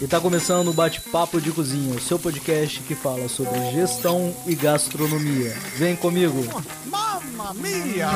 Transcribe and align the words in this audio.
E 0.00 0.06
tá 0.06 0.18
começando 0.18 0.68
o 0.68 0.72
Bate-Papo 0.72 1.38
de 1.38 1.52
Cozinha, 1.52 1.94
o 1.94 2.00
seu 2.00 2.18
podcast 2.18 2.80
que 2.80 2.94
fala 2.94 3.28
sobre 3.28 3.70
gestão 3.70 4.34
e 4.46 4.54
gastronomia. 4.54 5.54
Vem 5.76 5.94
comigo! 5.94 6.42
Mamma 6.86 7.52
mia! 7.52 8.08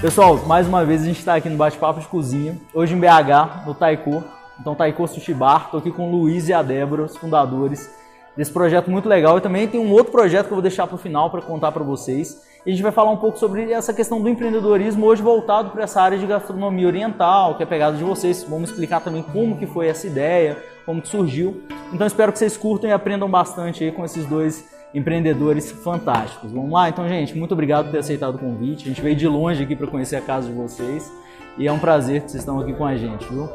Pessoal, 0.00 0.38
mais 0.46 0.66
uma 0.66 0.82
vez 0.82 1.02
a 1.02 1.04
gente 1.04 1.18
está 1.18 1.34
aqui 1.34 1.50
no 1.50 1.58
Bate-Papo 1.58 2.00
de 2.00 2.06
Cozinha, 2.06 2.58
hoje 2.72 2.94
em 2.94 2.98
BH, 2.98 3.66
no 3.66 3.74
Taiko. 3.74 4.24
Então, 4.58 4.74
Taiko 4.74 5.06
Sushi 5.06 5.34
Bar, 5.34 5.70
tô 5.70 5.76
aqui 5.76 5.90
com 5.90 6.08
o 6.08 6.10
Luiz 6.10 6.48
e 6.48 6.54
a 6.54 6.62
Débora, 6.62 7.02
os 7.02 7.18
fundadores 7.18 7.90
desse 8.36 8.52
projeto 8.52 8.90
muito 8.90 9.08
legal. 9.08 9.38
E 9.38 9.40
também 9.40 9.66
tem 9.66 9.80
um 9.80 9.92
outro 9.92 10.12
projeto 10.12 10.46
que 10.46 10.52
eu 10.52 10.56
vou 10.56 10.62
deixar 10.62 10.86
para 10.86 10.96
o 10.96 10.98
final 10.98 11.30
para 11.30 11.40
contar 11.40 11.72
para 11.72 11.82
vocês. 11.82 12.42
E 12.64 12.70
a 12.70 12.72
gente 12.72 12.82
vai 12.82 12.92
falar 12.92 13.10
um 13.10 13.16
pouco 13.16 13.38
sobre 13.38 13.70
essa 13.72 13.92
questão 13.92 14.20
do 14.20 14.28
empreendedorismo 14.28 15.04
hoje 15.04 15.22
voltado 15.22 15.70
para 15.70 15.84
essa 15.84 16.00
área 16.00 16.16
de 16.16 16.26
gastronomia 16.26 16.86
oriental, 16.86 17.56
que 17.56 17.62
é 17.62 17.66
pegada 17.66 17.96
de 17.96 18.02
vocês. 18.02 18.42
Vamos 18.48 18.70
explicar 18.70 19.00
também 19.00 19.22
como 19.22 19.58
que 19.58 19.66
foi 19.66 19.88
essa 19.88 20.06
ideia, 20.06 20.56
como 20.86 21.02
que 21.02 21.08
surgiu. 21.08 21.62
Então 21.92 22.06
espero 22.06 22.32
que 22.32 22.38
vocês 22.38 22.56
curtam 22.56 22.88
e 22.88 22.92
aprendam 22.92 23.28
bastante 23.28 23.84
aí 23.84 23.92
com 23.92 24.04
esses 24.04 24.24
dois 24.26 24.64
empreendedores 24.94 25.72
fantásticos. 25.72 26.52
Vamos 26.52 26.70
lá? 26.70 26.88
Então, 26.88 27.06
gente, 27.08 27.36
muito 27.36 27.52
obrigado 27.52 27.86
por 27.86 27.92
ter 27.92 27.98
aceitado 27.98 28.36
o 28.36 28.38
convite. 28.38 28.84
A 28.84 28.88
gente 28.88 29.02
veio 29.02 29.16
de 29.16 29.26
longe 29.28 29.62
aqui 29.62 29.74
para 29.76 29.88
conhecer 29.88 30.16
a 30.16 30.22
casa 30.22 30.48
de 30.48 30.54
vocês. 30.54 31.12
E 31.58 31.66
é 31.66 31.72
um 31.72 31.78
prazer 31.78 32.22
que 32.22 32.30
vocês 32.30 32.42
estão 32.42 32.60
aqui 32.60 32.72
com 32.72 32.86
a 32.86 32.96
gente, 32.96 33.26
viu? 33.26 33.48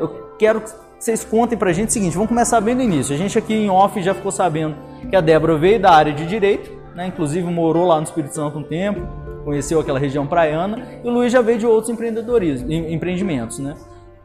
Eu 0.00 0.08
quero 0.38 0.60
que 0.60 0.70
vocês 0.98 1.24
contem 1.24 1.56
pra 1.56 1.72
gente 1.72 1.90
o 1.90 1.92
seguinte, 1.92 2.14
vamos 2.14 2.28
começar 2.28 2.60
bem 2.60 2.74
do 2.74 2.82
início. 2.82 3.14
A 3.14 3.18
gente 3.18 3.38
aqui 3.38 3.54
em 3.54 3.70
off 3.70 4.02
já 4.02 4.14
ficou 4.14 4.32
sabendo 4.32 4.74
que 5.08 5.14
a 5.14 5.20
Débora 5.20 5.56
veio 5.56 5.80
da 5.80 5.92
área 5.92 6.12
de 6.12 6.26
Direito, 6.26 6.70
né? 6.94 7.06
inclusive 7.06 7.46
morou 7.46 7.86
lá 7.86 7.96
no 7.98 8.02
Espírito 8.02 8.34
Santo 8.34 8.58
um 8.58 8.64
tempo, 8.64 9.06
conheceu 9.44 9.78
aquela 9.78 9.98
região 9.98 10.26
praiana, 10.26 10.82
e 11.02 11.08
o 11.08 11.10
Luiz 11.10 11.32
já 11.32 11.40
veio 11.40 11.58
de 11.58 11.66
outros 11.66 11.88
empreendedorismo, 11.88 12.70
empreendimentos, 12.72 13.60
né? 13.60 13.74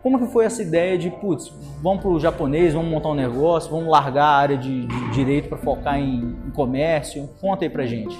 Como 0.02 0.20
que 0.20 0.34
foi 0.34 0.44
essa 0.44 0.62
ideia 0.62 0.98
de, 0.98 1.10
putz, 1.10 1.54
vamos 1.82 2.02
para 2.02 2.12
o 2.12 2.20
japonês, 2.20 2.74
vamos 2.74 2.92
montar 2.92 3.10
um 3.10 3.16
negócio, 3.16 3.72
vamos 3.72 3.88
largar 3.88 4.26
a 4.26 4.36
área 4.36 4.58
de, 4.58 4.86
de 4.86 5.12
direito 5.12 5.48
para 5.48 5.58
focar 5.58 5.98
em, 5.98 6.36
em, 6.46 6.52
comércio? 6.52 7.30
Conta 7.40 7.64
aí 7.64 7.70
pra 7.70 7.86
gente. 7.86 8.18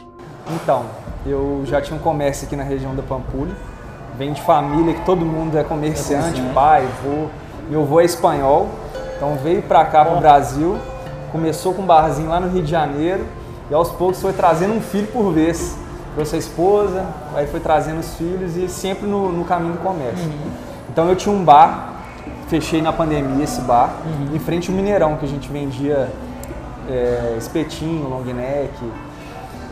Então, 0.56 0.86
eu 1.26 1.64
já 1.66 1.82
tinha 1.82 1.98
um 1.98 2.02
comércio 2.02 2.48
aqui 2.48 2.56
na 2.56 2.64
região 2.64 2.96
da 2.96 3.04
Pampulha, 3.04 3.54
vem 4.18 4.32
de 4.32 4.42
família 4.42 4.94
que 4.94 5.04
todo 5.06 5.26
mundo 5.26 5.58
é 5.58 5.64
comerciante, 5.66 6.40
é 6.40 6.54
pai, 6.54 6.86
avô. 6.86 7.28
Meu 7.70 7.84
avô 7.84 8.02
é 8.02 8.06
espanhol, 8.06 8.68
então 9.16 9.36
veio 9.42 9.62
para 9.62 9.86
cá, 9.86 10.04
para 10.04 10.18
o 10.18 10.20
Brasil, 10.20 10.78
começou 11.32 11.74
com 11.74 11.82
um 11.82 11.86
barzinho 11.86 12.30
lá 12.30 12.40
no 12.40 12.50
Rio 12.50 12.62
de 12.62 12.70
Janeiro, 12.70 13.26
e 13.70 13.74
aos 13.74 13.90
poucos 13.90 14.22
foi 14.22 14.34
trazendo 14.34 14.74
um 14.74 14.82
filho 14.82 15.08
por 15.08 15.32
vez. 15.32 15.78
Trouxe 16.14 16.36
a 16.36 16.40
esposa, 16.40 17.06
aí 17.34 17.48
foi 17.48 17.60
trazendo 17.60 18.00
os 18.00 18.14
filhos 18.16 18.56
e 18.56 18.68
sempre 18.68 19.08
no, 19.08 19.32
no 19.32 19.44
caminho 19.46 19.74
do 19.74 19.80
comércio. 19.80 20.26
Uhum. 20.26 20.52
Então 20.92 21.10
eu 21.10 21.16
tinha 21.16 21.34
um 21.34 21.44
bar, 21.44 21.94
fechei 22.48 22.84
na 22.84 22.94
pandemia 22.94 23.44
esse 23.44 23.62
bar, 23.62 23.96
uhum. 24.06 24.36
em 24.36 24.40
frente 24.40 24.70
ao 24.70 24.76
Mineirão, 24.76 25.16
que 25.16 25.26
a 25.26 25.28
gente 25.28 25.50
vendia 25.50 26.12
é, 26.88 27.36
espetinho, 27.38 28.08
long 28.08 28.22
neck. 28.22 28.72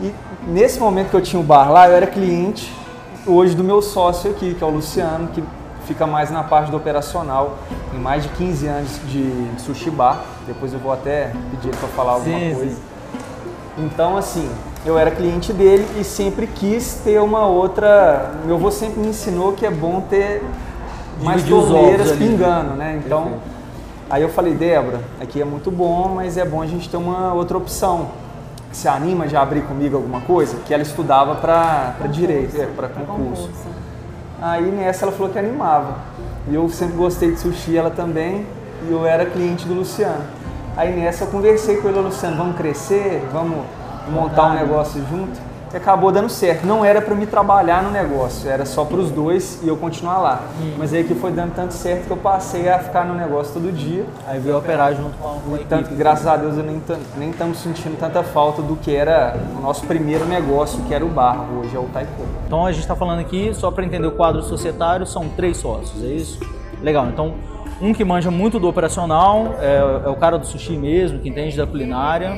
E 0.01 0.11
nesse 0.47 0.79
momento 0.79 1.09
que 1.09 1.15
eu 1.15 1.21
tinha 1.21 1.39
o 1.39 1.43
bar 1.43 1.71
lá, 1.71 1.87
eu 1.87 1.95
era 1.95 2.07
cliente 2.07 2.73
hoje 3.27 3.53
do 3.53 3.63
meu 3.63 3.81
sócio 3.81 4.31
aqui, 4.31 4.55
que 4.55 4.63
é 4.63 4.65
o 4.65 4.71
Luciano, 4.71 5.27
que 5.27 5.43
fica 5.85 6.05
mais 6.07 6.29
na 6.31 6.43
parte 6.43 6.71
do 6.71 6.77
operacional. 6.77 7.57
Tem 7.91 7.99
mais 7.99 8.23
de 8.23 8.29
15 8.29 8.67
anos 8.67 8.99
de, 9.07 9.49
de 9.49 9.61
sushi 9.61 9.89
bar. 9.89 10.21
Depois 10.47 10.73
eu 10.73 10.79
vou 10.79 10.91
até 10.91 11.31
pedir 11.51 11.69
ele 11.69 11.77
para 11.77 11.89
falar 11.89 12.13
alguma 12.13 12.39
sim, 12.39 12.55
coisa. 12.55 12.75
Sim. 12.75 12.81
Então, 13.77 14.17
assim, 14.17 14.49
eu 14.85 14.97
era 14.97 15.11
cliente 15.11 15.53
dele 15.53 15.87
e 15.99 16.03
sempre 16.03 16.47
quis 16.47 17.01
ter 17.03 17.19
uma 17.19 17.45
outra. 17.45 18.31
Meu 18.45 18.55
avô 18.55 18.71
sempre 18.71 18.99
me 18.99 19.07
ensinou 19.07 19.53
que 19.53 19.65
é 19.65 19.71
bom 19.71 20.01
ter 20.01 20.43
mais 21.21 21.43
torneiras 21.43 22.11
pingando, 22.13 22.75
né? 22.75 23.01
Então, 23.03 23.23
Perfeito. 23.23 23.43
aí 24.09 24.21
eu 24.21 24.29
falei, 24.29 24.53
Débora, 24.53 25.01
aqui 25.19 25.41
é 25.41 25.45
muito 25.45 25.71
bom, 25.71 26.13
mas 26.15 26.37
é 26.37 26.45
bom 26.45 26.61
a 26.61 26.67
gente 26.67 26.89
ter 26.89 26.97
uma 26.97 27.33
outra 27.33 27.57
opção. 27.57 28.07
Se 28.71 28.87
anima 28.87 29.27
de 29.27 29.35
abrir 29.35 29.61
comigo 29.63 29.97
alguma 29.97 30.21
coisa? 30.21 30.57
Que 30.65 30.73
ela 30.73 30.83
estudava 30.83 31.35
para 31.35 32.07
direito, 32.07 32.59
é, 32.59 32.65
para 32.65 32.87
concurso. 32.87 33.47
concurso. 33.47 33.90
Aí 34.41 34.71
nessa 34.71 35.05
ela 35.05 35.11
falou 35.11 35.31
que 35.31 35.37
animava. 35.37 35.97
E 36.47 36.55
eu 36.55 36.67
sempre 36.69 36.95
gostei 36.95 37.31
de 37.31 37.39
sushi, 37.39 37.77
ela 37.77 37.91
também, 37.91 38.47
e 38.87 38.91
eu 38.91 39.05
era 39.05 39.23
cliente 39.25 39.67
do 39.67 39.75
Luciano. 39.75 40.23
Aí 40.75 40.95
nessa 40.95 41.25
eu 41.25 41.27
conversei 41.27 41.77
com 41.77 41.89
ele, 41.89 41.99
Luciano, 41.99 42.37
vamos 42.37 42.55
crescer, 42.55 43.23
vamos 43.31 43.63
montar 44.09 44.47
um 44.47 44.53
negócio 44.55 44.99
junto. 45.07 45.39
E 45.73 45.77
acabou 45.77 46.11
dando 46.11 46.29
certo. 46.29 46.65
Não 46.65 46.83
era 46.83 47.01
para 47.01 47.15
me 47.15 47.25
trabalhar 47.25 47.81
no 47.81 47.91
negócio, 47.91 48.49
era 48.49 48.65
só 48.65 48.83
para 48.83 48.97
os 48.97 49.09
dois 49.09 49.59
e 49.63 49.67
eu 49.67 49.77
continuar 49.77 50.19
lá. 50.19 50.41
Hum. 50.61 50.73
Mas 50.77 50.93
aí 50.93 51.03
que 51.03 51.15
foi 51.15 51.31
dando 51.31 51.53
tanto 51.53 51.73
certo 51.73 52.05
que 52.05 52.11
eu 52.11 52.17
passei 52.17 52.69
a 52.69 52.79
ficar 52.79 53.05
no 53.05 53.13
negócio 53.13 53.53
todo 53.53 53.71
dia. 53.71 54.05
Aí 54.27 54.39
veio 54.39 54.57
operar 54.57 54.93
junto 54.93 55.17
com 55.17 55.55
a 55.55 55.57
Tanto 55.69 55.89
que, 55.89 55.95
graças 55.95 56.27
a 56.27 56.35
Deus, 56.35 56.57
eu 56.57 56.63
nem 56.63 57.29
estamos 57.29 57.59
sentindo 57.59 57.97
tanta 57.97 58.23
falta 58.23 58.61
do 58.61 58.75
que 58.75 58.93
era 58.93 59.37
o 59.57 59.61
nosso 59.61 59.85
primeiro 59.85 60.25
negócio, 60.25 60.83
que 60.83 60.93
era 60.93 61.05
o 61.05 61.09
bar, 61.09 61.45
hoje 61.57 61.75
é 61.75 61.79
o 61.79 61.85
Taekwondo. 61.85 62.29
Então 62.45 62.65
a 62.65 62.71
gente 62.71 62.81
está 62.81 62.95
falando 62.95 63.19
aqui, 63.19 63.53
só 63.53 63.71
para 63.71 63.85
entender 63.85 64.07
o 64.07 64.11
quadro 64.11 64.41
societário, 64.43 65.05
são 65.05 65.29
três 65.29 65.57
sócios, 65.57 66.03
é 66.03 66.07
isso? 66.07 66.39
Legal, 66.81 67.07
então 67.07 67.35
um 67.81 67.93
que 67.93 68.03
manja 68.03 68.29
muito 68.29 68.59
do 68.59 68.67
operacional, 68.67 69.55
é, 69.59 70.03
é 70.05 70.09
o 70.09 70.15
cara 70.15 70.37
do 70.37 70.45
sushi 70.45 70.77
mesmo, 70.77 71.19
que 71.19 71.29
entende 71.29 71.57
da 71.57 71.65
culinária. 71.65 72.31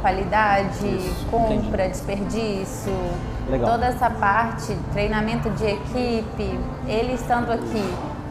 Qualidade, 0.00 0.86
Isso, 0.86 1.26
compra, 1.30 1.54
entendi. 1.86 1.88
desperdício, 1.88 2.92
Legal. 3.50 3.70
toda 3.70 3.86
essa 3.86 4.08
parte, 4.10 4.76
treinamento 4.92 5.50
de 5.50 5.64
equipe, 5.64 6.58
ele 6.86 7.12
estando 7.14 7.50
aqui 7.52 7.84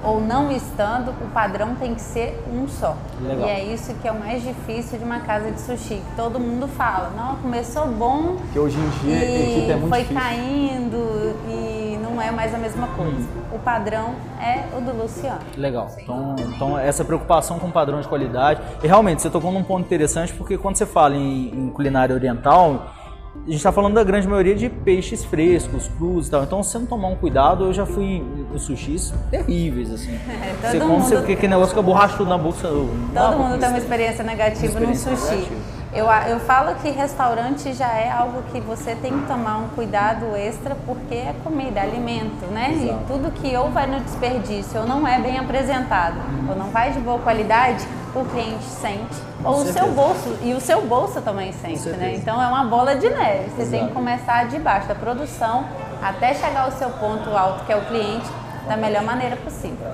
ou 0.04 0.22
não 0.22 0.52
estando, 0.52 1.10
o 1.10 1.28
padrão 1.34 1.74
tem 1.76 1.96
que 1.96 2.02
ser 2.02 2.40
um 2.54 2.68
só. 2.68 2.96
Legal. 3.20 3.48
E 3.48 3.50
é 3.50 3.64
isso 3.74 3.92
que 3.96 4.08
é 4.08 4.12
o 4.12 4.20
mais 4.20 4.44
difícil 4.44 5.00
de 5.00 5.04
uma 5.04 5.20
casa 5.22 5.50
de 5.50 5.60
sushi. 5.60 5.96
Que 5.96 6.16
todo 6.16 6.40
mundo 6.40 6.68
fala, 6.68 7.12
não, 7.18 7.38
começou 7.38 7.88
bom. 7.88 8.38
Que 8.54 8.60
hoje 8.60 8.78
em 8.78 8.90
dia 9.04 9.18
a 9.18 9.24
equipe 9.24 9.72
é 9.72 9.76
muito 9.76 9.90
foi 9.90 10.02
difícil. 10.04 10.22
caindo 10.22 11.36
e 11.50 11.85
não 12.16 12.22
é 12.22 12.32
mais 12.32 12.54
a 12.54 12.58
mesma 12.58 12.88
coisa. 12.88 13.12
Hum. 13.12 13.56
O 13.56 13.60
padrão 13.60 14.16
é 14.42 14.66
o 14.76 14.82
do 14.82 14.92
Luciano. 14.92 15.42
Legal. 15.58 15.92
Então, 16.02 16.36
então, 16.40 16.80
essa 16.80 17.04
preocupação 17.04 17.60
com 17.60 17.68
o 17.68 17.72
padrão 17.72 18.00
de 18.00 18.08
qualidade. 18.08 18.62
E 18.84 18.88
realmente, 18.88 19.22
você 19.22 19.30
tocou 19.30 19.52
num 19.52 19.64
ponto 19.64 19.86
interessante, 19.86 20.34
porque 20.34 20.58
quando 20.58 20.78
você 20.78 20.86
fala 20.86 21.16
em, 21.16 21.50
em 21.50 21.70
culinária 21.70 22.16
oriental, 22.16 22.88
a 23.36 23.48
gente 23.48 23.58
está 23.58 23.72
falando 23.72 23.94
da 23.94 24.04
grande 24.04 24.28
maioria 24.28 24.56
de 24.56 24.70
peixes 24.70 25.24
frescos, 25.26 25.90
crus 25.98 26.28
e 26.28 26.32
tal. 26.32 26.44
Então, 26.44 26.64
se 26.64 26.72
você 26.72 26.80
não 26.80 26.86
tomar 26.86 27.10
um 27.10 27.16
cuidado, 27.16 27.66
eu 27.66 27.74
já 27.74 27.86
fui 27.86 28.24
em 28.54 28.58
sushis 28.58 29.14
terríveis, 29.30 29.92
assim. 29.92 30.18
É, 30.46 30.72
você 30.72 30.80
come, 30.80 31.02
você, 31.02 31.16
aquele 31.16 31.48
negócio 31.50 31.74
que 31.74 31.80
é 31.80 31.84
borrachudo 31.84 32.30
na 32.30 32.38
boca. 32.38 32.58
Todo 32.62 33.38
mundo 33.38 33.60
tem 33.60 33.70
uma 33.70 33.78
experiência 33.78 34.24
negativa 34.24 34.80
no 34.80 34.96
sushi. 34.96 35.36
Negativa. 35.36 35.75
Eu, 35.96 36.08
eu 36.28 36.42
falo 36.42 36.76
que 36.76 36.90
restaurante 36.90 37.74
já 37.74 37.88
é 37.88 38.12
algo 38.12 38.44
que 38.52 38.60
você 38.60 38.94
tem 38.96 39.18
que 39.18 39.28
tomar 39.28 39.60
um 39.60 39.70
cuidado 39.70 40.36
extra 40.36 40.76
porque 40.86 41.16
é 41.16 41.34
comida, 41.42 41.80
é 41.80 41.84
alimento, 41.84 42.46
né? 42.48 42.74
Exato. 42.74 43.00
E 43.02 43.06
tudo 43.08 43.32
que 43.32 43.56
ou 43.56 43.70
vai 43.70 43.88
no 43.88 44.02
desperdício 44.02 44.82
ou 44.82 44.86
não 44.86 45.08
é 45.08 45.18
bem 45.22 45.40
apresentado 45.40 46.18
ou 46.50 46.56
não 46.56 46.70
vai 46.70 46.92
de 46.92 47.00
boa 47.00 47.18
qualidade, 47.20 47.88
o 48.14 48.26
cliente 48.26 48.66
sente. 48.66 49.16
Com 49.42 49.50
ou 49.50 49.64
certeza. 49.64 49.80
o 49.80 49.84
seu 49.86 49.94
bolso, 49.94 50.38
e 50.42 50.54
o 50.54 50.60
seu 50.60 50.82
bolso 50.82 51.22
também 51.22 51.54
sente, 51.54 51.88
né? 51.90 52.14
Então 52.16 52.42
é 52.42 52.48
uma 52.48 52.66
bola 52.66 52.98
de 52.98 53.10
neve. 53.10 53.52
Você 53.52 53.62
Exato. 53.62 53.72
tem 53.72 53.88
que 53.88 53.94
começar 53.94 54.48
de 54.48 54.60
baixo 54.60 54.90
da 54.90 54.96
produção 54.96 55.64
até 56.02 56.34
chegar 56.34 56.66
ao 56.66 56.72
seu 56.72 56.90
ponto 56.90 57.30
alto, 57.30 57.64
que 57.64 57.72
é 57.72 57.76
o 57.78 57.86
cliente, 57.86 58.28
da 58.68 58.78
melhor 58.78 59.04
maneira 59.04 59.36
possível. 59.38 59.88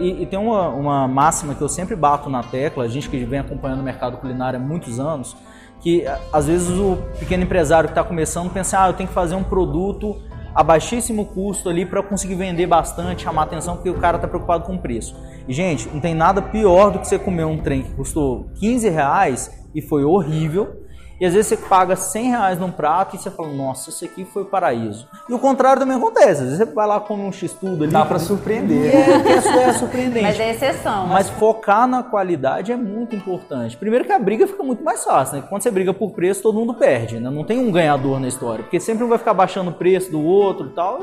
E, 0.00 0.22
e, 0.22 0.26
tem 0.26 0.38
uma, 0.38 0.68
uma 0.68 1.08
máxima 1.08 1.54
que 1.54 1.60
eu 1.60 1.68
sempre 1.68 1.96
bato 1.96 2.28
na 2.28 2.42
tecla, 2.42 2.84
a 2.84 2.88
gente 2.88 3.08
que 3.08 3.24
vem 3.24 3.40
acompanhando 3.40 3.80
o 3.80 3.82
mercado 3.82 4.16
culinário 4.16 4.58
há 4.58 4.62
muitos 4.62 5.00
anos, 5.00 5.36
que 5.80 6.04
às 6.32 6.46
vezes 6.46 6.70
o 6.70 6.96
pequeno 7.18 7.42
empresário 7.42 7.88
que 7.88 7.92
está 7.92 8.04
começando 8.04 8.50
pensa, 8.50 8.82
ah, 8.82 8.88
eu 8.88 8.92
tenho 8.92 9.08
que 9.08 9.14
fazer 9.14 9.34
um 9.34 9.42
produto 9.42 10.16
a 10.54 10.62
baixíssimo 10.62 11.24
custo 11.26 11.68
ali 11.68 11.86
para 11.86 12.02
conseguir 12.02 12.34
vender 12.34 12.66
bastante, 12.66 13.22
chamar 13.22 13.44
atenção, 13.44 13.76
porque 13.76 13.90
o 13.90 13.98
cara 13.98 14.16
está 14.16 14.28
preocupado 14.28 14.64
com 14.64 14.74
o 14.74 14.78
preço. 14.78 15.16
E, 15.48 15.52
gente, 15.52 15.88
não 15.88 16.00
tem 16.00 16.14
nada 16.14 16.40
pior 16.40 16.90
do 16.90 16.98
que 16.98 17.08
você 17.08 17.18
comer 17.18 17.44
um 17.44 17.58
trem 17.58 17.82
que 17.82 17.90
custou 17.94 18.50
15 18.60 18.88
reais 18.88 19.50
e 19.74 19.80
foi 19.80 20.04
horrível, 20.04 20.81
e 21.22 21.24
às 21.24 21.34
vezes 21.34 21.46
você 21.46 21.56
paga 21.56 21.94
100 21.94 22.30
reais 22.30 22.58
num 22.58 22.72
prato 22.72 23.14
e 23.14 23.18
você 23.20 23.30
fala, 23.30 23.48
nossa, 23.50 23.90
isso 23.90 24.04
aqui 24.04 24.24
foi 24.24 24.42
o 24.42 24.44
paraíso. 24.44 25.06
E 25.28 25.32
o 25.32 25.38
contrário 25.38 25.78
também 25.78 25.96
acontece. 25.96 26.42
Às 26.42 26.50
vezes 26.50 26.58
você 26.58 26.64
vai 26.64 26.84
lá 26.84 26.98
comer 26.98 27.22
um 27.22 27.30
x-tudo 27.30 27.84
ali. 27.84 27.92
Dá 27.92 28.04
para 28.04 28.18
surpreender. 28.18 28.92
É, 28.92 29.38
isso 29.38 29.48
é 29.48 29.72
surpreendente. 29.74 30.24
Mas 30.24 30.40
é 30.40 30.50
exceção. 30.50 31.06
Mas 31.06 31.30
focar 31.30 31.86
na 31.86 32.02
qualidade 32.02 32.72
é 32.72 32.76
muito 32.76 33.14
importante. 33.14 33.76
Primeiro 33.76 34.04
que 34.04 34.10
a 34.10 34.18
briga 34.18 34.48
fica 34.48 34.64
muito 34.64 34.82
mais 34.82 35.04
fácil, 35.04 35.36
né? 35.36 35.44
Quando 35.48 35.62
você 35.62 35.70
briga 35.70 35.94
por 35.94 36.10
preço, 36.10 36.42
todo 36.42 36.58
mundo 36.58 36.74
perde, 36.74 37.20
né? 37.20 37.30
Não 37.30 37.44
tem 37.44 37.60
um 37.60 37.70
ganhador 37.70 38.18
na 38.18 38.26
história. 38.26 38.64
Porque 38.64 38.80
sempre 38.80 39.04
um 39.04 39.08
vai 39.08 39.18
ficar 39.18 39.32
baixando 39.32 39.70
o 39.70 39.74
preço 39.74 40.10
do 40.10 40.20
outro 40.20 40.66
e 40.66 40.70
tal. 40.70 40.98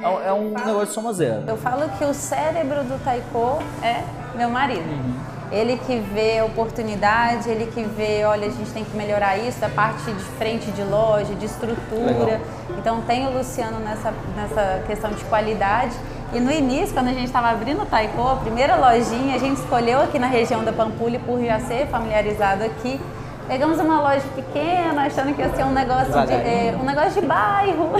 É, 0.00 0.28
é 0.28 0.32
um 0.32 0.50
negócio 0.50 0.86
de 0.86 0.92
soma 0.92 1.12
zero. 1.12 1.42
Eu 1.48 1.56
falo 1.56 1.88
que 1.98 2.04
o 2.04 2.14
cérebro 2.14 2.84
do 2.84 2.96
taiko 3.02 3.58
é 3.82 4.04
meu 4.36 4.50
marido. 4.50 4.88
Uhum. 4.88 5.37
Ele 5.50 5.78
que 5.86 5.98
vê 5.98 6.42
oportunidade, 6.42 7.48
ele 7.48 7.70
que 7.72 7.82
vê, 7.82 8.24
olha, 8.24 8.46
a 8.46 8.50
gente 8.50 8.70
tem 8.70 8.84
que 8.84 8.94
melhorar 8.96 9.38
isso, 9.38 9.58
da 9.58 9.68
parte 9.68 10.04
de 10.04 10.24
frente 10.36 10.70
de 10.70 10.82
loja, 10.82 11.34
de 11.34 11.46
estrutura. 11.46 12.24
Legal. 12.24 12.40
Então 12.78 13.00
tem 13.02 13.26
o 13.26 13.30
Luciano 13.30 13.78
nessa, 13.80 14.12
nessa 14.36 14.82
questão 14.86 15.10
de 15.10 15.24
qualidade 15.24 15.94
E 16.34 16.40
no 16.40 16.52
início, 16.52 16.92
quando 16.92 17.08
a 17.08 17.12
gente 17.12 17.26
estava 17.26 17.48
abrindo 17.48 17.82
o 17.82 17.86
Taiko, 17.86 18.20
a 18.20 18.36
primeira 18.36 18.76
lojinha, 18.76 19.34
a 19.34 19.38
gente 19.38 19.58
escolheu 19.58 20.02
aqui 20.02 20.18
na 20.18 20.26
região 20.26 20.62
da 20.62 20.72
Pampulha 20.72 21.18
por 21.20 21.42
já 21.42 21.58
ser 21.60 21.86
familiarizado 21.86 22.64
aqui. 22.64 23.00
Pegamos 23.46 23.78
uma 23.80 24.02
loja 24.02 24.26
pequena, 24.36 25.06
achando 25.06 25.34
que 25.34 25.40
ia 25.40 25.48
ser 25.54 25.64
um 25.64 25.72
negócio 25.72 26.12
de, 26.26 26.32
é, 26.34 26.76
um 26.78 26.84
negócio 26.84 27.22
de 27.22 27.26
bairro. 27.26 27.92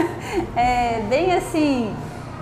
é, 0.56 1.02
bem 1.10 1.30
assim, 1.34 1.94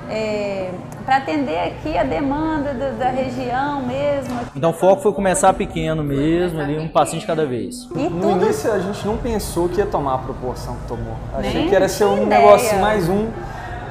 é, 0.08 0.70
para 1.04 1.16
atender 1.16 1.58
aqui 1.58 1.96
a 1.96 2.04
demanda 2.04 2.72
da, 2.74 2.90
da, 2.90 3.10
região 3.10 3.82
mesmo. 3.82 4.40
Então 4.54 4.70
o 4.70 4.72
foco 4.72 5.02
foi 5.02 5.12
começar 5.12 5.52
pequeno 5.52 6.02
mesmo, 6.02 6.60
ali 6.60 6.78
um 6.78 6.88
passinho 6.88 7.20
de 7.20 7.26
cada 7.26 7.44
vez. 7.46 7.88
E 7.94 8.08
no 8.08 8.20
tudo... 8.20 8.44
início 8.44 8.72
a 8.72 8.78
gente 8.78 9.06
não 9.06 9.16
pensou 9.16 9.68
que 9.68 9.78
ia 9.78 9.86
tomar 9.86 10.14
a 10.14 10.18
proporção 10.18 10.76
que 10.76 10.88
tomou. 10.88 11.16
Achei 11.34 11.54
Nem 11.54 11.68
que 11.68 11.74
era 11.74 11.88
ser 11.88 12.04
um 12.04 12.22
ideia. 12.22 12.40
negócio 12.40 12.78
mais 12.78 13.08
um 13.08 13.28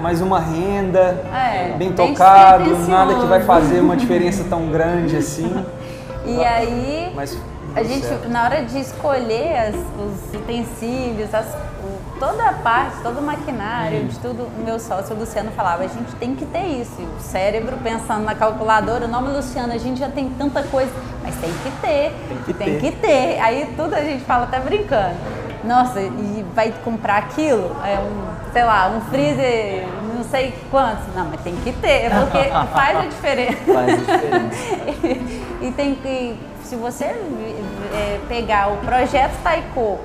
mais 0.01 0.19
uma 0.19 0.39
renda, 0.39 1.23
é, 1.31 1.75
bem, 1.77 1.91
bem 1.91 1.93
tocado, 1.93 2.75
nada 2.87 3.13
que 3.13 3.25
vai 3.27 3.41
fazer 3.43 3.81
uma 3.81 3.95
diferença 3.95 4.43
tão 4.49 4.71
grande 4.71 5.15
assim. 5.15 5.51
E 6.23 6.43
aí, 6.43 7.11
Mas, 7.15 7.35
a 7.75 7.83
gente, 7.83 8.05
certo. 8.05 8.29
na 8.29 8.43
hora 8.43 8.63
de 8.63 8.79
escolher 8.79 9.57
as, 9.57 9.75
os 9.75 10.39
utensílios, 10.39 11.33
as, 11.33 11.47
o, 11.83 12.00
toda 12.21 12.49
a 12.49 12.53
parte, 12.53 13.01
todo 13.01 13.17
o 13.17 13.21
maquinário, 13.23 14.03
de 14.05 14.19
tudo, 14.19 14.43
o 14.43 14.63
meu 14.63 14.79
sócio, 14.79 15.15
o 15.15 15.19
Luciano, 15.19 15.49
falava, 15.53 15.83
a 15.83 15.87
gente 15.87 16.13
tem 16.17 16.35
que 16.35 16.45
ter 16.45 16.67
isso. 16.67 16.93
E 16.99 17.03
o 17.03 17.19
cérebro 17.19 17.75
pensando 17.83 18.23
na 18.23 18.35
calculadora, 18.35 19.05
o 19.05 19.07
nome 19.07 19.29
Luciano, 19.29 19.73
a 19.73 19.77
gente 19.79 19.99
já 19.99 20.07
tem 20.07 20.29
tanta 20.29 20.61
coisa, 20.61 20.91
mas 21.23 21.35
tem 21.37 21.51
que 21.51 21.71
ter, 21.81 22.13
tem 22.27 22.37
que, 22.45 22.53
tem 22.53 22.79
ter. 22.79 22.79
que 22.79 22.91
ter. 22.97 23.39
Aí 23.39 23.73
tudo 23.75 23.95
a 23.95 24.01
gente 24.01 24.23
fala 24.23 24.43
até 24.43 24.59
brincando 24.59 25.17
nossa, 25.63 25.99
e 26.01 26.45
vai 26.55 26.73
comprar 26.83 27.17
aquilo? 27.17 27.75
É 27.85 27.99
um, 27.99 28.51
sei 28.51 28.63
lá, 28.63 28.89
um 28.89 29.01
freezer, 29.01 29.85
não 30.15 30.23
sei 30.23 30.53
quantos. 30.69 31.13
Não, 31.15 31.25
mas 31.25 31.41
tem 31.41 31.55
que 31.57 31.71
ter, 31.73 32.09
porque 32.09 32.49
faz 32.73 32.97
a 32.97 33.05
diferença. 33.05 33.57
Faz 33.73 33.93
a 33.93 33.95
diferença. 33.95 34.55
e, 35.61 35.67
e, 35.67 35.71
tem 35.71 35.95
que, 35.95 36.39
se 36.63 36.75
você 36.75 37.05
é, 37.05 38.19
pegar 38.27 38.71
o 38.71 38.77
projeto 38.77 39.33
Taiko, 39.43 39.99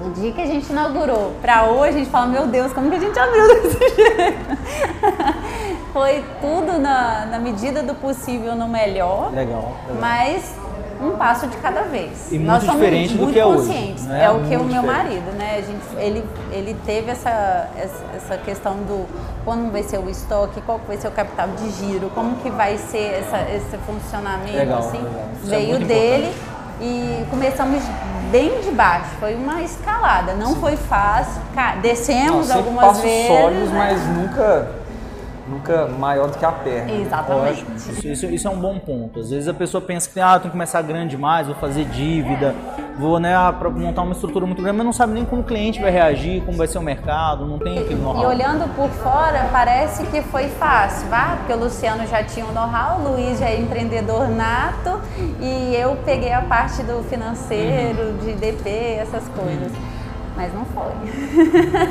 do 0.00 0.12
dia 0.14 0.32
que 0.32 0.40
a 0.40 0.46
gente 0.46 0.70
inaugurou 0.70 1.32
para 1.42 1.64
hoje, 1.66 1.88
a 1.88 1.98
gente 1.98 2.10
fala, 2.10 2.26
meu 2.26 2.46
Deus, 2.46 2.72
como 2.72 2.90
que 2.90 2.96
a 2.96 3.00
gente 3.00 3.18
abriu 3.18 3.46
desse 3.62 3.78
jeito? 3.78 4.58
Foi 5.92 6.24
tudo 6.40 6.78
na, 6.78 7.26
na 7.26 7.38
medida 7.38 7.82
do 7.82 7.94
possível 7.94 8.54
no 8.54 8.68
melhor. 8.68 9.30
Legal. 9.32 9.76
legal. 9.88 10.00
Mas 10.00 10.54
um 11.02 11.16
passo 11.16 11.46
de 11.46 11.56
cada 11.56 11.82
vez. 11.82 12.30
E 12.30 12.34
muito 12.34 12.46
Nós 12.46 12.62
somos 12.62 12.80
diferente 12.80 13.14
muito 13.14 13.26
do 13.28 13.32
que 13.32 13.40
é 13.40 13.42
conscientes. 13.44 14.02
hoje. 14.04 14.12
Né? 14.12 14.24
É 14.24 14.30
o 14.30 14.40
que 14.40 14.56
muito 14.56 14.62
o 14.62 14.64
meu 14.66 14.82
marido, 14.82 15.32
né? 15.32 15.56
A 15.56 15.62
gente, 15.62 15.82
ele, 15.96 16.24
ele 16.52 16.76
teve 16.84 17.10
essa, 17.10 17.68
essa 18.14 18.36
questão 18.38 18.74
do 18.76 19.06
quando 19.44 19.72
vai 19.72 19.82
ser 19.82 19.98
o 19.98 20.10
estoque, 20.10 20.60
qual 20.60 20.78
vai 20.86 20.98
ser 20.98 21.08
o 21.08 21.10
capital 21.10 21.48
de 21.48 21.70
giro, 21.70 22.10
como 22.14 22.36
que 22.36 22.50
vai 22.50 22.76
ser 22.76 23.14
essa, 23.14 23.40
esse 23.50 23.76
funcionamento, 23.86 24.56
legal, 24.56 24.78
assim. 24.80 24.98
Legal. 24.98 25.20
É 25.20 25.48
Veio 25.48 25.76
é 25.76 25.78
dele 25.78 26.26
importante. 26.26 26.82
e 26.82 27.26
começamos 27.30 27.82
bem 28.30 28.60
de 28.60 28.70
baixo. 28.70 29.10
Foi 29.18 29.34
uma 29.34 29.62
escalada, 29.62 30.34
não 30.34 30.54
Sim. 30.54 30.60
foi 30.60 30.76
fácil. 30.76 31.42
Descemos 31.82 32.48
Não, 32.48 32.56
algumas 32.56 33.00
vezes. 33.00 33.26
Sólidos, 33.26 33.70
né? 33.70 33.78
mas 33.78 34.16
nunca 34.16 34.80
nunca 35.48 35.86
maior 35.88 36.30
do 36.30 36.38
que 36.38 36.44
a 36.44 36.52
perna. 36.52 36.92
Exatamente. 36.92 37.66
Isso, 37.76 38.06
isso, 38.06 38.26
isso, 38.26 38.48
é 38.48 38.50
um 38.50 38.60
bom 38.60 38.78
ponto. 38.78 39.18
Às 39.18 39.30
vezes 39.30 39.48
a 39.48 39.54
pessoa 39.54 39.80
pensa 39.80 40.08
que 40.08 40.20
ah, 40.20 40.38
tem 40.38 40.42
que 40.42 40.50
começar 40.50 40.80
grande 40.82 41.10
demais, 41.16 41.46
vou 41.48 41.56
fazer 41.56 41.84
dívida, 41.86 42.54
vou 43.00 43.18
né, 43.18 43.34
montar 43.74 44.02
uma 44.02 44.12
estrutura 44.12 44.44
muito 44.44 44.62
grande, 44.62 44.76
mas 44.76 44.86
não 44.86 44.92
sabe 44.92 45.14
nem 45.14 45.24
como 45.24 45.40
o 45.40 45.44
cliente 45.44 45.80
vai 45.80 45.90
reagir, 45.90 46.42
como 46.42 46.58
vai 46.58 46.68
ser 46.68 46.78
o 46.78 46.82
mercado, 46.82 47.46
não 47.46 47.58
tem 47.58 47.78
aquele 47.78 48.00
know-how. 48.00 48.22
E 48.22 48.26
olhando 48.26 48.68
por 48.76 48.90
fora, 48.90 49.48
parece 49.50 50.04
que 50.06 50.20
foi 50.22 50.48
fácil, 50.48 51.08
vá? 51.08 51.38
porque 51.38 51.52
o 51.54 51.56
Luciano 51.56 52.06
já 52.06 52.22
tinha 52.22 52.44
o 52.44 52.52
know-how, 52.52 53.00
o 53.00 53.12
Luiz 53.12 53.38
já 53.38 53.46
é 53.46 53.58
empreendedor 53.58 54.28
nato 54.28 55.00
e 55.40 55.74
eu 55.74 55.96
peguei 56.04 56.32
a 56.32 56.42
parte 56.42 56.82
do 56.82 57.02
financeiro, 57.04 58.02
uhum. 58.02 58.16
de 58.18 58.32
DP, 58.34 58.68
essas 59.00 59.26
coisas. 59.28 59.72
Uhum. 59.72 59.90
Mas 60.36 60.54
não 60.54 60.64
foi. 60.64 60.92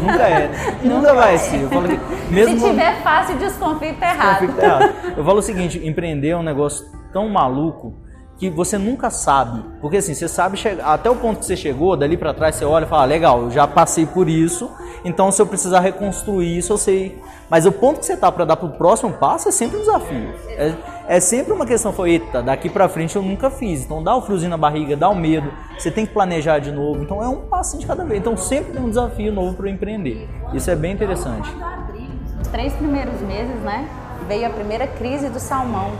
Nunca 0.01 0.23
é. 0.23 0.49
E 0.81 0.87
nunca, 0.87 0.95
nunca 0.95 1.13
vai 1.13 1.37
ser. 1.37 1.61
Eu 1.61 1.69
falo 1.69 1.87
que 1.87 1.99
mesmo 2.33 2.59
Se 2.59 2.69
tiver 2.69 3.01
fácil, 3.01 3.37
desconfie 3.37 3.93
que 3.93 3.99
tá 3.99 4.11
errado. 4.11 4.39
Desconfie 4.39 4.47
que 4.47 4.59
tá 4.59 4.67
errado. 4.67 5.17
Eu 5.17 5.25
falo 5.25 5.39
o 5.39 5.41
seguinte, 5.41 5.85
empreender 5.85 6.29
é 6.29 6.37
um 6.37 6.43
negócio 6.43 6.85
tão 7.11 7.29
maluco 7.29 7.93
que 8.39 8.49
você 8.49 8.77
nunca 8.77 9.09
sabe. 9.09 9.61
Porque 9.81 9.97
assim, 9.97 10.13
você 10.13 10.27
sabe 10.29 10.57
até 10.81 11.09
o 11.09 11.15
ponto 11.15 11.39
que 11.39 11.45
você 11.45 11.57
chegou, 11.57 11.97
dali 11.97 12.15
para 12.15 12.33
trás 12.33 12.55
você 12.55 12.63
olha 12.63 12.85
e 12.85 12.87
fala, 12.87 13.03
ah, 13.03 13.05
legal, 13.05 13.41
eu 13.43 13.51
já 13.51 13.67
passei 13.67 14.05
por 14.05 14.29
isso, 14.29 14.71
então 15.03 15.29
se 15.29 15.41
eu 15.41 15.45
precisar 15.45 15.81
reconstruir 15.81 16.57
isso, 16.57 16.71
eu 16.71 16.77
sei. 16.77 17.21
Mas 17.49 17.65
o 17.65 17.71
ponto 17.71 17.99
que 17.99 18.05
você 18.05 18.15
tá 18.15 18.31
para 18.31 18.45
dar 18.45 18.55
pro 18.55 18.69
próximo 18.69 19.11
passo 19.11 19.49
é 19.49 19.51
sempre 19.51 19.77
um 19.77 19.81
desafio. 19.81 20.33
É, 20.49 20.73
é 21.07 21.19
sempre 21.19 21.51
uma 21.51 21.65
questão, 21.65 21.91
foi, 21.91 22.11
eita, 22.11 22.41
daqui 22.41 22.69
para 22.69 22.87
frente 22.87 23.15
eu 23.15 23.21
nunca 23.21 23.49
fiz. 23.49 23.83
Então 23.83 24.01
dá 24.01 24.15
o 24.15 24.21
friozinho 24.21 24.51
na 24.51 24.57
barriga, 24.57 24.95
dá 24.95 25.09
o 25.09 25.15
medo, 25.15 25.51
você 25.77 25.91
tem 25.91 26.05
que 26.05 26.13
planejar 26.13 26.59
de 26.59 26.71
novo. 26.71 27.03
Então 27.03 27.21
é 27.21 27.27
um 27.27 27.41
passinho 27.41 27.81
de 27.81 27.87
cada 27.87 28.05
vez. 28.05 28.21
Então 28.21 28.37
sempre 28.37 28.71
tem 28.71 28.81
um 28.81 28.89
desafio 28.89 29.33
novo 29.33 29.55
para 29.55 29.69
empreender. 29.69 30.29
Isso 30.53 30.71
é 30.71 30.75
bem 30.75 30.93
interessante. 30.93 31.49
Os 32.41 32.47
três 32.47 32.71
primeiros 32.73 33.19
meses, 33.21 33.59
né, 33.63 33.89
veio 34.27 34.47
a 34.47 34.49
primeira 34.49 34.87
crise 34.87 35.27
do 35.27 35.39
salmão. 35.39 35.91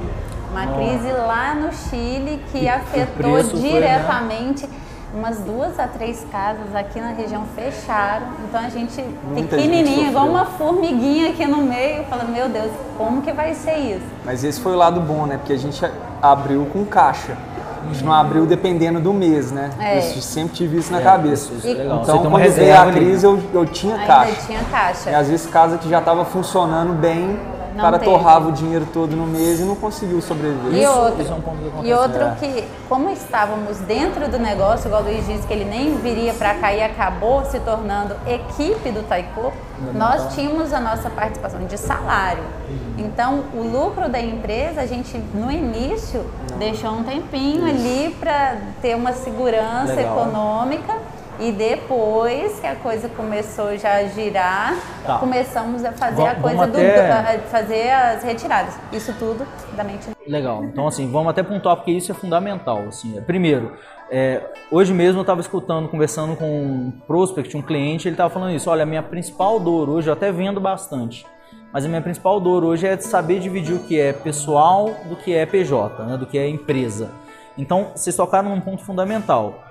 Uma 0.52 0.68
crise 0.68 1.12
lá 1.12 1.54
no 1.54 1.72
Chile 1.72 2.42
que 2.52 2.64
e 2.64 2.70
afetou 2.70 3.42
diretamente. 3.44 4.62
Foi, 4.62 4.70
né? 4.70 4.76
Umas 5.12 5.40
duas 5.40 5.80
a 5.80 5.88
três 5.88 6.24
casas 6.32 6.76
aqui 6.76 7.02
na 7.02 7.10
região 7.10 7.44
fecharam. 7.56 8.28
Então 8.48 8.60
a 8.60 8.70
gente, 8.70 9.04
Muita 9.28 9.56
pequenininha, 9.56 9.96
gente 9.96 10.10
igual 10.10 10.28
uma 10.28 10.46
formiguinha 10.46 11.32
aqui 11.32 11.48
no 11.48 11.58
meio, 11.58 12.04
falando: 12.04 12.32
Meu 12.32 12.48
Deus, 12.48 12.72
como 12.96 13.22
que 13.24 13.32
vai 13.32 13.56
ser 13.56 13.78
isso? 13.78 14.06
Mas 14.24 14.44
esse 14.44 14.60
foi 14.60 14.74
o 14.74 14.78
lado 14.78 15.02
bom, 15.02 15.26
né? 15.26 15.38
Porque 15.38 15.54
a 15.54 15.58
gente 15.58 15.84
abriu 16.22 16.68
com 16.72 16.86
caixa. 16.86 17.36
A 17.84 17.92
gente 17.92 18.04
não 18.04 18.14
abriu 18.14 18.46
dependendo 18.46 19.00
do 19.00 19.12
mês, 19.14 19.52
né? 19.52 19.72
É. 19.80 19.98
Eu 19.98 20.22
sempre 20.22 20.56
tive 20.56 20.78
isso 20.78 20.92
na 20.92 21.00
é, 21.00 21.04
cabeça. 21.04 21.52
Isso 21.54 21.68
é 21.68 21.72
então, 21.72 22.20
quando 22.30 22.52
veio 22.52 22.80
a 22.80 22.92
crise, 22.92 23.26
eu, 23.26 23.42
eu 23.54 23.66
tinha 23.66 23.96
Ainda 23.96 24.06
caixa. 24.06 24.42
tinha 24.46 24.64
caixa. 24.66 25.10
E 25.10 25.16
às 25.16 25.28
vezes 25.28 25.48
casa 25.48 25.78
que 25.78 25.90
já 25.90 26.00
estava 26.00 26.24
funcionando 26.26 26.94
bem, 26.94 27.40
o 27.80 27.82
cara 27.82 28.00
teve. 28.00 28.12
torrava 28.12 28.50
o 28.50 28.52
dinheiro 28.52 28.88
todo 28.94 29.16
no 29.16 29.26
mês 29.26 29.60
e 29.60 29.64
não 29.64 29.76
conseguiu 29.76 30.22
sobreviver. 30.22 30.74
E 30.74 30.84
isso, 30.84 31.00
outro, 31.00 31.22
isso 31.22 31.32
é 31.32 31.36
um 31.36 31.42
ponto 31.42 31.58
que 31.58 31.88
E 31.88 31.94
outro 31.94 32.24
é. 32.24 32.36
que, 32.40 32.68
como 32.88 33.10
estávamos 33.10 33.78
dentro 33.80 34.28
do 34.30 34.38
negócio, 34.38 34.88
igual 34.88 35.02
o 35.02 35.06
Luiz 35.06 35.26
disse 35.26 35.48
que 35.48 35.54
ele 35.54 35.66
nem 35.66 35.96
viria 35.98 36.34
para 36.34 36.56
cá 36.56 36.74
e 36.74 36.82
acabou 36.82 37.46
se 37.46 37.60
tornando 37.60 38.16
equipe 38.28 38.92
do 38.92 39.08
Taiko, 39.08 39.52
nós 39.94 40.34
tínhamos 40.36 40.74
a 40.74 40.80
nossa 40.80 41.10
participação 41.10 41.66
de 41.66 41.78
salário. 41.78 42.44
Uhum. 42.70 43.06
Então, 43.06 43.44
o 43.54 43.64
lucro 43.64 44.10
da 44.10 44.20
empresa, 44.20 44.82
a 44.82 44.86
gente 44.86 45.18
no 45.34 45.52
início 45.52 46.26
não. 46.52 46.58
deixou 46.58 46.92
um 46.92 47.04
tempinho 47.04 47.68
isso. 47.68 47.78
ali 47.78 48.16
para 48.20 48.58
ter 48.82 48.96
uma 48.96 49.14
segurança 49.14 49.94
Legal. 49.94 50.20
econômica 50.20 50.98
e 51.40 51.54
depois 51.54 52.60
que 52.60 52.68
a 52.68 52.76
coisa 52.76 53.08
começou 53.08 53.78
já 53.78 53.96
a 53.96 54.04
girar, 54.06 54.76
tá. 55.06 55.20
começamos 55.20 55.86
a 55.86 55.94
fazer 55.94 56.16
vamos, 56.18 56.32
a 56.32 56.36
coisa 56.36 56.68
do 56.68 56.78
até... 56.78 57.38
fazer 57.50 57.90
as 57.90 58.24
retiradas. 58.24 58.78
Isso 58.92 59.14
tudo 59.18 59.48
da 59.76 59.84
mente. 59.84 60.10
Legal. 60.28 60.66
Então 60.66 60.86
assim, 60.86 61.10
vamos 61.10 61.30
até 61.30 61.42
pontuar 61.42 61.78
porque 61.78 61.92
isso 61.92 62.12
é 62.12 62.16
fundamental. 62.16 62.84
Assim, 62.90 63.22
primeiro, 63.22 63.74
é, 64.12 64.42
hoje 64.70 64.94
mesmo 64.94 65.20
eu 65.20 65.22
estava 65.22 65.40
escutando, 65.40 65.88
conversando 65.88 66.36
com 66.36 66.46
um 66.46 66.92
prospect, 67.08 67.56
um 67.56 67.62
cliente, 67.62 68.08
ele 68.08 68.16
estava 68.16 68.30
falando 68.30 68.54
isso. 68.54 68.70
Olha, 68.70 68.84
a 68.84 68.86
minha 68.86 69.04
principal 69.04 69.60
dor 69.62 69.90
hoje, 69.90 70.10
eu 70.10 70.14
até 70.14 70.34
vendo 70.34 70.60
bastante, 70.60 71.26
mas 71.72 71.86
a 71.86 71.88
minha 71.88 72.02
principal 72.02 72.40
dor 72.42 72.66
hoje 72.66 72.86
é 72.86 72.98
saber 72.98 73.40
dividir 73.40 73.76
o 73.76 73.80
que 73.80 73.98
é 73.98 74.12
pessoal 74.12 74.90
do 75.06 75.16
que 75.16 75.34
é 75.34 75.46
PJ, 75.46 76.04
né, 76.04 76.18
do 76.18 76.26
que 76.26 76.38
é 76.38 76.50
empresa. 76.50 77.12
Então, 77.58 77.92
vocês 77.96 78.16
tocaram 78.16 78.50
num 78.50 78.62
ponto 78.62 78.84
fundamental 78.84 79.69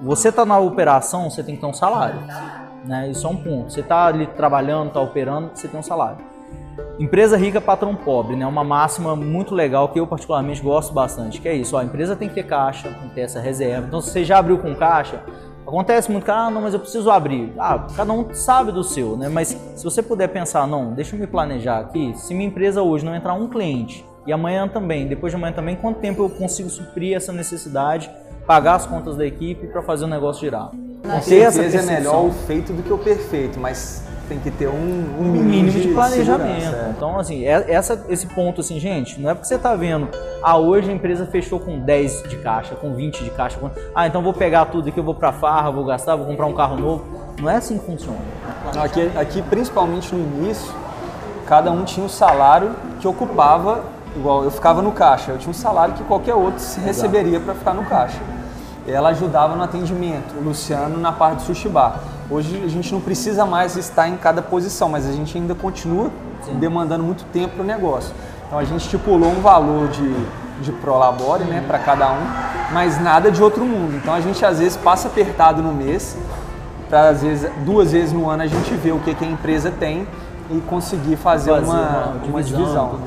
você 0.00 0.28
está 0.28 0.44
na 0.44 0.58
operação, 0.58 1.28
você 1.30 1.42
tem 1.42 1.54
que 1.54 1.60
ter 1.60 1.66
um 1.66 1.74
salário. 1.74 2.20
Né? 2.84 3.10
Isso 3.10 3.26
é 3.26 3.30
um 3.30 3.36
ponto. 3.36 3.72
Você 3.72 3.80
está 3.80 4.06
ali 4.06 4.26
trabalhando, 4.26 4.88
está 4.88 5.00
operando, 5.00 5.50
você 5.54 5.68
tem 5.68 5.78
um 5.78 5.82
salário. 5.82 6.24
Empresa 6.98 7.36
rica, 7.36 7.60
patrão 7.60 7.94
pobre, 7.94 8.36
né? 8.36 8.46
Uma 8.46 8.64
máxima 8.64 9.14
muito 9.14 9.54
legal 9.54 9.88
que 9.88 9.98
eu 9.98 10.06
particularmente 10.06 10.62
gosto 10.62 10.92
bastante, 10.92 11.40
que 11.40 11.48
é 11.48 11.54
isso. 11.54 11.76
Ó, 11.76 11.80
a 11.80 11.84
empresa 11.84 12.16
tem 12.16 12.28
que 12.28 12.34
ter 12.34 12.44
caixa, 12.44 12.88
tem 12.88 13.08
que 13.08 13.14
ter 13.14 13.20
essa 13.22 13.40
reserva. 13.40 13.86
Então, 13.86 14.00
se 14.00 14.10
você 14.10 14.24
já 14.24 14.38
abriu 14.38 14.58
com 14.58 14.74
caixa, 14.74 15.22
acontece 15.66 16.10
muito 16.10 16.24
que, 16.24 16.30
ah, 16.30 16.50
não, 16.50 16.62
mas 16.62 16.74
eu 16.74 16.80
preciso 16.80 17.10
abrir. 17.10 17.52
Ah, 17.58 17.86
cada 17.96 18.12
um 18.12 18.32
sabe 18.32 18.72
do 18.72 18.82
seu, 18.82 19.16
né? 19.16 19.28
Mas 19.28 19.48
se 19.48 19.84
você 19.84 20.02
puder 20.02 20.28
pensar, 20.28 20.66
não, 20.66 20.92
deixa 20.92 21.14
eu 21.14 21.20
me 21.20 21.26
planejar 21.26 21.78
aqui. 21.78 22.12
Se 22.16 22.34
minha 22.34 22.48
empresa 22.48 22.82
hoje 22.82 23.04
não 23.04 23.14
entrar 23.14 23.34
um 23.34 23.48
cliente 23.48 24.04
e 24.26 24.32
amanhã 24.32 24.66
também, 24.66 25.06
depois 25.06 25.32
de 25.32 25.36
amanhã 25.36 25.52
também, 25.52 25.76
quanto 25.76 26.00
tempo 26.00 26.22
eu 26.22 26.30
consigo 26.30 26.68
suprir 26.68 27.16
essa 27.16 27.32
necessidade? 27.32 28.10
Pagar 28.48 28.76
as 28.76 28.86
contas 28.86 29.14
da 29.14 29.26
equipe 29.26 29.66
para 29.66 29.82
fazer 29.82 30.06
o 30.06 30.08
negócio 30.08 30.40
girar. 30.40 30.70
Com 30.70 31.22
certeza 31.22 31.80
é 31.80 31.82
melhor 31.82 32.24
o 32.24 32.32
feito 32.32 32.72
do 32.72 32.82
que 32.82 32.90
o 32.90 32.96
perfeito, 32.96 33.60
mas 33.60 34.02
tem 34.26 34.38
que 34.38 34.50
ter 34.50 34.68
um, 34.68 34.72
um 34.72 35.22
mínimo, 35.22 35.44
mínimo 35.44 35.70
de, 35.70 35.82
de, 35.82 35.94
planejamento. 35.94 36.74
É. 36.74 36.92
Então, 36.96 37.18
assim, 37.18 37.44
é, 37.44 37.70
essa, 37.70 38.04
esse 38.08 38.26
ponto, 38.26 38.62
assim, 38.62 38.80
gente, 38.80 39.20
não 39.20 39.30
é 39.30 39.34
porque 39.34 39.46
você 39.46 39.56
está 39.56 39.74
vendo, 39.74 40.08
ah, 40.42 40.56
hoje 40.56 40.90
a 40.90 40.94
empresa 40.94 41.26
fechou 41.26 41.60
com 41.60 41.78
10 41.78 42.24
de 42.24 42.36
caixa, 42.36 42.74
com 42.74 42.94
20 42.94 43.22
de 43.22 43.30
caixa, 43.30 43.58
com... 43.58 43.70
ah, 43.94 44.06
então 44.06 44.22
vou 44.22 44.32
pegar 44.32 44.64
tudo 44.66 44.88
aqui, 44.88 44.98
eu 44.98 45.04
vou 45.04 45.14
para 45.14 45.32
farra, 45.32 45.70
vou 45.70 45.84
gastar, 45.84 46.16
vou 46.16 46.26
comprar 46.26 46.46
um 46.46 46.54
carro 46.54 46.76
novo. 46.76 47.04
Não 47.40 47.50
é 47.50 47.56
assim 47.56 47.78
que 47.78 47.84
funciona. 47.84 48.18
Aqui, 48.82 49.10
aqui 49.14 49.42
principalmente 49.42 50.14
no 50.14 50.20
início, 50.20 50.74
cada 51.46 51.70
um 51.70 51.84
tinha 51.84 52.04
o 52.04 52.08
salário 52.08 52.74
que 52.98 53.06
ocupava, 53.06 53.84
igual 54.16 54.42
eu 54.44 54.50
ficava 54.50 54.82
no 54.82 54.92
caixa, 54.92 55.32
eu 55.32 55.38
tinha 55.38 55.50
um 55.50 55.54
salário 55.54 55.94
que 55.94 56.02
qualquer 56.04 56.34
outro 56.34 56.64
receberia 56.82 57.38
para 57.40 57.54
ficar 57.54 57.74
no 57.74 57.84
caixa. 57.84 58.37
Ela 58.90 59.10
ajudava 59.10 59.54
no 59.54 59.62
atendimento, 59.62 60.34
o 60.38 60.42
Luciano 60.42 60.98
na 60.98 61.12
parte 61.12 61.36
do 61.36 61.42
sushi 61.42 61.68
bar. 61.68 62.00
Hoje 62.30 62.62
a 62.64 62.68
gente 62.68 62.92
não 62.92 63.00
precisa 63.00 63.44
mais 63.44 63.76
estar 63.76 64.08
em 64.08 64.16
cada 64.16 64.40
posição, 64.40 64.88
mas 64.88 65.06
a 65.06 65.12
gente 65.12 65.36
ainda 65.36 65.54
continua 65.54 66.10
Sim. 66.42 66.54
demandando 66.54 67.04
muito 67.04 67.24
tempo 67.26 67.56
para 67.56 67.62
o 67.62 67.66
negócio. 67.66 68.14
Então 68.46 68.58
a 68.58 68.64
gente 68.64 68.80
estipulou 68.80 69.30
um 69.30 69.40
valor 69.40 69.88
de, 69.88 70.14
de 70.62 70.72
prolabore 70.72 71.44
né, 71.44 71.62
para 71.66 71.78
cada 71.78 72.10
um, 72.10 72.26
mas 72.72 72.98
nada 73.00 73.30
de 73.30 73.42
outro 73.42 73.64
mundo. 73.64 73.94
Então 73.96 74.14
a 74.14 74.20
gente 74.20 74.42
às 74.44 74.58
vezes 74.58 74.76
passa 74.76 75.08
apertado 75.08 75.62
no 75.62 75.72
mês, 75.72 76.16
para 76.88 77.10
às 77.10 77.22
vezes 77.22 77.50
duas 77.66 77.92
vezes 77.92 78.12
no 78.12 78.28
ano 78.28 78.42
a 78.42 78.46
gente 78.46 78.72
ver 78.74 78.92
o 78.92 79.00
que, 79.00 79.14
que 79.14 79.24
a 79.24 79.28
empresa 79.28 79.70
tem 79.70 80.08
e 80.50 80.60
conseguir 80.62 81.16
fazer, 81.16 81.50
fazer 81.50 81.66
uma, 81.66 81.80
uma, 81.80 82.24
uma, 82.24 82.42
divisão. 82.42 82.98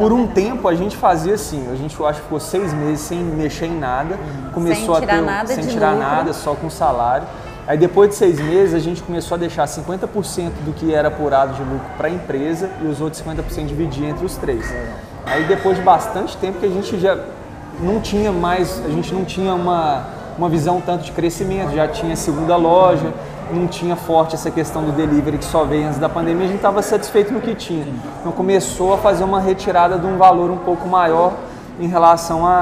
Por 0.00 0.14
um 0.14 0.26
tempo 0.26 0.66
a 0.66 0.74
gente 0.74 0.96
fazia 0.96 1.34
assim, 1.34 1.70
a 1.70 1.76
gente 1.76 2.00
eu 2.00 2.06
acho 2.06 2.20
que 2.20 2.24
ficou 2.24 2.40
seis 2.40 2.72
meses 2.72 3.00
sem 3.00 3.18
mexer 3.18 3.66
em 3.66 3.78
nada, 3.78 4.18
começou 4.50 4.94
sem 4.94 5.00
tirar 5.02 5.12
a 5.12 5.18
ter, 5.18 5.24
nada 5.26 5.46
sem 5.48 5.66
tirar 5.66 5.90
lucro. 5.90 6.08
nada, 6.08 6.32
só 6.32 6.54
com 6.54 6.70
salário. 6.70 7.26
Aí 7.66 7.76
depois 7.76 8.08
de 8.08 8.14
seis 8.14 8.40
meses 8.40 8.74
a 8.74 8.78
gente 8.78 9.02
começou 9.02 9.34
a 9.34 9.38
deixar 9.38 9.66
50% 9.66 10.52
do 10.64 10.72
que 10.72 10.94
era 10.94 11.08
apurado 11.08 11.52
de 11.52 11.62
lucro 11.62 11.86
para 11.98 12.08
a 12.08 12.10
empresa 12.10 12.70
e 12.80 12.86
os 12.86 12.98
outros 13.02 13.22
50% 13.22 13.66
dividir 13.66 14.04
entre 14.04 14.24
os 14.24 14.38
três. 14.38 14.64
Aí 15.26 15.44
depois 15.44 15.76
de 15.76 15.82
bastante 15.82 16.34
tempo 16.38 16.60
que 16.60 16.64
a 16.66 16.70
gente 16.70 16.98
já 16.98 17.18
não 17.78 18.00
tinha 18.00 18.32
mais, 18.32 18.82
a 18.82 18.88
gente 18.88 19.12
não 19.12 19.26
tinha 19.26 19.52
uma, 19.52 20.06
uma 20.38 20.48
visão 20.48 20.80
tanto 20.80 21.04
de 21.04 21.12
crescimento, 21.12 21.74
já 21.74 21.86
tinha 21.86 22.16
segunda 22.16 22.56
loja, 22.56 23.12
não 23.54 23.66
tinha 23.66 23.96
forte 23.96 24.34
essa 24.34 24.50
questão 24.50 24.84
do 24.84 24.92
delivery 24.92 25.38
que 25.38 25.44
só 25.44 25.64
veio 25.64 25.86
antes 25.86 25.98
da 25.98 26.08
pandemia, 26.08 26.44
a 26.44 26.48
gente 26.48 26.56
estava 26.56 26.82
satisfeito 26.82 27.32
no 27.32 27.40
que 27.40 27.54
tinha. 27.54 27.86
Então 28.20 28.32
começou 28.32 28.94
a 28.94 28.98
fazer 28.98 29.24
uma 29.24 29.40
retirada 29.40 29.98
de 29.98 30.06
um 30.06 30.16
valor 30.16 30.50
um 30.50 30.58
pouco 30.58 30.88
maior 30.88 31.34
em 31.78 31.86
relação 31.86 32.46
a, 32.46 32.52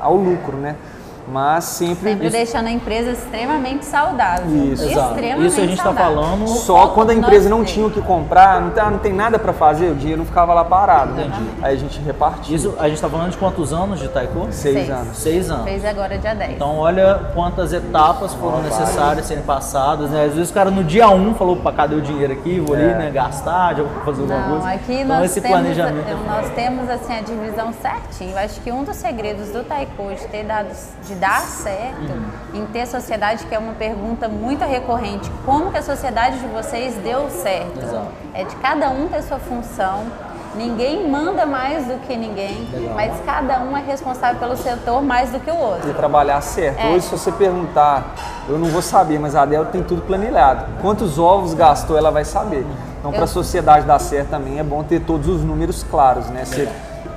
a, 0.00 0.04
ao 0.04 0.16
lucro, 0.16 0.56
né? 0.56 0.76
Mas 1.28 1.64
sempre. 1.64 2.10
Sempre 2.10 2.26
isso... 2.26 2.36
deixando 2.36 2.66
a 2.66 2.70
empresa 2.70 3.10
extremamente 3.10 3.84
saudável. 3.84 4.46
Isso, 4.72 4.84
extremamente 4.84 5.46
Isso 5.46 5.60
a 5.60 5.66
gente 5.66 5.78
está 5.78 5.92
falando. 5.92 6.46
Só 6.48 6.88
quando 6.88 7.10
a 7.10 7.14
empresa 7.14 7.48
não 7.48 7.64
tinha 7.64 7.86
o 7.86 7.90
que 7.90 8.00
comprar, 8.00 8.60
não, 8.60 8.70
tá, 8.70 8.90
não 8.90 8.98
tem 8.98 9.12
nada 9.12 9.38
para 9.38 9.52
fazer, 9.52 9.90
o 9.90 9.94
dinheiro 9.94 10.18
não 10.18 10.26
ficava 10.26 10.54
lá 10.54 10.64
parado. 10.64 11.12
Né? 11.12 11.30
Aí 11.62 11.74
a 11.74 11.78
gente 11.78 12.00
repartia. 12.00 12.56
Isso 12.56 12.74
a 12.78 12.84
gente 12.84 12.94
está 12.94 13.08
falando 13.08 13.30
de 13.30 13.36
quantos 13.36 13.72
anos 13.72 13.98
de 13.98 14.08
taiko? 14.08 14.46
Seis, 14.50 14.74
Seis, 14.76 14.90
anos. 14.90 15.16
Seis 15.16 15.50
anos. 15.50 15.64
Fez 15.64 15.84
agora 15.84 16.16
dia 16.18 16.34
10. 16.34 16.52
Então 16.52 16.78
olha 16.78 17.30
quantas 17.34 17.72
etapas 17.72 18.34
foram 18.34 18.62
necessárias 18.62 19.26
serem 19.26 19.42
passadas. 19.42 20.10
Né? 20.10 20.24
Às 20.26 20.34
vezes 20.34 20.50
o 20.50 20.54
cara 20.54 20.70
no 20.70 20.84
dia 20.84 21.08
um 21.08 21.34
falou, 21.34 21.56
para 21.56 21.72
cadê 21.72 21.94
o 21.94 22.00
dinheiro 22.00 22.32
aqui? 22.32 22.60
Vou 22.60 22.74
ali 22.74 22.84
É. 22.84 22.94
né, 22.98 23.10
gastar, 23.10 23.74
já 23.76 23.82
vou 23.82 24.02
fazer 24.04 24.22
alguma 24.22 24.40
Não, 24.40 24.50
coisa. 24.60 24.68
aqui 24.70 24.94
então 24.94 25.16
nós, 25.16 25.24
esse 25.24 25.40
temos, 25.40 25.58
planejamento. 25.58 26.08
é 26.08 26.14
nós 26.14 26.48
temos 26.54 26.90
assim 26.90 27.14
a 27.14 27.20
divisão 27.20 27.72
certinho. 27.72 28.30
Eu 28.32 28.38
acho 28.38 28.60
que 28.60 28.70
um 28.72 28.84
dos 28.84 28.96
segredos 28.96 29.48
do 29.50 29.64
taiko 29.64 30.14
de 30.14 30.26
ter 30.28 30.44
dado, 30.44 30.68
de 31.06 31.14
dar 31.20 31.40
certo, 31.42 32.12
Uhum. 32.12 32.60
em 32.62 32.66
ter 32.66 32.86
sociedade, 32.86 33.44
que 33.46 33.54
é 33.54 33.58
uma 33.58 33.72
pergunta 33.74 34.28
muito 34.28 34.64
recorrente, 34.64 35.30
como 35.44 35.70
que 35.70 35.78
a 35.78 35.82
sociedade 35.82 36.38
de 36.38 36.46
vocês 36.46 36.94
deu 36.96 37.28
certo? 37.30 37.78
Exato. 37.82 38.06
É 38.34 38.44
de 38.44 38.54
cada 38.56 38.88
um 38.90 39.08
ter 39.08 39.22
sua 39.22 39.38
função. 39.38 40.04
Ninguém 40.54 41.06
manda 41.10 41.44
mais 41.44 41.84
do 41.86 41.98
que 42.06 42.16
ninguém, 42.16 42.66
Legal. 42.72 42.94
mas 42.94 43.12
cada 43.26 43.60
um 43.60 43.76
é 43.76 43.82
responsável 43.82 44.38
pelo 44.40 44.56
setor 44.56 45.02
mais 45.02 45.28
do 45.30 45.38
que 45.38 45.50
o 45.50 45.54
outro. 45.56 45.90
E 45.90 45.92
trabalhar 45.92 46.40
certo. 46.40 46.80
É. 46.80 46.88
Hoje, 46.92 47.02
se 47.02 47.10
você 47.10 47.30
perguntar, 47.30 48.14
eu 48.48 48.58
não 48.58 48.68
vou 48.68 48.80
saber, 48.80 49.18
mas 49.18 49.34
a 49.36 49.42
Adel 49.42 49.66
tem 49.66 49.82
tudo 49.82 50.00
planilhado. 50.00 50.64
Quantos 50.80 51.18
ovos 51.18 51.52
gastou, 51.52 51.98
ela 51.98 52.10
vai 52.10 52.24
saber. 52.24 52.64
Então, 52.98 53.10
para 53.12 53.20
a 53.20 53.24
Eu- 53.24 53.28
sociedade 53.28 53.84
dar 53.84 53.98
certo 53.98 54.30
também, 54.30 54.58
é 54.58 54.62
bom 54.62 54.82
ter 54.82 55.00
todos 55.00 55.28
os 55.28 55.42
números 55.42 55.82
claros, 55.82 56.26
né? 56.30 56.46
Se 56.46 56.66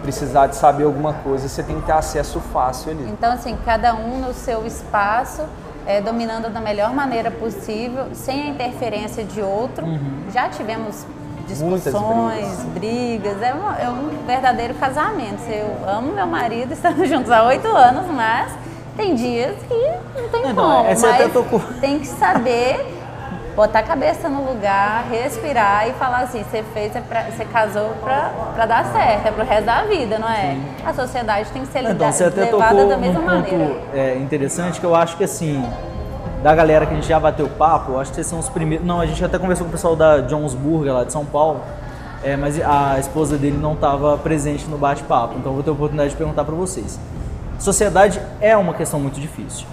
precisar 0.02 0.48
de 0.48 0.56
saber 0.56 0.84
alguma 0.86 1.14
coisa, 1.14 1.48
você 1.48 1.62
tem 1.64 1.80
que 1.80 1.86
ter 1.86 1.92
acesso 1.92 2.40
fácil 2.40 2.92
ali. 2.92 3.08
Então, 3.10 3.32
assim, 3.32 3.58
cada 3.66 3.94
um 3.96 4.20
no 4.20 4.34
seu 4.34 4.66
espaço, 4.66 5.44
é, 5.86 6.02
dominando 6.02 6.52
da 6.52 6.60
melhor 6.60 6.94
maneira 6.94 7.32
possível, 7.32 8.08
sem 8.14 8.44
a 8.44 8.48
interferência 8.48 9.24
de 9.24 9.42
outro. 9.42 9.86
Já 10.32 10.50
tivemos 10.50 11.06
discussões, 11.48 12.48
brigas, 12.74 13.42
é, 13.42 13.54
um, 13.54 13.70
é 13.72 13.90
um 13.90 14.26
verdadeiro 14.26 14.74
casamento. 14.76 15.42
Eu 15.50 15.90
amo 15.90 16.14
meu 16.14 16.28
marido, 16.28 16.74
estamos 16.74 17.10
juntos 17.10 17.32
há 17.32 17.44
oito 17.46 17.68
anos, 17.68 18.06
mas 18.08 18.52
tem 18.96 19.16
dias 19.16 19.56
que 19.68 20.20
não 20.20 20.30
tem 20.30 20.42
Então, 20.42 20.56
como. 20.56 20.90
essa 20.90 21.08
mas 21.08 21.80
tem 21.80 22.00
que 22.00 22.08
saber 22.08 22.99
botar 23.56 23.80
a 23.80 23.84
cabeça 23.84 24.30
no 24.30 24.44
lugar, 24.44 25.06
respirar 25.10 25.88
e 25.88 25.94
falar 25.94 26.20
assim, 26.22 26.44
você 26.44 26.64
fez, 26.74 26.96
é 26.96 27.02
você 27.02 27.46
casou 27.46 27.90
pra, 28.02 28.32
pra 28.56 28.66
dar 28.66 28.86
certo, 28.86 29.28
é 29.28 29.32
pro 29.32 29.46
resto 29.46 29.66
da 29.66 29.84
vida, 29.84 30.18
não 30.18 30.30
é? 30.30 30.58
A 30.86 30.94
sociedade 30.94 31.50
tem 31.52 31.64
que 31.64 31.72
ser 31.72 31.84
Então, 31.84 32.12
você 32.12 32.26
até 32.26 32.46
levada 32.46 32.76
tocou 32.76 32.90
da 32.90 32.98
mesma 32.98 33.20
ponto 33.20 33.34
maneira. 33.34 33.82
é, 33.94 34.16
interessante 34.18 34.80
que 34.80 34.86
eu 34.86 34.96
acho 34.96 35.18
que 35.18 35.24
assim, 35.24 35.68
da 36.42 36.56
galera 36.56 36.86
que 36.86 36.94
a 36.94 36.96
gente 36.96 37.08
já 37.08 37.20
bateu 37.20 37.48
papo, 37.50 37.94
eu 37.94 38.00
acho 38.00 38.12
que 38.12 38.16
vocês 38.16 38.28
são 38.28 38.40
os 38.40 38.50
primeiros. 38.50 38.86
Não, 38.86 39.02
a 39.02 39.06
gente 39.06 39.24
até 39.24 39.38
conversou 39.38 39.66
com 39.66 39.70
o 39.70 39.74
pessoal 39.74 39.96
da 39.96 40.22
Jones 40.22 40.54
Burger 40.54 40.94
lá 40.94 41.04
de 41.04 41.12
São 41.12 41.26
Paulo, 41.26 41.62
é, 42.24 42.36
mas 42.36 42.60
a 42.62 42.98
esposa 43.00 43.38
dele 43.38 43.58
não 43.58 43.74
estava 43.74 44.18
presente 44.18 44.66
no 44.68 44.78
bate-papo, 44.78 45.36
então 45.38 45.52
eu 45.52 45.56
vou 45.56 45.64
ter 45.64 45.70
a 45.70 45.74
oportunidade 45.74 46.12
de 46.12 46.16
perguntar 46.16 46.44
para 46.44 46.56
vocês. 46.56 47.00
Sociedade 47.58 48.22
é 48.40 48.56
uma 48.56 48.74
questão 48.74 49.00
muito 49.00 49.20
difícil. 49.20 49.68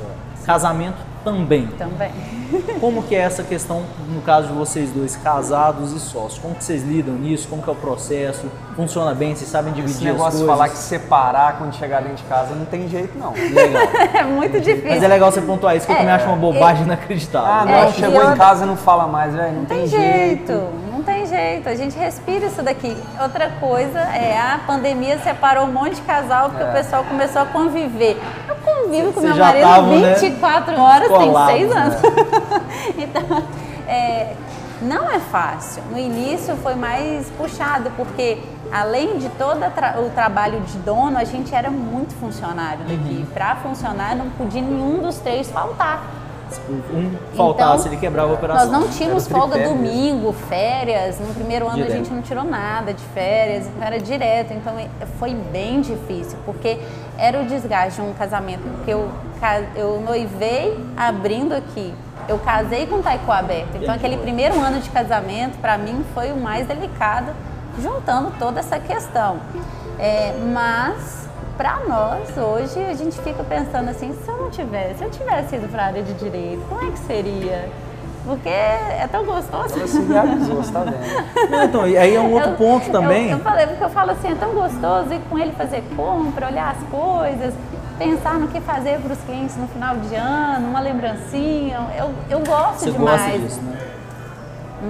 Casamento 0.44 0.96
também. 1.30 1.66
Também. 1.76 2.12
Como 2.80 3.02
que 3.02 3.16
é 3.16 3.18
essa 3.18 3.42
questão, 3.42 3.82
no 4.08 4.20
caso 4.22 4.46
de 4.46 4.52
vocês 4.52 4.90
dois, 4.92 5.16
casados 5.16 5.90
e 5.92 5.98
sócios? 5.98 6.38
Como 6.38 6.54
que 6.54 6.62
vocês 6.62 6.84
lidam 6.84 7.14
nisso? 7.16 7.48
Como 7.48 7.60
que 7.60 7.68
é 7.68 7.72
o 7.72 7.76
processo? 7.76 8.46
Funciona 8.76 9.12
bem? 9.12 9.34
Vocês 9.34 9.50
sabem 9.50 9.72
Esse 9.72 9.82
dividir 9.82 10.08
as 10.10 10.14
negócio 10.14 10.38
de 10.38 10.46
falar 10.46 10.68
que 10.68 10.78
separar 10.78 11.58
quando 11.58 11.74
chegar 11.74 12.00
dentro 12.02 12.18
de 12.18 12.22
casa 12.24 12.54
não 12.54 12.64
tem 12.64 12.88
jeito, 12.88 13.18
não. 13.18 13.32
Legal. 13.32 13.82
É 14.14 14.22
muito 14.22 14.60
difícil. 14.60 14.88
Mas 14.88 15.02
é 15.02 15.08
legal 15.08 15.30
você 15.32 15.40
pontuar 15.40 15.76
isso, 15.76 15.84
que 15.86 15.92
eu 15.92 15.96
É, 15.96 15.98
também 15.98 16.14
acho 16.14 16.26
uma 16.26 16.36
bobagem 16.36 16.84
inacreditável. 16.84 17.50
Ah, 17.52 17.64
não, 17.64 17.72
É, 17.72 17.92
chegou 17.92 18.22
e 18.22 18.32
em 18.32 18.36
casa 18.36 18.64
não 18.64 18.76
fala 18.76 19.06
mais, 19.08 19.34
velho. 19.34 19.52
Não, 19.52 19.58
Não 19.60 19.66
tem 19.66 19.86
jeito, 19.86 20.52
não 20.92 21.02
tem 21.02 21.15
jeito. 21.26 21.68
A 21.68 21.74
gente 21.74 21.96
respira 21.98 22.46
isso 22.46 22.62
daqui. 22.62 22.96
Outra 23.20 23.50
coisa 23.60 23.98
é 23.98 24.38
a 24.38 24.60
pandemia 24.66 25.18
separou 25.18 25.64
um 25.64 25.72
monte 25.72 25.96
de 25.96 26.02
casal 26.02 26.50
porque 26.50 26.64
É. 26.64 26.68
o 26.68 26.72
pessoal 26.72 27.04
começou 27.04 27.42
a 27.42 27.46
conviver. 27.46 28.20
Eu 28.48 28.56
convivo 28.56 29.12
com 29.12 29.20
meu 29.20 29.36
marido 29.36 29.62
tavam, 29.62 29.98
né, 30.00 30.14
24 30.14 30.80
horas, 30.80 31.08
tem 31.08 31.16
colados, 31.18 31.52
seis 31.52 31.74
né? 31.74 31.80
anos. 31.80 31.96
então, 32.98 33.42
é, 33.88 34.34
não 34.82 35.10
é 35.10 35.18
fácil. 35.18 35.82
No 35.90 35.98
início 35.98 36.56
foi 36.56 36.74
mais 36.74 37.28
puxado, 37.30 37.90
porque 37.96 38.38
além 38.72 39.18
de 39.18 39.28
todo 39.30 39.58
o 40.04 40.10
trabalho 40.10 40.60
de 40.60 40.78
dono, 40.78 41.18
a 41.18 41.24
gente 41.24 41.54
era 41.54 41.70
muito 41.70 42.14
funcionário 42.14 42.80
daqui. 42.80 43.20
Uhum. 43.20 43.26
Para 43.32 43.56
funcionar, 43.56 44.14
não 44.16 44.30
podia 44.30 44.62
nenhum 44.62 44.98
dos 44.98 45.18
três 45.18 45.50
faltar. 45.50 46.02
Um 46.68 47.16
faltasse, 47.36 47.80
Então, 47.80 47.92
ele 47.92 48.00
quebrava 48.00 48.30
a 48.30 48.34
operação. 48.34 48.70
Nós 48.70 48.80
não 48.80 48.88
tínhamos 48.88 49.26
o 49.26 49.30
folga 49.30 49.54
tripé 49.54 49.68
mesmo. 49.68 49.84
domingo, 49.84 50.32
férias. 50.32 51.18
No 51.20 51.34
primeiro 51.34 51.66
ano 51.66 51.76
Direto. 51.76 51.92
a 51.92 51.96
gente 51.96 52.12
não 52.12 52.22
tirou 52.22 52.44
nada 52.44 52.94
de 52.94 53.02
férias, 53.06 53.66
então 53.66 53.86
era 53.86 53.98
direto. 53.98 54.52
Então 54.52 54.74
foi 55.18 55.34
bem 55.34 55.80
difícil, 55.80 56.38
porque 56.44 56.78
era 57.18 57.40
o 57.40 57.46
desgaste 57.46 58.00
de 58.00 58.06
um 58.06 58.12
casamento. 58.14 58.62
Porque 58.76 58.92
eu, 58.92 59.08
eu 59.74 60.00
noivei 60.00 60.78
abrindo 60.96 61.52
aqui. 61.52 61.92
Eu 62.28 62.38
casei 62.38 62.86
com 62.86 63.00
taiko 63.02 63.30
aberto. 63.30 63.76
Então 63.76 63.94
aquele 63.94 64.16
primeiro 64.16 64.58
ano 64.60 64.80
de 64.80 64.90
casamento, 64.90 65.58
para 65.58 65.76
mim, 65.78 66.04
foi 66.14 66.32
o 66.32 66.36
mais 66.36 66.66
delicado, 66.66 67.32
juntando 67.80 68.32
toda 68.38 68.60
essa 68.60 68.78
questão. 68.80 69.38
É, 69.98 70.34
mas 70.52 71.25
para 71.56 71.80
nós 71.88 72.36
hoje 72.36 72.78
a 72.84 72.94
gente 72.94 73.18
fica 73.20 73.42
pensando 73.44 73.88
assim, 73.88 74.12
se 74.24 74.28
eu 74.30 74.36
não 74.36 74.50
tivesse, 74.50 74.98
se 74.98 75.04
eu 75.04 75.10
tivesse 75.10 75.56
ido 75.56 75.68
para 75.68 75.82
a 75.84 75.86
área 75.86 76.02
de 76.02 76.12
direito, 76.14 76.62
como 76.68 76.86
é 76.86 76.90
que 76.90 76.98
seria? 77.00 77.68
Porque 78.24 78.48
é 78.48 79.08
tão 79.10 79.24
gostoso. 79.24 79.74
Realizou, 80.08 80.56
você 80.56 80.72
tá 80.72 80.80
vendo? 80.80 81.48
Não, 81.50 81.62
então, 81.64 81.86
e 81.88 81.96
aí 81.96 82.14
é 82.16 82.20
um 82.20 82.32
outro 82.32 82.50
Eu- 82.50 82.56
ponto 82.56 82.86
eu- 82.86 82.92
também. 82.92 83.30
Eu, 83.30 83.38
falei, 83.38 83.66
porque 83.68 83.84
eu 83.84 83.88
falo 83.88 84.10
assim, 84.10 84.32
é 84.32 84.34
tão 84.34 84.50
gostoso 84.50 85.12
ir 85.14 85.20
com 85.30 85.38
ele 85.38 85.52
fazer 85.52 85.84
compra, 85.96 86.48
olhar 86.48 86.72
as 86.76 86.82
coisas, 86.90 87.54
pensar 87.98 88.34
no 88.34 88.48
que 88.48 88.60
fazer 88.60 88.98
para 89.00 89.12
os 89.12 89.20
clientes 89.20 89.56
no 89.56 89.68
final 89.68 89.96
de 89.98 90.14
ano, 90.16 90.68
uma 90.68 90.80
lembrancinha. 90.80 91.78
Eu, 91.96 92.12
eu 92.28 92.40
gosto 92.40 92.80
Você 92.80 92.90
demais. 92.90 93.22
gosta 93.22 93.38
disso, 93.38 93.60
né? 93.62 93.78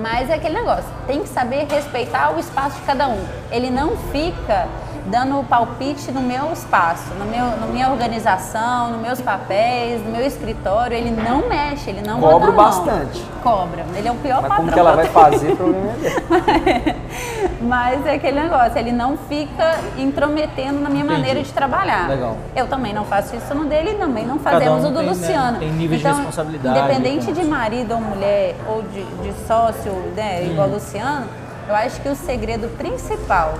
Mas 0.03 0.31
é 0.31 0.35
aquele 0.35 0.55
negócio, 0.55 0.87
tem 1.07 1.21
que 1.23 1.29
saber 1.29 1.67
respeitar 1.71 2.35
o 2.35 2.41
espaço 2.41 2.77
de 2.81 2.87
cada 2.87 3.07
um. 3.07 3.23
Ele 3.53 3.71
não 3.71 3.97
fica 4.11 4.67
dando 5.07 5.43
palpite 5.49 6.11
no 6.11 6.21
meu 6.21 6.53
espaço, 6.53 7.15
no 7.19 7.25
meu, 7.25 7.45
na 7.59 7.67
minha 7.67 7.91
organização, 7.91 8.91
nos 8.91 9.01
meus 9.01 9.21
papéis, 9.21 10.05
no 10.05 10.11
meu 10.11 10.27
escritório. 10.27 10.97
Ele 10.97 11.11
não 11.11 11.49
mexe, 11.49 11.91
ele 11.91 12.03
não 12.03 12.21
Cobro 12.21 12.39
bota 12.39 12.45
a 12.47 12.53
mão. 12.53 12.65
bastante. 12.65 13.25
Cobra. 13.43 13.85
Ele 13.97 14.09
é 14.09 14.11
o 14.11 14.17
pior 14.17 14.43
Mas 14.43 14.49
patrão. 14.49 14.57
como 14.57 14.73
que 14.73 14.79
ela 14.79 14.93
vai 14.97 15.07
fazer, 15.07 15.53
o 15.53 15.57
problema 15.57 15.93
é 15.93 16.69
dele. 16.69 16.97
Mas 17.63 18.05
é 18.07 18.15
aquele 18.15 18.41
negócio, 18.41 18.79
ele 18.79 18.93
não 18.93 19.17
fica 19.17 19.79
intrometendo 19.97 20.81
na 20.81 20.89
minha 20.91 21.05
Entendi. 21.05 21.21
maneira 21.21 21.43
de 21.43 21.53
trabalhar. 21.53 22.09
Legal. 22.09 22.37
Eu 22.55 22.67
também 22.67 22.93
não 22.93 23.05
faço 23.05 23.35
isso 23.37 23.55
no 23.55 23.65
dele 23.65 23.93
e 23.93 23.95
também 23.95 24.27
não 24.27 24.39
fazemos 24.39 24.85
um 24.85 24.89
o 24.89 24.91
do 24.91 24.99
tem, 24.99 25.07
né, 25.07 25.13
Luciano. 25.13 25.59
tem 25.59 25.73
níveis 25.73 26.01
de 26.01 26.07
então, 26.07 26.17
responsabilidade, 26.19 26.79
Independente 26.79 27.33
de 27.33 27.45
marido 27.45 27.95
ou 27.95 28.01
mulher, 28.01 28.55
ou 28.69 28.83
de, 28.83 29.05
de 29.05 29.47
sócio, 29.47 29.93
né, 30.15 30.45
igual 30.45 30.69
o 30.69 30.73
Luciano, 30.73 31.27
Eu 31.69 31.75
acho 31.75 32.01
que 32.01 32.09
o 32.09 32.15
segredo 32.15 32.69
principal 32.77 33.55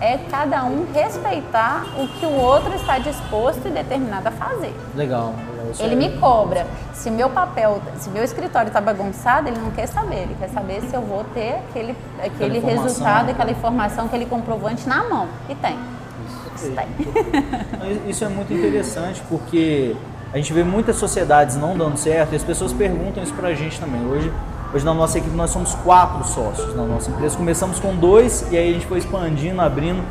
é 0.00 0.18
cada 0.30 0.64
um 0.64 0.86
respeitar 0.92 1.84
o 1.98 2.08
que 2.08 2.26
o 2.26 2.32
outro 2.32 2.74
está 2.74 2.98
disposto 2.98 3.66
e 3.66 3.70
determinado 3.70 4.28
a 4.28 4.32
fazer. 4.32 4.74
Legal. 4.94 5.34
Ele 5.78 5.96
me 5.96 6.18
cobra. 6.18 6.66
Se 6.92 7.10
meu 7.10 7.30
papel, 7.30 7.80
se 7.96 8.08
meu 8.10 8.22
escritório 8.22 8.68
está 8.68 8.80
bagunçado, 8.80 9.48
ele 9.48 9.58
não 9.58 9.70
quer 9.70 9.86
saber. 9.86 10.22
Ele 10.22 10.36
quer 10.38 10.48
saber 10.48 10.82
se 10.82 10.94
eu 10.94 11.02
vou 11.02 11.24
ter 11.34 11.60
aquele, 11.68 11.96
aquele 12.22 12.58
resultado, 12.60 13.30
aquela 13.30 13.50
informação, 13.50 14.06
aquele 14.06 14.26
comprovante 14.26 14.88
na 14.88 15.04
mão. 15.04 15.28
E 15.48 15.54
tem. 15.54 15.76
Isso, 16.54 16.72
tem. 16.72 18.08
Isso 18.08 18.24
é 18.24 18.28
muito 18.28 18.52
interessante 18.52 19.22
porque 19.28 19.96
a 20.32 20.36
gente 20.36 20.52
vê 20.52 20.62
muitas 20.62 20.96
sociedades 20.96 21.56
não 21.56 21.76
dando 21.76 21.96
certo 21.96 22.32
e 22.32 22.36
as 22.36 22.44
pessoas 22.44 22.72
perguntam 22.72 23.22
isso 23.22 23.34
pra 23.34 23.52
gente 23.54 23.80
também. 23.80 24.04
Hoje, 24.06 24.32
hoje 24.74 24.84
na 24.84 24.92
nossa 24.92 25.18
equipe 25.18 25.34
nós 25.36 25.50
somos 25.50 25.74
quatro 25.76 26.26
sócios 26.26 26.74
na 26.74 26.84
nossa 26.84 27.10
empresa. 27.10 27.36
Começamos 27.36 27.78
com 27.78 27.94
dois 27.94 28.44
e 28.50 28.56
aí 28.56 28.70
a 28.70 28.72
gente 28.72 28.86
foi 28.86 28.98
expandindo, 28.98 29.60
abrindo. 29.60 30.02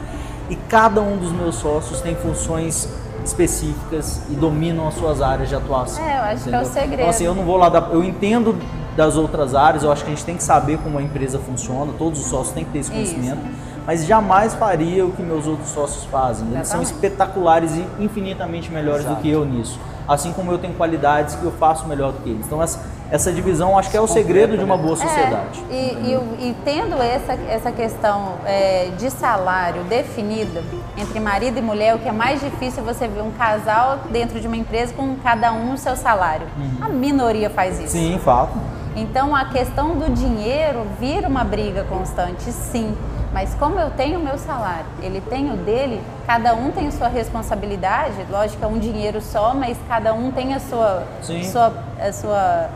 E 0.50 0.56
cada 0.56 1.02
um 1.02 1.18
dos 1.18 1.32
meus 1.32 1.56
sócios 1.56 2.00
tem 2.02 2.16
funções 2.16 2.88
específicas 3.26 4.22
e 4.30 4.36
dominam 4.36 4.88
as 4.88 4.94
suas 4.96 5.22
áreas 5.22 5.50
de 5.50 5.56
atuação. 5.56 6.04
É, 6.04 6.18
eu 6.18 6.22
acho 6.24 6.42
entendeu? 6.42 6.60
que 6.60 6.66
é 6.66 6.70
o 6.70 6.72
segredo. 6.72 6.94
Então, 6.94 7.10
assim, 7.10 7.26
eu 7.26 7.36
não 7.36 7.44
vou 7.44 7.58
lá 7.58 7.70
dar. 7.70 7.90
Eu 7.92 8.04
entendo 8.04 8.58
das 8.96 9.18
outras 9.18 9.56
áreas, 9.56 9.84
eu 9.84 9.92
acho 9.92 10.04
que 10.04 10.12
a 10.12 10.14
gente 10.16 10.26
tem 10.26 10.38
que 10.38 10.44
saber 10.44 10.78
como 10.78 10.98
a 10.98 11.02
empresa 11.02 11.40
funciona, 11.40 11.92
todos 11.98 12.20
os 12.20 12.26
sócios 12.28 12.54
têm 12.54 12.64
que 12.64 12.72
ter 12.72 12.80
esse 12.80 12.92
conhecimento. 12.92 13.40
Isso. 13.46 13.73
Mas 13.86 14.06
jamais 14.06 14.54
faria 14.54 15.06
o 15.06 15.12
que 15.12 15.22
meus 15.22 15.46
outros 15.46 15.70
sócios 15.70 16.06
fazem. 16.06 16.48
Eles 16.54 16.68
são 16.68 16.82
espetaculares 16.82 17.76
e 17.76 17.86
infinitamente 18.00 18.72
melhores 18.72 19.02
Exato. 19.02 19.16
do 19.16 19.22
que 19.22 19.30
eu 19.30 19.46
nisso. 19.46 19.80
Assim 20.08 20.34
como 20.34 20.52
eu 20.52 20.58
tenho 20.58 20.74
qualidades 20.74 21.36
que 21.36 21.44
eu 21.44 21.52
faço 21.52 21.88
melhor 21.88 22.12
do 22.12 22.22
que 22.22 22.30
eles. 22.30 22.46
Então, 22.46 22.62
essa, 22.62 22.82
essa 23.10 23.32
divisão 23.32 23.78
acho 23.78 23.90
que 23.90 23.96
é 23.96 24.02
o 24.02 24.08
segredo 24.08 24.58
de 24.58 24.64
uma 24.64 24.76
boa 24.76 24.98
sociedade. 24.98 25.64
É, 25.70 25.74
e, 25.74 26.14
e, 26.14 26.50
e, 26.50 26.56
tendo 26.66 27.02
essa, 27.02 27.34
essa 27.34 27.72
questão 27.72 28.34
é, 28.46 28.92
de 28.98 29.10
salário 29.10 29.84
definida 29.84 30.62
entre 30.98 31.20
marido 31.22 31.58
e 31.58 31.62
mulher, 31.62 31.96
o 31.96 32.00
que 32.00 32.10
é 32.10 32.12
mais 32.12 32.42
difícil 32.42 32.84
é 32.84 32.94
você 32.94 33.08
ver 33.08 33.22
um 33.22 33.32
casal 33.32 34.00
dentro 34.12 34.42
de 34.42 34.48
uma 34.48 34.58
empresa 34.58 34.94
com 34.94 35.16
cada 35.24 35.54
um 35.54 35.74
o 35.74 35.78
seu 35.78 35.96
salário. 35.96 36.48
Uhum. 36.58 36.86
A 36.86 36.90
minoria 36.90 37.50
faz 37.50 37.80
isso. 37.80 37.92
Sim, 37.94 38.20
fato. 38.20 38.58
Então 38.96 39.36
a 39.36 39.46
questão 39.46 39.98
do 39.98 40.12
dinheiro 40.12 40.86
vira 41.00 41.28
uma 41.28 41.44
briga 41.44 41.84
constante, 41.86 42.52
sim. 42.52 42.96
Mas 43.34 43.56
como 43.56 43.80
eu 43.80 43.90
tenho 43.90 44.20
o 44.20 44.24
meu 44.24 44.38
salário, 44.38 44.86
ele 45.02 45.20
tem 45.20 45.52
o 45.52 45.58
dele, 45.58 46.00
cada 46.28 46.54
um 46.54 46.70
tem 46.72 46.88
a 46.88 46.92
sua 46.92 47.08
responsabilidade, 47.08 48.14
lógico, 48.30 48.64
é 48.64 48.68
um 48.68 48.78
dinheiro 48.78 49.20
só, 49.22 49.56
mas 49.56 49.76
cada 49.88 50.14
um 50.14 50.32
tem 50.32 50.54
a 50.54 50.60
sua, 50.60 51.04
sua, 51.22 51.74
a 52.00 52.14
sua 52.14 52.70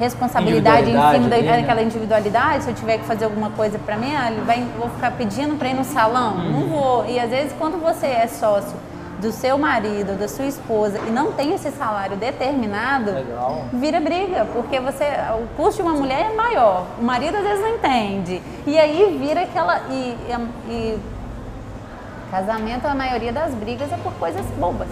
responsabilidade 0.00 0.90
em 0.90 1.12
cima 1.12 1.28
daquela 1.28 1.74
né? 1.76 1.84
individualidade. 1.84 2.64
Se 2.64 2.70
eu 2.70 2.74
tiver 2.74 2.98
que 2.98 3.04
fazer 3.04 3.26
alguma 3.26 3.50
coisa 3.50 3.78
para 3.78 3.96
mim, 3.96 4.12
ah, 4.12 4.32
vai, 4.44 4.66
vou 4.76 4.88
ficar 4.90 5.12
pedindo 5.12 5.56
para 5.56 5.68
ir 5.68 5.74
no 5.74 5.84
salão? 5.84 6.34
Uhum. 6.34 6.50
Não 6.50 6.68
vou. 6.68 7.06
E 7.06 7.20
às 7.20 7.30
vezes, 7.30 7.54
quando 7.56 7.80
você 7.80 8.06
é 8.06 8.26
sócio 8.26 8.76
do 9.22 9.30
seu 9.30 9.56
marido, 9.56 10.18
da 10.18 10.26
sua 10.26 10.46
esposa 10.46 10.98
e 10.98 11.10
não 11.10 11.32
tem 11.32 11.54
esse 11.54 11.70
salário 11.70 12.16
determinado, 12.16 13.12
Legal. 13.12 13.64
vira 13.72 14.00
briga, 14.00 14.44
porque 14.52 14.80
você 14.80 15.04
o 15.40 15.46
custo 15.56 15.80
de 15.80 15.88
uma 15.88 15.96
mulher 15.96 16.32
é 16.32 16.34
maior. 16.34 16.84
O 16.98 17.04
marido 17.04 17.36
às 17.36 17.44
vezes 17.44 17.60
não 17.60 17.76
entende. 17.76 18.42
E 18.66 18.76
aí 18.78 19.16
vira 19.18 19.42
aquela 19.42 19.78
e, 19.88 20.18
e, 20.68 20.98
casamento 22.30 22.86
a 22.86 22.94
maioria 22.94 23.32
das 23.32 23.54
brigas 23.54 23.92
é 23.92 23.96
por 23.96 24.12
coisas 24.14 24.44
bobas. 24.58 24.88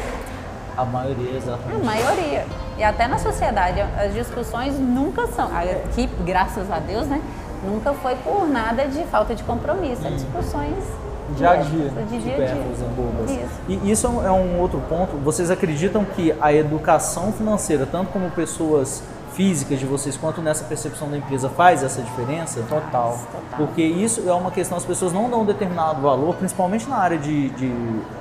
A 0.76 0.84
maioria, 0.84 1.36
exatamente. 1.36 1.82
A 1.82 1.84
maioria. 1.84 2.46
E 2.78 2.84
até 2.84 3.08
na 3.08 3.18
sociedade, 3.18 3.80
as 3.80 4.14
discussões 4.14 4.78
nunca 4.78 5.26
são. 5.26 5.50
Aqui, 5.54 6.08
graças 6.24 6.70
a 6.70 6.78
Deus, 6.78 7.08
né? 7.08 7.20
Nunca 7.64 7.92
foi 7.94 8.14
por 8.16 8.48
nada 8.48 8.86
de 8.86 9.02
falta 9.04 9.34
de 9.34 9.42
compromisso. 9.42 10.06
Hum. 10.06 10.14
discussões 10.14 11.09
dia 11.34 11.50
a 11.50 11.56
dia. 11.56 11.88
De 11.88 12.18
dia 12.18 12.34
a 12.34 12.38
dia. 12.38 12.64
Bobas. 12.96 13.30
Isso. 13.30 13.60
E 13.68 13.90
isso 13.90 14.06
é 14.06 14.30
um 14.30 14.58
outro 14.58 14.80
ponto. 14.88 15.16
Vocês 15.18 15.50
acreditam 15.50 16.04
que 16.04 16.34
a 16.40 16.52
educação 16.52 17.32
financeira, 17.32 17.86
tanto 17.86 18.10
como 18.12 18.30
pessoas 18.30 19.02
físicas 19.32 19.78
de 19.78 19.86
vocês 19.86 20.16
quanto 20.16 20.42
nessa 20.42 20.64
percepção 20.64 21.08
da 21.08 21.16
empresa 21.16 21.48
faz 21.48 21.82
essa 21.82 22.02
diferença? 22.02 22.62
Total. 22.68 23.18
Porque 23.56 23.82
isso 23.82 24.28
é 24.28 24.32
uma 24.32 24.50
questão, 24.50 24.76
as 24.76 24.84
pessoas 24.84 25.12
não 25.12 25.30
dão 25.30 25.42
um 25.42 25.44
determinado 25.44 26.02
valor, 26.02 26.34
principalmente 26.34 26.88
na 26.88 26.96
área 26.96 27.18
de, 27.18 27.48
de 27.50 27.72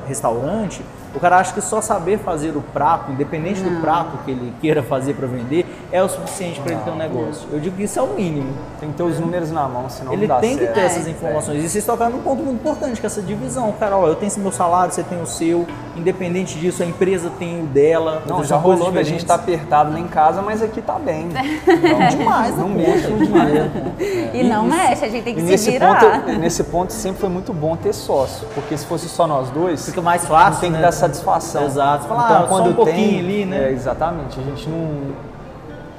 restaurante, 0.08 0.84
o 1.13 1.19
cara 1.19 1.38
acha 1.38 1.54
que 1.54 1.62
só 1.62 1.82
saber 1.82 2.19
fazer 2.19 2.56
o 2.56 2.62
prato, 2.62 3.12
independente 3.12 3.62
não. 3.62 3.76
do 3.76 3.82
prato 3.82 4.17
que 4.24 4.32
ele 4.32 4.54
queira 4.62 4.84
fazer 4.84 5.13
para 5.13 5.28
vender, 5.28 5.65
é 5.91 6.02
o 6.04 6.10
suficiente 6.10 6.60
para 6.60 6.74
ele 6.74 6.82
ter 6.82 6.91
um 6.91 6.95
negócio. 6.95 7.48
Eu 7.52 7.60
digo 7.60 7.76
que 7.76 7.84
isso 7.84 8.00
é 8.00 8.02
o 8.02 8.13
mínimo. 8.13 8.54
Tem 8.80 8.89
que 8.89 8.95
ter 8.95 9.04
os 9.04 9.19
números 9.19 9.52
na 9.52 9.67
mão, 9.67 9.89
senão 9.89 10.13
ele 10.13 10.28
não 10.28 10.36
dá 10.36 10.41
tem 10.41 10.58
certo. 10.58 10.67
que 10.67 10.74
ter 10.74 10.86
essas 10.86 11.08
é, 11.08 11.10
informações. 11.10 11.58
É. 11.58 11.65
E 11.65 11.69
vocês 11.69 11.86
tocaram 11.86 12.12
num 12.12 12.22
ponto 12.22 12.43
muito 12.43 12.60
importante, 12.60 13.00
que 13.00 13.06
é 13.06 13.08
essa 13.08 13.22
divisão. 13.22 13.74
Cara, 13.80 13.98
ó, 13.98 14.08
eu 14.08 14.15
tenho 14.15 14.32
meu 14.38 14.52
salário, 14.52 14.93
você 14.93 15.04
tem 15.04 15.22
o 15.22 15.26
seu. 15.26 15.65
Independente 15.95 16.58
disso, 16.58 16.82
a 16.82 16.86
empresa 16.86 17.30
tem 17.38 17.62
o 17.62 17.65
dela. 17.65 18.24
Não, 18.26 18.43
já 18.43 18.56
rolou 18.56 18.91
que 18.91 19.00
a 19.00 19.04
gente 19.04 19.19
está 19.19 19.36
apertado 19.36 19.91
lá 19.91 20.00
em 20.00 20.08
casa, 20.08 20.41
mas 20.41 20.62
aqui 20.62 20.82
tá 20.82 20.98
bem. 20.98 21.30
Então, 21.80 22.08
demais, 22.10 22.58
não 22.58 22.69
mexe 22.69 23.08
no 23.08 23.26
dinheiro. 23.26 23.72
E, 24.34 24.43
não 24.43 24.67
isso, 24.67 24.78
mexe, 24.78 25.06
a 25.06 25.10
gente 25.10 25.24
tem 25.24 25.36
que 25.36 25.41
se 25.41 25.48
nesse 25.48 25.72
virar. 25.72 26.22
Ponto, 26.22 26.39
nesse 26.39 26.63
ponto 26.63 26.93
sempre 26.93 27.19
foi 27.19 27.30
muito 27.30 27.52
bom 27.52 27.76
ter 27.76 27.93
sócio, 27.93 28.48
porque 28.54 28.78
se 28.78 28.86
fosse 28.86 29.10
só 29.10 29.28
nós 29.28 29.50
dois, 29.50 29.86
fica 29.86 30.02
mais 30.02 30.26
fácil. 30.26 30.62
Tem 30.62 30.69
né? 30.69 30.78
que 30.78 30.84
dar 30.84 30.91
satisfação. 31.00 31.66
Exato. 31.66 32.08
Falar, 32.08 32.26
então, 32.26 32.44
ah, 32.44 32.48
quando 32.48 32.82
um 32.82 32.86
tem, 32.86 33.20
ali, 33.20 33.46
né? 33.46 33.70
É, 33.70 33.72
exatamente. 33.72 34.40
A 34.40 34.44
gente 34.44 34.70
não 34.70 35.14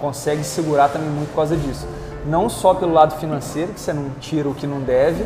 consegue 0.01 0.45
segurar 0.45 0.89
também 0.89 1.09
muito 1.09 1.29
por 1.31 1.37
causa 1.37 1.57
disso. 1.57 1.87
Não 2.27 2.49
só 2.49 2.75
pelo 2.75 2.93
lado 2.93 3.15
financeiro, 3.17 3.73
que 3.73 3.81
você 3.81 3.93
não 3.93 4.11
tira 4.21 4.49
o 4.49 4.55
que 4.55 4.67
não 4.67 4.81
deve, 4.81 5.25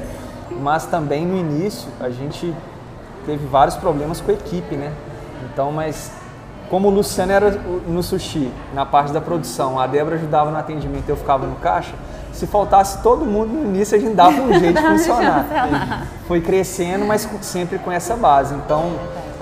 mas 0.61 0.87
também 0.87 1.27
no 1.27 1.37
início 1.37 1.89
a 2.01 2.11
gente 2.11 2.55
teve 3.27 3.47
vários 3.47 3.77
problemas 3.77 4.21
com 4.21 4.31
a 4.31 4.35
equipe, 4.35 4.77
né? 4.77 4.93
Então, 5.45 5.73
mas 5.73 6.11
como 6.71 6.89
o 6.89 6.91
Luciano 6.91 7.33
era 7.33 7.51
no 7.87 8.03
sushi, 8.03 8.51
na 8.73 8.87
parte 8.87 9.13
da 9.13 9.21
produção, 9.21 9.79
a 9.79 9.87
Débora 9.87 10.17
ajudava 10.17 10.51
no 10.51 10.57
atendimento, 10.57 11.09
eu 11.09 11.17
ficava 11.17 11.47
no 11.47 11.57
caixa, 11.57 11.95
se 12.33 12.47
faltasse 12.47 13.03
todo 13.03 13.25
mundo 13.25 13.53
no 13.53 13.65
início, 13.65 13.97
a 13.97 14.01
gente 14.01 14.15
dava 14.15 14.41
um 14.41 14.59
jeito 14.59 14.81
de 14.81 14.87
funcionar. 14.89 16.09
Foi 16.27 16.41
crescendo, 16.41 17.05
mas 17.05 17.29
sempre 17.43 17.79
com 17.79 17.93
essa 17.93 18.17
base. 18.17 18.55
Então, 18.55 18.93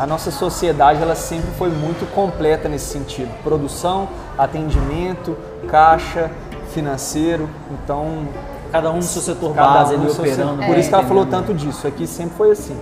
a 0.02 0.06
nossa 0.06 0.32
sociedade 0.32 1.00
ela 1.00 1.14
sempre 1.14 1.52
foi 1.52 1.70
muito 1.70 2.12
completa 2.12 2.68
nesse 2.68 2.86
sentido. 2.86 3.30
Produção, 3.44 4.08
atendimento, 4.36 5.38
caixa, 5.68 6.28
financeiro. 6.72 7.48
Então, 7.70 8.26
cada 8.72 8.90
um 8.90 8.96
no 8.96 9.02
seu 9.02 9.22
setor 9.22 9.54
base, 9.54 9.94
um 9.94 10.02
ele 10.02 10.10
operando. 10.10 10.66
Por 10.66 10.76
isso 10.76 10.88
que 10.88 10.94
ela 10.96 11.04
falou 11.04 11.24
tanto 11.24 11.54
disso. 11.54 11.86
Aqui 11.86 12.04
sempre 12.08 12.36
foi 12.36 12.50
assim. 12.50 12.76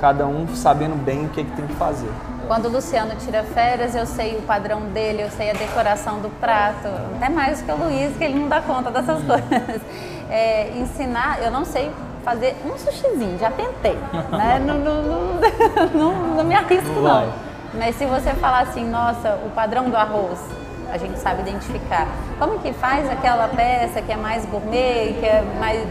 Cada 0.00 0.28
um 0.28 0.46
sabendo 0.54 0.94
bem 0.94 1.26
o 1.26 1.28
que, 1.30 1.40
é 1.40 1.44
que 1.44 1.50
tem 1.56 1.66
que 1.66 1.74
fazer. 1.74 2.08
Quando 2.46 2.66
o 2.66 2.68
Luciano 2.68 3.16
tira 3.16 3.42
férias, 3.42 3.96
eu 3.96 4.06
sei 4.06 4.36
o 4.36 4.42
padrão 4.42 4.82
dele, 4.82 5.24
eu 5.24 5.30
sei 5.30 5.50
a 5.50 5.54
decoração 5.54 6.20
do 6.20 6.28
prato, 6.38 6.86
até 7.16 7.28
mais 7.28 7.60
que 7.60 7.72
o 7.72 7.76
Luiz, 7.76 8.16
que 8.16 8.22
ele 8.22 8.38
não 8.38 8.48
dá 8.48 8.60
conta 8.60 8.92
dessas 8.92 9.20
coisas. 9.26 9.82
É, 10.30 10.70
ensinar, 10.78 11.42
eu 11.42 11.50
não 11.50 11.64
sei 11.64 11.90
fazer 12.24 12.56
um 12.64 12.76
sushizinho, 12.78 13.38
já 13.38 13.50
tentei, 13.50 13.96
né? 14.30 14.60
não, 14.64 14.78
não, 14.78 15.02
não, 15.02 16.36
não, 16.36 16.44
me 16.44 16.54
arrisco 16.54 17.00
não. 17.00 17.32
Mas 17.74 17.96
se 17.96 18.04
você 18.04 18.30
falar 18.34 18.60
assim, 18.62 18.84
nossa, 18.84 19.38
o 19.46 19.50
padrão 19.50 19.88
do 19.88 19.96
arroz, 19.96 20.40
a 20.92 20.98
gente 20.98 21.18
sabe 21.18 21.42
identificar. 21.42 22.08
Como 22.38 22.58
que 22.58 22.72
faz 22.72 23.08
aquela 23.08 23.48
peça 23.48 24.02
que 24.02 24.10
é 24.10 24.16
mais 24.16 24.44
gourmet, 24.46 25.16
que 25.20 25.26
é 25.26 25.42
mais 25.58 25.86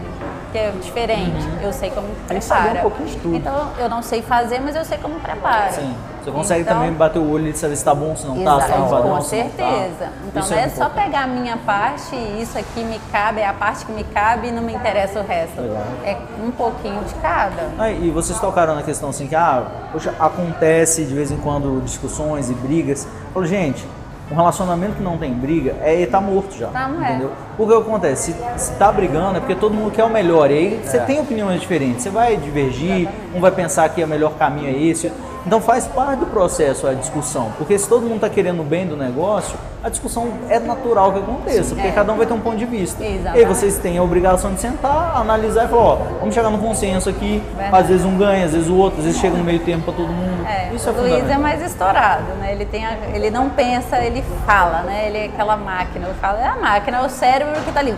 que 0.50 0.58
é 0.58 0.70
diferente. 0.70 1.46
Uhum. 1.46 1.60
Eu 1.62 1.72
sei 1.72 1.90
como 1.90 2.08
prepara. 2.26 2.86
Um 2.86 3.34
então 3.34 3.72
eu 3.78 3.88
não 3.88 4.02
sei 4.02 4.22
fazer, 4.22 4.60
mas 4.60 4.76
eu 4.76 4.84
sei 4.84 4.98
como 4.98 5.18
prepara. 5.20 5.72
Sim. 5.72 5.94
Você 6.22 6.30
consegue 6.30 6.60
então, 6.62 6.74
também 6.74 6.92
bater 6.92 7.18
o 7.18 7.30
olho 7.30 7.48
e 7.48 7.54
saber 7.54 7.76
se 7.76 7.80
está 7.80 7.94
bom, 7.94 8.14
se 8.14 8.26
não 8.26 8.36
está, 8.36 8.60
se 8.60 8.66
está 8.66 8.82
padrão, 8.82 9.16
Com 9.16 9.20
certeza. 9.22 9.94
Tá. 9.98 10.10
Então 10.26 10.42
isso 10.42 10.52
não 10.52 10.58
é, 10.58 10.64
é 10.64 10.68
só 10.68 10.88
pegar 10.90 11.22
a 11.22 11.26
minha 11.26 11.56
parte 11.56 12.14
e 12.14 12.42
isso 12.42 12.58
aqui 12.58 12.84
me 12.84 13.00
cabe, 13.10 13.40
é 13.40 13.46
a 13.46 13.54
parte 13.54 13.86
que 13.86 13.92
me 13.92 14.04
cabe 14.04 14.48
e 14.48 14.52
não 14.52 14.62
me 14.62 14.74
interessa 14.74 15.20
o 15.20 15.26
resto. 15.26 15.60
Legal. 15.60 15.82
É 16.04 16.16
um 16.44 16.50
pouquinho 16.50 17.02
de 17.04 17.14
cada. 17.14 17.70
Ah, 17.78 17.90
e 17.90 18.10
vocês 18.10 18.38
tocaram 18.38 18.74
na 18.74 18.82
questão 18.82 19.08
assim 19.08 19.26
que, 19.26 19.34
ah, 19.34 19.64
poxa, 19.92 20.14
acontece 20.18 21.04
de 21.04 21.14
vez 21.14 21.30
em 21.30 21.38
quando 21.38 21.80
discussões 21.82 22.50
e 22.50 22.54
brigas. 22.54 23.04
Eu 23.04 23.32
falo, 23.32 23.46
gente, 23.46 23.86
um 24.30 24.34
relacionamento 24.34 24.94
que 24.94 25.02
não 25.02 25.18
tem 25.18 25.32
briga 25.32 25.76
é 25.82 26.02
estar 26.02 26.20
tá 26.20 26.24
morto 26.24 26.56
já. 26.56 26.68
Tá, 26.68 26.88
não 26.88 27.04
é. 27.04 27.10
entendeu? 27.10 27.32
Porque 27.56 27.74
acontece, 27.74 28.34
se 28.56 28.72
está 28.72 28.92
brigando 28.92 29.38
é 29.38 29.40
porque 29.40 29.56
todo 29.56 29.74
mundo 29.74 29.90
quer 29.90 30.04
o 30.04 30.10
melhor. 30.10 30.50
E 30.50 30.54
aí 30.54 30.80
você 30.84 30.98
é. 30.98 31.00
tem 31.00 31.20
opiniões 31.20 31.60
diferentes. 31.60 32.02
Você 32.02 32.10
vai 32.10 32.36
divergir, 32.36 33.02
Exatamente. 33.02 33.36
um 33.36 33.40
vai 33.40 33.50
pensar 33.50 33.88
que 33.88 34.02
o 34.02 34.08
melhor 34.08 34.34
caminho 34.34 34.68
é 34.68 34.78
esse. 34.78 35.12
Então 35.46 35.60
faz 35.60 35.86
parte 35.86 36.20
do 36.20 36.26
processo 36.26 36.86
a 36.86 36.94
discussão, 36.94 37.52
porque 37.56 37.78
se 37.78 37.88
todo 37.88 38.02
mundo 38.02 38.16
está 38.16 38.28
querendo 38.28 38.60
o 38.60 38.64
bem 38.64 38.86
do 38.86 38.96
negócio, 38.96 39.58
a 39.82 39.88
discussão 39.88 40.28
é 40.50 40.58
natural 40.58 41.12
que 41.12 41.18
aconteça, 41.20 41.74
porque 41.74 41.88
é. 41.88 41.92
cada 41.92 42.12
um 42.12 42.16
vai 42.16 42.26
ter 42.26 42.34
um 42.34 42.40
ponto 42.40 42.56
de 42.56 42.66
vista. 42.66 43.02
Exatamente. 43.02 43.36
E 43.36 43.40
aí 43.40 43.44
vocês 43.46 43.78
têm 43.78 43.96
a 43.96 44.02
obrigação 44.02 44.52
de 44.52 44.60
sentar, 44.60 45.16
analisar 45.16 45.64
e 45.64 45.68
falar, 45.68 45.82
ó, 45.82 45.96
vamos 46.20 46.34
chegar 46.34 46.50
no 46.50 46.58
consenso 46.58 47.08
aqui. 47.08 47.42
Verdade. 47.56 47.82
Às 47.82 47.88
vezes 47.88 48.04
um 48.04 48.18
ganha, 48.18 48.44
às 48.44 48.52
vezes 48.52 48.68
o 48.68 48.76
outro, 48.76 48.98
às 48.98 49.06
vezes 49.06 49.20
chega 49.20 49.36
no 49.36 49.44
meio 49.44 49.60
tempo 49.60 49.84
para 49.84 49.94
todo 49.94 50.12
mundo. 50.12 50.46
É. 50.46 50.74
Isso 50.74 50.88
é 50.88 50.92
o 50.92 51.00
Luiz 51.00 51.30
é 51.30 51.38
mais 51.38 51.62
estourado, 51.62 52.34
né? 52.38 52.52
Ele, 52.52 52.66
tem 52.66 52.84
a, 52.84 52.92
ele 53.14 53.30
não 53.30 53.48
pensa, 53.48 53.98
ele 53.98 54.22
fala, 54.44 54.82
né? 54.82 55.06
Ele 55.08 55.18
é 55.18 55.24
aquela 55.26 55.56
máquina. 55.56 56.08
Eu 56.08 56.14
falo, 56.16 56.38
é 56.38 56.46
a 56.46 56.56
máquina, 56.56 56.98
é 56.98 57.06
o 57.06 57.08
cérebro 57.08 57.54
que 57.62 57.68
está 57.68 57.80
ali 57.80 57.94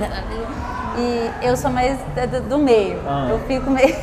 E 0.96 1.46
eu 1.46 1.56
sou 1.56 1.70
mais 1.70 1.98
do, 1.98 2.40
do 2.48 2.58
meio. 2.58 2.98
Ah. 3.06 3.28
Eu 3.30 3.38
fico 3.40 3.70
meio. 3.70 3.94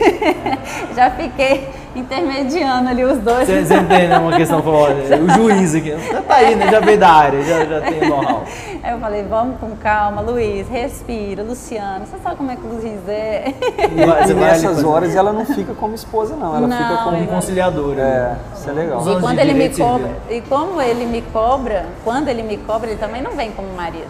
já 0.96 1.12
fiquei 1.12 1.70
intermediando 1.96 2.90
ali 2.90 3.04
os 3.04 3.18
dois. 3.20 3.48
Você, 3.48 3.60
entende, 3.60 4.08
né? 4.08 4.18
Uma 4.18 4.36
questão, 4.36 4.64
olha, 4.66 5.22
o 5.22 5.30
juiz 5.30 5.76
aqui. 5.76 5.96
Já 6.12 6.22
tá 6.22 6.36
aí, 6.36 6.56
né? 6.56 6.72
Já 6.72 6.80
veio 6.80 6.98
da 6.98 7.10
área, 7.10 7.44
já, 7.44 7.66
já 7.66 7.82
tem 7.82 8.10
know-how. 8.10 8.44
Aí 8.82 8.94
eu 8.94 9.00
falei, 9.00 9.24
vamos 9.24 9.60
com 9.60 9.76
calma, 9.76 10.22
Luiz, 10.22 10.68
respira, 10.70 11.44
Luciano. 11.44 12.06
Você 12.06 12.18
sabe 12.24 12.38
como 12.38 12.50
é 12.50 12.56
que 12.56 12.66
o 12.66 12.70
Luiz 12.70 13.08
é? 13.10 13.54
E, 13.78 14.32
e 14.32 14.34
nessas 14.34 14.84
horas 14.84 15.16
ela 15.16 15.34
não 15.34 15.46
fica 15.46 15.74
como 15.74 15.94
esposa, 15.94 16.36
não. 16.36 16.56
Ela 16.56 16.68
não, 16.68 16.78
fica 16.78 17.04
como 17.04 17.28
conciliadora. 17.28 18.02
É, 18.02 18.36
isso 18.56 18.70
é 18.70 18.74
legal. 18.74 19.02
E 19.02 19.20
quando 19.20 19.40
ele 19.40 19.54
me 19.54 19.70
cobra, 19.70 20.10
e 20.30 20.42
como 20.42 20.82
ele 20.82 21.06
me 21.06 21.22
cobra, 21.22 21.86
quando 22.06 22.30
ele 22.30 22.42
me 22.42 22.58
cobra, 22.58 22.90
ele 22.90 23.00
também 23.00 23.22
não 23.22 23.32
vem 23.32 23.52
como 23.52 23.68
marido. 23.76 24.08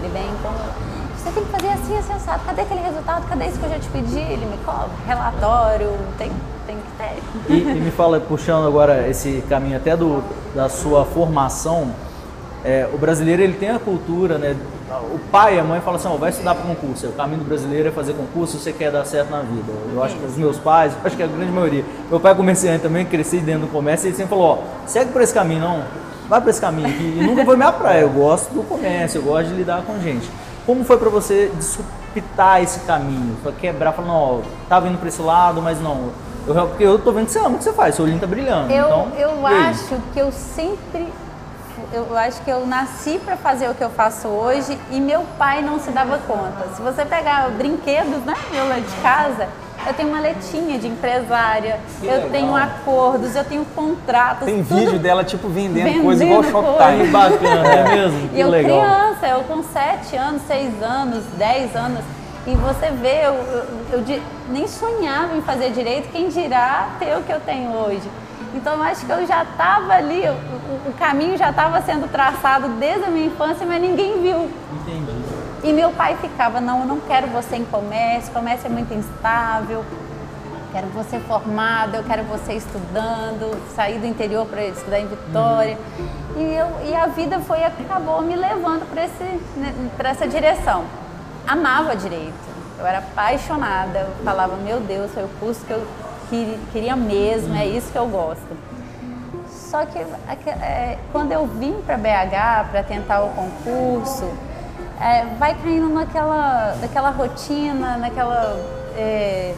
Ele 0.00 0.12
vem 0.12 0.28
como 0.42 0.56
você 0.56 0.77
tem 1.38 1.44
que 1.44 1.50
fazer 1.50 1.68
assim, 1.68 1.96
assim, 1.96 2.12
assado. 2.12 2.42
Cadê 2.44 2.62
aquele 2.62 2.80
resultado? 2.80 3.28
Cadê 3.28 3.46
isso 3.46 3.58
que 3.58 3.64
eu 3.64 3.70
já 3.70 3.78
te 3.78 3.88
pedi? 3.88 4.18
Ele 4.18 4.46
me 4.46 4.58
cobra. 4.64 4.90
Relatório, 5.06 5.92
tem, 6.16 6.30
tem 6.66 6.76
ter. 6.96 7.52
E, 7.52 7.60
e 7.60 7.80
me 7.80 7.90
fala, 7.90 8.18
puxando 8.20 8.66
agora 8.66 9.08
esse 9.08 9.42
caminho 9.48 9.76
até 9.76 9.96
do, 9.96 10.22
da 10.54 10.68
sua 10.68 11.04
formação, 11.04 11.92
é, 12.64 12.88
o 12.92 12.98
brasileiro 12.98 13.42
ele 13.42 13.54
tem 13.54 13.70
a 13.70 13.78
cultura, 13.78 14.36
né? 14.38 14.56
O 15.12 15.18
pai 15.30 15.56
e 15.56 15.60
a 15.60 15.64
mãe 15.64 15.80
falam 15.80 16.00
assim, 16.00 16.08
oh, 16.10 16.16
vai 16.16 16.30
estudar 16.30 16.54
para 16.54 16.64
concurso. 16.64 17.06
O 17.06 17.12
caminho 17.12 17.40
do 17.40 17.44
brasileiro 17.44 17.88
é 17.88 17.92
fazer 17.92 18.14
concurso 18.14 18.58
você 18.58 18.72
quer 18.72 18.90
dar 18.90 19.04
certo 19.04 19.30
na 19.30 19.40
vida. 19.40 19.70
Eu 19.92 20.02
acho 20.02 20.16
que 20.16 20.24
os 20.24 20.36
meus 20.36 20.58
pais, 20.58 20.92
acho 21.04 21.16
que 21.16 21.22
a 21.22 21.26
grande 21.26 21.52
maioria. 21.52 21.84
Meu 22.10 22.18
pai 22.18 22.32
é 22.32 22.34
comerciante 22.34 22.82
também, 22.82 23.04
cresci 23.04 23.38
dentro 23.38 23.66
do 23.66 23.68
comércio, 23.68 24.06
e 24.06 24.08
ele 24.08 24.16
sempre 24.16 24.30
falou, 24.30 24.44
ó, 24.44 24.54
oh, 24.54 24.88
segue 24.88 25.12
por 25.12 25.20
esse 25.20 25.32
caminho, 25.32 25.60
não. 25.60 25.84
Vai 26.28 26.40
por 26.40 26.50
esse 26.50 26.60
caminho. 26.60 26.88
E 26.88 27.22
nunca 27.22 27.44
foi 27.44 27.56
minha 27.56 27.72
praia. 27.72 28.00
Eu 28.00 28.10
gosto 28.10 28.52
do 28.52 28.62
comércio, 28.62 29.18
eu 29.18 29.22
gosto 29.22 29.48
de 29.48 29.54
lidar 29.54 29.82
com 29.82 29.98
gente. 30.00 30.28
Como 30.68 30.84
foi 30.84 30.98
para 30.98 31.08
você 31.08 31.50
disputar 31.56 32.62
esse 32.62 32.80
caminho? 32.80 33.38
Foi 33.42 33.52
quebrar, 33.52 33.90
falando, 33.92 34.12
ó, 34.12 34.40
tá 34.68 34.78
vindo 34.78 34.98
para 34.98 35.08
esse 35.08 35.22
lado, 35.22 35.62
mas 35.62 35.80
não. 35.80 36.10
Eu, 36.46 36.68
porque 36.68 36.84
eu 36.84 36.98
tô 36.98 37.10
vendo 37.10 37.24
que 37.24 37.32
você 37.32 37.38
ama 37.38 37.54
o 37.54 37.56
que 37.56 37.64
você 37.64 37.72
faz, 37.72 37.94
seu 37.94 38.04
olhinho 38.04 38.20
tá 38.20 38.26
brilhando. 38.26 38.70
Eu, 38.70 38.84
então, 38.84 39.12
eu 39.16 39.46
acho 39.46 39.96
que 40.12 40.18
eu 40.18 40.30
sempre 40.30 41.10
eu 41.90 42.14
acho 42.18 42.42
que 42.42 42.50
eu 42.50 42.66
nasci 42.66 43.18
para 43.24 43.34
fazer 43.34 43.70
o 43.70 43.74
que 43.74 43.82
eu 43.82 43.88
faço 43.88 44.28
hoje 44.28 44.78
e 44.90 45.00
meu 45.00 45.24
pai 45.38 45.62
não 45.62 45.80
se 45.80 45.90
dava 45.90 46.18
conta. 46.18 46.68
Se 46.76 46.82
você 46.82 47.02
pegar 47.02 47.48
brinquedos, 47.52 48.22
né, 48.26 48.34
meu 48.50 48.68
lá 48.68 48.78
de 48.78 48.94
casa, 49.00 49.48
eu 49.88 49.94
tenho 49.94 50.08
uma 50.10 50.20
letinha 50.20 50.78
de 50.78 50.86
empresária, 50.86 51.80
que 52.00 52.06
eu 52.06 52.12
legal. 52.12 52.30
tenho 52.30 52.56
acordos, 52.56 53.34
eu 53.34 53.44
tenho 53.44 53.64
contratos. 53.74 54.44
Tem 54.44 54.62
vídeo 54.62 54.98
dela, 54.98 55.24
tipo, 55.24 55.48
vendendo, 55.48 55.84
vendendo 55.84 56.04
coisa 56.04 56.24
igual 56.24 56.42
Shoptime. 56.44 57.06
Bacana, 57.08 57.68
é 57.68 57.96
mesmo? 57.96 58.30
e 58.34 58.40
eu 58.40 58.48
legal. 58.50 58.80
criança, 58.80 59.26
eu 59.28 59.44
com 59.44 59.62
7 59.62 60.16
anos, 60.16 60.42
6 60.42 60.82
anos, 60.82 61.24
10 61.38 61.76
anos, 61.76 62.00
e 62.46 62.54
você 62.54 62.90
vê, 62.90 63.26
eu, 63.26 63.34
eu, 63.34 63.98
eu, 63.98 64.22
nem 64.50 64.66
sonhava 64.68 65.36
em 65.36 65.42
fazer 65.42 65.70
direito, 65.70 66.10
quem 66.10 66.28
dirá 66.28 66.88
ter 66.98 67.16
o 67.16 67.22
que 67.22 67.32
eu 67.32 67.40
tenho 67.40 67.70
hoje. 67.72 68.08
Então 68.54 68.74
eu 68.76 68.82
acho 68.82 69.04
que 69.04 69.12
eu 69.12 69.26
já 69.26 69.42
estava 69.42 69.92
ali, 69.92 70.22
o, 70.26 70.88
o, 70.88 70.92
caminho 70.98 71.36
já 71.36 71.50
estava 71.50 71.80
sendo 71.82 72.10
traçado 72.10 72.68
desde 72.80 73.04
a 73.04 73.10
minha 73.10 73.26
infância, 73.26 73.66
mas 73.66 73.80
ninguém 73.80 74.22
viu. 74.22 74.48
Entendi. 74.72 75.07
E 75.62 75.72
meu 75.72 75.90
pai 75.90 76.16
ficava, 76.20 76.60
não, 76.60 76.80
eu 76.80 76.86
não 76.86 77.00
quero 77.00 77.26
você 77.28 77.56
em 77.56 77.64
comércio, 77.64 78.32
comércio 78.32 78.66
é 78.66 78.70
muito 78.70 78.94
instável, 78.94 79.84
quero 80.72 80.86
você 80.88 81.18
formada, 81.20 81.96
eu 81.96 82.04
quero 82.04 82.22
você 82.24 82.52
estudando, 82.54 83.58
sair 83.74 83.98
do 83.98 84.06
interior 84.06 84.46
para 84.46 84.64
estudar 84.64 85.00
em 85.00 85.08
Vitória. 85.08 85.76
Uhum. 85.98 86.08
E, 86.36 86.54
eu, 86.54 86.68
e 86.86 86.94
a 86.94 87.06
vida 87.06 87.40
foi, 87.40 87.64
acabou 87.64 88.22
me 88.22 88.36
levando 88.36 88.88
para 88.88 89.02
né, 89.56 89.74
essa 90.10 90.28
direção. 90.28 90.84
Amava 91.46 91.96
direito, 91.96 92.34
eu 92.78 92.86
era 92.86 92.98
apaixonada, 92.98 94.00
eu 94.00 94.24
falava, 94.24 94.56
meu 94.56 94.78
Deus, 94.80 95.10
foi 95.12 95.24
o 95.24 95.28
curso 95.40 95.64
que 95.64 95.72
eu 95.72 95.84
queria 96.72 96.94
mesmo, 96.94 97.54
é 97.54 97.66
isso 97.66 97.90
que 97.90 97.98
eu 97.98 98.06
gosto. 98.06 98.56
Só 99.48 99.84
que 99.84 99.98
é, 99.98 100.98
quando 101.10 101.32
eu 101.32 101.46
vim 101.46 101.82
para 101.84 101.96
BH 101.96 102.70
para 102.70 102.82
tentar 102.82 103.22
o 103.22 103.30
concurso, 103.30 104.30
é, 105.00 105.26
vai 105.38 105.54
caindo 105.54 105.88
naquela, 105.88 106.76
naquela 106.80 107.10
rotina, 107.10 107.96
naquela. 107.96 108.56
É, 108.96 109.54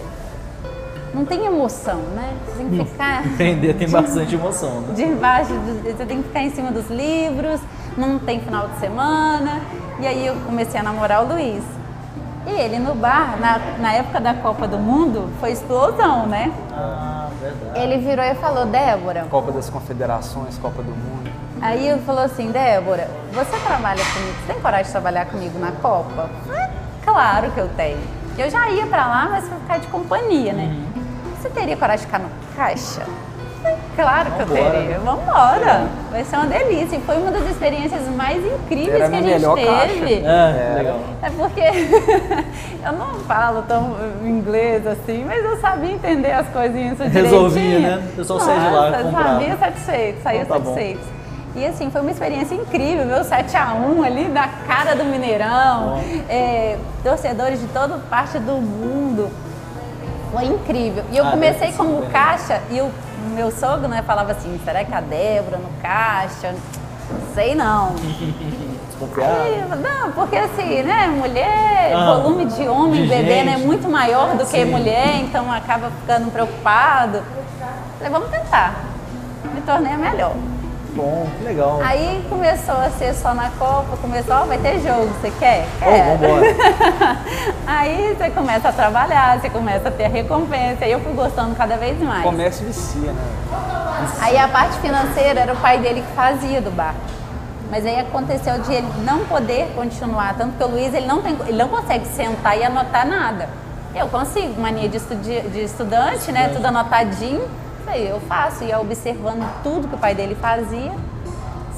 não 1.14 1.24
tem 1.24 1.44
emoção, 1.44 1.98
né? 2.14 2.36
Você 2.46 2.56
tem 2.58 2.68
que 2.68 2.84
ficar. 2.84 3.26
Entender, 3.26 3.74
tem 3.78 3.88
bastante 3.90 4.34
emoção. 4.34 4.80
Né? 4.82 4.94
Debaixo, 4.94 5.52
você 5.82 6.06
tem 6.06 6.22
que 6.22 6.28
ficar 6.28 6.42
em 6.42 6.50
cima 6.50 6.70
dos 6.70 6.88
livros, 6.88 7.60
não 7.96 8.18
tem 8.18 8.40
final 8.40 8.68
de 8.68 8.78
semana. 8.78 9.60
E 9.98 10.06
aí 10.06 10.26
eu 10.26 10.34
comecei 10.46 10.78
a 10.78 10.82
namorar 10.82 11.24
o 11.24 11.32
Luiz. 11.32 11.64
E 12.46 12.50
ele 12.50 12.78
no 12.78 12.94
bar, 12.94 13.38
na, 13.38 13.58
na 13.78 13.92
época 13.92 14.20
da 14.20 14.32
Copa 14.34 14.66
do 14.66 14.78
Mundo, 14.78 15.28
foi 15.40 15.52
explosão, 15.52 16.26
né? 16.26 16.50
Ah, 16.72 17.28
verdade. 17.40 17.78
Ele 17.78 17.98
virou 17.98 18.24
e 18.24 18.34
falou, 18.36 18.64
Débora. 18.64 19.26
Copa 19.30 19.52
das 19.52 19.68
Confederações, 19.68 20.56
Copa 20.56 20.82
do 20.82 20.90
Mundo. 20.90 21.19
Aí 21.62 21.88
ele 21.88 22.00
falou 22.02 22.22
assim, 22.22 22.50
Débora, 22.50 23.08
você 23.32 23.56
trabalha 23.66 24.02
comigo, 24.02 24.34
você 24.40 24.52
tem 24.52 24.62
coragem 24.62 24.86
de 24.86 24.92
trabalhar 24.92 25.26
comigo 25.26 25.58
na 25.58 25.72
Copa? 25.72 26.30
claro 27.04 27.50
que 27.50 27.60
eu 27.60 27.68
tenho. 27.76 27.98
Eu 28.38 28.48
já 28.48 28.68
ia 28.70 28.86
para 28.86 29.06
lá, 29.06 29.28
mas 29.30 29.44
pra 29.44 29.58
ficar 29.58 29.78
de 29.78 29.86
companhia, 29.88 30.52
né? 30.52 30.64
Uhum. 30.64 31.34
Você 31.36 31.50
teria 31.50 31.76
coragem 31.76 32.06
de 32.06 32.06
ficar 32.06 32.18
no 32.18 32.30
caixa? 32.56 33.02
Claro 33.94 34.30
que 34.30 34.40
eu 34.40 34.46
teria. 34.46 34.98
Vamos 35.00 35.22
embora. 35.22 35.86
Vai 36.10 36.24
ser 36.24 36.36
uma 36.36 36.46
delícia. 36.46 36.96
E 36.96 37.00
foi 37.00 37.16
uma 37.18 37.30
das 37.30 37.50
experiências 37.50 38.08
mais 38.08 38.42
incríveis 38.42 39.02
Era 39.02 39.08
que 39.08 39.16
a 39.16 39.22
gente 39.22 39.54
teve. 39.54 40.14
É, 40.24 40.74
legal. 40.78 41.00
É 41.22 41.30
porque 41.30 41.60
eu 42.86 42.92
não 42.92 43.20
falo 43.20 43.62
tão 43.62 43.96
inglês 44.24 44.86
assim, 44.86 45.24
mas 45.26 45.44
eu 45.44 45.58
sabia 45.58 45.92
entender 45.92 46.32
as 46.32 46.48
coisinhas 46.48 46.98
Resolvia, 46.98 47.78
né? 47.80 48.08
O 48.12 48.16
pessoal 48.16 48.40
saía 48.40 48.60
de 48.60 48.74
lá. 48.74 49.00
Eu 49.00 49.12
sabia 49.12 49.56
satisfeito, 49.58 50.22
saía 50.22 50.42
então, 50.42 50.58
tá 50.58 50.64
satisfeito. 50.64 51.00
Bom. 51.00 51.19
E 51.54 51.66
assim, 51.66 51.90
foi 51.90 52.00
uma 52.00 52.10
experiência 52.10 52.54
incrível, 52.54 53.04
meu 53.04 53.24
7x1 53.24 54.04
ali 54.04 54.24
da 54.26 54.46
cara 54.46 54.94
do 54.94 55.04
Mineirão, 55.04 56.00
é, 56.28 56.78
torcedores 57.02 57.60
de 57.60 57.66
toda 57.68 57.98
parte 58.08 58.38
do 58.38 58.52
mundo. 58.52 59.28
Foi 60.30 60.44
incrível. 60.44 61.04
E 61.10 61.16
eu 61.16 61.26
ah, 61.26 61.30
comecei 61.32 61.72
como 61.72 62.02
caixa 62.06 62.60
e 62.70 62.80
o 62.80 62.90
meu 63.34 63.50
sogro 63.50 63.88
né, 63.88 64.02
falava 64.06 64.30
assim, 64.30 64.60
será 64.64 64.84
que 64.84 64.94
a 64.94 65.00
Débora 65.00 65.56
no 65.56 65.68
caixa? 65.82 66.54
Sei 67.34 67.54
não. 67.56 67.94
Aí, 69.00 69.64
não, 69.80 70.12
porque 70.12 70.36
assim, 70.36 70.82
né, 70.82 71.06
mulher, 71.08 71.94
ah, 71.94 72.16
volume 72.16 72.44
de 72.44 72.68
homem, 72.68 73.02
de 73.02 73.08
bebê, 73.08 73.42
né, 73.42 73.56
muito 73.56 73.88
maior 73.88 74.36
do 74.36 74.44
Sim. 74.44 74.58
que 74.58 74.64
mulher, 74.66 75.16
então 75.22 75.50
acaba 75.50 75.90
ficando 75.90 76.30
preocupado. 76.30 77.22
Falei, 77.96 78.12
vamos 78.12 78.28
tentar. 78.28 78.84
Me 79.54 79.62
tornei 79.62 79.94
a 79.94 79.96
melhor 79.96 80.34
bom, 80.94 81.26
que 81.38 81.44
legal. 81.44 81.80
Aí 81.82 82.24
começou 82.28 82.74
a 82.74 82.90
ser 82.90 83.14
só 83.14 83.34
na 83.34 83.50
Copa, 83.50 83.96
começou, 84.00 84.34
ó, 84.34 84.44
vai 84.44 84.58
ter 84.58 84.80
jogo, 84.80 85.06
você 85.20 85.30
quer? 85.38 85.66
Quer. 85.78 86.18
Oh, 86.20 87.64
aí 87.66 88.14
você 88.16 88.30
começa 88.30 88.68
a 88.68 88.72
trabalhar, 88.72 89.40
você 89.40 89.50
começa 89.50 89.88
a 89.88 89.90
ter 89.90 90.04
a 90.04 90.08
recompensa, 90.08 90.84
aí 90.84 90.92
eu 90.92 91.00
fui 91.00 91.12
gostando 91.12 91.54
cada 91.54 91.76
vez 91.76 92.00
mais. 92.00 92.22
Comércio 92.22 92.66
vicia, 92.66 93.12
né? 93.12 93.22
Vicia. 94.02 94.24
Aí 94.24 94.38
a 94.38 94.48
parte 94.48 94.78
financeira 94.78 95.40
era 95.40 95.52
o 95.52 95.56
pai 95.56 95.78
dele 95.78 96.02
que 96.02 96.12
fazia 96.14 96.60
do 96.60 96.70
bar. 96.70 96.94
Mas 97.70 97.86
aí 97.86 98.00
aconteceu 98.00 98.58
de 98.58 98.72
ele 98.72 98.88
não 99.04 99.24
poder 99.26 99.72
continuar, 99.76 100.34
tanto 100.36 100.56
que 100.56 100.64
o 100.64 100.68
Luiz 100.68 100.92
ele 100.92 101.06
não, 101.06 101.22
tem, 101.22 101.36
ele 101.46 101.56
não 101.56 101.68
consegue 101.68 102.04
sentar 102.06 102.58
e 102.58 102.64
anotar 102.64 103.06
nada. 103.06 103.48
Eu 103.94 104.08
consigo, 104.08 104.60
mania 104.60 104.88
de, 104.88 104.96
estudi 104.96 105.40
de 105.40 105.60
estudante, 105.60 106.32
né? 106.32 106.48
Tudo 106.48 106.66
anotadinho 106.66 107.48
aí, 107.88 108.08
eu 108.08 108.20
faço. 108.20 108.64
Ia 108.64 108.80
observando 108.80 109.48
tudo 109.62 109.88
que 109.88 109.94
o 109.94 109.98
pai 109.98 110.14
dele 110.14 110.34
fazia, 110.34 110.92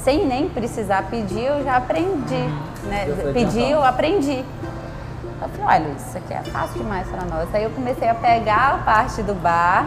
sem 0.03 0.25
nem 0.25 0.49
precisar 0.49 1.03
pedir, 1.03 1.43
eu 1.43 1.63
já 1.63 1.77
aprendi. 1.77 2.43
Né? 2.83 3.05
Pedir, 3.33 3.71
eu 3.71 3.83
aprendi. 3.83 4.43
Eu 5.41 5.49
falei, 5.49 5.81
olha, 5.81 5.93
isso 5.93 6.17
aqui 6.17 6.33
é 6.33 6.43
fácil 6.43 6.81
demais 6.81 7.07
para 7.07 7.25
nós. 7.25 7.53
Aí 7.53 7.63
eu 7.63 7.69
comecei 7.69 8.07
a 8.07 8.15
pegar 8.15 8.75
a 8.75 8.77
parte 8.79 9.21
do 9.21 9.33
bar, 9.33 9.85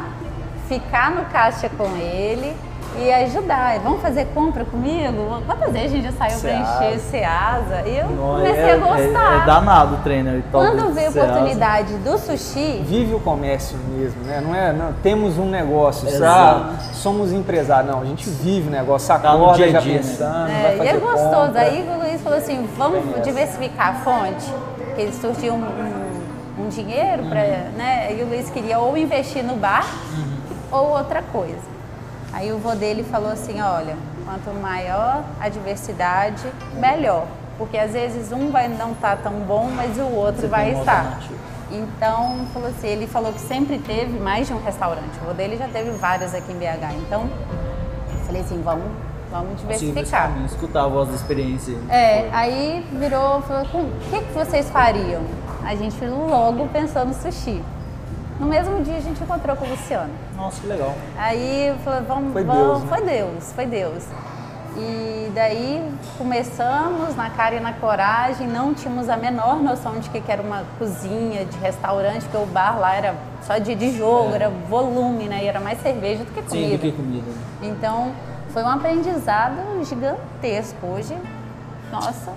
ficar 0.69 1.11
no 1.11 1.25
caixa 1.27 1.69
com 1.69 1.97
ele 1.97 2.57
e 2.99 3.13
ajudar. 3.13 3.79
Vamos 3.81 4.01
fazer 4.01 4.27
compra 4.35 4.65
comigo? 4.65 5.43
Quantas 5.47 5.73
vezes 5.73 5.93
a 5.93 5.97
gente 5.97 6.05
já 6.05 6.13
saiu 6.13 6.41
para 6.41 6.55
encher 6.55 6.99
Ceasa? 7.01 7.83
E 7.87 7.99
eu 7.99 8.09
Não, 8.09 8.37
comecei 8.37 8.63
é, 8.63 8.73
a 8.73 8.77
gostar. 8.77 9.33
É, 9.33 9.43
é 9.43 9.47
danado 9.47 9.95
o 9.95 9.99
treino. 9.99 10.43
Quando 10.51 10.93
veio 10.93 11.09
a 11.09 11.11
oportunidade 11.11 11.95
do 11.99 12.19
sushi... 12.19 12.83
Vive 12.85 13.15
o 13.15 13.21
comércio 13.21 13.79
mesmo, 13.97 14.23
né? 14.25 14.41
Não 14.41 14.55
é, 14.55 14.73
não, 14.73 14.93
temos 14.95 15.39
um 15.39 15.49
negócio, 15.49 16.09
sabe? 16.11 16.77
somos 16.95 17.33
empresários. 17.33 17.93
Não, 17.93 18.03
a 18.03 18.05
gente 18.05 18.29
vive 18.29 18.69
o 18.69 18.71
negócio, 18.71 19.09
tá 19.09 19.15
acorda 19.15 19.47
tá 19.47 19.53
dia 19.55 19.71
já 19.71 19.81
dia, 19.81 19.99
pensando, 19.99 20.49
né? 20.49 20.77
é, 20.79 20.85
E 20.85 20.89
é 20.89 20.97
gostoso. 20.97 21.47
Compra. 21.47 21.61
Aí 21.61 21.89
o 21.89 21.99
Luiz 21.99 22.21
falou 22.21 22.39
assim, 22.39 22.69
vamos 22.77 23.23
diversificar 23.23 23.89
a 23.89 23.95
fonte. 23.95 24.53
Que 24.95 25.03
ele 25.03 25.13
surgiu 25.13 25.55
um, 25.55 25.59
um, 25.59 26.65
um 26.65 26.69
dinheiro, 26.69 27.23
uhum. 27.23 27.29
para, 27.29 27.43
né? 27.77 28.15
E 28.19 28.23
o 28.23 28.27
Luiz 28.27 28.49
queria 28.51 28.79
ou 28.79 28.97
investir 28.97 29.45
no 29.45 29.57
bar 29.57 29.87
uhum. 30.17 30.79
ou 30.79 30.97
outra 30.97 31.23
coisa. 31.23 31.76
Aí 32.37 32.53
o 32.53 32.59
vô 32.59 32.75
dele 32.75 33.03
falou 33.03 33.31
assim, 33.31 33.63
olha, 33.63 33.97
quanto 34.27 34.51
maior 34.61 35.25
a 35.41 35.49
diversidade, 35.49 36.47
melhor. 36.75 37.27
porque 37.57 37.79
às 37.79 37.93
vezes 37.93 38.31
um 38.31 38.51
vai 38.51 38.69
não 38.69 38.93
estar 38.93 39.17
tá 39.17 39.31
tão 39.31 39.41
bom, 39.41 39.71
mas 39.75 39.97
o 39.97 40.03
outro 40.03 40.43
Você 40.43 40.47
vai 40.47 40.73
estar. 40.73 41.19
Então, 41.71 42.47
falou 42.53 42.69
assim, 42.69 42.89
ele 42.89 43.07
falou 43.07 43.33
que 43.33 43.41
sempre 43.41 43.79
teve 43.79 44.21
mais 44.21 44.47
de 44.47 44.53
um 44.53 44.63
restaurante. 44.63 45.19
O 45.27 45.33
dele 45.33 45.57
já 45.57 45.67
teve 45.67 45.93
vários 45.93 46.35
aqui 46.35 46.53
em 46.53 46.59
BH. 46.59 46.95
Então, 47.07 47.27
falei 48.27 48.43
assim, 48.43 48.61
vamos, 48.61 48.85
vamos 49.31 49.59
diversificar. 49.59 50.31
Sim, 50.35 50.45
escutar 50.45 50.85
a 50.85 50.89
voz 50.89 51.09
da 51.09 51.15
experiência. 51.15 51.75
É, 51.89 52.21
foi. 52.21 52.31
aí 52.33 52.87
virou, 52.93 53.41
falou, 53.41 53.63
o 53.63 54.11
que, 54.11 54.21
que 54.21 54.33
vocês 54.35 54.69
fariam? 54.69 55.23
A 55.65 55.75
gente 55.75 56.05
logo 56.05 56.69
pensando 56.69 57.09
no 57.09 57.15
sushi. 57.15 57.63
No 58.39 58.47
mesmo 58.47 58.83
dia 58.83 58.97
a 58.97 59.01
gente 59.01 59.23
encontrou 59.23 59.57
com 59.57 59.65
o 59.65 59.71
Luciano. 59.71 60.13
Nossa, 60.37 60.61
que 60.61 60.67
legal. 60.67 60.95
Aí 61.17 61.75
falou, 61.85 62.03
vamos, 62.03 62.33
foi 62.33 62.45
vamos, 62.45 62.63
Deus, 62.63 62.83
né? 62.83 62.89
foi 62.89 63.07
Deus, 63.07 63.53
foi 63.53 63.67
Deus. 63.67 64.05
E 64.79 65.31
daí 65.35 65.91
começamos 66.19 67.17
na 67.17 67.31
cara 67.31 67.55
e 67.55 67.61
na 67.61 67.73
coragem, 67.73 68.47
não 68.47 68.75
tínhamos 68.75 69.09
a 69.09 69.17
menor 69.17 69.57
noção 69.63 69.99
de 69.99 70.11
que 70.11 70.21
era 70.31 70.43
uma 70.43 70.65
cozinha 70.79 71.47
de 71.47 71.57
restaurante, 71.59 72.23
porque 72.25 72.37
o 72.37 72.47
bar 72.47 72.79
lá 72.79 72.95
era 72.95 73.15
só 73.43 73.57
de, 73.57 73.75
de 73.75 73.97
jogo, 73.97 74.33
é. 74.33 74.35
era 74.35 74.51
volume, 74.51 75.29
né? 75.29 75.45
E 75.45 75.47
era 75.47 75.61
mais 75.61 75.81
cerveja 75.81 76.25
do 76.25 76.31
que 76.31 76.43
comida. 76.43 76.69
Sim, 76.69 76.77
do 76.77 76.79
que 76.79 76.93
comida. 76.93 77.27
Então 77.63 78.13
foi 78.51 78.63
um 78.63 78.69
aprendizado 78.69 79.83
gigantesco. 79.83 80.87
Hoje, 80.87 81.17
nossa, 81.91 82.35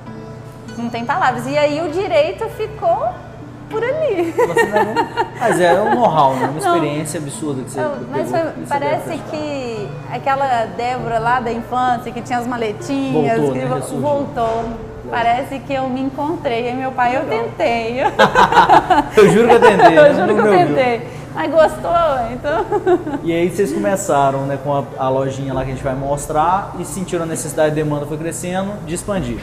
não 0.78 0.90
tem 0.90 1.06
palavras. 1.06 1.46
E 1.46 1.58
aí 1.58 1.82
o 1.82 1.92
direito 1.92 2.48
ficou 2.52 3.10
por 3.70 3.84
ali. 3.84 4.34
Mas 5.40 5.60
é 5.60 5.80
um 5.80 5.96
know-how, 5.96 6.36
né? 6.36 6.48
Uma 6.48 6.60
experiência 6.60 7.20
não, 7.20 7.28
absurda 7.28 7.64
que 7.64 7.72
você 7.72 7.82
não, 7.82 7.96
Mas 8.10 8.30
foi, 8.30 8.40
parece 8.68 9.18
que 9.30 9.90
aquela 10.12 10.66
Débora 10.66 11.20
lá 11.20 11.40
da 11.40 11.52
infância, 11.52 12.12
que 12.12 12.22
tinha 12.22 12.40
as 12.40 12.48
maletinhas, 12.48 13.38
voltou, 13.38 13.54
que 13.54 13.60
né? 13.60 13.82
voltou. 14.02 14.64
Parece 15.10 15.60
que 15.60 15.74
eu 15.74 15.90
me 15.90 16.02
encontrei. 16.02 16.70
E 16.70 16.74
meu 16.74 16.92
pai, 16.92 17.16
eu 17.16 17.26
tentei. 17.26 18.02
eu 19.18 19.30
juro 19.32 19.48
que 19.48 19.56
eu 19.56 19.62
tentei. 19.62 19.98
eu 19.98 20.14
juro 20.14 20.36
que 20.36 20.42
eu 20.42 20.52
tentei. 20.52 21.19
Gostou, 21.48 22.32
então. 22.34 22.66
E 23.24 23.34
aí 23.34 23.50
vocês 23.50 23.72
começaram 23.72 24.46
né, 24.46 24.58
com 24.64 24.74
a, 24.74 24.84
a, 24.98 25.10
lojinha 25.10 25.54
lá 25.54 25.64
que 25.64 25.72
a 25.72 25.74
gente 25.74 25.84
vai 25.84 25.96
mostrar 25.96 26.76
e 26.80 26.86
sentiram 26.86 27.24
a 27.24 27.26
necessidade, 27.26 27.72
a 27.72 27.74
demanda 27.74 28.06
foi 28.06 28.18
crescendo, 28.18 28.74
de 28.86 28.96
expandir. 28.96 29.40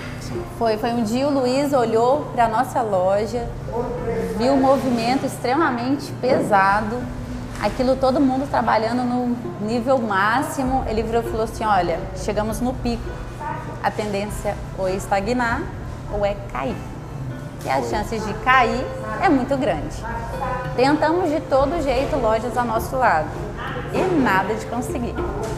Foi, 0.59 0.77
foi 0.77 0.91
um 0.91 1.03
dia 1.03 1.27
o 1.27 1.31
Luiz 1.31 1.73
olhou 1.73 2.27
para 2.35 2.47
a 2.47 2.49
nossa 2.49 2.83
loja, 2.83 3.47
viu 4.39 4.53
um 4.53 4.61
movimento 4.61 5.25
extremamente 5.27 6.11
pesado, 6.21 6.97
aquilo 7.63 7.97
todo 7.97 8.21
mundo 8.21 8.49
trabalhando 8.49 9.03
no 9.03 9.37
nível 9.67 9.99
máximo. 9.99 10.85
Ele 10.89 11.03
virou 11.03 11.23
e 11.23 11.25
falou 11.25 11.45
assim: 11.45 11.65
olha, 11.65 12.01
chegamos 12.17 12.61
no 12.61 12.75
pico. 12.75 13.09
A 13.83 13.91
tendência 13.91 14.57
ou 14.77 14.89
é 14.89 14.95
estagnar 14.95 15.63
ou 16.13 16.25
é 16.25 16.35
cair. 16.53 16.77
E 17.65 17.69
as 17.69 17.89
chances 17.89 18.25
de 18.25 18.35
cair 18.35 18.85
é 19.23 19.29
muito 19.29 19.57
grande. 19.57 19.97
Tentamos 20.77 21.31
de 21.31 21.41
todo 21.41 21.83
jeito 21.83 22.17
lojas 22.17 22.57
ao 22.57 22.65
nosso 22.65 22.97
lado 22.97 23.29
e 23.93 24.23
nada 24.23 24.55
de 24.55 24.67
conseguir. 24.67 25.15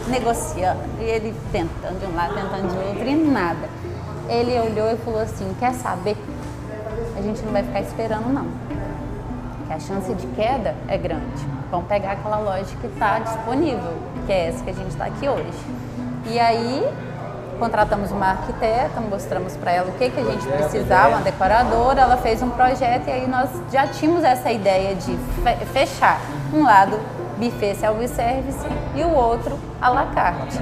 Negociando, 0.07 0.81
e 0.99 1.03
ele 1.03 1.35
tentando 1.51 1.99
de 1.99 2.05
um 2.05 2.15
lado, 2.15 2.33
tentando 2.33 2.69
de 2.69 2.77
outro 2.77 3.07
e 3.07 3.15
nada. 3.15 3.69
Ele 4.27 4.57
olhou 4.59 4.91
e 4.91 4.97
falou 4.97 5.21
assim: 5.21 5.55
Quer 5.59 5.73
saber? 5.73 6.17
A 7.17 7.21
gente 7.21 7.41
não 7.43 7.51
vai 7.51 7.63
ficar 7.63 7.81
esperando, 7.81 8.31
não. 8.31 8.47
Que 9.67 9.73
a 9.73 9.79
chance 9.79 10.13
de 10.13 10.27
queda 10.27 10.75
é 10.87 10.97
grande. 10.97 11.45
Vamos 11.69 11.87
pegar 11.87 12.13
aquela 12.13 12.39
loja 12.39 12.75
que 12.81 12.87
está 12.87 13.19
disponível, 13.19 13.93
que 14.25 14.31
é 14.31 14.47
essa 14.47 14.63
que 14.63 14.69
a 14.71 14.73
gente 14.73 14.89
está 14.89 15.05
aqui 15.05 15.27
hoje. 15.27 15.53
E 16.25 16.39
aí 16.39 16.83
contratamos 17.59 18.11
uma 18.11 18.27
arquiteta, 18.27 19.01
mostramos 19.01 19.55
para 19.57 19.71
ela 19.71 19.89
o 19.89 19.93
que, 19.93 20.09
que 20.09 20.19
a 20.19 20.23
gente 20.23 20.47
precisava, 20.47 21.09
uma 21.09 21.21
decoradora, 21.21 22.01
ela 22.01 22.17
fez 22.17 22.41
um 22.41 22.49
projeto 22.49 23.07
e 23.07 23.11
aí 23.11 23.27
nós 23.27 23.49
já 23.71 23.85
tínhamos 23.85 24.23
essa 24.23 24.49
ideia 24.49 24.95
de 24.95 25.15
fechar. 25.73 26.19
Um 26.53 26.63
lado 26.63 26.97
buffet 27.37 27.75
self-service 27.75 28.65
e 28.95 29.03
o 29.03 29.13
outro 29.13 29.59
à 29.81 29.89
la 29.89 30.07
carte. 30.07 30.59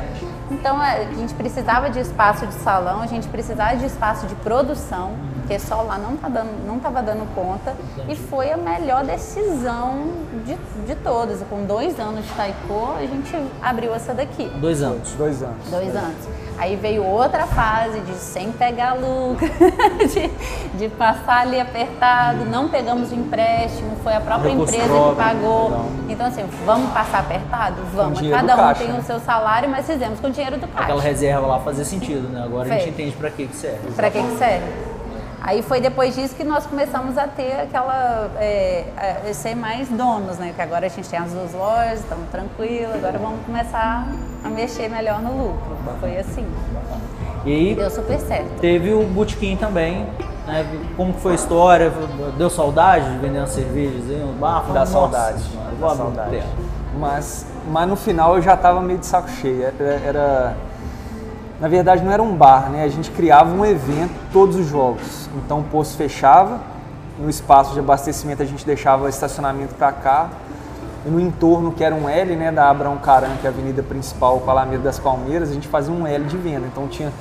Então 0.49 0.79
a 0.81 1.03
gente 1.13 1.33
precisava 1.33 1.89
de 1.89 1.99
espaço 1.99 2.45
de 2.47 2.53
salão, 2.55 3.01
a 3.01 3.07
gente 3.07 3.27
precisava 3.27 3.75
de 3.75 3.85
espaço 3.85 4.25
de 4.27 4.35
produção, 4.35 5.11
porque 5.47 5.59
só 5.59 5.81
lá 5.81 5.97
não 5.97 6.17
tá 6.17 6.27
dando, 6.27 6.67
não 6.67 6.75
estava 6.75 7.01
dando 7.01 7.25
conta 7.33 7.73
e 8.09 8.15
foi 8.17 8.51
a 8.51 8.57
melhor 8.57 9.05
decisão 9.05 10.01
de, 10.45 10.57
de 10.85 10.95
todas. 10.95 11.41
Com 11.49 11.63
dois 11.63 11.97
anos 11.97 12.25
de 12.25 12.33
taiko, 12.33 12.95
a 12.97 13.05
gente 13.05 13.33
abriu 13.61 13.95
essa 13.95 14.13
daqui. 14.13 14.51
Dois 14.59 14.81
anos. 14.81 15.13
Dois 15.13 15.41
anos. 15.41 15.69
Dois 15.69 15.95
anos. 15.95 16.27
Aí 16.57 16.75
veio 16.75 17.05
outra 17.05 17.45
fase 17.45 18.01
de 18.01 18.13
sem 18.15 18.51
pegar 18.51 18.93
lucro, 18.95 19.47
de, 20.11 20.77
de, 20.77 20.89
passar 20.89 21.41
ali 21.41 21.61
apertado, 21.61 22.43
não 22.45 22.67
pegamos 22.67 23.11
o 23.11 23.15
empréstimo, 23.15 23.95
foi 24.03 24.15
a 24.15 24.19
própria 24.19 24.49
empresa 24.49 24.81
que 24.81 25.15
pagou. 25.15 25.69
Não. 25.69 25.85
Então 26.09 26.25
assim, 26.25 26.43
vamos 26.65 26.91
passar 26.91 27.19
apertado? 27.19 27.75
Vamos. 27.93 28.19
Cada 28.19 28.53
um 28.55 28.57
caixa, 28.57 28.83
tem 28.83 28.91
né? 28.91 28.99
o 28.99 29.03
seu 29.03 29.19
salário, 29.19 29.69
mas 29.69 29.85
fizemos 29.85 30.19
com 30.19 30.27
o 30.27 30.31
dinheiro 30.31 30.57
do 30.57 30.67
caixa. 30.67 30.83
Aquela 30.83 31.01
reserva 31.01 31.47
lá 31.47 31.59
fazia 31.59 31.85
sentido, 31.85 32.27
né? 32.27 32.43
Agora 32.43 32.67
Fez. 32.67 32.81
a 32.81 32.85
gente 32.85 32.93
entende 32.93 33.15
para 33.15 33.29
que, 33.29 33.47
que 33.47 33.55
serve. 33.55 33.91
Para 33.91 34.09
que, 34.09 34.21
que 34.21 34.37
serve. 34.37 34.65
Aí 35.41 35.61
foi 35.61 35.79
depois 35.79 36.15
disso 36.15 36.35
que 36.35 36.43
nós 36.43 36.65
começamos 36.65 37.17
a 37.17 37.27
ter 37.27 37.61
aquela. 37.61 38.29
É, 38.37 38.85
a 39.29 39.33
ser 39.33 39.55
mais 39.55 39.87
donos, 39.87 40.37
né? 40.37 40.53
Que 40.55 40.61
agora 40.61 40.87
a 40.87 40.89
gente 40.89 41.07
tem 41.07 41.19
as 41.19 41.31
duas 41.31 41.53
lojas, 41.53 41.99
estamos 41.99 42.29
tranquilos, 42.29 42.95
agora 42.95 43.19
vamos 43.19 43.45
começar 43.45 44.07
a 44.43 44.49
mexer 44.49 44.89
melhor 44.89 45.21
no 45.21 45.37
lucro. 45.37 45.77
Foi 45.99 46.17
assim. 46.17 46.45
E 47.45 47.53
aí, 47.53 47.75
deu 47.75 47.89
super 47.89 48.19
certo. 48.19 48.59
Teve 48.59 48.93
o 48.93 49.03
Botequim 49.03 49.55
também. 49.55 50.05
Né? 50.45 50.65
Como 50.95 51.13
foi 51.13 51.33
a 51.33 51.35
história? 51.35 51.93
Deu 52.37 52.49
saudade 52.49 53.11
de 53.11 53.17
vender 53.19 53.37
uma 53.37 53.47
cervejas 53.47 54.05
no 54.05 54.33
bar? 54.33 54.65
Dá 54.73 54.85
saudade. 54.85 55.43
Dá 55.79 55.89
saudade. 55.95 56.43
Mas, 56.99 57.45
mas 57.69 57.87
no 57.87 57.95
final 57.95 58.35
eu 58.35 58.41
já 58.41 58.55
estava 58.55 58.81
meio 58.81 58.99
de 58.99 59.05
saco 59.05 59.29
cheio. 59.29 59.63
Era, 59.63 59.93
era 60.03 60.57
na 61.59 61.67
verdade 61.67 62.03
não 62.03 62.11
era 62.11 62.21
um 62.21 62.35
bar, 62.35 62.69
né? 62.69 62.83
A 62.83 62.87
gente 62.87 63.09
criava 63.11 63.53
um 63.53 63.65
evento 63.65 64.13
todos 64.31 64.55
os 64.55 64.67
jogos. 64.67 65.29
Então 65.37 65.61
o 65.61 65.63
posto 65.63 65.97
fechava, 65.97 66.59
no 67.19 67.29
espaço 67.29 67.73
de 67.73 67.79
abastecimento 67.79 68.43
a 68.43 68.45
gente 68.45 68.65
deixava 68.65 69.09
estacionamento 69.09 69.75
para 69.75 69.91
cá. 69.91 70.29
E 71.05 71.09
no 71.09 71.19
entorno, 71.19 71.71
que 71.71 71.83
era 71.83 71.95
um 71.95 72.09
L, 72.09 72.35
né, 72.35 72.51
da 72.51 72.69
Abraão 72.69 72.97
Caran, 72.97 73.37
que 73.39 73.47
é 73.47 73.49
a 73.49 73.53
avenida 73.53 73.81
principal, 73.81 74.39
com 74.39 74.49
a 74.49 74.53
Alameda 74.53 74.83
das 74.83 74.99
Palmeiras, 74.99 75.49
a 75.49 75.53
gente 75.53 75.67
fazia 75.67 75.93
um 75.93 76.05
L 76.05 76.25
de 76.25 76.35
venda. 76.35 76.67
Então 76.67 76.87
tinha 76.87 77.11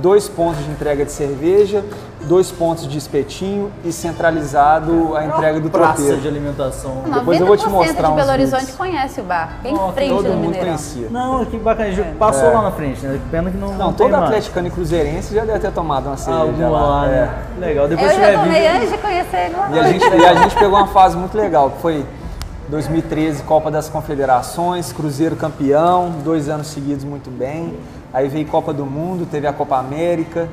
dois 0.00 0.28
pontos 0.28 0.64
de 0.64 0.70
entrega 0.70 1.04
de 1.04 1.12
cerveja, 1.12 1.84
dois 2.22 2.50
pontos 2.50 2.86
de 2.86 2.98
espetinho 2.98 3.70
e 3.84 3.92
centralizado 3.92 5.16
a 5.16 5.24
entrega 5.24 5.60
do 5.60 5.70
praça 5.70 5.94
tropeiro. 5.94 6.20
de 6.20 6.28
alimentação. 6.28 7.02
Depois 7.12 7.40
eu 7.40 7.46
vou 7.46 7.56
te 7.56 7.68
mostrar 7.68 8.08
de 8.08 8.14
Belo 8.14 8.30
Horizonte 8.30 8.60
vídeos. 8.60 8.76
conhece 8.76 9.20
o 9.20 9.24
bar, 9.24 9.58
bem 9.62 9.74
oh, 9.74 9.92
frente 9.92 10.08
todo 10.10 10.24
do 10.24 10.30
mundo 10.30 10.42
Mineirão. 10.42 10.66
conhecia. 10.66 11.08
Não, 11.10 11.44
que 11.44 11.56
bacana, 11.56 11.88
é. 11.88 12.14
passou 12.18 12.50
é. 12.50 12.54
lá 12.54 12.62
na 12.62 12.70
frente, 12.70 13.04
né? 13.04 13.20
Pena 13.30 13.50
que 13.50 13.56
não 13.56 13.68
Não, 13.68 13.78
não 13.78 13.92
todo 13.92 14.14
atleticano 14.14 14.68
e 14.68 14.70
cruzeirense 14.70 15.34
já 15.34 15.44
deve 15.44 15.58
ter 15.58 15.72
tomado 15.72 16.06
uma 16.06 16.16
cerveja 16.16 16.66
ah, 16.66 16.70
lá. 16.70 16.80
lá 16.80 17.06
né? 17.06 17.34
é. 17.56 17.60
Legal, 17.60 17.88
depois 17.88 18.12
eu 18.12 18.18
já 18.20 18.38
tomei 18.38 18.68
antes 18.68 18.90
de 18.90 18.98
conhecer 18.98 19.36
ele 19.36 19.54
e 19.74 19.78
a, 19.78 19.82
gente, 19.84 20.04
e 20.04 20.26
a 20.26 20.34
gente 20.34 20.54
pegou 20.54 20.78
uma 20.78 20.86
fase 20.86 21.16
muito 21.16 21.36
legal, 21.36 21.70
que 21.70 21.80
foi 21.80 22.04
2013, 22.68 23.42
Copa 23.44 23.70
das 23.70 23.88
Confederações, 23.88 24.92
Cruzeiro 24.92 25.36
campeão, 25.36 26.12
dois 26.22 26.48
anos 26.48 26.66
seguidos 26.66 27.04
muito 27.04 27.30
bem. 27.30 27.78
Aí 28.12 28.28
veio 28.28 28.46
Copa 28.46 28.72
do 28.72 28.86
Mundo, 28.86 29.26
teve 29.30 29.46
a 29.46 29.52
Copa 29.52 29.76
América. 29.78 30.48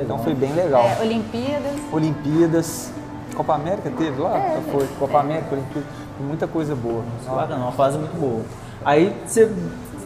Então 0.00 0.18
foi 0.18 0.34
bem 0.34 0.52
legal. 0.52 0.84
É, 0.84 1.02
Olimpíadas. 1.02 1.72
Olimpíadas. 1.92 2.92
Copa 3.34 3.54
América 3.54 3.90
teve 3.96 4.20
lá? 4.20 4.36
É, 4.36 4.60
foi. 4.70 4.86
Copa 4.98 5.18
é. 5.18 5.20
América, 5.20 5.54
Olimpíadas. 5.54 5.88
Muita 6.20 6.46
coisa 6.46 6.74
boa. 6.74 7.02
Bacana, 7.26 7.64
uma 7.64 7.72
fase 7.72 7.98
muito 7.98 8.16
boa. 8.16 8.42
Aí 8.84 9.16
você 9.26 9.50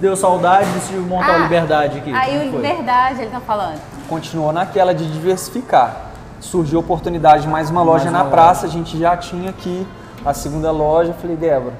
deu 0.00 0.16
saudade, 0.16 0.70
decidiu 0.72 1.02
montar 1.02 1.32
ah, 1.32 1.36
a 1.36 1.38
Liberdade 1.38 1.98
aqui. 1.98 2.12
Aí 2.12 2.38
o 2.38 2.50
Liberdade, 2.50 3.22
ele 3.22 3.30
tá 3.30 3.40
falando. 3.40 3.80
Continuou 4.08 4.52
naquela 4.52 4.94
de 4.94 5.10
diversificar. 5.10 6.06
Surgiu 6.40 6.78
a 6.78 6.80
oportunidade 6.80 7.42
de 7.42 7.48
mais 7.48 7.70
uma 7.70 7.82
loja 7.82 8.04
mais 8.04 8.12
na 8.12 8.22
uma 8.22 8.30
praça, 8.30 8.66
loja. 8.66 8.78
a 8.78 8.82
gente 8.82 8.98
já 8.98 9.16
tinha 9.16 9.50
aqui 9.50 9.86
a 10.24 10.32
segunda 10.32 10.70
loja. 10.70 11.12
Falei, 11.14 11.36
Débora, 11.36 11.74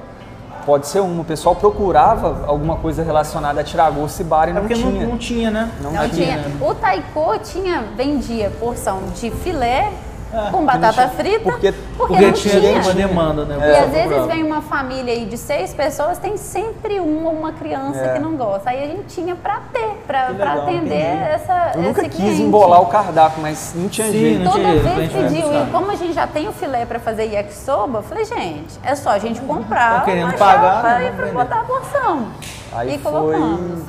Pode 0.67 0.85
ser 0.85 0.99
um. 0.99 1.21
O 1.21 1.23
pessoal 1.23 1.55
procurava 1.55 2.43
alguma 2.45 2.75
coisa 2.75 3.01
relacionada 3.01 3.61
a 3.61 3.63
tirar 3.63 3.89
gosto 3.89 4.19
e 4.19 4.23
bar 4.25 4.49
e 4.49 4.51
é 4.51 4.53
não 4.53 4.67
tinha. 4.67 4.91
Não, 4.91 5.09
não 5.11 5.17
tinha, 5.17 5.49
né? 5.49 5.71
Não, 5.81 5.93
não 5.93 6.09
tinha. 6.09 6.43
tinha. 6.43 6.69
O 6.69 6.75
taiko 6.75 7.39
tinha, 7.41 7.85
vendia 7.95 8.51
porção 8.59 8.99
de 9.15 9.31
filé 9.31 9.93
é, 10.33 10.51
com 10.51 10.65
batata 10.65 11.07
frita. 11.07 11.39
Porque, 11.39 11.71
porque, 11.71 12.13
porque 12.15 12.31
tinha, 12.33 12.59
tinha 12.59 12.81
uma 12.81 12.93
demanda, 12.93 13.45
né? 13.45 13.57
É. 13.61 13.71
E 13.71 13.77
às 13.77 13.91
vezes 13.91 14.25
vem 14.25 14.43
uma 14.43 14.61
família 14.61 15.13
aí 15.13 15.25
de 15.25 15.37
seis 15.37 15.73
pessoas, 15.73 16.17
tem 16.17 16.35
sempre 16.35 16.99
um 16.99 17.25
ou 17.25 17.31
uma 17.31 17.53
criança 17.53 17.99
é. 17.99 18.13
que 18.15 18.19
não 18.19 18.35
gosta. 18.35 18.69
Aí 18.69 18.83
a 18.83 18.87
gente 18.87 19.05
tinha 19.07 19.37
para 19.37 19.61
ter, 19.71 19.96
para 20.07 20.53
atender 20.53 20.95
entendi. 20.95 21.23
essa. 21.23 21.71
Eu 21.75 21.81
nunca 21.83 22.01
quis 22.03 22.15
cliente. 22.15 22.41
embolar 22.41 22.81
o 22.81 22.85
cardápio, 22.85 23.41
mas 23.41 23.73
não 23.75 23.89
tinha 23.89 24.07
Sim, 24.07 24.13
jeito. 24.13 24.43
Não 24.43 24.51
Toda 24.51 24.63
tinha 24.63 24.79
vez 24.79 25.11
pediu. 25.11 25.53
E 25.53 25.71
como 25.71 25.91
a 25.91 25.95
gente 25.95 26.13
já 26.13 26.25
tem 26.25 26.47
o 26.47 26.53
filé 26.53 26.85
para 26.85 26.99
fazer 26.99 27.25
yakisoba, 27.25 27.99
eu 27.99 28.03
falei, 28.03 28.25
gente, 28.25 28.79
é 28.83 28.95
só 28.95 29.09
a 29.09 29.19
gente 29.19 29.41
comprar. 29.41 29.99
Tá 29.99 30.05
querendo 30.05 30.33
pagar. 30.37 30.81
Para 31.15 31.27
botar 31.27 31.59
a 31.59 31.63
porção. 31.63 32.27
Aí 32.73 32.95
e 32.95 32.97
foi... 32.97 33.11
colocamos. 33.11 33.83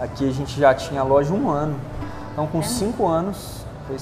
Aqui 0.00 0.28
a 0.28 0.32
gente 0.32 0.58
já 0.58 0.74
tinha 0.74 1.02
a 1.02 1.04
loja 1.04 1.32
um 1.34 1.50
ano. 1.50 1.78
Então, 2.32 2.46
com 2.46 2.60
é. 2.60 2.62
cinco 2.62 3.06
anos, 3.06 3.66
Foi 3.86 3.96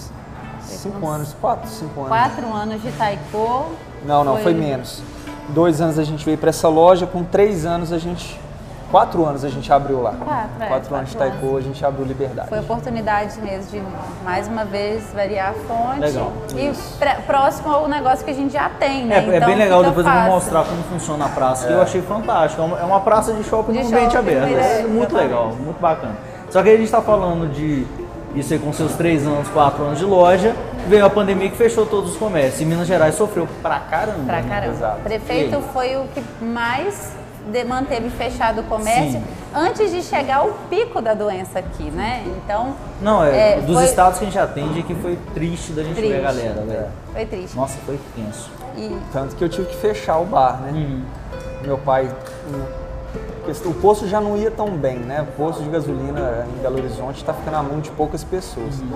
cinco 0.61 1.09
anos, 1.09 1.35
quatro, 1.41 1.69
cinco 1.69 2.01
anos. 2.01 2.09
Quatro 2.09 2.55
anos 2.55 2.83
de 2.83 2.93
taiko. 2.93 3.67
Não, 4.05 4.23
não, 4.23 4.35
foi, 4.35 4.43
foi 4.45 4.55
menos. 4.55 5.03
Dois 5.49 5.81
anos 5.81 5.99
a 5.99 6.05
gente 6.05 6.25
veio 6.25 6.39
para 6.39 6.51
essa 6.51 6.69
loja, 6.69 7.07
com 7.07 7.25
três 7.25 7.65
anos 7.67 7.93
a 7.93 7.99
gente 7.99 8.39
Quatro 8.91 9.25
anos 9.27 9.45
a 9.45 9.51
gente 9.51 9.71
abriu 9.71 10.01
lá. 10.01 10.13
Quatro, 10.13 10.63
é, 10.63 10.67
quatro 10.67 10.95
anos 10.95 11.11
de 11.11 11.17
Taiko, 11.17 11.57
a 11.57 11.61
gente 11.61 11.85
abriu 11.85 12.07
Liberdade. 12.07 12.49
Foi 12.49 12.61
oportunidade 12.61 13.39
mesmo 13.41 13.71
de, 13.71 13.83
mais 14.25 14.49
uma 14.49 14.65
vez, 14.65 15.13
variar 15.13 15.51
a 15.51 15.53
fonte. 15.53 16.01
Legal. 16.01 16.33
E 16.55 17.23
próximo 17.23 17.71
ao 17.71 17.87
negócio 17.87 18.25
que 18.25 18.31
a 18.31 18.35
gente 18.35 18.53
já 18.53 18.71
tem, 18.71 19.05
né? 19.05 19.17
É, 19.17 19.21
então, 19.21 19.35
é 19.35 19.41
bem 19.41 19.49
então, 19.51 19.59
legal, 19.59 19.85
depois 19.85 20.07
fácil. 20.07 20.21
eu 20.21 20.27
vou 20.27 20.35
mostrar 20.35 20.65
como 20.65 20.83
funciona 20.85 21.27
a 21.27 21.29
praça, 21.29 21.65
é. 21.65 21.69
que 21.69 21.75
eu 21.75 21.83
achei 21.83 22.01
fantástico. 22.01 22.63
É 22.63 22.85
uma 22.85 23.01
praça 23.01 23.35
de 23.35 23.45
shopping 23.45 23.73
de 23.73 23.81
ambiente 23.81 24.17
aberto. 24.17 24.57
É, 24.57 24.83
muito 24.85 25.15
legal, 25.15 25.49
muito 25.49 25.81
bacana. 25.81 26.17
Só 26.51 26.63
que 26.63 26.71
a 26.71 26.73
gente 26.73 26.85
está 26.85 27.03
falando 27.03 27.53
de 27.53 27.87
isso 28.35 28.53
aí 28.55 28.59
com 28.59 28.73
seus 28.73 28.93
três 28.95 29.27
anos, 29.27 29.49
quatro 29.49 29.85
anos 29.85 29.99
de 29.99 30.05
loja, 30.05 30.55
veio 30.87 31.05
a 31.05 31.11
pandemia 31.11 31.51
que 31.51 31.57
fechou 31.57 31.85
todos 31.85 32.13
os 32.13 32.17
comércios. 32.17 32.61
E 32.61 32.65
Minas 32.65 32.87
Gerais 32.87 33.15
sofreu 33.15 33.47
pra 33.63 33.81
caramba. 33.81 34.25
Pra 34.25 34.41
né? 34.41 34.49
caramba. 34.49 34.73
Exato. 34.73 35.01
Prefeito 35.03 35.61
foi 35.73 35.97
o 35.97 36.05
que 36.15 36.23
mais 36.43 37.13
manteve 37.67 38.11
fechado 38.11 38.61
o 38.61 38.65
comércio 38.65 39.21
Sim. 39.21 39.25
antes 39.55 39.91
de 39.91 40.03
chegar 40.03 40.45
o 40.45 40.53
pico 40.69 41.01
da 41.01 41.15
doença 41.15 41.59
aqui, 41.59 41.91
né? 41.91 42.25
Então. 42.27 42.75
Não, 43.01 43.25
é, 43.25 43.59
é 43.59 43.61
dos 43.61 43.75
foi... 43.75 43.85
estados 43.85 44.19
que 44.19 44.25
a 44.25 44.29
gente 44.29 44.39
atende 44.39 44.83
que 44.83 44.95
foi 44.95 45.19
triste 45.35 45.73
da 45.73 45.83
gente 45.83 45.97
triste. 45.97 46.13
ver 46.13 46.19
a 46.21 46.23
galera, 46.23 46.63
velho. 46.63 46.87
Foi 47.13 47.27
triste. 47.27 47.57
Nossa, 47.57 47.79
foi 47.85 47.99
tenso. 48.15 48.51
E... 48.77 48.97
Tanto 49.13 49.35
que 49.35 49.43
eu 49.43 49.49
tive 49.49 49.67
que 49.69 49.77
fechar 49.77 50.19
o 50.19 50.25
bar, 50.25 50.61
né? 50.61 50.73
Uhum. 50.73 51.03
Meu 51.63 51.79
pai. 51.79 52.11
O 53.65 53.73
posto 53.73 54.07
já 54.07 54.21
não 54.21 54.37
ia 54.37 54.51
tão 54.51 54.69
bem, 54.77 54.99
né? 54.99 55.23
O 55.23 55.27
posto 55.33 55.63
de 55.63 55.71
gasolina 55.71 56.47
em 56.55 56.61
Belo 56.61 56.77
Horizonte 56.77 57.17
está 57.17 57.33
ficando 57.33 57.55
na 57.55 57.63
mão 57.63 57.81
de 57.81 57.91
poucas 57.93 58.23
pessoas. 58.23 58.79
Uhum. 58.79 58.91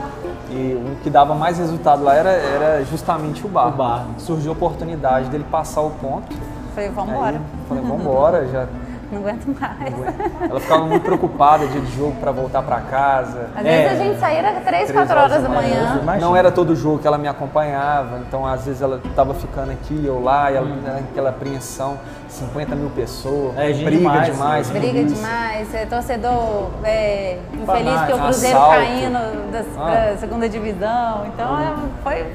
E 0.50 0.74
o 0.74 1.02
que 1.02 1.08
dava 1.08 1.34
mais 1.34 1.56
resultado 1.56 2.04
lá 2.04 2.14
era, 2.14 2.28
era 2.28 2.84
justamente 2.84 3.46
o 3.46 3.48
bar. 3.48 3.68
O 3.68 3.70
bar. 3.72 4.06
Surgiu 4.18 4.50
a 4.50 4.54
oportunidade 4.54 5.30
dele 5.30 5.46
passar 5.50 5.80
o 5.80 5.90
ponto 5.90 6.36
Falei, 6.74 6.90
vamos 6.90 7.12
embora. 7.12 7.40
Falei, 7.68 7.82
vamos 7.82 8.00
embora, 8.00 8.46
já 8.48 8.66
não 9.12 9.20
aguento 9.20 9.46
mais. 9.60 10.50
Ela 10.50 10.60
ficava 10.60 10.86
muito 10.86 11.02
preocupada 11.02 11.66
dia 11.66 11.80
de 11.80 11.96
jogo 11.96 12.16
para 12.18 12.32
voltar 12.32 12.62
para 12.62 12.80
casa. 12.80 13.50
Às 13.54 13.66
é, 13.66 13.82
vezes 13.82 14.00
a 14.00 14.04
gente 14.04 14.18
saía 14.18 14.38
era 14.38 14.60
3, 14.60 14.90
4 14.90 15.12
horas, 15.12 15.32
horas 15.32 15.42
da 15.42 15.48
manhã. 15.48 16.00
manhã. 16.02 16.20
Não 16.20 16.34
era 16.34 16.50
todo 16.50 16.74
jogo 16.74 16.98
que 16.98 17.06
ela 17.06 17.18
me 17.18 17.28
acompanhava, 17.28 18.20
então 18.26 18.46
às 18.46 18.64
vezes 18.64 18.80
ela 18.80 19.00
estava 19.04 19.34
ficando 19.34 19.70
aqui, 19.70 20.02
eu 20.04 20.20
lá, 20.22 20.50
e 20.50 20.56
ela, 20.56 20.66
hum. 20.66 21.04
aquela 21.10 21.30
apreensão, 21.30 21.98
50 22.28 22.74
mil 22.74 22.90
pessoas, 22.90 23.56
é, 23.58 23.72
briga 23.72 23.90
demais. 23.90 24.26
demais 24.26 24.70
briga 24.70 25.04
demais, 25.04 25.74
é, 25.74 25.86
torcedor 25.86 26.70
é, 26.82 27.38
infeliz 27.52 28.00
que 28.02 28.12
o 28.12 28.18
Cruzeiro 28.18 28.56
assalto. 28.56 28.76
caindo 28.76 29.52
da 29.52 29.60
ah. 29.78 30.16
segunda 30.18 30.48
divisão. 30.48 31.26
Então 31.26 31.54
hum. 31.54 31.88
foi, 32.02 32.26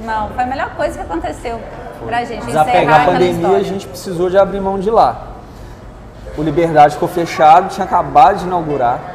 não, 0.00 0.30
foi 0.30 0.44
a 0.44 0.46
melhor 0.46 0.74
coisa 0.74 0.98
que 0.98 1.04
aconteceu 1.04 1.60
pra 2.04 2.24
gente 2.24 2.46
Desapegar 2.46 3.02
a 3.02 3.04
pandemia, 3.12 3.56
a 3.56 3.62
gente 3.62 3.86
precisou 3.86 4.28
de 4.28 4.36
abrir 4.36 4.60
mão 4.60 4.78
de 4.78 4.90
lá. 4.90 5.28
O 6.36 6.42
Liberdade 6.42 6.94
ficou 6.94 7.08
fechado, 7.08 7.68
tinha 7.72 7.84
acabado 7.84 8.38
de 8.38 8.44
inaugurar. 8.44 9.14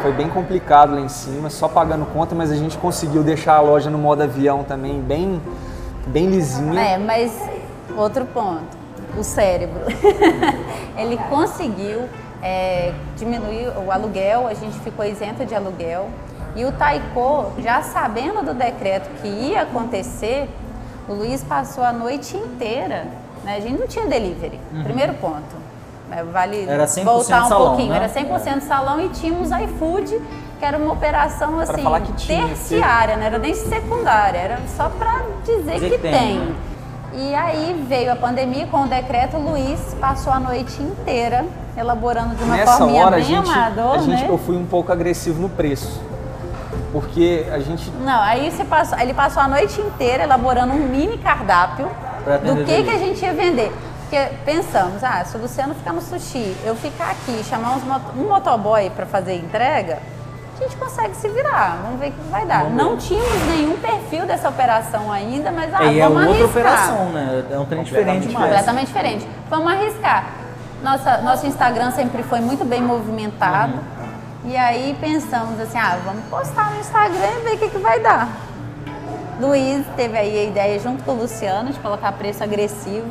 Foi 0.00 0.12
bem 0.12 0.28
complicado 0.28 0.94
lá 0.94 1.00
em 1.00 1.08
cima, 1.08 1.50
só 1.50 1.66
pagando 1.66 2.06
conta, 2.06 2.34
mas 2.34 2.52
a 2.52 2.56
gente 2.56 2.78
conseguiu 2.78 3.22
deixar 3.24 3.54
a 3.54 3.60
loja 3.60 3.90
no 3.90 3.98
modo 3.98 4.22
avião 4.22 4.62
também, 4.62 5.00
bem, 5.00 5.42
bem 6.06 6.26
lisinha. 6.26 6.80
É, 6.80 6.98
mas 6.98 7.32
outro 7.96 8.24
ponto, 8.26 8.76
o 9.18 9.24
cérebro. 9.24 9.80
Ele 10.96 11.16
conseguiu 11.28 12.08
é, 12.42 12.92
diminuir 13.16 13.72
o 13.84 13.90
aluguel, 13.90 14.46
a 14.46 14.54
gente 14.54 14.78
ficou 14.80 15.04
isento 15.04 15.44
de 15.44 15.54
aluguel. 15.54 16.08
E 16.56 16.64
o 16.64 16.72
Taiko, 16.72 17.52
já 17.58 17.82
sabendo 17.82 18.42
do 18.42 18.54
decreto 18.54 19.10
que 19.20 19.28
ia 19.28 19.62
acontecer, 19.62 20.48
o 21.06 21.12
Luiz 21.12 21.44
passou 21.44 21.84
a 21.84 21.92
noite 21.92 22.34
inteira. 22.34 23.06
Né? 23.44 23.56
A 23.56 23.60
gente 23.60 23.78
não 23.78 23.86
tinha 23.86 24.06
delivery. 24.06 24.58
Uhum. 24.72 24.82
Primeiro 24.82 25.12
ponto. 25.14 25.66
É, 26.10 26.22
vale 26.22 26.66
voltar 27.04 27.44
um 27.44 27.48
salão, 27.48 27.66
pouquinho. 27.68 27.90
Né? 27.90 27.96
Era 27.96 28.08
100% 28.08 28.56
é. 28.56 28.60
salão 28.60 29.00
e 29.00 29.08
tínhamos 29.10 29.50
iFood, 29.50 30.20
que 30.58 30.64
era 30.64 30.78
uma 30.78 30.92
operação 30.92 31.60
assim, 31.60 31.84
terciária, 32.26 33.16
não 33.16 33.24
era 33.24 33.38
nem 33.38 33.54
secundária, 33.54 34.38
era 34.38 34.58
só 34.76 34.88
para 34.88 35.24
dizer, 35.44 35.74
dizer, 35.74 35.90
que, 35.90 35.96
que 35.96 35.98
tem. 35.98 36.12
tem. 36.12 36.54
E 37.12 37.34
aí 37.34 37.84
veio 37.88 38.12
a 38.12 38.16
pandemia 38.16 38.66
com 38.66 38.82
o 38.84 38.86
decreto, 38.86 39.36
o 39.36 39.50
Luiz 39.50 39.96
passou 40.00 40.32
a 40.32 40.38
noite 40.38 40.80
inteira 40.80 41.44
elaborando 41.76 42.34
de 42.34 42.44
uma 42.44 42.56
Nessa 42.56 42.78
forma 42.78 42.94
hora, 42.94 43.16
bem 43.16 43.20
a 43.20 43.26
gente, 43.26 43.50
amador, 43.50 43.94
a 43.94 43.98
gente, 43.98 44.22
né? 44.22 44.26
Eu 44.28 44.38
fui 44.38 44.56
um 44.56 44.66
pouco 44.66 44.92
agressivo 44.92 45.40
no 45.42 45.48
preço. 45.48 46.00
Porque 46.96 47.44
a 47.52 47.58
gente. 47.58 47.90
Não, 47.90 48.22
aí 48.22 48.50
você 48.50 48.64
passou, 48.64 48.98
ele 48.98 49.12
passou 49.12 49.42
a 49.42 49.48
noite 49.48 49.78
inteira 49.82 50.22
elaborando 50.22 50.72
um 50.72 50.88
mini 50.88 51.18
cardápio 51.18 51.90
do 52.42 52.64
que, 52.64 52.84
que 52.84 52.90
a 52.90 52.96
gente 52.96 53.22
ia 53.22 53.34
vender. 53.34 53.70
Porque 54.00 54.16
pensamos, 54.46 55.04
ah, 55.04 55.22
se 55.22 55.36
o 55.36 55.40
Luciano 55.42 55.74
ficar 55.74 55.92
no 55.92 56.00
sushi, 56.00 56.56
eu 56.64 56.74
ficar 56.74 57.10
aqui, 57.10 57.44
chamar 57.44 57.76
uns, 57.76 57.82
um 58.16 58.26
motoboy 58.26 58.88
para 58.88 59.04
fazer 59.04 59.34
entrega, 59.34 59.98
a 60.58 60.62
gente 60.62 60.74
consegue 60.76 61.14
se 61.16 61.28
virar. 61.28 61.80
Vamos 61.82 62.00
ver 62.00 62.08
o 62.08 62.12
que 62.12 62.30
vai 62.30 62.46
dar. 62.46 62.62
Vamos 62.62 62.82
não 62.82 62.90
ver. 62.92 63.02
tínhamos 63.02 63.46
nenhum 63.48 63.76
perfil 63.76 64.24
dessa 64.24 64.48
operação 64.48 65.12
ainda, 65.12 65.52
mas 65.52 65.74
ah, 65.74 65.84
e 65.84 66.00
é 66.00 66.08
vamos 66.08 66.22
é 66.22 66.28
outra 66.28 66.44
arriscar. 66.44 66.62
operação, 66.62 67.08
né? 67.10 67.44
É 67.50 67.58
um 67.58 67.64
trem 67.66 67.82
diferente 67.82 68.28
mais. 68.28 68.46
Completamente 68.46 68.86
diferente. 68.86 69.28
Vamos 69.50 69.70
arriscar. 69.70 70.24
Nossa, 70.82 71.18
nosso 71.18 71.46
Instagram 71.46 71.90
sempre 71.90 72.22
foi 72.22 72.40
muito 72.40 72.64
bem 72.64 72.80
movimentado. 72.80 73.74
Uhum. 73.74 73.95
E 74.46 74.56
aí 74.56 74.96
pensamos 75.00 75.58
assim, 75.58 75.76
ah, 75.76 75.98
vamos 76.04 76.24
postar 76.26 76.70
no 76.70 76.78
Instagram 76.78 77.40
e 77.40 77.42
ver 77.42 77.54
o 77.54 77.58
que, 77.58 77.68
que 77.68 77.78
vai 77.78 77.98
dar. 77.98 78.28
Luiz 79.40 79.84
teve 79.96 80.16
aí 80.16 80.38
a 80.38 80.44
ideia, 80.44 80.78
junto 80.78 81.02
com 81.02 81.10
o 81.10 81.14
Luciano, 81.16 81.72
de 81.72 81.78
colocar 81.80 82.12
preço 82.12 82.44
agressivo, 82.44 83.08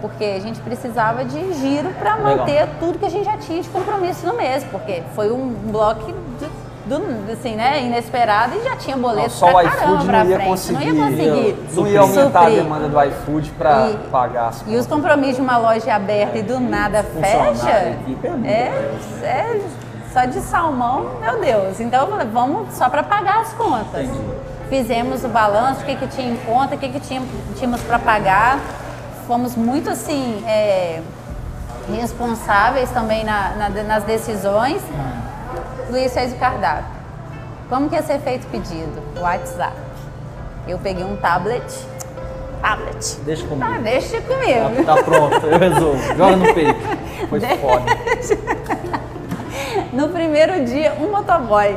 porque 0.00 0.24
a 0.24 0.40
gente 0.40 0.60
precisava 0.60 1.24
de 1.24 1.54
giro 1.54 1.90
para 1.98 2.16
manter 2.16 2.68
tudo 2.80 2.98
que 2.98 3.06
a 3.06 3.08
gente 3.08 3.26
já 3.26 3.38
tinha 3.38 3.62
de 3.62 3.68
compromisso 3.68 4.26
no 4.26 4.34
mês, 4.34 4.64
porque 4.64 5.04
foi 5.14 5.30
um 5.30 5.50
bloco 5.70 6.12
do, 6.84 7.32
assim, 7.32 7.54
né, 7.54 7.84
inesperado 7.84 8.56
e 8.56 8.64
já 8.64 8.74
tinha 8.74 8.96
boleto 8.96 9.28
não, 9.28 9.30
só 9.30 9.46
pra 9.46 9.56
o 9.56 9.62
iFood 9.62 10.06
não 10.06 10.24
ia 10.26 10.38
conseguir, 10.40 10.92
não 10.92 11.10
ia 11.10 11.10
conseguir. 11.10 11.56
Não 11.74 11.86
ia 11.86 12.00
aumentar 12.00 12.40
suprir. 12.40 12.58
a 12.58 12.62
demanda 12.62 12.88
do 12.88 13.02
iFood 13.04 13.50
para 13.52 13.90
pagar 14.10 14.48
as 14.48 14.64
E 14.66 14.74
os 14.74 14.86
compromissos 14.86 15.36
de 15.36 15.42
uma 15.42 15.58
loja 15.58 15.94
aberta 15.94 16.38
e 16.38 16.42
do 16.42 16.58
nada 16.58 17.04
fecha, 17.04 17.70
é, 17.70 17.96
é 19.22 19.60
só 20.12 20.24
de 20.24 20.40
salmão, 20.40 21.18
meu 21.20 21.40
Deus. 21.40 21.80
Então 21.80 22.08
vamos 22.32 22.74
só 22.74 22.88
para 22.88 23.02
pagar 23.02 23.40
as 23.40 23.52
contas. 23.52 24.04
Entendi. 24.04 24.50
Fizemos 24.68 25.24
o 25.24 25.28
balanço, 25.28 25.82
o 25.82 25.84
que, 25.84 25.96
que 25.96 26.06
tinha 26.06 26.32
em 26.32 26.36
conta, 26.36 26.74
o 26.74 26.78
que, 26.78 26.88
que 26.88 27.00
tinha, 27.00 27.22
tínhamos 27.56 27.80
para 27.82 27.98
pagar. 27.98 28.58
Fomos 29.26 29.56
muito 29.56 29.90
assim 29.90 30.44
é, 30.46 31.02
responsáveis 31.92 32.90
também 32.90 33.24
na, 33.24 33.50
na, 33.56 33.68
nas 33.82 34.04
decisões. 34.04 34.82
Luiz 35.90 36.12
fez 36.12 36.32
o 36.32 36.36
cardápio. 36.36 37.00
Como 37.68 37.88
que 37.88 37.94
ia 37.94 38.02
ser 38.02 38.20
feito 38.20 38.44
o 38.44 38.50
pedido? 38.50 39.02
WhatsApp. 39.20 39.76
Eu 40.68 40.78
peguei 40.78 41.04
um 41.04 41.16
tablet. 41.16 41.64
Tablet. 42.60 43.16
Deixa 43.24 43.46
comigo. 43.46 43.66
Ah, 43.68 43.78
deixa 43.78 44.20
comigo. 44.20 44.84
Tá, 44.84 44.94
tá 44.96 45.02
pronto, 45.02 45.46
eu 45.46 45.58
resolvo. 45.58 46.16
Joga 46.16 46.36
no 46.36 46.54
peito. 46.54 46.80
Foi 47.28 47.40
deixa. 47.40 47.56
foda. 47.56 47.84
No 49.92 50.08
primeiro 50.08 50.64
dia, 50.64 50.96
um 51.00 51.10
motoboy. 51.10 51.76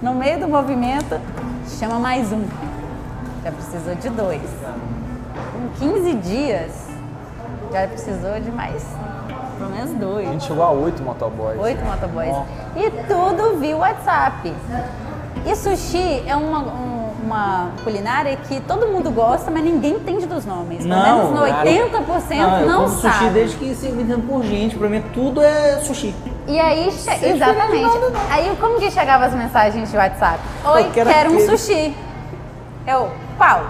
No 0.00 0.14
meio 0.14 0.40
do 0.40 0.48
movimento, 0.48 1.20
chama 1.78 1.98
mais 1.98 2.32
um. 2.32 2.44
Já 3.44 3.52
precisou 3.52 3.94
de 3.94 4.08
dois. 4.10 4.42
Em 5.56 5.68
15 5.78 6.14
dias, 6.14 6.88
já 7.72 7.86
precisou 7.86 8.40
de 8.40 8.50
mais 8.50 8.84
pelo 9.62 9.70
menos 9.70 9.90
dois. 9.92 10.28
A 10.28 10.32
gente 10.32 10.44
chegou 10.44 10.64
a 10.64 10.70
oito 10.70 11.02
motoboys. 11.02 11.60
Oito 11.60 11.84
motoboys. 11.84 12.34
E 12.76 12.90
tudo 13.06 13.58
via 13.58 13.76
WhatsApp. 13.76 14.52
E 15.46 15.56
sushi 15.56 16.24
é 16.26 16.36
uma, 16.36 16.58
um, 16.60 17.10
uma 17.24 17.70
culinária 17.84 18.36
que 18.36 18.60
todo 18.60 18.86
mundo 18.88 19.10
gosta, 19.10 19.50
mas 19.50 19.62
ninguém 19.62 19.94
entende 19.94 20.26
dos 20.26 20.44
nomes. 20.44 20.78
Pelo 20.78 20.88
não, 20.88 21.32
menos 21.32 21.54
80% 21.54 22.36
não, 22.36 22.60
eu 22.60 22.66
não 22.66 22.88
sabe. 22.88 23.14
sushi 23.14 23.30
desde 23.30 23.56
que 23.56 23.74
se 23.74 23.88
inventando 23.88 24.26
por 24.26 24.42
gente. 24.42 24.76
Pra 24.76 24.88
mim 24.88 25.02
tudo 25.14 25.40
é 25.42 25.78
sushi. 25.78 26.14
E 26.52 26.60
aí, 26.60 26.86
exatamente. 26.86 27.96
Aí 28.30 28.54
como 28.60 28.78
que 28.78 28.90
chegavam 28.90 29.26
as 29.26 29.32
mensagens 29.34 29.90
de 29.90 29.96
WhatsApp? 29.96 30.38
Oi, 30.66 30.90
quero, 30.92 31.08
quero 31.08 31.32
um 31.32 31.40
sushi. 31.40 31.96
Eu, 32.86 33.10
qual? 33.38 33.64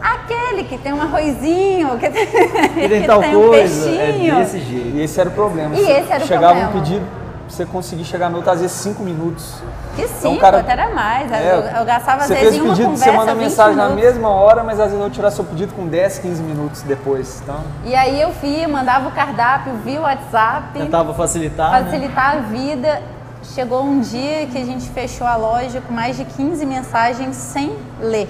Aquele 0.00 0.62
que 0.62 0.78
tem 0.78 0.92
um 0.92 1.02
arrozinho, 1.02 1.98
que 1.98 2.08
tem, 2.08 2.26
que 2.72 2.88
tem, 2.88 3.02
tal 3.02 3.18
tem 3.18 3.34
um 3.34 3.48
coisa, 3.48 3.90
é 3.90 4.06
peixinho. 4.12 4.34
É 4.34 4.38
desse 4.38 4.60
jeito. 4.60 4.96
E 4.96 5.02
esse 5.02 5.20
era 5.20 5.28
o 5.28 5.32
problema. 5.32 5.74
E 5.74 5.80
esse 5.80 6.12
era 6.12 6.22
o 6.22 6.26
Chegava 6.28 6.54
problema. 6.54 6.68
um 6.68 6.72
pedido, 6.80 7.06
você 7.50 7.66
conseguir 7.66 8.04
chegar 8.04 8.30
no 8.30 8.36
outro, 8.36 8.50
às 8.50 8.60
vezes, 8.60 8.76
cinco 8.76 9.02
minutos. 9.02 9.54
Que 9.96 10.06
cinco, 10.06 10.28
então, 10.28 10.36
cara, 10.38 10.60
até 10.60 10.72
era 10.72 10.88
mais. 10.94 11.30
É, 11.32 11.52
eu, 11.52 11.60
eu, 11.78 11.84
gastava, 11.84 12.22
às 12.22 12.28
vezes, 12.28 12.54
em 12.54 12.60
uma 12.60 12.70
pedido, 12.70 12.90
conversa, 12.90 13.04
Você 13.10 13.16
manda 13.16 13.34
mensagem 13.34 13.76
minutos. 13.76 13.96
na 13.96 14.02
mesma 14.02 14.28
hora, 14.28 14.62
mas 14.62 14.74
às 14.74 14.86
vezes 14.86 14.92
eu 14.94 15.00
vou 15.00 15.10
tirar 15.10 15.30
seu 15.30 15.44
pedido 15.44 15.74
com 15.74 15.86
10, 15.86 16.18
15 16.20 16.42
minutos 16.42 16.82
depois. 16.82 17.40
Então... 17.42 17.60
E 17.84 17.94
aí 17.94 18.20
eu 18.20 18.30
via, 18.32 18.68
mandava 18.68 19.08
o 19.08 19.12
cardápio 19.12 19.74
via 19.84 20.00
o 20.00 20.02
WhatsApp. 20.04 20.78
Tentava 20.78 21.12
facilitar, 21.12 21.70
Facilitar 21.84 22.36
né? 22.36 22.38
a 22.38 22.42
vida. 22.42 23.02
chegou 23.42 23.82
um 23.82 24.00
dia 24.00 24.46
que 24.46 24.58
a 24.58 24.64
gente 24.64 24.88
fechou 24.90 25.26
a 25.26 25.36
loja 25.36 25.80
com 25.80 25.92
mais 25.92 26.16
de 26.16 26.24
15 26.24 26.64
mensagens 26.66 27.36
sem 27.36 27.76
ler. 28.00 28.28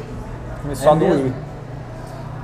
Começou 0.62 0.88
É 0.88 0.90
a 0.90 0.94
doer. 0.94 1.10
mesmo? 1.10 1.34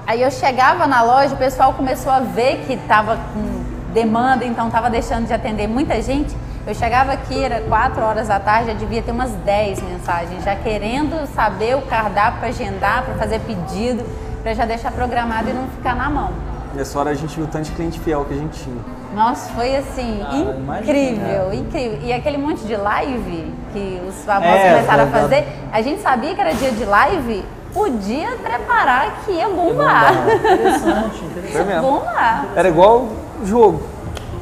Aí 0.07 0.23
eu 0.23 0.31
chegava 0.31 0.87
na 0.87 1.03
loja, 1.03 1.35
o 1.35 1.39
pessoal 1.39 1.73
começou 1.73 2.13
a 2.13 2.21
ver 2.21 2.65
que 2.67 2.75
estava 2.75 3.17
com 3.33 3.65
demanda, 3.93 4.45
então 4.45 4.67
estava 4.69 4.89
deixando 4.91 5.27
de 5.27 5.33
atender 5.33 5.67
muita 5.67 6.01
gente. 6.01 6.37
Eu 6.67 6.75
chegava 6.75 7.13
aqui, 7.13 7.45
era 7.45 7.61
4 7.61 8.03
horas 8.03 8.27
da 8.27 8.41
tarde, 8.41 8.67
já 8.73 8.73
devia 8.75 9.01
ter 9.01 9.13
umas 9.13 9.31
10 9.31 9.83
mensagens, 9.83 10.43
já 10.45 10.57
querendo 10.57 11.25
saber 11.33 11.77
o 11.77 11.83
cardápio 11.83 12.41
para 12.41 12.49
agendar, 12.49 13.05
para 13.05 13.15
fazer 13.15 13.39
pedido, 13.41 14.05
para 14.43 14.53
já 14.53 14.65
deixar 14.67 14.91
programado 14.91 15.49
e 15.49 15.53
não 15.53 15.69
ficar 15.69 15.95
na 15.95 16.11
mão. 16.11 16.31
Nessa 16.75 16.99
hora 16.99 17.11
a 17.11 17.15
gente 17.15 17.37
viu 17.37 17.45
o 17.45 17.49
tanto 17.49 17.67
de 17.67 17.71
cliente 17.71 18.01
fiel 18.01 18.25
que 18.25 18.35
a 18.35 18.37
gente 18.37 18.59
tinha. 18.65 18.77
Nossa, 19.15 19.51
foi 19.53 19.77
assim, 19.77 20.21
Ah, 20.29 20.35
imagina. 20.59 20.81
incrível, 20.99 21.55
incrível. 21.55 21.99
E 22.03 22.13
aquele 22.13 22.37
monte 22.37 22.65
de 22.65 22.75
live 22.77 23.55
que 23.73 24.03
os 24.09 24.25
famosos 24.25 24.57
É, 24.57 24.75
começaram 24.75 25.05
a 25.05 25.07
fazer, 25.07 25.47
a 25.73 25.81
gente 25.81 26.03
sabia 26.03 26.35
que 26.35 26.41
era 26.41 26.53
dia 26.53 26.73
de 26.73 26.85
live, 26.85 27.45
podia 27.73 28.33
preparar 28.43 29.21
que 29.25 29.31
ia 29.31 29.49
bombar. 29.49 30.13
Interessante, 30.13 31.25
interessante. 31.25 31.53
Foi 31.53 31.65
mesmo. 31.65 31.83
bombar. 31.83 32.45
Era 32.57 32.69
igual 32.69 33.07
jogo. 33.45 33.81